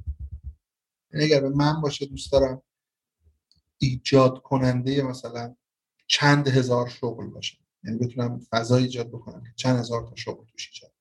[1.11, 2.61] یعنی اگر به من باشه دوست دارم
[3.77, 5.55] ایجاد کننده مثلا
[6.07, 7.57] چند هزار شغل باشه.
[7.83, 10.93] یعنی بتونم فضا ایجاد بکنم که چند هزار تا شغل توش ایجاد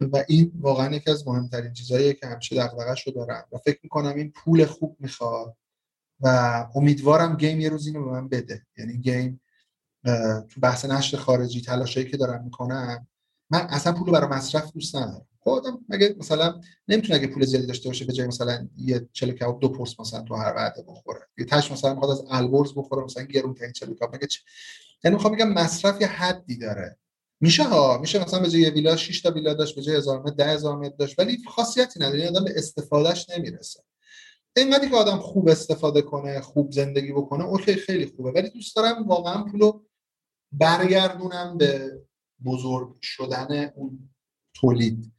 [0.00, 3.48] و این واقعا یکی از مهمترین چیزهاییه که همیشه دغدغه‌اش رو دارم.
[3.52, 5.56] و فکر می‌کنم این پول خوب می‌خواد
[6.20, 6.28] و
[6.74, 8.66] امیدوارم گیم یه روز اینو به من بده.
[8.76, 9.40] یعنی گیم
[10.48, 13.06] تو بحث نشر خارجی تلاشایی که دارم می‌کنم
[13.50, 15.26] من اصلا پول برای مصرف دوست ندارم.
[15.40, 19.60] خب مگه مثلا نمی‌تونه اگه پول زیادی داشته باشه به جای مثلا یه چلو کباب
[19.60, 21.20] دو پرس مثلا تو هر وعده بخوره.
[21.38, 24.40] یه تاش مثلا می‌خواد از البرز بخوره مثلا گرون ترین چلو کباب مگه چه؟
[25.04, 26.96] یعنی می‌خوام بگم مصرف یه حدی داره.
[27.40, 30.22] میشه ها؟ میشه مثلا به جای یه ویلا 6 تا ویلا داشت به جای 1000
[30.22, 32.28] متر 10000 متر داشت ولی خاصیتی نداره.
[32.28, 33.80] آدم به استفادهش نمی‌رسه.
[34.56, 38.30] اینقدری که آدم خوب استفاده کنه خوب زندگی بکنه اوکی خیلی خوبه.
[38.30, 39.82] ولی دوست دارم واقعا پولو
[40.52, 42.02] برگردونم به
[42.44, 44.10] بزرگ شدن اون
[44.54, 45.12] تولید.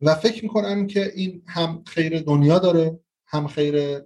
[0.00, 4.02] و فکر می‌کنم که این هم خیر دنیا داره هم خیر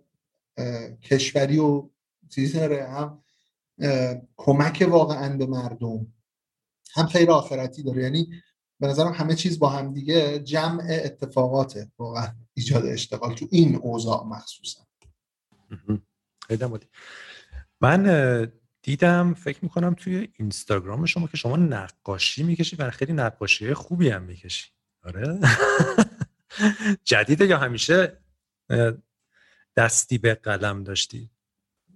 [1.02, 1.90] کشوری و
[2.28, 3.22] چیزی داره هم
[4.36, 6.12] کمک واقعا به مردم
[6.94, 8.02] هم خیر آخرتی داره.
[8.02, 8.30] یعنی
[8.80, 14.24] به نظرم همه چیز با هم دیگه جمع اتفاقاته واقعا ایجاد اشتغال تو این اوضاع
[14.26, 14.86] مخصوصا.
[17.80, 18.52] من
[18.82, 24.22] دیدم فکر می‌کنم توی اینستاگرام شما که شما نقاشی می‌کشی و خیلی نقاشی خوبی هم
[24.22, 24.70] می‌کشی.
[25.04, 25.38] آره؟
[27.04, 28.18] جدیده یا همیشه
[29.76, 31.30] دستی به قلم داشتی؟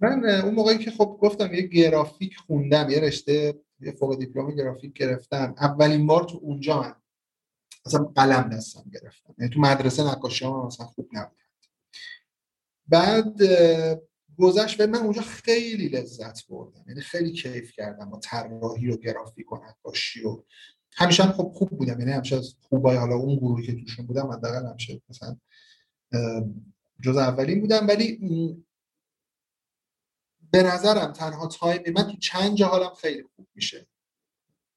[0.01, 4.93] من اون موقعی که خب گفتم یه گرافیک خوندم یه رشته یه فوق دیپلم گرافیک
[4.93, 5.55] گرفتم.
[5.57, 6.95] اولین بار تو اونجا من
[7.85, 9.35] اصلا قلم دستم گرفتم.
[9.37, 11.37] یعنی تو مدرسه نقاشی ها مثلا خوب نبود.
[12.87, 13.41] بعد
[14.37, 16.85] گذشت به من اونجا خیلی لذت بردم.
[16.87, 20.43] یعنی خیلی کیف کردم با طراحی و گرافیک و نقاشی و
[20.97, 21.99] همیشه هم خب خوب بودم.
[21.99, 25.37] یعنی همیشه از خوبای حالا اون گروهی که توشون بودم حداقل همیشه مثلا
[27.01, 27.87] جز اولین بودم.
[27.87, 28.19] ولی
[30.51, 33.87] به نظرم تنها تایم من تو چند جا حالم خیلی خوب میشه.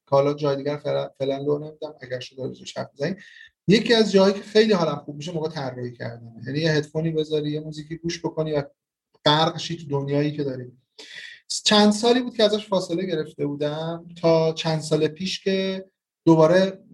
[0.09, 0.77] که حالا جای دیگر
[1.19, 1.95] فعلا لو نمیدم.
[2.01, 2.91] اگر شده روزش حرف
[3.71, 6.43] یکی از جاهایی که خیلی حالم خوب میشه موقع طراحی کردن.
[6.47, 8.63] یعنی یه هدفونی بذاری یه موزیکی گوش بکنی و
[9.29, 10.83] غرق تو دنیایی که داریم.
[11.65, 15.85] چند سالی بود که ازش فاصله گرفته بودم تا چند سال پیش که
[16.25, 16.85] دوباره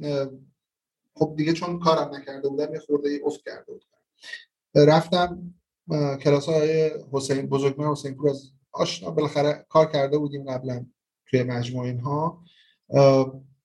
[1.15, 4.91] خب دیگه چون کارم نکرده بودم یه خورده افت کرده بودم.
[4.93, 5.55] رفتم
[6.21, 10.87] کلاس های حسین بزرگمه حسین پور از آشنا بالاخره کار کرده بودیم قبلا
[11.27, 12.45] توی مجموعه اینها.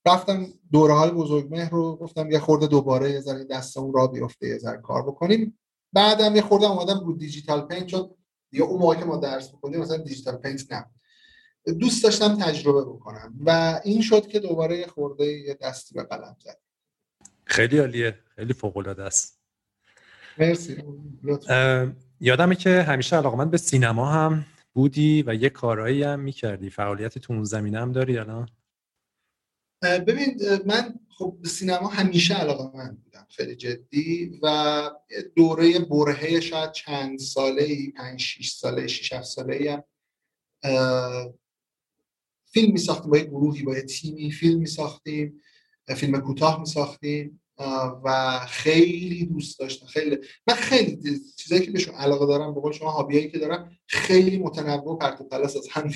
[0.06, 4.57] رفتم دوره های بزرگمه رو گفتم یه خورده دوباره یه ذره دستمون را بیفته یه
[4.57, 5.59] ذره کار بکنیم.
[5.93, 8.09] بعدم یه خورده اومدم رو digital paint چون
[8.52, 10.86] دیگه اون موقع که ما درس بکنیم مثلا digital paint نه.
[11.80, 16.36] دوست داشتم تجربه بکنم و این شد که دوباره یه خورده یه دستی به قلم
[16.40, 16.58] زد
[17.45, 18.19] خیلی عالیه.
[18.36, 19.40] خیلی فوق العاده است.
[20.38, 20.84] مرسی.
[22.19, 26.69] یادمه که همیشه علاقمند به سینما هم بودی و یه کارهایی هم می‌کردی.
[26.69, 28.45] فعالیت تو اون زمینه هم داری یا
[29.82, 34.89] ببین من خب به سینما همیشه علاقه من بودم خیلی جدی و
[35.35, 39.83] دوره برهه شاید چند ساله ای پنج شیش ساله شیش هفت ساله ای هم
[42.45, 45.41] فیلم می ساختیم با یه گروهی با یه تیمی فیلم می ساختیم
[45.95, 47.41] فیلم کوتاه می ساختیم
[48.03, 50.17] و خیلی دوست داشتم خیلی
[50.48, 54.99] من خیلی چیزایی که بهشون علاقه دارم به قول شما هابیایی که دارم خیلی متنوع
[54.99, 55.89] پرت و از هم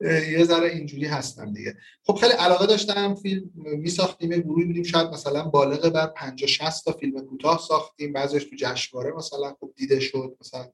[0.00, 1.76] یه ذره اینجوری هستم دیگه.
[2.06, 6.84] خب خیلی علاقه داشتم فیلم میساختیم یه گروهی بودیم شاید مثلا بالغ بر 50 60
[6.84, 10.70] تا فیلم کوتاه ساختیم بعضیش تو جشنواره مثلا خوب دیده شد مثلا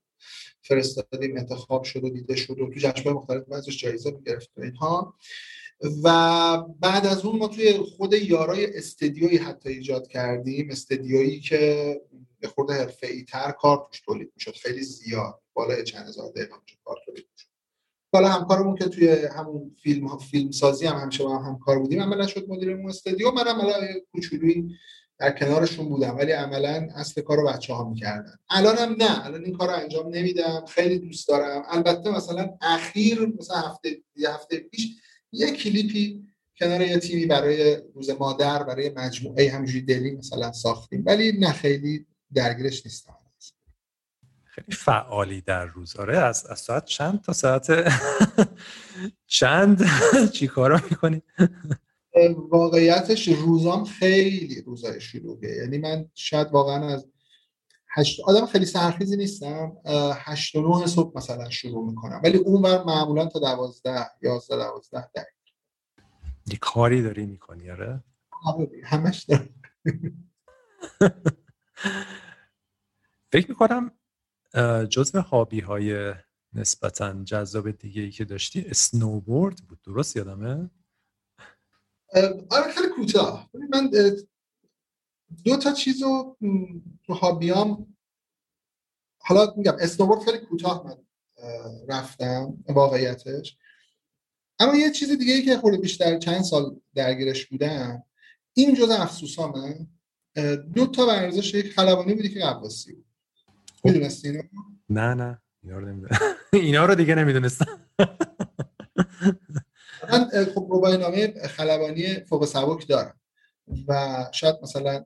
[0.63, 5.15] فرستادیم انتخاب شد و دیده شد و تو جشنواره مختلف بعضیش جایزه می‌گرفت و اینها.
[6.03, 6.09] و
[6.81, 12.01] بعد از اون ما توی خود یارای استدیویی حتی ایجاد کردیم استدیویی که
[12.41, 16.97] به خورده حرفه تر کار توش تولید می‌شد خیلی زیاد بالای چند هزار دقیقه کار
[17.07, 17.46] تولید می‌شد.
[18.17, 22.27] حالا همکارمون که توی همون فیلم فیلم سازی هم همیشه با هم همکار بودیم عملا
[22.27, 23.75] شد مدیر اون استودیو من عملا
[24.13, 24.77] کوچولویی
[25.19, 29.27] در کنارشون بودم ولی عملا اصل کار رو بچه ها می‌کردن الانم نه.
[29.27, 30.65] الان این کار انجام نمیدم.
[30.69, 31.63] خیلی دوست دارم.
[31.71, 34.89] البته مثلا اخیر مثلا هفته یه هفته پیش
[35.33, 36.25] یه کلیپی
[36.59, 41.03] کنار یه تیمی برای روز مادر برای مجموعه همینجوری دلی مثلا ساختیم.
[41.07, 43.16] ولی نه خیلی درگیرش نیستم.
[44.57, 45.97] خیلی فعالی در روز.
[45.97, 47.67] آره از, از ساعت چند تا ساعت
[49.27, 49.85] چند؟
[50.35, 51.23] چی کارا می‌کنی؟
[52.51, 55.49] واقعیتش روزام خیلی روزای شلوغه.
[55.49, 57.07] یعنی من شاید واقعا از
[57.95, 59.77] هشت آدم خیلی سرخیزی نیستم.
[60.15, 62.21] هشت و نه صبح مثلا شروع می‌کنم.
[62.25, 65.31] ولی اون بر معمولا تا دوازده یازده دوازده دقیقه.
[66.47, 68.05] یه کاری داری می‌کنی آره,
[68.45, 69.49] آره همش دارم.
[73.33, 73.93] فکر می‌کنم
[74.91, 76.15] جزء هابی های
[76.53, 80.71] نسبتا جذاب دیگه ای که داشتی اسنوبورد بود درست یادمه؟
[82.51, 83.91] آره خیلی کوتاه من
[85.45, 86.37] دو تا چیز رو
[87.07, 87.97] تو هابیام
[89.19, 90.97] حالا میگم اسنوبورد خیلی کوتاه من
[91.89, 93.57] رفتم واقعیتش
[94.59, 98.03] اما یه چیز دیگه ای که خورده بیشتر چند سال درگیرش بودم
[98.55, 99.87] این جز افسوسامه
[100.75, 103.06] دو تا ورزش یک خلبانی بودی که قواسی بود.
[103.87, 104.43] می‌دونستی اینو؟
[104.89, 105.43] نه نه.
[105.63, 106.07] اینا رو
[106.53, 107.79] اینا رو دیگه نمی‌دونستم.
[110.11, 113.21] من خب روبای نامه خلبانی فوق سبک دارم.
[113.89, 115.05] و شاید مثلا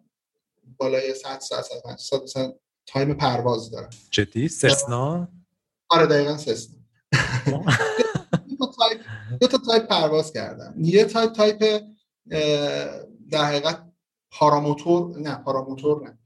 [0.76, 1.64] بالای 100 ساعت
[1.98, 2.52] ساعت مثلا
[2.86, 3.90] تایم پرواز دارم.
[4.10, 5.28] جدی؟ سسنا؟
[5.88, 6.78] آره دقیقا سسنا.
[9.40, 10.74] دو تا تایپ پرواز کردم.
[10.78, 11.82] یه type type
[13.30, 13.82] در حقیقت
[14.30, 16.18] paramotor نه paramotor نه.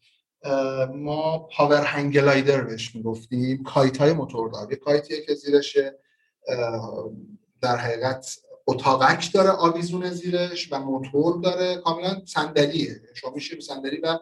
[0.95, 3.63] ما power hang glider بهش می‌گفتیم.
[3.63, 5.79] کایت های موتور یه کایتیه که زیرش
[7.61, 11.77] در حقیقت اتاقک داره آویزون زیرش و موتور داره.
[11.77, 13.01] کاملا صندلیه.
[13.15, 14.19] شما میشه صندلی و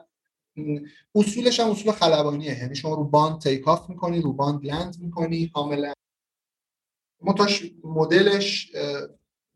[1.15, 2.59] اصولش هم اصول خلبانیه.
[2.59, 5.93] یعنی شما رو باند take off می‌کنی رو باند land می‌کنی کاملا.
[7.21, 8.73] منتهاش مدلش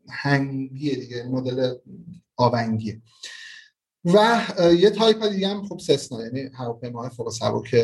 [0.09, 1.23] هنگیه دیگه.
[1.23, 1.75] مدل
[2.35, 3.01] آونگیه.
[4.05, 4.45] و
[4.79, 7.75] یه تایپ دیگه هم خب سسنا یعنی هواپیماهای فوق سبک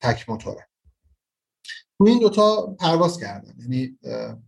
[0.00, 0.68] تک موتوره
[1.98, 3.98] تو این دوتا پرواز کردم یعنی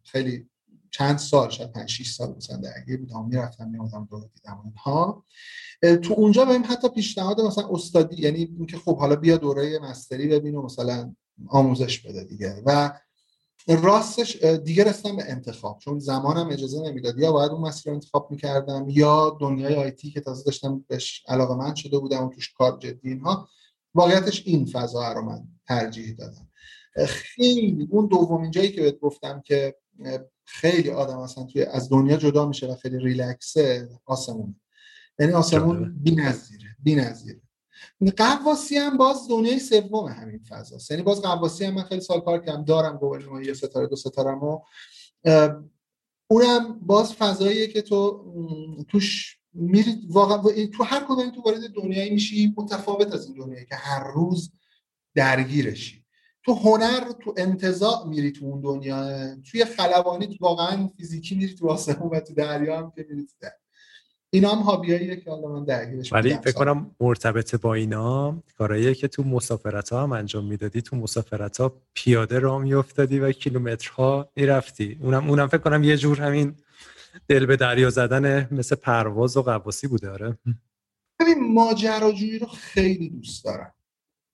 [0.03, 0.49] خیلی
[0.91, 5.25] چند سال شاید 5 6 سال مثلا درگیر بودم می‌رفتم میومدم رو دیدم اینها.
[6.03, 10.55] تو اونجا بهم حتی پیشنهاد مثلا استادی یعنی اینکه خب حالا بیا دوره مستری ببین
[10.55, 11.15] و مثلا
[11.49, 12.63] آموزش بده دیگه.
[12.67, 12.93] و
[13.69, 15.79] راستش دیگه رسیدم به انتخاب.
[15.79, 17.19] چون زمانم اجازه نمی‌داد.
[17.19, 21.55] یا باید اون مسیر رو انتخاب می‌کردم یا دنیای آیتی که تازه داشتم بهش علاقه
[21.55, 23.49] من شده بودم و توش کار جدی اینها
[23.95, 26.49] واقعیتش این فضا رو من ترجیح دادم.
[27.07, 29.77] خیلی اون دومین جایی که بهت گفتم که
[30.45, 34.61] خیلی آدم اصلا توی از دنیا جدا میشه و خیلی ریلکسه آسمون
[35.19, 37.41] یعنی آسمون بی نظیره
[38.17, 40.77] قواسی هم باز دنیای سوم همین فضا.
[40.91, 44.31] یعنی باز قواسی هم من خیلی سال کار کردم دارم گوگل یه ستاره دو ستاره
[44.31, 44.61] و
[46.27, 48.25] اونم باز فضاییه که تو
[48.89, 53.75] توش میری واقعا تو هر کدوم تو وارد دنیایی میشی متفاوت از این دنیایی که
[53.75, 54.53] هر روز
[55.15, 56.05] درگیرشی.
[56.45, 62.11] تو هنر تو انتظاع میری تو اون دنیا توی خلبانی واقعا فیزیکی میری تو آسمون
[62.17, 63.47] و تو دریا هم که میری تو
[64.35, 69.09] اینا هم هابیاییه که حالا من درگیرش ولی فکر کنم مرتبط با اینا کارهایی که
[69.09, 74.99] تو مسافرت ها هم انجام می‌دادی تو مسافرت ها پیاده راه میافتادی و کیلومترها می‌رفتی.
[75.03, 76.55] اونم اونم فکر کنم یه جور همین
[77.29, 80.39] دل به دریا زدن مثل پرواز و قواسی بوده آره.
[81.21, 83.75] ببین ماجراجویی رو خیلی دوست دارم.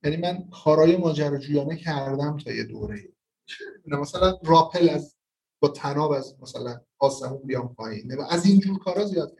[0.05, 3.09] یعنی من کارهای ماجراجویانه کردم تا یه دوره.
[3.87, 5.17] مثلا راپل از
[5.63, 8.21] با تناب از مثلا آسمون بیام پایین.
[8.31, 9.37] از اینجور کارا زیاد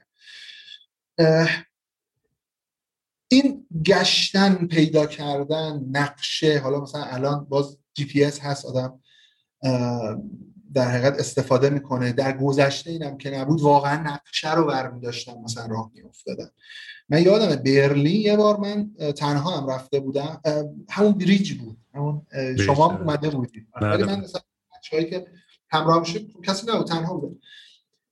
[3.29, 9.01] این گشتن پیدا کردن نقشه حالا مثلا الان باز جی پی اس هست آدم
[10.75, 12.13] در حقیقت استفاده می‌کنه.
[12.13, 16.51] در گذشته اینم که نبود واقعا نقشه رو برمی داشتم مثلا راه میافتادم
[17.09, 20.41] من یادم برلین یه بار من تنها هم رفته بودم.
[20.91, 21.79] همون بریج بود.
[21.95, 22.27] همون
[22.67, 24.25] شما هم اومده بودید ولی بله، من بله.
[24.25, 24.41] مثلا
[25.11, 25.27] که
[25.71, 27.43] همراه میشه کسی نبود تنها بود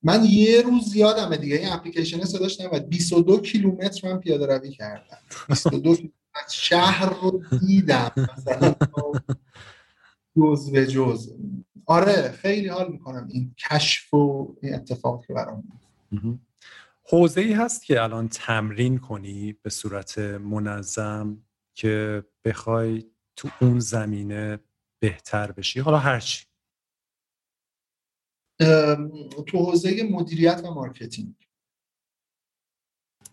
[0.03, 2.89] من یه روز یادمه دیگه این اپلیکیشن صداش نمیاد.
[2.89, 5.17] 22 کیلومتر من پیاده روی کردم.
[5.47, 5.95] 22
[6.49, 8.11] شهر رو دیدم.
[8.37, 8.75] مثلا
[10.37, 11.33] جز به جز.
[11.85, 15.63] آره خیلی حال می‌کنم این کشف و این اتفاق که برام
[17.09, 21.37] حوزه ای هست که الان تمرین کنی به صورت منظم
[21.75, 23.03] که بخوای
[23.35, 24.59] تو اون زمینه
[24.99, 26.45] بهتر بشی؟ حالا هرچی
[29.47, 31.35] تو حوزه مدیریت و marketing.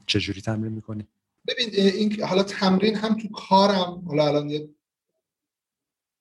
[0.06, 1.06] چجوری تمرین می‌کنی؟
[1.46, 4.68] ببین این حالا تمرین هم تو کارم حالا الان یه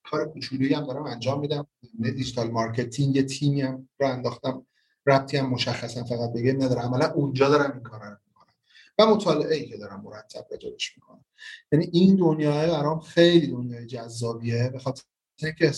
[0.04, 1.66] کار کوچولی هم دارم انجام میدم.
[2.02, 4.66] digital marketing یه تیمی هم راه انداختم.
[5.06, 6.80] ربطی هم مشخصا فقط بگه نداره.
[6.80, 8.54] عملا اونجا دارم این کار رو می‌کنم.
[8.98, 11.24] و مطالعه ای که دارم مرتب راجعش می‌کنم.
[11.72, 15.02] یعنی این دنیای برام خیلی دنیای جذابیه به خاطر
[15.36, 15.72] اینکه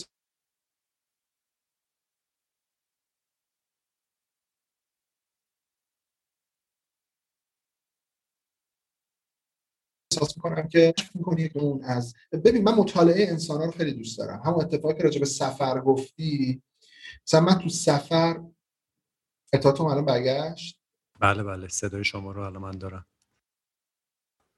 [10.13, 14.19] احساس می‌کنم که می‌کنی که اون از ببین من مطالعه انسان ها رو خیلی دوست
[14.19, 14.43] دارم.
[14.45, 16.63] همون اتفاقی که راجع به سفر گفتی
[17.27, 18.41] مثلا من تو سفر
[19.53, 20.79] دیتاتون الان برگشت؟
[21.21, 23.07] بله بله صدای شما رو الان من دارم.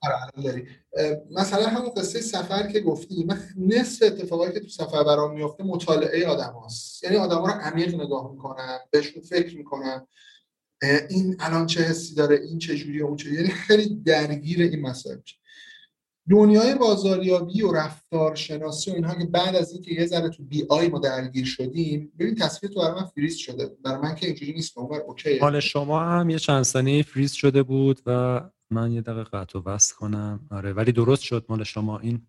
[0.02, 0.68] آره داری.
[1.30, 6.26] مثلا همون قصه سفر که گفتی من نصف اتفاقایی که تو سفر برام میفته مطالعه
[6.26, 7.04] آدم هاست.
[7.04, 10.06] یعنی آدم ها رو عمیق نگاه می‌کنم بهشون فکر می‌کنم
[11.10, 15.18] این الان چه حسی داره؟ این چه جوری اون چه یعنی خیلی درگیر این مسائل
[16.30, 20.66] دنیای بازاریابی و رفتار شناسی و اینها که بعد از اینکه یه ذره تو بی
[20.68, 24.52] آی ما درگیر شدیم ببین تصویر تو برای من فریز شده برای من که اینجوری
[24.52, 24.78] نیست.
[24.78, 25.38] اونور okay.
[25.38, 29.62] حال شما هم یه چند ثانیه فریز شده بود و من یه دقیقه قطع و
[29.62, 30.48] بس کنم.
[30.50, 32.26] آره ولی درست شد مال شما این.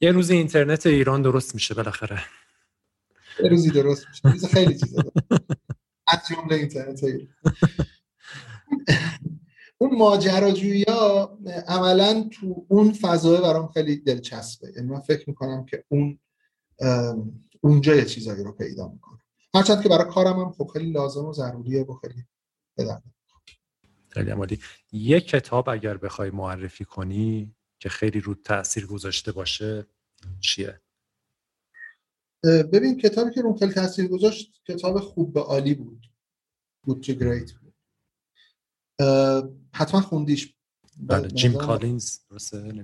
[0.00, 2.22] یه روزی اینترنت ایران درست میشه بالاخره.
[3.42, 4.48] یه روزی درست میشه.
[4.48, 5.02] خیلی چیزا
[6.08, 7.28] از جمله اینترنت ایران.
[9.82, 14.72] اون ماجراجویی ها عملا تو اون فضای برام خیلی دلچسبه.
[14.76, 16.18] یعنی من فکر می‌کنم که اون
[17.60, 19.20] اونجا یه چیزایی رو پیدا می‌کنم
[19.54, 22.24] هرچند که برای کارم هم خب خیلی لازم و ضروریه و خیلی
[22.78, 23.02] بدن
[24.08, 24.58] خیلی عمالی.
[24.92, 29.86] یک کتاب اگر بخوای معرفی کنی که خیلی رو تاثیر گذاشته باشه
[30.40, 30.80] چیه؟
[32.44, 36.06] ببین کتابی که رو خیلی تاثیر گذاشت کتاب خوب به عالی بود.
[36.82, 37.74] بود گریت بود.
[39.74, 40.54] حتما خوندیش.
[40.96, 42.18] بله جیم کالینز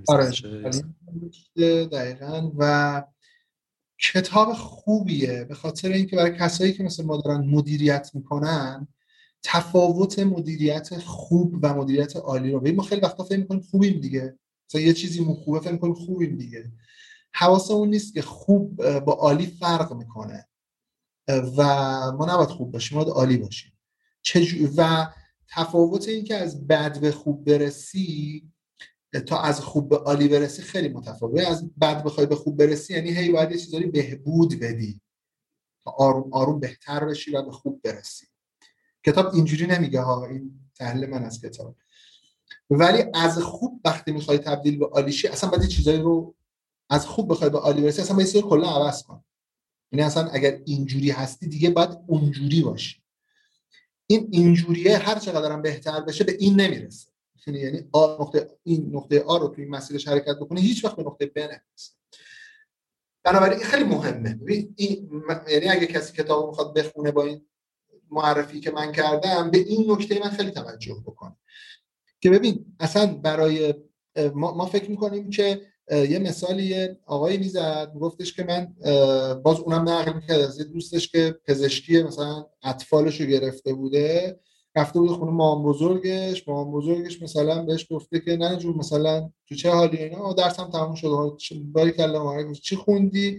[0.08, 0.30] آره
[1.86, 2.52] دقیقا.
[2.58, 3.04] و
[4.00, 5.44] کتاب خوبیه.
[5.44, 8.88] به خاطر اینکه برای کسایی که مثل ما دارن مدیریت می‌کنن
[9.42, 12.74] تفاوت مدیریت خوب و مدیریت عالی رو.
[12.74, 14.38] ما خیلی وقتا فکر می‌کنیم خوبیم دیگه.
[14.70, 16.72] مثلا یه چیزی مون خوبه فکر می‌کنیم خوبیم دیگه.
[17.32, 20.48] حواسمون نیست که خوب با عالی فرق می‌کنه.
[21.28, 21.62] و
[22.12, 23.72] ما نباید خوب باشیم ما باید عالی باشیم.
[24.76, 25.06] و
[25.50, 28.48] تفاوت این که از بد به خوب برسی
[29.26, 31.46] تا از خوب به عالی برسی خیلی متفاوته.
[31.46, 35.00] از بد بخوای به خوب برسی یعنی هی باید یه چیزایی بهبود بدی.
[35.84, 38.26] تا آروم آروم بهتر بشی و به خوب برسی.
[39.06, 41.76] کتاب اینجوری نمیگه ها این تحلیل من از کتاب.
[42.70, 46.34] ولی از خوب وقتی می‌خوای تبدیل به عالیشی اصلا باید چیزایی رو
[46.90, 49.24] از خوب بخوای به عالی برسی اصلا باید کلا عوض کن.
[49.92, 53.02] یعنی اصلا اگر اینجوری هستی دیگه باید اونجوری باشی.
[54.10, 57.08] این اینجوریه هر چقدر بهتر بشه به این نمی‌رسه.
[57.46, 61.26] یعنی آ نقطه این نقطه آ رو توی مسیرش حرکت بکنه هیچ وقت به نقطه
[61.26, 61.92] ب نمی‌رسه.
[63.24, 64.38] بنابراین خیلی مهمه.
[64.76, 65.10] این
[65.50, 67.46] یعنی اگه کسی کتاب می‌خواد بخونه با این
[68.10, 71.36] معرفی که من کردم به این نکته من خیلی توجه بکنه.
[72.20, 73.74] که ببین اصلا برای
[74.34, 78.74] ما, ما فکر می‌کنیم که یه مثالی آقایی می‌زد گفتش که من
[79.42, 84.40] باز اونم نقل می‌کرد از یه دوستش که پزشکی مثلا اطفالش رو گرفته بوده
[84.76, 89.54] رفته بود خونه مام بزرگش مام بزرگش مثلا بهش گفته که نه جون مثلا تو
[89.54, 91.10] چه حالی اینا؟ درسم تموم شده.
[91.72, 93.38] باری کلا چی خوندی؟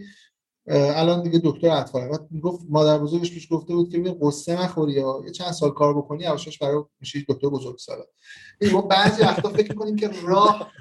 [0.71, 5.31] الان دیگه دکتر اطفال گفت مادر بزرگش پیش گفته بود که قصه نخوری یا یه
[5.31, 8.03] چند سال کار بکنی یواشاش برای میشی دکتر بزرگ سالا
[8.71, 10.71] ما بعضی وقتا فکر کنیم که راه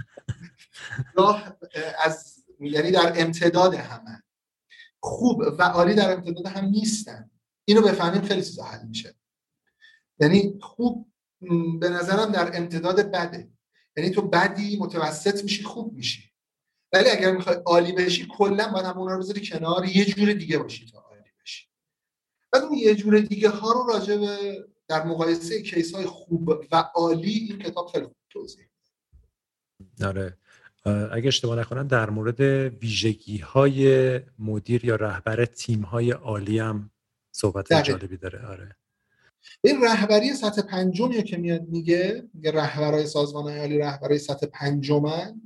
[1.15, 1.57] راه
[2.05, 4.23] از یعنی در امتداد همه.
[5.01, 7.31] خوب و عالی در امتداد هم نیستن.
[7.65, 9.15] اینو بفهمیم خیلی چیزا حل میشه.
[10.21, 11.13] یعنی خوب
[11.81, 13.51] به نظرم در امتداد بده.
[13.97, 16.31] یعنی تو بدی متوسط میشی خوب میشی.
[16.93, 20.87] ولی اگر می‌خوای عالی بشی کلا باید همون رو بذاری کنار یه جور دیگه باشی
[20.87, 21.69] تا عالی بشی.
[22.53, 26.77] بعد اون یه جور دیگه ها رو راجع به در مقایسه کیس های خوب و
[26.95, 28.69] عالی این کتاب خیلی توضیح
[30.05, 30.39] آره.
[30.89, 32.41] اگه اشتباه نکنم در مورد
[32.83, 36.91] ویژگی های مدیر یا رهبر تیم های عالی هم
[37.33, 38.47] صحبت جالبی داره.
[38.47, 38.77] آره.
[39.61, 45.41] این رهبری سطح پنجم که میاد میگه میگه رهبرای سازمان های عالی رهبرای سطح پنجمن.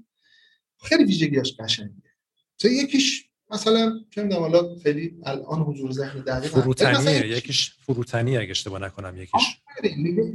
[0.82, 2.12] خیلی ویژگیاش قشنگه.
[2.58, 7.26] تو یکیش مثلا چه می‌دونم حالا خیلی الان حضور ذهن دقیق فروتنیه.
[7.26, 9.42] یکیش فروتنی اگه اشتباه نکنم یکیش.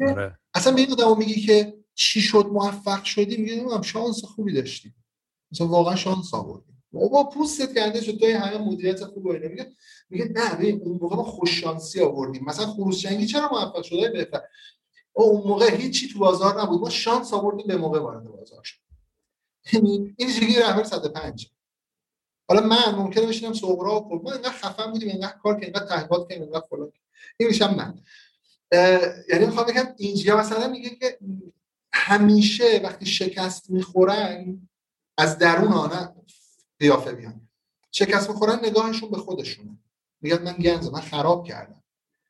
[0.10, 0.40] آره.
[0.54, 4.94] اصلا به این آدمو میگی که چی شد موفق شدی؟ میگه نمی‌دونم شانس خوبی داشتی.
[5.52, 9.50] مثلا واقعا شانس آوردی بابا پوستت کنده شد توی همه مدیریت خوب و اینا.
[9.50, 9.76] میگه
[10.10, 12.46] میگه نه ببین اون موقع ما خوش شانسی آوردیم.
[12.46, 14.42] مثلا خروس جنگی چرا موفق شده بهتر
[15.14, 16.82] اون موقع هیچی تو بازار نبود.
[16.82, 18.78] ما شانس آوردیم به موقع وارد بازار شد.
[19.74, 21.52] این چیزی رهبر 105
[22.50, 26.30] حالا من ممکنه بشینم صبرا و ما اینقدر خفن بودیم اینقدر کار که اینقدر تحقیقات
[26.30, 26.92] کردیم اینقدر فلان
[27.38, 28.00] این میشم من.
[29.30, 31.18] یعنی می‌خوام بگم اینجا مثلا میگه که
[31.94, 34.70] همیشه وقتی شکست می‌خورن
[35.18, 36.16] از درون آنها
[36.80, 37.50] قیافه بیان.
[37.92, 39.78] شکست می‌خورن نگاهشون به خودشونه.
[40.22, 41.84] میگن من گنزه من خراب کردم.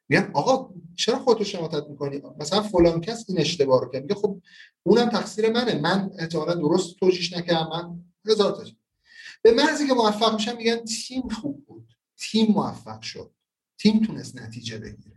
[0.10, 4.02] میگن آقا چرا خودتو شماتت می‌کنی؟ مثلا فلان کس این اشتباه رو کرد.
[4.02, 4.42] میگه خب
[4.84, 5.82] اونم تقصیر منه.
[5.82, 8.72] من احتمالا درست توجیش نکردم من هزار تا
[9.42, 11.94] به محضی که موفق میشن میگن تیم خوب بود.
[12.18, 13.32] تیم موفق شد.
[13.78, 15.17] تیم تونست نتیجه بگیره.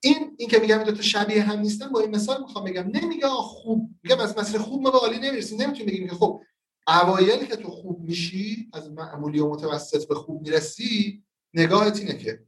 [0.00, 2.90] این این که میگم دو تا شبیه هم نیستن با این مثال می‌خوام بگم.
[2.94, 5.62] نمیگه خوب میگم از مسیر خوب ما به عالی نمی‌رسیم.
[5.62, 6.40] نمی‌تونیم بگیم که خب
[6.88, 12.44] اوایلی که تو خوب میشی از معمولی و متوسط به خوب می‌رسی نگاهت اینه که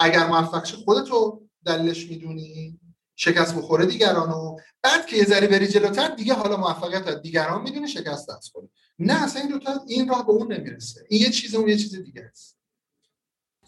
[0.00, 2.80] اگر موفق شی خودتو دلش می‌دونی
[3.16, 4.56] شکست بخوره دیگرانو.
[4.82, 8.68] بعد که یه ذره بری جلوتر دیگه حالا موفقیت از دیگران می‌دونی شکست دست کنی
[8.98, 11.06] نه اصلا این دوتا این راه به اون نمی‌رسه.
[11.08, 12.55] این یه چیز اون یه چیز دیگه است.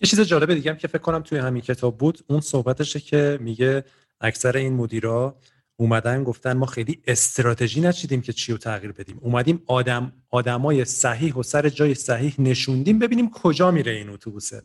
[0.00, 3.38] یه چیز جالبه دیگه هم که فکر کنم توی همین کتاب بود اون صحبتشه که
[3.40, 3.84] میگه
[4.20, 5.36] اکثر این مدیرا
[5.80, 9.18] اومدن گفتن ما خیلی استراتژی نچیدیم که چی رو تغییر بدیم.
[9.20, 14.62] اومدیم آدم آدمای صحیح و سر جای صحیح نشوندیم ببینیم کجا میره این اتوبوسه.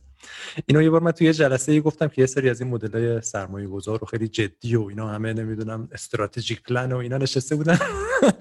[0.65, 3.67] اینو یه بار من توی جلسه ای گفتم که یه سری از این مدلای سرمایه
[3.67, 7.79] گذار رو خیلی جدی و اینا همه نمی‌دونم استراتژیک پلن و اینا نشسته بودن.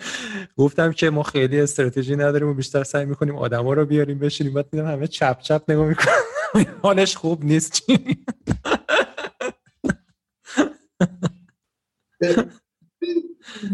[0.57, 4.55] گفتم که ما خیلی استراتژی نداریم و بیشتر سعی می‌کنیم آدما رو بیاریم بشینیم.
[4.55, 6.32] بعد میدم همه چپ چپ نگاه می‌کنن.
[6.82, 7.82] حالش خوب نیست.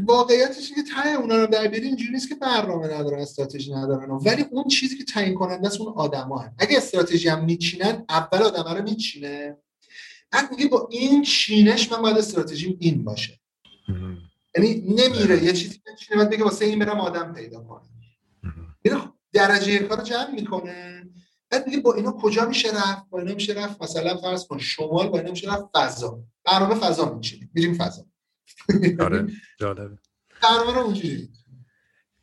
[0.07, 4.11] واقعیتش که ته اونا رو در بیاری اینجوری نیست که برنامه ندارن استراتژی ندارن.
[4.11, 6.55] ولی اون چیزی که تعیین کننده است اون آدما هن.
[6.59, 9.57] اگه استراتژی هم میچینن اول آدما رو میچینه.
[10.31, 13.41] بعد میگه با این چینش من باید استراتژی این باشه.
[14.57, 17.89] یعنی نمیره یه چیزی میچینه بعد بگه واسه این برم آدم پیدا کنم.
[19.33, 21.09] درجه کار جمع می‌کنه.
[21.51, 25.09] بعد میگه با اینا کجا میشه رفت؟ با اینا میشه رفت مثلا فرض کن شمال
[25.09, 26.23] با اینا میشه رفت فضا.
[26.45, 28.07] برنامه فضا میچینیم میریم فضا.
[29.01, 29.27] آره
[29.61, 29.99] جالبه.
[30.43, 31.29] برنامه رو اونجوری.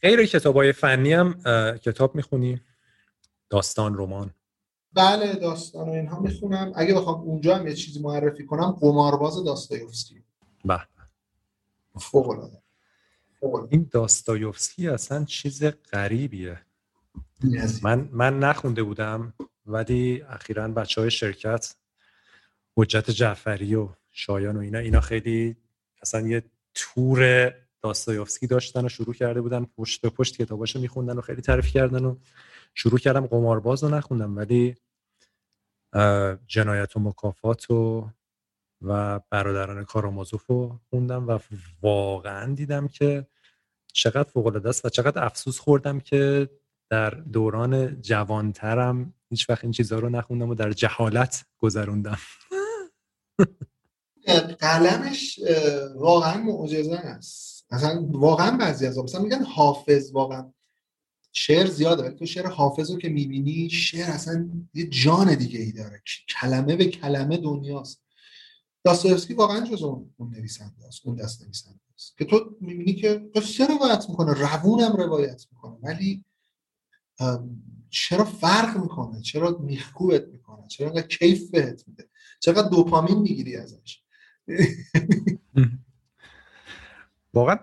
[0.02, 1.34] غیر کتاب های فنی هم
[1.78, 2.62] کتاب می‌خونی؟
[3.50, 4.34] داستان رمان.
[4.94, 6.74] بله داستان و اینها می‌خونم.
[6.76, 10.24] اگه بخوام اونجا هم یه چیزی معرفی کنم قمارباز داستایوفسکی.
[10.66, 12.62] به فوق العاده
[13.70, 16.65] این داستایوفسکی اصلا چیز غریبیه.
[17.84, 19.34] من من نخونده بودم
[19.66, 21.76] ولی اخیرا بچه های شرکت
[22.78, 25.56] حجت جعفری و شایان و اینا اینا خیلی
[26.02, 31.22] اصلا یه تور داستایوفسکی داشتن و شروع کرده بودن پشت به پشت کتاباشو میخوندن و
[31.22, 32.16] خیلی تعریف کردن و
[32.74, 34.76] شروع کردم قمارباز رو نخوندم ولی
[36.48, 38.10] جنایت و مکافات و
[38.82, 41.40] و برادران کارامازوف رو خوندم و
[41.82, 43.28] واقعا دیدم که
[43.94, 46.50] چقدر فوق است و چقدر افسوس خوردم که
[46.90, 52.18] در دوران جوانترم هیچ وقت این چیزها رو نخوندم و در جهالت گذروندم.
[54.60, 55.40] قلمش
[55.96, 57.66] واقعا معجزه است.
[57.72, 60.54] مثلا واقعا بعضی از مثلا میگن حافظ واقعا
[61.32, 65.72] شعر زیاده ولی تو شعر حافظ رو که می‌بینی شعر اصلا یه جان دیگه ای
[65.72, 68.02] داره کلمه به کلمه دنیاست.
[68.84, 73.68] داستایوفسکی واقعا جز اون نویسنده است اون دست نویسنده است که تو می‌بینی که چه
[73.68, 76.26] روایت می‌کنه روونم روایت می‌کنه ولی
[77.90, 84.02] چرا فرق می‌کنه؟ چرا میخکوبت می‌کنه؟ چرا انقدر کیف بهت میده؟ چقدر دوپامین می‌گیری ازش؟
[87.34, 87.58] واقعا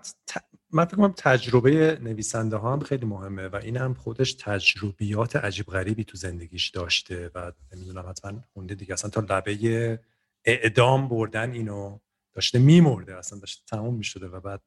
[0.71, 5.65] من فکر کنم تجربه نویسنده ها هم خیلی مهمه و این هم خودش تجربیات عجیب
[5.65, 8.93] غریبی تو زندگیش داشته و نمی‌دونم حتما خونده دیگه.
[8.93, 9.99] اصلا تا لبه
[10.45, 11.99] اعدام بردن اینو
[12.33, 14.61] داشته میمرده اصلا داشته تموم می‌شده و بعد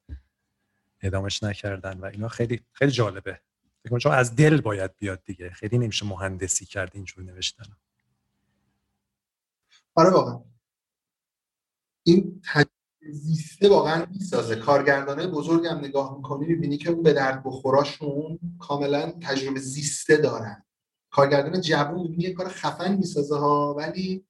[1.00, 3.40] اعدامش نکردن و اینا خیلی خیلی جالبه.
[3.86, 5.50] فکر چون از دل باید بیاد دیگه.
[5.50, 7.64] خیلی نمیشه مهندسی کرد اینجور نوشتن.
[9.94, 10.40] آره واقعا.
[12.02, 12.42] این
[13.12, 14.56] زیسته واقعا می‌سازه.
[14.56, 20.64] کارگردانه بزرگ هم نگاه می‌کنی می‌بینی که اون به درد بخوراشون کاملا تجربه زیسته دارن.
[21.10, 24.26] کارگردان جوون می‌بینی یه کار خفن می‌سازه ها ولی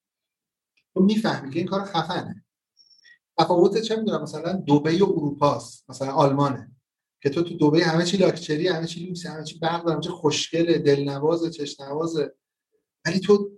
[0.95, 2.45] تو می‌فهمی که این کار خفنه.
[3.39, 6.76] تفاوت چه می‌دونم مثلا دبی و اروپاست مثلا آلمانه.
[7.27, 10.09] که تو تو دبی همه چی لاکچری همه چی لوکس همه چی برق همه چی
[10.09, 12.35] خوشگله دلنواز چشم‌نوازه
[13.07, 13.51] ولی تو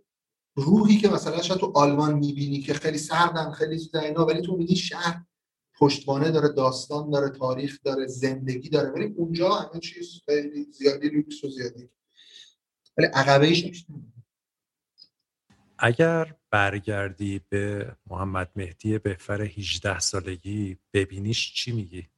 [0.57, 4.53] روحی که مثلا شاید تو آلمان می‌بینی که خیلی سردن خیلی چیز اینا ولی تو
[4.53, 5.25] می‌بینی شهر
[5.79, 8.91] پشتوانه داره داستان داره تاریخ داره زندگی داره.
[8.91, 11.89] ولی اونجا همه چیز خیلی زیادی لوکس و زیادی.
[12.99, 13.87] ولی عقبه ایش
[15.79, 22.09] اگر برگردی به محمد مهدی بهفر 18 سالگی ببینیش چی میگی؟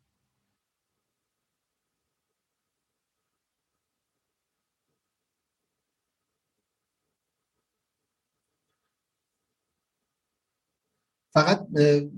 [11.32, 11.66] فقط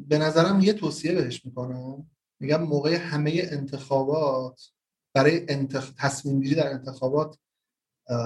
[0.09, 2.11] به نظرم یه توصیه بهش می‌کنم.
[2.41, 4.73] میگم موقع همه انتخابات
[5.15, 5.93] برای انتخ...
[5.99, 7.39] تصمیم گیری در انتخابات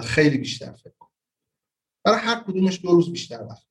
[0.05, 1.09] خیلی بیشتر فکر کن.
[2.05, 3.67] برای هر کدومش دو روز بیشتر وقت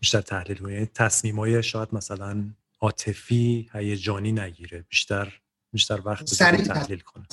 [0.00, 0.72] بیشتر تحلیل کنی.
[0.72, 4.82] یعنی تصمیم های شاید مثلا عاطفی هیجانی نگیره.
[4.82, 5.40] بیشتر
[5.72, 7.26] بیشتر وقت تحلیل کنه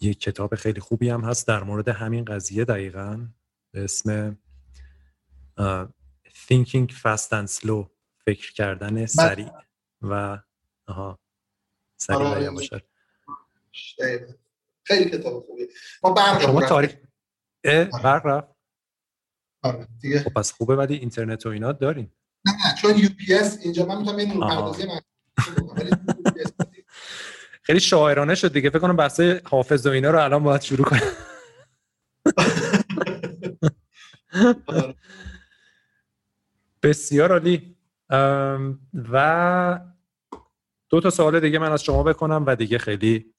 [0.00, 3.26] یه کتاب خیلی خوبی هم هست در مورد همین قضیه دقیقا.
[3.72, 4.38] به اسم
[6.28, 7.86] Thinking Fast and Slow
[8.26, 9.06] فکر کردن بله.
[9.06, 9.50] سریع
[10.02, 10.38] و
[10.86, 11.18] آها
[11.96, 12.70] سریع و آره، یواش
[14.82, 15.68] خیلی کتاب خوبی
[16.02, 16.96] ما برق شما تاریخ
[17.64, 17.90] آره.
[18.04, 18.48] برق رفت.
[19.62, 20.20] آره دیگه.
[20.20, 22.10] خب پس خوبه ولی اینترنت و اینا دارین
[22.46, 24.86] نه نه چون یو پی اس اینجا من می‌تونم این نورپردازی
[27.70, 28.70] خیلی شاعرانه شد دیگه.
[28.70, 31.00] فکر کنم بحث حافظ و اینا رو الان باید شروع کنم.
[36.82, 37.76] بسیار عالی.
[39.12, 39.80] و
[40.88, 43.34] دو تا سوال دیگه من از شما بکنم و دیگه خیلی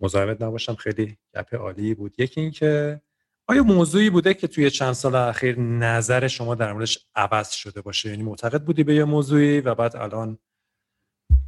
[0.00, 0.74] مزاحمت نباشم.
[0.74, 2.20] خیلی گپ عالی بود.
[2.20, 3.00] یکی این که
[3.46, 8.10] آیا موضوعی بوده که توی چند سال اخیر نظر شما در موردش عوض شده باشه؟
[8.10, 10.38] یعنی معتقد بودی به یه موضوعی و بعد الان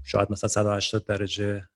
[0.06, 1.68] شاید مثلا 180 درجه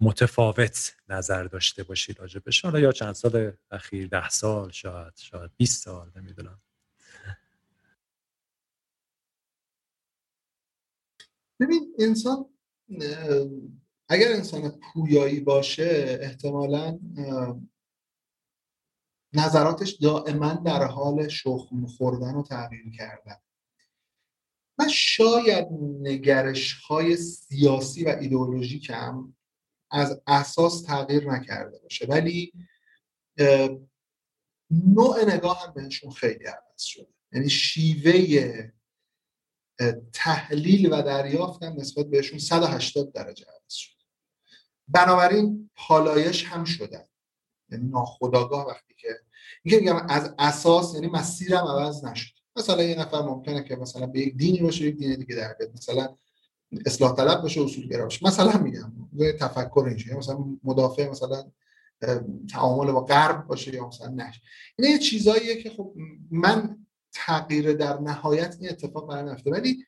[0.00, 5.84] متفاوت نظر داشته باشی راجبش حالا یا چند سال اخیر ده سال شاید شاید 20
[5.84, 6.60] سال نمی‌دونم.
[11.60, 12.46] ببین انسان
[14.08, 16.98] اگر انسان پویایی باشه احتمالا
[19.32, 23.36] نظراتش دائما در حال شخم خوردن و تغییر کردن.
[24.78, 25.68] من شاید
[26.00, 29.34] نگرش های سیاسی و ایدئولوژیکم
[29.90, 32.52] از اساس تغییر نکرده باشه ولی
[34.70, 37.08] نوع نگاه هم بهشون خیلی عوض شده.
[37.32, 38.72] یعنی شیوه
[40.12, 44.04] تحلیل و دریافت هم نسبت بهشون 180 درجه عوض شده.
[44.88, 47.04] بنابراین پالایش هم شدن
[47.70, 49.08] یعنی ناخداگاه وقتی که
[49.64, 54.36] میگم از اساس یعنی مسیرم عوض نشد مثلا یه نفر ممکنه که مثلا به یک
[54.36, 55.72] دینی باشه یک دین دیگه در بیاد.
[55.74, 56.16] مثلا
[56.86, 58.26] اصلاح طلب باشه اصول باشه.
[58.26, 58.92] مثلا میگم
[59.40, 61.44] تفکر اینجوری مثلا مدافع مثلا
[62.50, 64.40] تعامل با غرب باشه یا مثلا نش
[64.78, 65.94] این یه چیزاییه که خب
[66.30, 66.76] من
[67.12, 69.84] تغییر در نهایت این اتفاق برای نفته ولی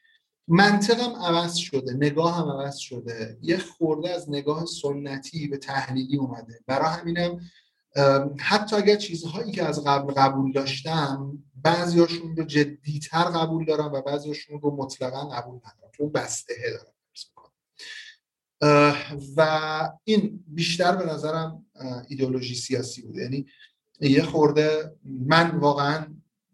[0.48, 3.38] منطقم عوض شده نگاه هم عوض شده.
[3.42, 6.60] یه خورده از نگاه سنتی به تحلیلی اومده.
[6.66, 7.40] برای همینم
[8.38, 14.60] حتی اگر چیزهایی که از قبل قبول داشتم بعضیاشون رو جدیتر قبول دارم و بعضیاشون
[14.60, 15.90] رو مطلقا قبول ندارم.
[15.92, 16.94] تو بسته دارم
[19.36, 21.66] و این بیشتر به نظرم
[22.08, 23.16] ایدئولوژی سیاسی بود.
[23.16, 23.46] یعنی
[24.00, 26.06] یه خورده من واقعا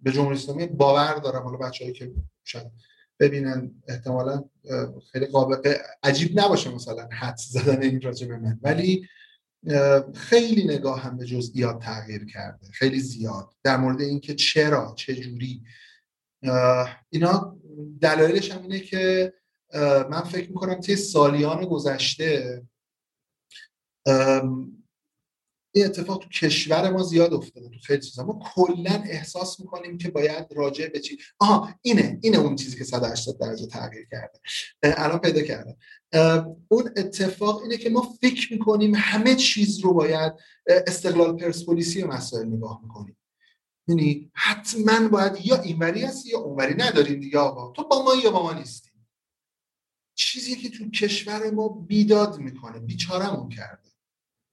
[0.02, 1.42] به جمهوری اسلامی باور دارم.
[1.42, 2.12] حالا بچه‌ای که
[2.44, 2.66] شاید
[3.20, 4.44] ببینن احتمالا
[5.12, 8.58] خیلی قابل عجیب نباشه مثلا حد زدن این راجع به من.
[8.62, 9.08] ولی
[10.14, 13.54] خیلی نگاه هم به جزئیات تغییر کرده خیلی زیاد.
[13.64, 15.62] در مورد اینکه چرا چه جوری.
[17.10, 17.56] اینا
[18.00, 19.32] دلایلش هم اینه که
[20.10, 22.62] من فکر می‌کنم طی سالیان گذشته
[25.76, 28.24] این اتفاق تو کشور ما زیاد افتاده تو خیلی چیزا.
[28.24, 32.84] ما کلا احساس می‌کنیم که باید راجع به چی آها اینه اینه اون چیزی که
[32.84, 34.38] 180 درجه تغییر کرده.
[34.82, 35.76] الان پیدا کردم.
[36.68, 40.32] اون اتفاق اینه که ما فکر می‌کنیم همه چیز رو باید
[40.66, 43.16] استقلال پرسپولیسی مسائل نگاه می‌کنیم.
[43.88, 47.72] یعنی حتما باید یا اینوری هستی یا اونوری نداریم دیگه آقا.
[47.72, 48.90] تو با ما یا با ما نیستی.
[50.14, 53.85] چیزی که تو کشور ما بیداد می‌کنه بیچارمون کرده.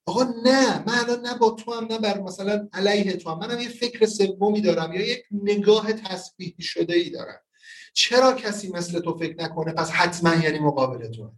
[0.05, 3.39] آقا نه من الان نه با تو هم نه بر مثلا علیه تو هم.
[3.39, 7.39] منم یه فکر سومی دارم یا یک نگاه تسبیحی شده ای دارم.
[7.93, 11.31] چرا کسی مثل تو فکر نکنه؟ پس حتما یعنی مقابل تو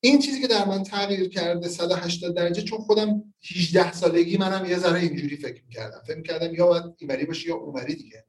[0.00, 4.78] این چیزی که در من تغییر کرده 180 درجه چون خودم 18 سالگی منم یه
[4.78, 6.02] ذره اینجوری فکر می‌کردم.
[6.06, 8.24] فکر می‌کردم یا باید اینوری باشه یا اونوری دیگه.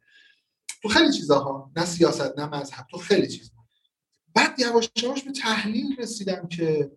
[0.81, 3.51] تو خیلی چیزاها نه سیاست نه مذهب تو خیلی چیزا
[4.35, 6.91] بعد یواش یواش به تحلیل رسیدم که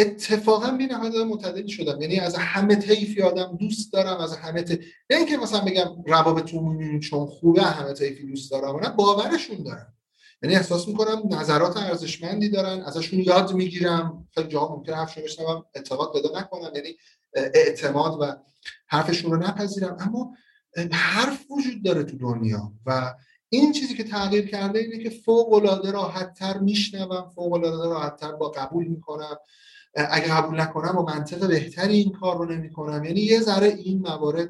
[0.00, 2.02] اتفاقا بی نهایت متعددی شدم.
[2.02, 4.70] یعنی از همه طیفی آدم دوست دارم از همه ت...
[5.10, 9.92] نه اینکه مثلا بگم روابطمون چون خوبه همه طیفی دوست دارم نه باورشون دارم.
[10.42, 14.28] یعنی احساس می‌کنم نظرات ارزشمندی دارن ازشون یاد می‌گیرم.
[14.34, 16.96] خیلی جاها ممکنه حرفشون بشنوم اعتقاد پیدا نکنم یعنی
[17.34, 18.36] اعتماد و
[18.86, 19.96] حرفشون رو نپذیرم.
[20.00, 20.34] اما
[20.92, 23.14] حرف وجود داره تو دنیا و
[23.48, 28.16] این چیزی که تغییر کرده اینه که فوق العاده راحت تر میشنوم فوق العاده راحت
[28.16, 29.36] تر با قبول می‌کنم.
[29.96, 33.98] اگه قبول نکنم با منطق بهتری این کار رو نمی کنم یعنی یه ذره این
[33.98, 34.48] موارد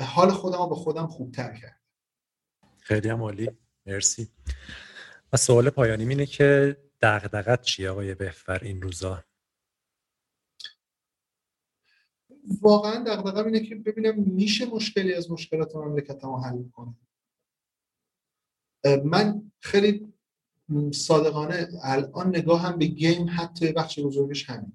[0.00, 1.80] حال خودم رو با خودم خوبتر کرد
[2.78, 3.50] خیلی هم عالی.
[3.86, 4.28] مرسی.
[5.32, 9.24] و سوال پایانی اینه که دغدغت چیه آقای بهفر این روزا؟
[12.60, 16.98] واقعا دغدغه اینه که ببینم میشه مشکلی از مشکلات مملکت ما حل کنم
[19.04, 20.12] من خیلی
[20.92, 24.72] صادقانه الان نگاه هم به game حتی بخش بزرگش همین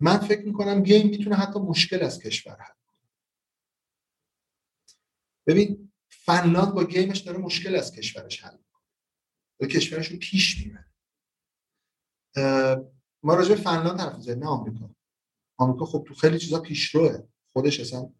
[0.00, 2.74] من فکر می‌کنم game می‌تونه حتی مشکل از کشور حل
[5.46, 9.68] ببین فنلاند با game ش داره مشکل از کشورش حل می‌کنه.
[9.68, 10.90] کشورش رو پیش می‌بره.
[13.22, 14.94] ما راجع به فنلاند حرف نه آمریکا.
[15.56, 17.28] آمریکا خب تو خیلی چیزا پیشروه.
[17.52, 18.12] خودش اصلا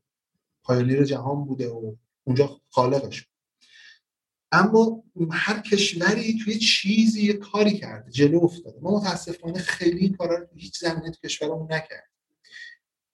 [0.62, 3.26] پایونیر جهان بوده و اونجا خالقش
[4.53, 8.79] اما هر کشوری توی چیزی یه کاری کرده جلو افتاده.
[8.83, 12.11] ما متاسفانه خیلی این کارا رو هیچ زمینه تو کشورمون نکرد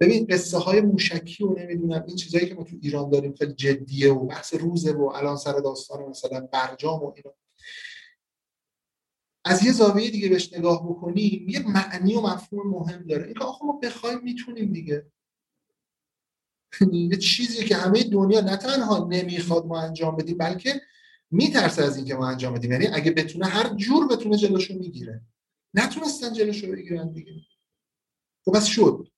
[0.00, 4.12] ببین قصه های موشکی و نمی‌دونم این چیزایی که ما تو ایران داریم خیلی جدیه
[4.12, 7.34] و بحث روزه و الان سر داستان مثلا برجام و اینا.
[9.44, 13.26] از یه زاویه دیگه بهش نگاه بکنیم یه معنی و مفهوم مهم داره.
[13.26, 15.06] این آخه ما بخوایم می‌تونیم دیگه.
[16.92, 20.80] یه چیزی که همه دنیا نه تنها نمی‌خواد ما انجام بدیم بلکه
[21.30, 22.72] میترسه از اینکه ما انجام بدیم.
[22.72, 25.22] یعنی اگه بتونه هر جور بتونه جلوشو می‌گیره.
[25.74, 27.32] نتونستن جلوشو بگیرن دیگه.
[28.44, 29.08] خب بس شد.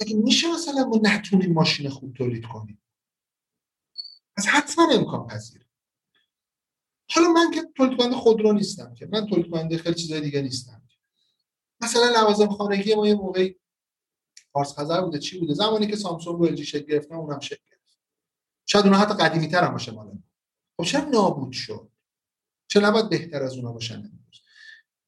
[0.00, 2.82] اگه میشه مثلا ما نتونیم ماشین خوب تولید کنیم؟
[4.36, 5.66] از حتما امکان پذیر
[7.10, 9.06] حالا من که تولید کننده خودرو نیستم که.
[9.06, 10.82] من تولید کننده خیلی چیزای دیگه نیستم
[11.80, 13.56] مثلا لوازم خانگی ما یه موقعی
[14.52, 17.98] پارس خزر بوده چی بوده؟ زمانی که سامسونگ و الژی شکل گرفتن اونم شکل گرفت.
[18.66, 20.18] شاید اونها حتی قدیمی تر هم باشه مال
[20.80, 21.88] خب چرا نابود شد.
[22.68, 24.10] چرا نباید بهتر از اونها باشن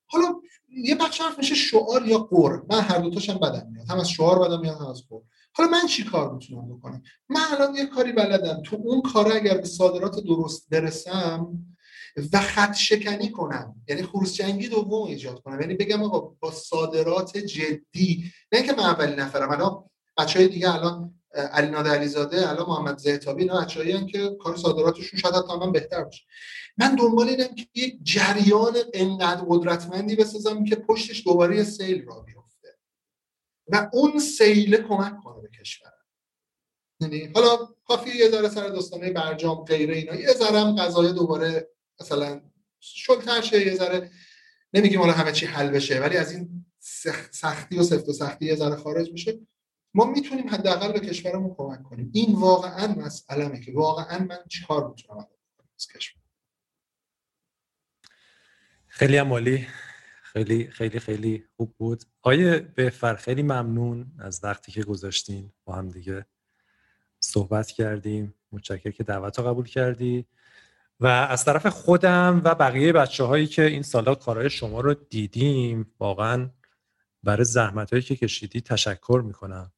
[0.06, 3.90] حالا یه بخش حرف میشه شعار یا قور من هر دو تاشم بدم میاد.
[3.90, 5.22] هم از شعار بدم میاد هم از قور
[5.54, 8.62] حالا من چی کار می‌تونم بکنم؟ من الان یه کاری بلدم.
[8.62, 11.48] تو اون کار اگر به صادرات درست برسم
[12.32, 15.60] و خط شکنی کنم یعنی خروس جنگی دوم ایجاد کنم.
[15.60, 19.50] یعنی بگم آقا با صادرات جدی نه که من اولین نفرم.
[19.50, 19.84] الان
[20.18, 25.34] های دیگه الان علی نادر علیزاده الان محمد زهتابی اینا بچه‌ای که کار صادراتشون شاید
[25.34, 26.22] حتی من بهتر باشه.
[26.76, 32.78] من دنبال اینم که یک جریان انقدر قدرتمندی بسازم که پشتش دوباره سیل را بیفته
[33.68, 35.92] و اون سیل کمک کنه به کشور.
[37.00, 40.14] یعنی حالا کافی یه ذره سر دوستانه برجام غیره اینا.
[40.14, 41.68] یه ذره هم قضایه دوباره
[42.00, 42.40] مثلا
[42.80, 44.10] شلتر شه یه ذره
[44.72, 46.66] نمیگیم حالا همه چی حل بشه ولی از این
[47.30, 49.40] سختی و سفت و سختی یه ذره خارج میشه
[49.94, 52.10] ما می‌تونیم حداقل به کشورمون کمک کنیم.
[52.14, 55.26] این واقعا مسئله که واقعا من چیکار می‌تونم
[55.76, 56.22] از کشور.
[58.86, 59.66] خیلی عمالی
[60.22, 62.04] خیلی خیلی خیلی خوب بود.
[62.22, 66.26] آیه بهفر خیلی ممنون از وقتی که گذاشتین با هم دیگه
[67.20, 68.34] صحبت کردیم.
[68.52, 70.26] متشکرم که دعوت رو قبول کردی.
[71.00, 75.94] و از طرف خودم و بقیه بچه هایی که این سالا کارهای شما رو دیدیم
[76.00, 76.50] واقعا
[77.22, 79.72] برای زحمت هایی که کشیدی تشکر می‌کنم.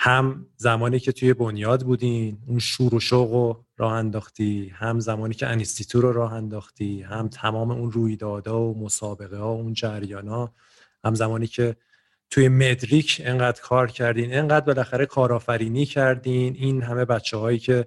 [0.00, 5.34] هم زمانی که توی بنیاد بودین اون شور و شوق رو راه انداختی هم زمانی
[5.34, 10.28] که انیستیتو رو راه انداختی هم تمام اون رویدادها و مسابقه ها و اون جریان
[10.28, 10.54] ها
[11.04, 11.76] هم زمانی که
[12.30, 17.86] توی مدریک انقدر کار کردین انقدر بالاخره کارآفرینی کردین این همه بچه هایی که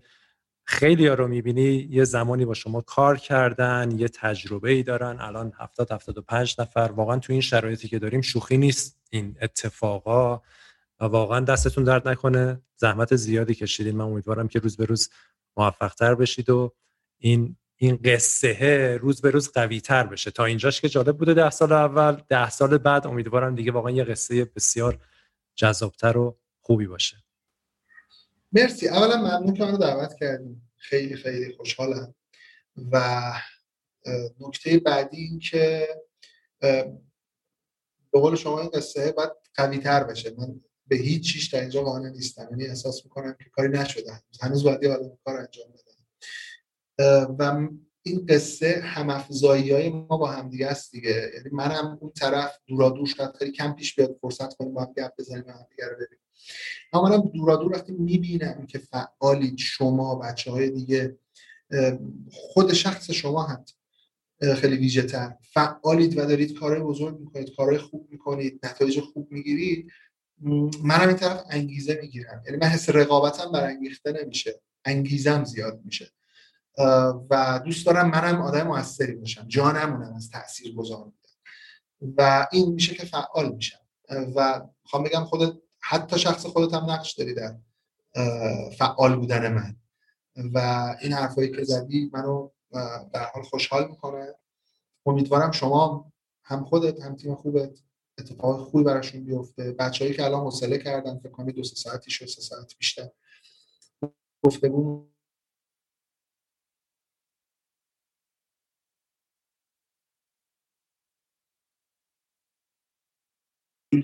[0.64, 5.18] خیلی ها رو می‌بینی یه زمانی با شما کار کردن یه تجربه ای دارن.
[5.20, 10.42] الان 70 75 نفر واقعا تو این شرایطی که داریم شوخی نیست این اتفاقا.
[11.02, 12.62] و واقعا دستتون درد نکنه.
[12.76, 13.96] زحمت زیادی کشیدین.
[13.96, 15.10] من امیدوارم که روز به روز
[15.58, 16.74] موفق تر بشید و
[17.18, 20.32] این این قصه روز به روز قوی تر بشه.
[20.32, 24.04] تا اینجاش که جالب بوده ده سال اول ده سال بعد امیدوارم دیگه واقعا یه
[24.04, 25.00] قصه بسیار
[25.56, 27.18] جذابتر و خوبی باشه.
[28.52, 28.88] مرسی.
[28.88, 32.16] اولا ممنون که منو دعوت کردیم خیلی خیلی خوشحالم.
[32.92, 33.22] و
[34.40, 35.88] نکته بعدی این که
[38.12, 40.34] به قول شما این قصه باید قوی تر بشه.
[40.38, 44.12] من به هیچ چیش در اینجا قانع نیستم یعنی احساس می‌کنم که کاری نشده.
[44.42, 45.66] هنوز باید یه کار انجام
[46.98, 47.70] بدم و
[48.04, 51.32] این قصه همافزایی های ما با همدیگه است دیگه.
[51.36, 54.94] یعنی منم اون طرف دورا دور شاید خیلی کم پیش بیاد فرصت کنیم با هم
[54.98, 56.24] گپ بزنیم و همدیگه رو ببینیم.
[56.94, 61.18] اما منم دورا دور وقتی می‌بینم که فعالید شما بچه های دیگه
[62.32, 63.66] خود شخص شما هم
[64.56, 69.92] خیلی ویژه تر فعالید و دارید کارهای بزرگ می‌کنید کارهای خوب می‌کنید نتایج خوب می‌گیرید.
[70.84, 72.44] منم این طرف انگیزه می‌گیرم.
[72.46, 74.62] یعنی من حس رقابتم برانگیخته نمیشه.
[74.86, 76.12] انگیزم زیاد میشه.
[77.30, 79.48] و دوست دارم منم آدم موثری باشم.
[79.48, 81.12] جانمونم از تاثیر گذار
[82.18, 83.80] و این میشه که فعال میشم.
[84.36, 87.58] و می‌خوام بگم خودت حتی شخص خودت هم نقش داری در
[88.78, 89.76] فعال بودن من.
[90.54, 90.58] و
[91.02, 92.50] این حرفایی که زدی منو
[93.14, 94.36] به حال خوشحال می‌کنه.
[95.06, 96.12] امیدوارم شما
[96.44, 97.80] هم خودت هم تیم خوبت
[98.22, 99.72] اتفاق خوبی براشون بیفته.
[99.72, 103.10] بچههایی که الان حوصله کردن فکر کنید دو سه ساعتی شد سه ساعت بیشتر
[104.44, 105.12] گفتگو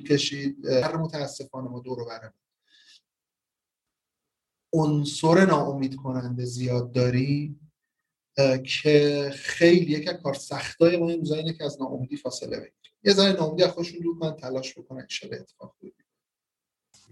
[0.09, 0.65] کشید.
[0.65, 2.33] هر متاسفانه ما دور برم
[4.73, 7.59] عنصر ناامید کننده زیاد داری
[8.65, 13.34] که خیلی یک کار سختای ما این اینه که از ناامیدی فاصله بگیریم یه ذره
[13.34, 15.76] ناامیدی از خودشون دور کنن تلاش بکنن ان اتفاق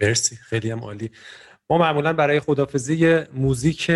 [0.02, 1.12] مرسی خیلی هم عالی.
[1.70, 3.90] ما معمولا برای خدافزی موزیک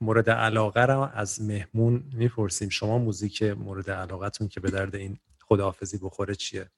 [0.00, 2.68] مورد علاقه رو از مهمون می‌پرسیم.
[2.68, 6.70] شما موزیک مورد علاقتون که به درد این خداحافظی بخوره چیه؟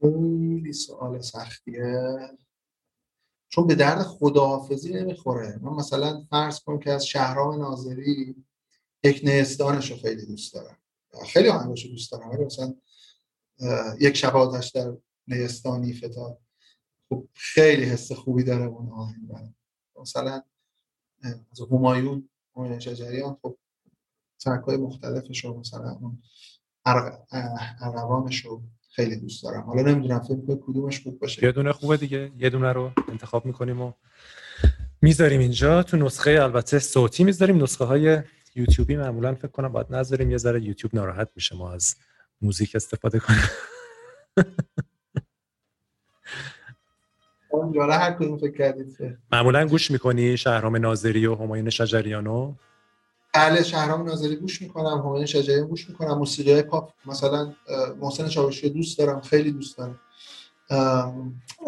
[0.00, 2.18] خیلی سوال سختیه.
[3.48, 5.58] چون به درد خداحافظی نمی‌خوره.
[5.62, 8.44] من مثلا فرض کنم که از شهرام ناظری
[9.04, 10.79] یک نیستانش رو خیلی دوست دارم.
[11.26, 12.30] خیلی آهنگاشو دوست دارم.
[12.30, 12.74] ولی مثلا
[14.00, 14.92] یک شب آتش در
[15.28, 16.38] نیستانی فتاد
[17.08, 19.30] خب خیلی حس خوبی داره اون آهنگ
[20.00, 20.42] مثلا
[21.24, 23.58] از همایون همایون شجریان خب
[24.40, 26.22] ترک های مختلفش رو مثلا اون
[27.80, 29.62] ارغوانش رو خیلی دوست دارم.
[29.62, 32.32] حالا نمی‌دونم فکر کدومش خوب باشه؟ یه دونه خوبه دیگه.
[32.38, 33.92] یه دونه رو انتخاب می‌کنیم و
[35.02, 35.82] می‌ذاریم اینجا.
[35.82, 37.62] تو نسخه البته صوتی می‌ذاریم.
[37.62, 38.22] نسخه های
[38.54, 41.96] یوتیوبی معمولا فکر کنم باید نذاریم یه ذره یوتیوب ناراحت میشه ما از
[42.42, 43.40] موزیک استفاده کنیم.
[47.90, 52.54] هر کدوم فکر کردید معمولا گوش می‌کنی شهرام ناظری و همایون شجریانو؟
[53.34, 57.54] بله شهرام ناظری گوش می‌کنم همایون شجریان گوش می‌کنم موسیقی پاپ مثلا
[58.00, 60.00] محسن چاوشی دوست دارم خیلی دوست دارم.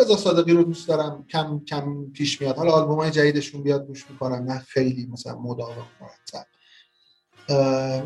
[0.01, 2.57] رضا صادقی رو دوست دارم کم کم پیش میاد.
[2.57, 6.47] حالا آلبوم های جدیدشون بیاد گوش می‌کنم نه خیلی مثلا مداوم مرتب.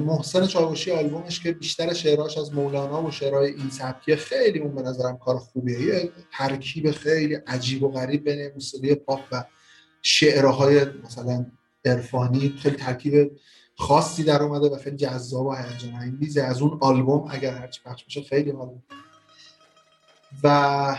[0.01, 4.83] محسن چاوشی آلبومش که بیشتر شعراش از مولانا و شعرهای این سبکیه خیلی اون به
[4.83, 5.81] نظرم کار خوبیه.
[5.81, 9.45] یه ترکیب خیلی عجیب و غریب بین موسیقی پاپ و
[10.03, 11.47] شعرهای مثلا
[11.85, 12.55] عرفانی.
[12.63, 13.39] خیلی ترکیب
[13.79, 16.43] خاصی در اومده و خیلی جذاب و هیجان انگیزه.
[16.43, 18.79] از اون آلبوم اگر هرچی پخش بشه خیلی حال
[20.43, 20.97] و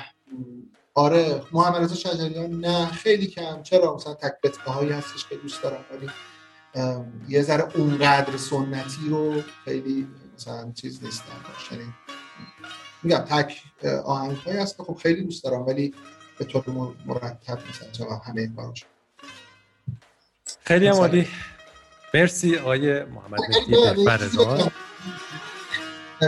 [0.94, 3.64] آره محمد رضا شجریان نه خیلی کم.
[3.64, 6.10] چرا؟ مثلا تک هایی هستش که دوست دارم ولی
[7.28, 11.32] یه ذره اونقدر سنتی رو خیلی مثلا چیز نیستم
[11.72, 11.94] یعنی
[13.04, 13.64] میگم تک
[14.06, 15.94] آهنگ هایی هست که خب خیلی دوست دارم ولی
[16.38, 16.64] به طور
[17.06, 18.86] مرتب مثلا همه کاراش
[20.64, 21.28] خیلی عالی.
[22.14, 23.76] مرسی آقای محمد مهدی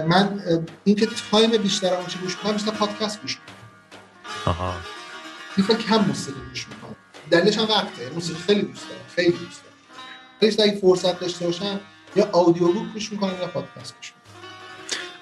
[0.08, 0.42] من
[0.84, 3.56] اینکه تایم بیشتر چه گوش کنم مثلا پادکست گوش کنم
[4.46, 4.74] آها.
[5.58, 6.96] این کم موسیقی گوش می‌کنم.
[7.32, 8.10] دلیلش هم وقته.
[8.10, 9.02] موسیقی خیلی دوست دارم.
[9.16, 9.69] خیلی دوست دارم.
[10.42, 11.80] اگه فرصت داشته باشم
[12.16, 14.14] یا آدیو بوک گوش می‌کنم یا پادکست گوش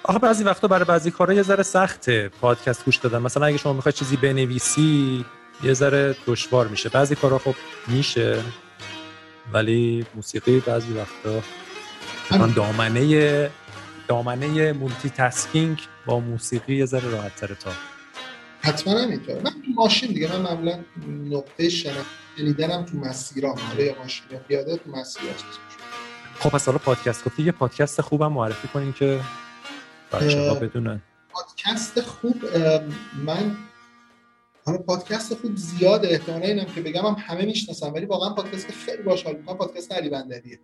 [0.02, 3.18] آخه بعضی وقتا برای بعضی کارا یه ذره سخته پادکست گوش دادن.
[3.18, 5.24] مثلا اگه شما می‌خواید چیزی بنویسی
[5.62, 6.88] یه ذره دشوار میشه.
[6.88, 7.54] بعضی کارا خب
[7.86, 8.42] میشه
[9.52, 11.42] ولی موسیقی بعضی وقتا
[12.30, 13.50] من دامنه
[14.08, 17.70] دامنه مولتی تاسکینگ با موسیقی یه ذره راحت تره تا
[18.60, 19.34] حتما همینطور.
[19.34, 20.84] من تو ماشین دیگه من معمولا
[21.36, 25.22] نقطه شنیدنم تو مسیرام حالا یا ماشین یا پیاده تو مسیر
[26.38, 27.24] خب پس حالا پادکست.
[27.24, 29.20] گفتی یه پادکست خوبم معرفی کنیم که
[30.12, 31.02] بچه ها بدونن.
[31.30, 32.44] پادکست خوب
[33.24, 33.56] من
[34.64, 38.72] حالا پادکست خوب زیاده احتمالا اینم که بگم هم همه می‌شناسم ولی واقعا پادکست که
[38.72, 40.60] خیلی باحال می‌کنم پادکست علی بندریه.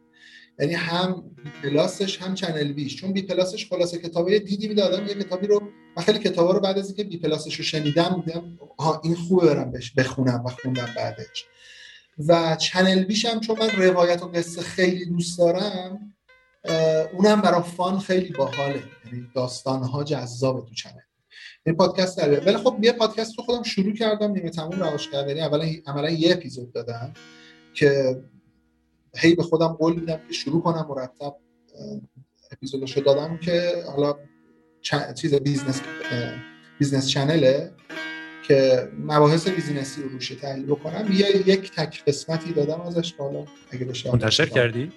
[0.58, 5.14] یعنی هم پلاسش هم چنل بیش چون بی پلاسش خلاصه کتابه دیدی میده آدم یه
[5.14, 5.62] کتابی رو
[5.96, 9.46] من خیلی کتابا رو بعد از اینکه بی پلاسش رو شنیدم دیدم ها این خوبه
[9.46, 11.46] برم بخونم و خوندم بعدش.
[12.28, 16.14] و چنل بیش هم چون من روایت و قصه خیلی دوست دارم
[17.12, 18.82] اونم برای fun خیلی باحاله.
[19.04, 21.00] یعنی داستان ها جذابه تو چنل
[21.66, 25.28] این پادکست داره ولی خب یه پادکست رو خودم شروع کردم نیمه تموم رهاش کردم.
[25.28, 27.12] یعنی اولا عملا یه اپیزود دادم
[27.74, 28.16] که
[29.16, 31.36] هی به خودم قول میدم که شروع کنم مرتب
[32.52, 34.14] اپیزودشو بدم که حالا
[35.14, 35.80] چیز business،
[36.78, 37.72] business channel ه
[38.46, 41.12] که مباحث business ی رو روش تحلیل بکنم.
[41.12, 44.92] یه یک تک قسمتی دادم ازش حالا اگه بشه منتشر کردی؟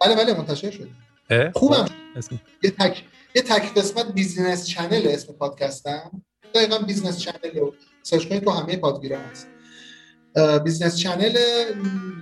[0.00, 0.88] بله بله منتشر شد.
[1.54, 1.84] خوبم.
[2.62, 3.04] یه تک
[3.34, 6.22] یه تک قسمت business channel اسم پادکستم.
[6.54, 9.48] دقیقا business channel رو search کنید تو همه پادگیرا هست.
[10.64, 11.36] business channel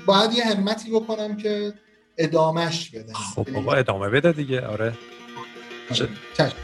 [0.06, 1.72] باید یه همتی بکنم که
[2.18, 4.66] ادامهش بدم خب بابا ادامه بده دیگه.
[4.66, 4.92] آره.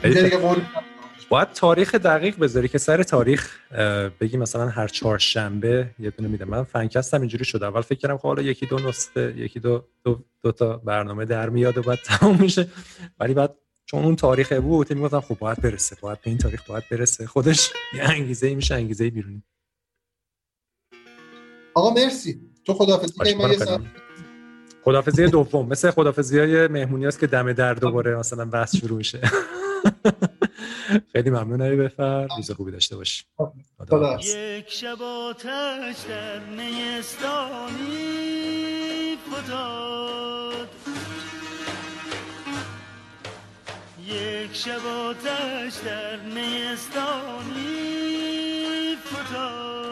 [0.02, 0.38] دیگه
[1.28, 3.58] باید تاریخ دقیق بذاری که سر تاریخ
[4.20, 6.44] بگی مثلا هر چهارشنبه یه دونه میده.
[6.44, 7.66] من فنکستم اینجوری شده.
[7.66, 11.48] اول فکر کردم خب حالا یکی دو نسخه یکی دو, دو, دو تا برنامه در
[11.48, 12.68] میاد و بعد تموم میشه.
[13.20, 13.54] ولی بعد
[13.86, 15.96] چون اون تاریخ بود می‌گفتم خب باید برسه.
[16.00, 17.26] باید به این تاریخ باید برسه.
[17.26, 19.42] خودش یه انگیزه ای میشه انگیزه بیرونی.
[21.74, 22.40] آقا مرسی.
[22.64, 23.58] تو خدافظی ما یه
[24.84, 25.68] خدافظی دوم.
[25.68, 29.20] مثل خدافظی های مهمونی هست که دم در دوباره مثلا بحث شروع میشه.
[31.12, 32.28] خیلی ممنون ای بفر.
[32.36, 33.26] روز خوبی داشته باش
[34.20, 37.98] یک شب آتش در نیستانی
[39.30, 40.68] فتاد
[44.06, 47.66] یک شب آتش در نیستانی
[48.96, 49.83] فتاد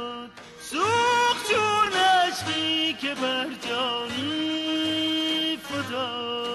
[2.43, 6.52] عشقی که بر جانی فتاد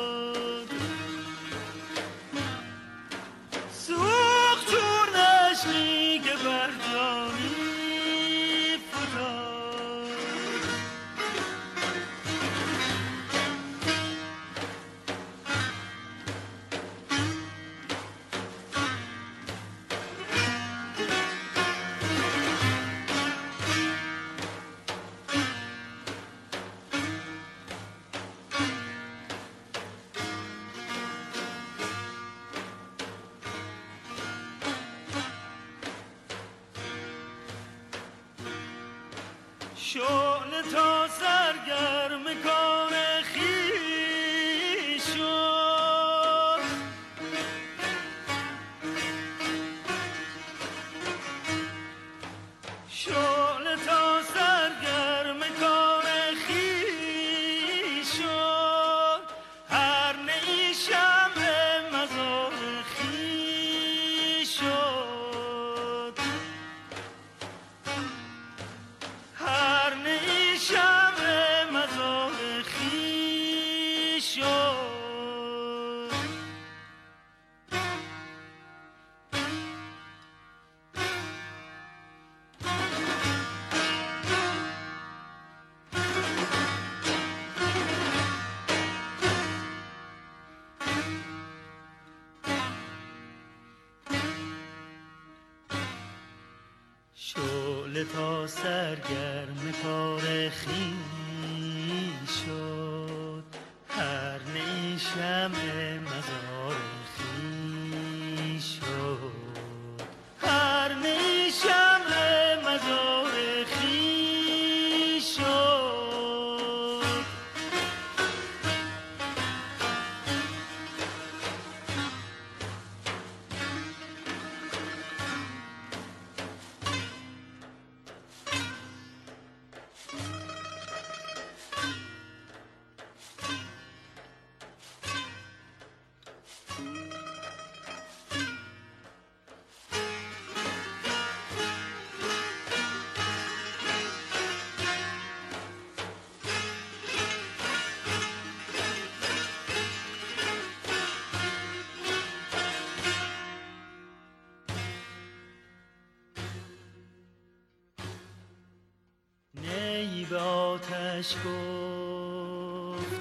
[161.27, 163.17] بهش گفت.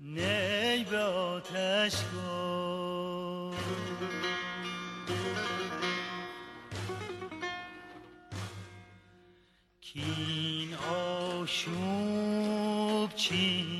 [0.00, 3.60] نی به آتش گفت.
[9.80, 10.74] کین
[11.40, 11.80] آشوب
[13.14, 13.79] چین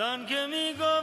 [0.00, 0.99] زان که میگو